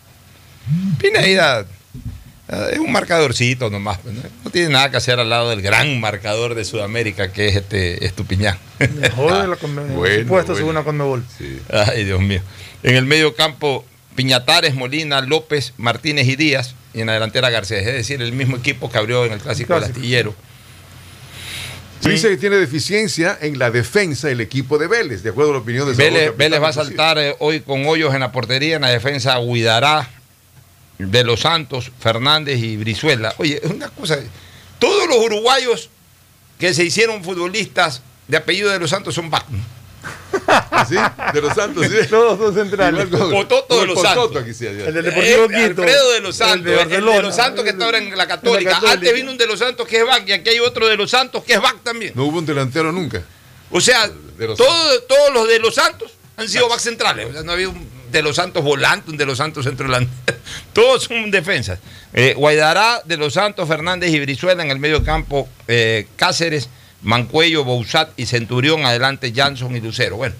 Pineida 0.98 1.66
eh, 2.48 2.70
es 2.72 2.78
un 2.78 2.92
marcadorcito 2.92 3.70
nomás, 3.70 4.04
¿no? 4.04 4.22
no 4.44 4.50
tiene 4.50 4.70
nada 4.70 4.90
que 4.90 4.96
hacer 4.96 5.20
al 5.20 5.28
lado 5.28 5.50
del 5.50 5.62
gran 5.62 6.00
marcador 6.00 6.54
de 6.54 6.64
Sudamérica 6.64 7.32
que 7.32 7.48
es 7.48 7.56
este 7.56 8.04
Estupiñán. 8.04 8.56
Mejor 8.78 9.42
de 9.42 9.48
la 9.48 9.56
Conmebol. 9.60 9.94
Bueno, 9.94 10.22
supuesto, 10.22 10.52
bueno. 10.52 10.56
según 10.56 10.74
la 10.74 10.84
Conmebol. 10.84 11.24
Ay, 11.70 12.04
Dios 12.04 12.20
mío. 12.20 12.40
En 12.82 12.96
el 12.96 13.04
medio 13.04 13.34
campo, 13.34 13.84
Piñatares, 14.14 14.74
Molina, 14.74 15.20
López, 15.20 15.74
Martínez 15.76 16.28
y 16.28 16.36
Díaz. 16.36 16.74
Y 16.94 17.00
en 17.00 17.08
la 17.08 17.12
delantera 17.12 17.50
Garcés. 17.50 17.86
Es 17.86 17.92
decir, 17.92 18.22
el 18.22 18.32
mismo 18.32 18.56
equipo 18.56 18.90
que 18.90 18.96
abrió 18.96 19.26
en 19.26 19.32
el 19.32 19.40
Clásico 19.40 19.74
del 19.74 19.82
Clásico. 19.82 19.98
Astillero. 19.98 20.34
Dice 22.02 22.28
que 22.28 22.36
tiene 22.36 22.56
deficiencia 22.56 23.36
en 23.40 23.58
la 23.58 23.70
defensa 23.70 24.30
el 24.30 24.40
equipo 24.40 24.78
de 24.78 24.86
Vélez, 24.86 25.22
de 25.22 25.30
acuerdo 25.30 25.50
a 25.50 25.54
la 25.54 25.60
opinión 25.60 25.86
de 25.88 25.94
Vélez, 25.94 26.12
Salvador 26.12 26.36
Vélez 26.36 26.62
va 26.62 26.68
a 26.68 26.72
saltar 26.72 27.18
eh, 27.18 27.34
hoy 27.40 27.60
con 27.60 27.86
hoyos 27.86 28.14
en 28.14 28.20
la 28.20 28.32
portería, 28.32 28.76
en 28.76 28.82
la 28.82 28.90
defensa 28.90 29.38
Guidará, 29.38 30.08
de 30.98 31.24
los 31.24 31.40
Santos, 31.40 31.90
Fernández 31.98 32.58
y 32.58 32.76
Brizuela. 32.76 33.34
Oye, 33.38 33.60
es 33.62 33.70
una 33.70 33.88
cosa. 33.88 34.18
Todos 34.78 35.08
los 35.08 35.18
uruguayos 35.18 35.90
que 36.58 36.72
se 36.74 36.84
hicieron 36.84 37.22
futbolistas 37.22 38.02
de 38.28 38.36
apellido 38.36 38.70
de 38.70 38.78
los 38.78 38.90
Santos 38.90 39.14
son 39.14 39.30
back. 39.30 39.44
¿Sí? 40.88 40.96
De 41.32 41.40
los 41.40 41.54
Santos, 41.54 41.86
sí. 41.86 42.06
Todos 42.10 42.38
son 42.38 42.54
centrales. 42.54 43.06
Con- 43.08 43.30
Pototo 43.30 43.66
con 43.68 43.76
de 43.78 43.82
el 43.82 43.88
los 43.88 43.96
Pototo 43.98 44.22
Santos. 44.24 44.42
aquí 44.42 44.54
sí, 44.54 44.66
allá. 44.66 44.86
El 44.86 44.94
del 44.94 45.04
Deportivo 45.04 45.48
Quito. 45.48 45.82
Alfredo 45.82 46.10
de 46.12 46.20
los 46.20 46.40
El 46.40 46.46
Santos, 46.46 46.72
el, 46.72 46.88
de 46.90 47.00
los 47.22 47.34
Santos 47.36 47.64
que 47.64 47.70
está 47.70 47.84
ahora 47.84 47.98
en 47.98 48.16
la 48.16 48.26
Católica. 48.26 48.70
Católica. 48.70 48.92
Antes 48.94 49.14
vino 49.14 49.30
un 49.30 49.38
de 49.38 49.46
los 49.46 49.58
Santos 49.58 49.86
que 49.88 49.98
es 49.98 50.06
back 50.06 50.28
y 50.28 50.32
aquí 50.32 50.50
hay 50.50 50.60
otro 50.60 50.86
de 50.86 50.96
los 50.96 51.10
Santos 51.10 51.42
que 51.44 51.54
es 51.54 51.60
back 51.60 51.82
también. 51.82 52.12
No 52.14 52.24
hubo 52.24 52.38
un 52.38 52.46
delantero 52.46 52.92
nunca. 52.92 53.22
O 53.70 53.80
sea, 53.80 54.08
De 54.38 54.46
los 54.46 54.56
todo- 54.58 55.00
todos 55.02 55.32
los 55.32 55.48
de 55.48 55.58
los 55.58 55.74
Santos 55.74 56.12
han 56.36 56.48
sido 56.48 56.68
back 56.68 56.80
centrales. 56.80 57.26
O 57.28 57.32
sea, 57.32 57.42
no 57.42 57.52
había 57.52 57.68
un 57.68 57.96
de 58.12 58.22
los 58.22 58.36
Santos 58.36 58.62
volante, 58.62 59.10
un 59.10 59.16
de 59.16 59.26
los 59.26 59.38
Santos 59.38 59.64
centro 59.64 59.86
delantero. 59.86 60.38
Todos 60.72 61.04
son 61.04 61.30
defensas. 61.30 61.78
Eh, 62.12 62.34
Guaidará, 62.36 63.02
de 63.04 63.16
los 63.16 63.34
Santos, 63.34 63.66
Fernández 63.68 64.10
y 64.10 64.20
Brizuela 64.20 64.62
en 64.62 64.70
el 64.70 64.78
medio 64.78 65.02
campo, 65.04 65.48
eh, 65.66 66.06
Cáceres, 66.16 66.68
Mancuello, 67.02 67.64
Bouzat 67.64 68.10
y 68.16 68.26
Centurión, 68.26 68.86
adelante 68.86 69.32
Jansson 69.34 69.74
y 69.76 69.80
Lucero. 69.80 70.16
Bueno, 70.16 70.34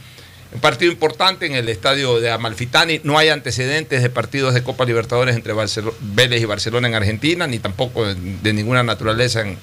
un 0.52 0.60
partido 0.60 0.90
importante 0.92 1.46
en 1.46 1.54
el 1.54 1.68
estadio 1.68 2.20
de 2.20 2.30
Amalfitani. 2.30 3.00
No 3.04 3.18
hay 3.18 3.28
antecedentes 3.28 4.02
de 4.02 4.10
partidos 4.10 4.54
de 4.54 4.62
Copa 4.62 4.84
Libertadores 4.84 5.34
entre 5.36 5.52
Barcelo- 5.54 5.94
Vélez 6.00 6.40
y 6.40 6.44
Barcelona 6.44 6.88
en 6.88 6.94
Argentina, 6.94 7.46
ni 7.46 7.58
tampoco 7.58 8.06
de, 8.14 8.52
ninguna 8.52 8.82
naturaleza 8.82 9.42
en, 9.42 9.58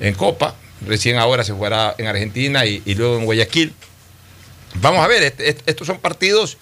en- 0.00 0.14
Copa. 0.14 0.54
Recién 0.86 1.16
ahora 1.18 1.44
se 1.44 1.52
jugará 1.52 1.94
en 1.98 2.06
Argentina 2.06 2.64
y, 2.66 2.82
y 2.84 2.94
luego 2.94 3.18
en 3.18 3.24
Guayaquil. 3.26 3.72
Vamos 4.80 5.00
a 5.04 5.08
ver, 5.08 5.22
este- 5.22 5.48
este- 5.50 5.70
estos 5.70 5.86
son 5.86 5.98
partidos, 5.98 6.56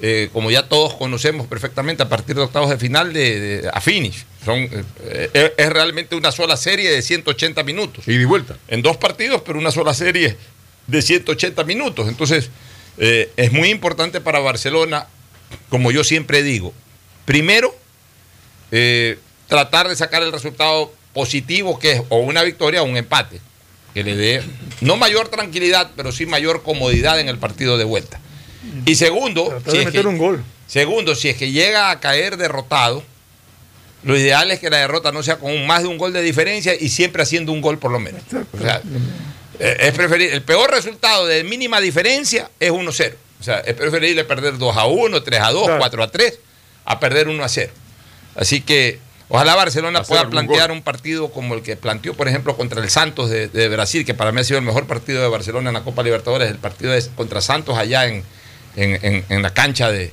eh, 0.00 0.28
como 0.32 0.50
ya 0.50 0.68
todos 0.68 0.94
conocemos 0.94 1.46
perfectamente, 1.46 2.02
a 2.02 2.08
partir 2.08 2.36
de 2.36 2.42
octavos 2.42 2.70
de 2.70 2.78
final 2.78 3.12
de, 3.12 3.40
de- 3.62 3.68
a 3.72 3.80
finish. 3.80 4.24
Son, 4.44 4.58
eh, 4.58 4.84
eh, 5.32 5.54
es 5.56 5.68
realmente 5.70 6.16
una 6.16 6.32
sola 6.32 6.56
serie 6.56 6.90
de 6.90 7.00
180 7.02 7.62
minutos. 7.62 8.06
Y 8.06 8.16
de 8.18 8.24
vuelta. 8.26 8.56
En 8.68 8.82
dos 8.82 8.96
partidos, 8.98 9.42
pero 9.46 9.58
una 9.58 9.70
sola 9.70 9.94
serie 9.94 10.36
de 10.86 11.00
180 11.02 11.64
minutos. 11.64 12.08
Entonces, 12.08 12.50
eh, 12.98 13.30
es 13.36 13.52
muy 13.52 13.70
importante 13.70 14.20
para 14.20 14.38
Barcelona, 14.40 15.06
como 15.68 15.90
yo 15.92 16.04
siempre 16.04 16.42
digo, 16.42 16.72
primero, 17.24 17.74
eh, 18.70 19.18
tratar 19.48 19.88
de 19.88 19.96
sacar 19.96 20.22
el 20.22 20.32
resultado 20.32 20.92
positivo, 21.12 21.78
que 21.78 21.92
es 21.92 22.02
o 22.08 22.18
una 22.18 22.42
victoria 22.42 22.82
o 22.82 22.84
un 22.86 22.96
empate, 22.96 23.40
que 23.92 24.02
le 24.02 24.16
dé 24.16 24.42
no 24.80 24.96
mayor 24.96 25.28
tranquilidad, 25.28 25.92
pero 25.96 26.10
sí 26.12 26.26
mayor 26.26 26.62
comodidad 26.62 27.20
en 27.20 27.28
el 27.28 27.38
partido 27.38 27.78
de 27.78 27.84
vuelta. 27.84 28.20
Y 28.86 28.94
segundo, 28.96 29.60
si 29.70 29.76
es 29.78 29.84
meter 29.86 30.02
que- 30.02 30.08
un 30.08 30.18
gol. 30.18 30.42
Segundo, 30.66 31.14
si 31.14 31.28
es 31.28 31.36
que 31.36 31.52
llega 31.52 31.90
a 31.90 32.00
caer 32.00 32.36
derrotado, 32.36 33.04
lo 34.02 34.18
ideal 34.18 34.50
es 34.50 34.58
que 34.58 34.70
la 34.70 34.78
derrota 34.78 35.12
no 35.12 35.22
sea 35.22 35.36
con 35.36 35.52
un- 35.52 35.66
más 35.66 35.82
de 35.82 35.88
un 35.88 35.98
gol 35.98 36.12
de 36.12 36.22
diferencia 36.22 36.74
y 36.78 36.88
siempre 36.88 37.22
haciendo 37.22 37.52
un 37.52 37.60
gol 37.60 37.78
por 37.78 37.92
lo 37.92 38.00
menos. 38.00 38.22
O 38.52 38.58
sea, 38.58 38.82
es 39.60 39.92
preferible, 39.92 40.34
el 40.34 40.42
peor 40.42 40.70
resultado 40.70 41.26
de 41.26 41.44
mínima 41.44 41.80
diferencia 41.80 42.50
es 42.60 42.70
1-0. 42.72 43.14
O 43.40 43.44
sea, 43.44 43.58
es 43.60 43.74
preferible 43.74 44.24
perder 44.24 44.58
2 44.58 44.76
a 44.76 44.86
1, 44.86 45.22
3 45.22 45.40
a 45.40 45.50
2, 45.52 45.70
4 45.78 46.02
a 46.02 46.10
3, 46.10 46.38
a 46.86 46.98
perder 47.00 47.28
1 47.28 47.44
a 47.44 47.48
0. 47.48 47.72
Así 48.36 48.60
que 48.62 48.98
ojalá 49.28 49.54
Barcelona 49.54 50.02
pueda 50.02 50.22
plantear 50.30 50.68
gol. 50.68 50.78
un 50.78 50.82
partido 50.82 51.30
como 51.30 51.54
el 51.54 51.62
que 51.62 51.76
planteó, 51.76 52.14
por 52.14 52.26
ejemplo, 52.28 52.56
contra 52.56 52.80
el 52.82 52.90
Santos 52.90 53.30
de, 53.30 53.48
de 53.48 53.68
Brasil, 53.68 54.04
que 54.04 54.14
para 54.14 54.32
mí 54.32 54.40
ha 54.40 54.44
sido 54.44 54.58
el 54.58 54.64
mejor 54.64 54.86
partido 54.86 55.22
de 55.22 55.28
Barcelona 55.28 55.70
en 55.70 55.74
la 55.74 55.82
Copa 55.82 56.02
Libertadores, 56.02 56.50
el 56.50 56.58
partido 56.58 56.92
de- 56.92 57.06
contra 57.14 57.40
Santos 57.40 57.76
allá 57.78 58.06
en, 58.06 58.24
en- 58.76 58.98
en- 59.04 59.24
en 59.28 59.42
la 59.42 59.52
cancha 59.52 59.90
de 59.90 60.12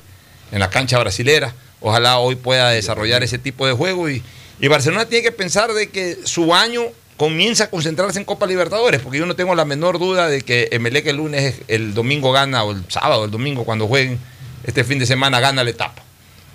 en 0.52 0.60
la 0.60 0.68
cancha 0.68 0.98
brasilera. 0.98 1.54
Ojalá 1.80 2.18
hoy 2.18 2.36
pueda 2.36 2.68
desarrollar 2.70 3.22
ese 3.22 3.38
tipo 3.38 3.66
de 3.66 3.72
juego 3.72 4.08
y, 4.10 4.22
y 4.60 4.68
Barcelona 4.68 5.06
tiene 5.06 5.24
que 5.24 5.32
pensar 5.32 5.72
de 5.72 5.88
que 5.88 6.18
su 6.24 6.54
año 6.54 6.82
comienza 7.22 7.62
a 7.62 7.70
concentrarse 7.70 8.18
en 8.18 8.24
Copa 8.24 8.48
Libertadores, 8.48 9.00
porque 9.00 9.16
yo 9.16 9.26
no 9.26 9.36
tengo 9.36 9.54
la 9.54 9.64
menor 9.64 10.00
duda 10.00 10.26
de 10.26 10.40
que 10.40 10.68
Emelec 10.72 11.06
el 11.06 11.18
lunes, 11.18 11.60
el 11.68 11.94
domingo 11.94 12.32
gana, 12.32 12.64
o 12.64 12.72
el 12.72 12.82
sábado, 12.88 13.26
el 13.26 13.30
domingo 13.30 13.64
cuando 13.64 13.86
jueguen, 13.86 14.18
este 14.64 14.82
fin 14.82 14.98
de 14.98 15.06
semana 15.06 15.38
gana 15.38 15.62
la 15.62 15.70
etapa. 15.70 16.02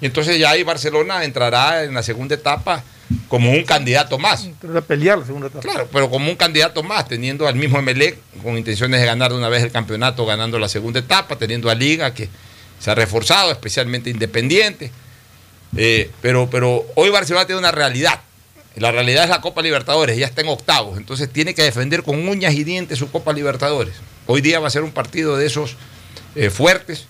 Y 0.01 0.07
entonces 0.07 0.37
ya 0.37 0.49
ahí 0.49 0.63
Barcelona 0.63 1.23
entrará 1.23 1.85
en 1.85 1.93
la 1.93 2.03
segunda 2.03 2.35
etapa 2.35 2.83
como 3.29 3.53
un 3.53 3.63
candidato 3.63 4.19
más. 4.19 4.45
Trata 4.59 4.73
de 4.73 4.81
pelear 4.81 5.19
la 5.19 5.25
segunda 5.25 5.47
etapa. 5.47 5.61
Claro, 5.61 5.87
pero 5.89 6.09
como 6.09 6.29
un 6.29 6.35
candidato 6.35 6.83
más, 6.83 7.07
teniendo 7.07 7.47
al 7.47 7.55
mismo 7.55 7.79
Emelec 7.79 8.17
con 8.43 8.57
intenciones 8.57 8.99
de 8.99 9.05
ganar 9.05 9.31
de 9.31 9.37
una 9.37 9.47
vez 9.47 9.63
el 9.63 9.71
campeonato, 9.71 10.25
ganando 10.25 10.59
la 10.59 10.67
segunda 10.67 10.99
etapa, 10.99 11.37
teniendo 11.37 11.69
a 11.69 11.75
Liga 11.75 12.13
que 12.13 12.27
se 12.77 12.91
ha 12.91 12.95
reforzado, 12.95 13.53
especialmente 13.53 14.09
Independiente. 14.09 14.91
Eh, 15.77 16.11
pero, 16.21 16.49
pero 16.49 16.85
hoy 16.95 17.09
Barcelona 17.09 17.45
tiene 17.45 17.59
una 17.59 17.71
realidad. 17.71 18.19
La 18.77 18.91
realidad 18.91 19.23
es 19.23 19.29
la 19.29 19.41
Copa 19.41 19.61
Libertadores, 19.61 20.17
ya 20.17 20.27
está 20.27 20.41
en 20.41 20.49
octavos, 20.49 20.97
entonces 20.97 21.31
tiene 21.31 21.55
que 21.55 21.63
defender 21.63 22.03
con 22.03 22.27
uñas 22.27 22.53
y 22.53 22.63
dientes 22.63 22.99
su 22.99 23.09
Copa 23.09 23.33
Libertadores. 23.33 23.95
Hoy 24.27 24.41
día 24.41 24.59
va 24.59 24.67
a 24.67 24.71
ser 24.71 24.83
un 24.83 24.91
partido 24.91 25.35
de 25.35 25.47
esos 25.47 25.75
eh, 26.35 26.51
fuertes, 26.51 27.07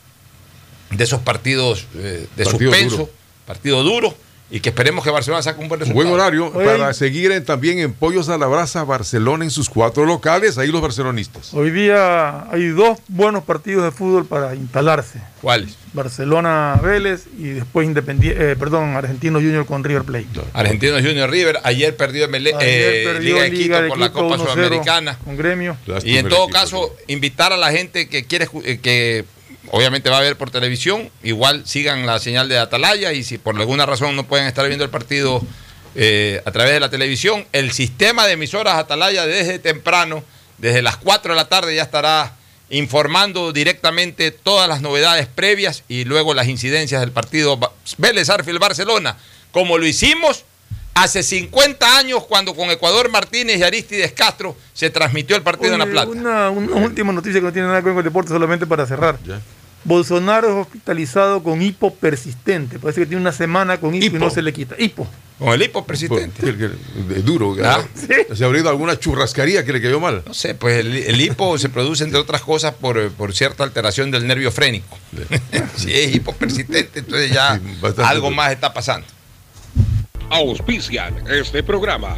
de 0.91 1.03
esos 1.03 1.21
partidos 1.21 1.85
eh, 1.95 2.27
de 2.35 2.43
Partido 2.45 2.71
suspenso, 2.71 2.97
duro. 2.97 3.11
partido 3.45 3.83
duro, 3.83 4.17
y 4.49 4.61
que 4.61 4.69
esperemos 4.69 5.03
que 5.03 5.09
Barcelona 5.11 5.43
saque 5.43 5.59
un 5.61 5.67
buen 5.67 5.79
resultado. 5.81 6.05
Buen 6.07 6.13
horario 6.19 6.51
Hoy- 6.53 6.65
para 6.65 6.93
seguir 6.93 7.31
en- 7.33 7.43
también 7.43 7.79
en 7.79 7.91
Pollos 7.93 8.29
a 8.29 8.37
la 8.37 8.47
Brasa 8.47 8.83
Barcelona 8.85 9.43
en 9.43 9.51
sus 9.51 9.69
cuatro 9.69 10.05
locales, 10.05 10.57
ahí 10.57 10.69
los 10.69 10.81
barcelonistas. 10.81 11.53
Hoy 11.53 11.69
día 11.71 12.49
hay 12.51 12.67
dos 12.67 12.97
buenos 13.09 13.43
partidos 13.43 13.83
de 13.83 13.91
fútbol 13.91 14.25
para 14.25 14.55
instalarse. 14.55 15.19
¿Cuáles? 15.41 15.75
Barcelona 15.93 16.79
Vélez 16.81 17.25
y 17.37 17.49
después 17.49 17.85
Independiente, 17.87 18.55
perdón, 18.55 18.95
Argentino 18.95 19.39
Junior 19.39 19.65
con 19.65 19.83
River 19.83 20.03
Plate. 20.03 20.27
Argentino 20.53 20.95
Junior 20.97 21.29
River, 21.29 21.59
ayer 21.63 21.95
perdió, 21.95 22.27
Mele- 22.29 22.53
Ayer 22.55 22.93
eh, 22.95 23.03
perdió 23.05 23.33
Liga 23.35 23.41
de 23.43 23.49
Liga 23.49 23.63
Quito 23.63 23.81
de 23.81 23.89
por 23.89 23.97
la 23.97 24.11
Copa 24.11 24.35
1-0 24.37 24.53
Sudamericana. 24.53 25.17
Con 25.25 25.35
gremio. 25.37 25.75
Y 26.03 26.17
en 26.17 26.29
todo 26.29 26.47
caso, 26.47 26.95
invitar 27.07 27.51
a 27.53 27.57
la 27.57 27.71
gente 27.71 28.07
que 28.09 28.23
quiere, 28.25 28.47
eh, 28.63 28.79
que 28.79 29.25
obviamente 29.71 30.09
va 30.09 30.17
a 30.17 30.21
ver 30.21 30.37
por 30.37 30.51
televisión, 30.51 31.09
igual 31.23 31.63
sigan 31.65 32.05
la 32.05 32.19
señal 32.19 32.49
de 32.49 32.57
Atalaya 32.57 33.13
y 33.13 33.23
si 33.23 33.37
por 33.37 33.55
alguna 33.55 33.85
razón 33.85 34.15
no 34.15 34.25
pueden 34.27 34.47
estar 34.47 34.65
viendo 34.67 34.83
el 34.83 34.89
partido 34.89 35.41
eh, 35.95 36.41
a 36.45 36.51
través 36.51 36.73
de 36.73 36.79
la 36.79 36.89
televisión, 36.89 37.45
el 37.53 37.71
sistema 37.71 38.25
de 38.25 38.33
emisoras 38.33 38.75
Atalaya 38.75 39.25
desde 39.25 39.59
temprano, 39.59 40.23
desde 40.57 40.81
las 40.81 40.97
4 40.97 41.33
de 41.33 41.35
la 41.35 41.49
tarde 41.49 41.75
ya 41.75 41.83
estará 41.83 42.33
informando 42.69 43.53
directamente 43.53 44.31
todas 44.31 44.67
las 44.67 44.81
novedades 44.81 45.27
previas 45.27 45.83
y 45.87 46.03
luego 46.03 46.33
las 46.33 46.47
incidencias 46.47 47.01
del 47.01 47.11
partido 47.11 47.59
Vélez 47.97 48.29
Arfield 48.29 48.59
Barcelona, 48.59 49.17
como 49.51 49.77
lo 49.77 49.85
hicimos 49.85 50.45
hace 50.93 51.21
50 51.21 51.97
años 51.97 52.25
cuando 52.25 52.55
con 52.55 52.69
Ecuador 52.71 53.09
Martínez 53.09 53.57
y 53.59 53.63
Aristides 53.63 54.11
Castro 54.13 54.55
se 54.73 54.89
transmitió 54.89 55.35
el 55.35 55.43
partido 55.43 55.73
en 55.73 55.79
La 55.79 55.85
Plata. 55.85 56.09
Una, 56.09 56.49
una 56.49 56.75
última 56.75 57.13
noticia 57.13 57.39
que 57.39 57.45
no 57.45 57.53
tiene 57.53 57.67
nada 57.67 57.81
que 57.81 57.85
ver 57.85 57.93
con 57.93 57.99
el 57.99 58.05
deporte, 58.05 58.29
solamente 58.29 58.65
para 58.65 58.85
cerrar. 58.85 59.17
Bolsonaro 59.83 60.49
es 60.49 60.67
hospitalizado 60.67 61.43
con 61.43 61.61
hipo 61.61 61.93
persistente. 61.93 62.79
Parece 62.79 63.01
que 63.01 63.05
tiene 63.07 63.21
una 63.21 63.31
semana 63.31 63.79
con 63.79 63.95
hipo, 63.95 64.15
y 64.15 64.19
no 64.19 64.29
se 64.29 64.41
le 64.41 64.51
quita. 64.53 64.75
Hipo. 64.77 65.07
Con 65.39 65.49
el 65.49 65.61
hipo 65.61 65.85
persistente. 65.85 66.55
Es 67.15 67.23
duro. 67.23 67.55
Ah. 67.63 67.83
Se 68.33 68.43
ha 68.43 68.47
abrido 68.47 68.69
alguna 68.69 68.97
churrascaría 68.99 69.63
que 69.63 69.71
le 69.71 69.81
cayó 69.81 69.99
mal. 69.99 70.23
No 70.25 70.33
sé, 70.33 70.55
pues 70.55 70.79
el, 70.79 70.95
el 70.95 71.21
hipo 71.21 71.57
se 71.57 71.69
produce 71.69 72.03
entre 72.03 72.19
otras 72.19 72.41
cosas 72.41 72.73
por, 72.73 72.97
eh, 72.97 73.09
por 73.15 73.33
cierta 73.33 73.63
alteración 73.63 74.09
del 74.09 74.25
nervio 74.25 74.51
frénico. 74.51 74.97
si 75.75 75.93
es 75.93 76.15
hipo 76.15 76.33
persistente, 76.33 76.99
entonces 76.99 77.31
ya 77.31 77.59
algo 78.03 78.31
más 78.31 78.51
está 78.51 78.73
pasando. 78.73 79.05
Auspician 80.29 81.15
este 81.29 81.63
programa. 81.63 82.17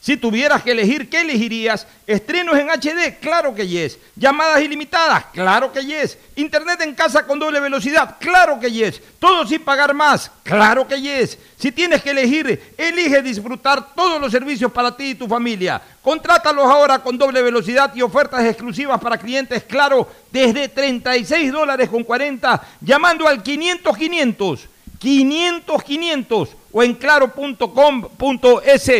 Si 0.00 0.16
tuvieras 0.16 0.62
que 0.62 0.70
elegir, 0.70 1.10
¿qué 1.10 1.22
elegirías? 1.22 1.84
Estrenos 2.06 2.56
en 2.56 2.70
HD, 2.70 3.18
claro 3.20 3.52
que 3.52 3.66
yes. 3.66 3.98
Llamadas 4.14 4.62
ilimitadas, 4.62 5.24
claro 5.32 5.72
que 5.72 5.84
yes. 5.84 6.16
Internet 6.36 6.80
en 6.82 6.94
casa 6.94 7.26
con 7.26 7.40
doble 7.40 7.58
velocidad, 7.58 8.16
claro 8.20 8.60
que 8.60 8.70
yes. 8.70 9.02
Todo 9.18 9.44
sin 9.44 9.60
pagar 9.62 9.92
más, 9.94 10.30
claro 10.44 10.86
que 10.86 11.00
yes. 11.00 11.36
Si 11.56 11.72
tienes 11.72 12.00
que 12.00 12.12
elegir, 12.12 12.74
elige 12.78 13.20
disfrutar 13.22 13.92
todos 13.94 14.20
los 14.20 14.30
servicios 14.30 14.70
para 14.70 14.96
ti 14.96 15.10
y 15.10 15.14
tu 15.16 15.26
familia. 15.26 15.82
Contrátalos 16.00 16.66
ahora 16.66 17.00
con 17.00 17.18
doble 17.18 17.42
velocidad 17.42 17.92
y 17.96 18.00
ofertas 18.00 18.44
exclusivas 18.44 19.00
para 19.00 19.18
clientes, 19.18 19.64
claro, 19.64 20.08
desde 20.30 20.68
36 20.68 21.50
dólares 21.50 21.88
con 21.88 22.04
40, 22.04 22.62
llamando 22.80 23.26
al 23.26 23.42
500 23.42 23.96
500, 23.96 24.68
500 25.00 25.82
500 25.82 26.48
o 26.70 26.82
en 26.84 26.94
claro.com.es. 26.94 28.92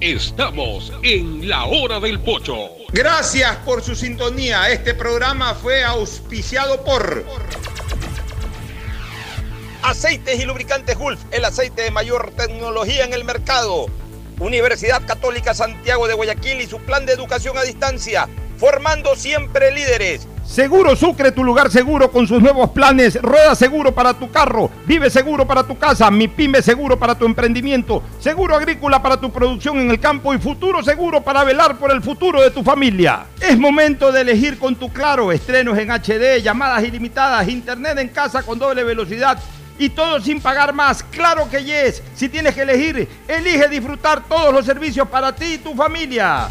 Estamos 0.00 0.92
en 1.02 1.48
la 1.48 1.64
hora 1.64 2.00
del 2.00 2.20
pocho. 2.20 2.70
Gracias 2.92 3.56
por 3.58 3.82
su 3.82 3.94
sintonía. 3.94 4.70
Este 4.70 4.94
programa 4.94 5.54
fue 5.54 5.84
auspiciado 5.84 6.84
por 6.84 7.24
Aceites 9.82 10.40
y 10.40 10.44
Lubricantes 10.44 10.98
Gulf, 10.98 11.20
el 11.30 11.44
aceite 11.44 11.82
de 11.82 11.90
mayor 11.90 12.32
tecnología 12.36 13.04
en 13.04 13.12
el 13.12 13.24
mercado. 13.24 13.86
Universidad 14.38 15.06
Católica 15.06 15.54
Santiago 15.54 16.06
de 16.06 16.14
Guayaquil 16.14 16.60
y 16.60 16.66
su 16.66 16.78
plan 16.80 17.06
de 17.06 17.12
educación 17.12 17.56
a 17.56 17.62
distancia, 17.62 18.28
formando 18.58 19.16
siempre 19.16 19.72
líderes. 19.72 20.28
Seguro 20.44 20.94
Sucre, 20.94 21.32
tu 21.32 21.42
lugar 21.42 21.70
seguro 21.72 22.12
con 22.12 22.26
sus 22.28 22.40
nuevos 22.40 22.70
planes. 22.70 23.20
Rueda 23.20 23.56
seguro 23.56 23.92
para 23.92 24.14
tu 24.14 24.30
carro, 24.30 24.70
vive 24.86 25.10
seguro 25.10 25.46
para 25.46 25.64
tu 25.64 25.76
casa, 25.76 26.08
mi 26.10 26.28
pyme 26.28 26.62
seguro 26.62 26.98
para 26.98 27.16
tu 27.16 27.26
emprendimiento, 27.26 28.02
seguro 28.20 28.54
agrícola 28.54 29.02
para 29.02 29.18
tu 29.18 29.32
producción 29.32 29.80
en 29.80 29.90
el 29.90 29.98
campo 29.98 30.32
y 30.34 30.38
futuro 30.38 30.84
seguro 30.84 31.22
para 31.22 31.42
velar 31.42 31.78
por 31.78 31.90
el 31.90 32.00
futuro 32.00 32.40
de 32.42 32.52
tu 32.52 32.62
familia. 32.62 33.26
Es 33.40 33.58
momento 33.58 34.12
de 34.12 34.20
elegir 34.20 34.58
con 34.58 34.76
tu 34.76 34.92
claro 34.92 35.32
estrenos 35.32 35.76
en 35.78 35.90
HD, 35.90 36.40
llamadas 36.42 36.84
ilimitadas, 36.84 37.48
internet 37.48 37.98
en 37.98 38.08
casa 38.08 38.42
con 38.42 38.58
doble 38.58 38.84
velocidad 38.84 39.38
y 39.78 39.90
todo 39.90 40.20
sin 40.20 40.40
pagar 40.40 40.72
más. 40.72 41.02
Claro 41.02 41.48
que 41.48 41.64
yes. 41.64 42.02
Si 42.14 42.28
tienes 42.28 42.54
que 42.54 42.62
elegir, 42.62 43.08
elige 43.28 43.68
disfrutar 43.68 44.24
todos 44.24 44.52
los 44.52 44.64
servicios 44.64 45.08
para 45.08 45.34
ti 45.34 45.54
y 45.54 45.58
tu 45.58 45.74
familia. 45.74 46.48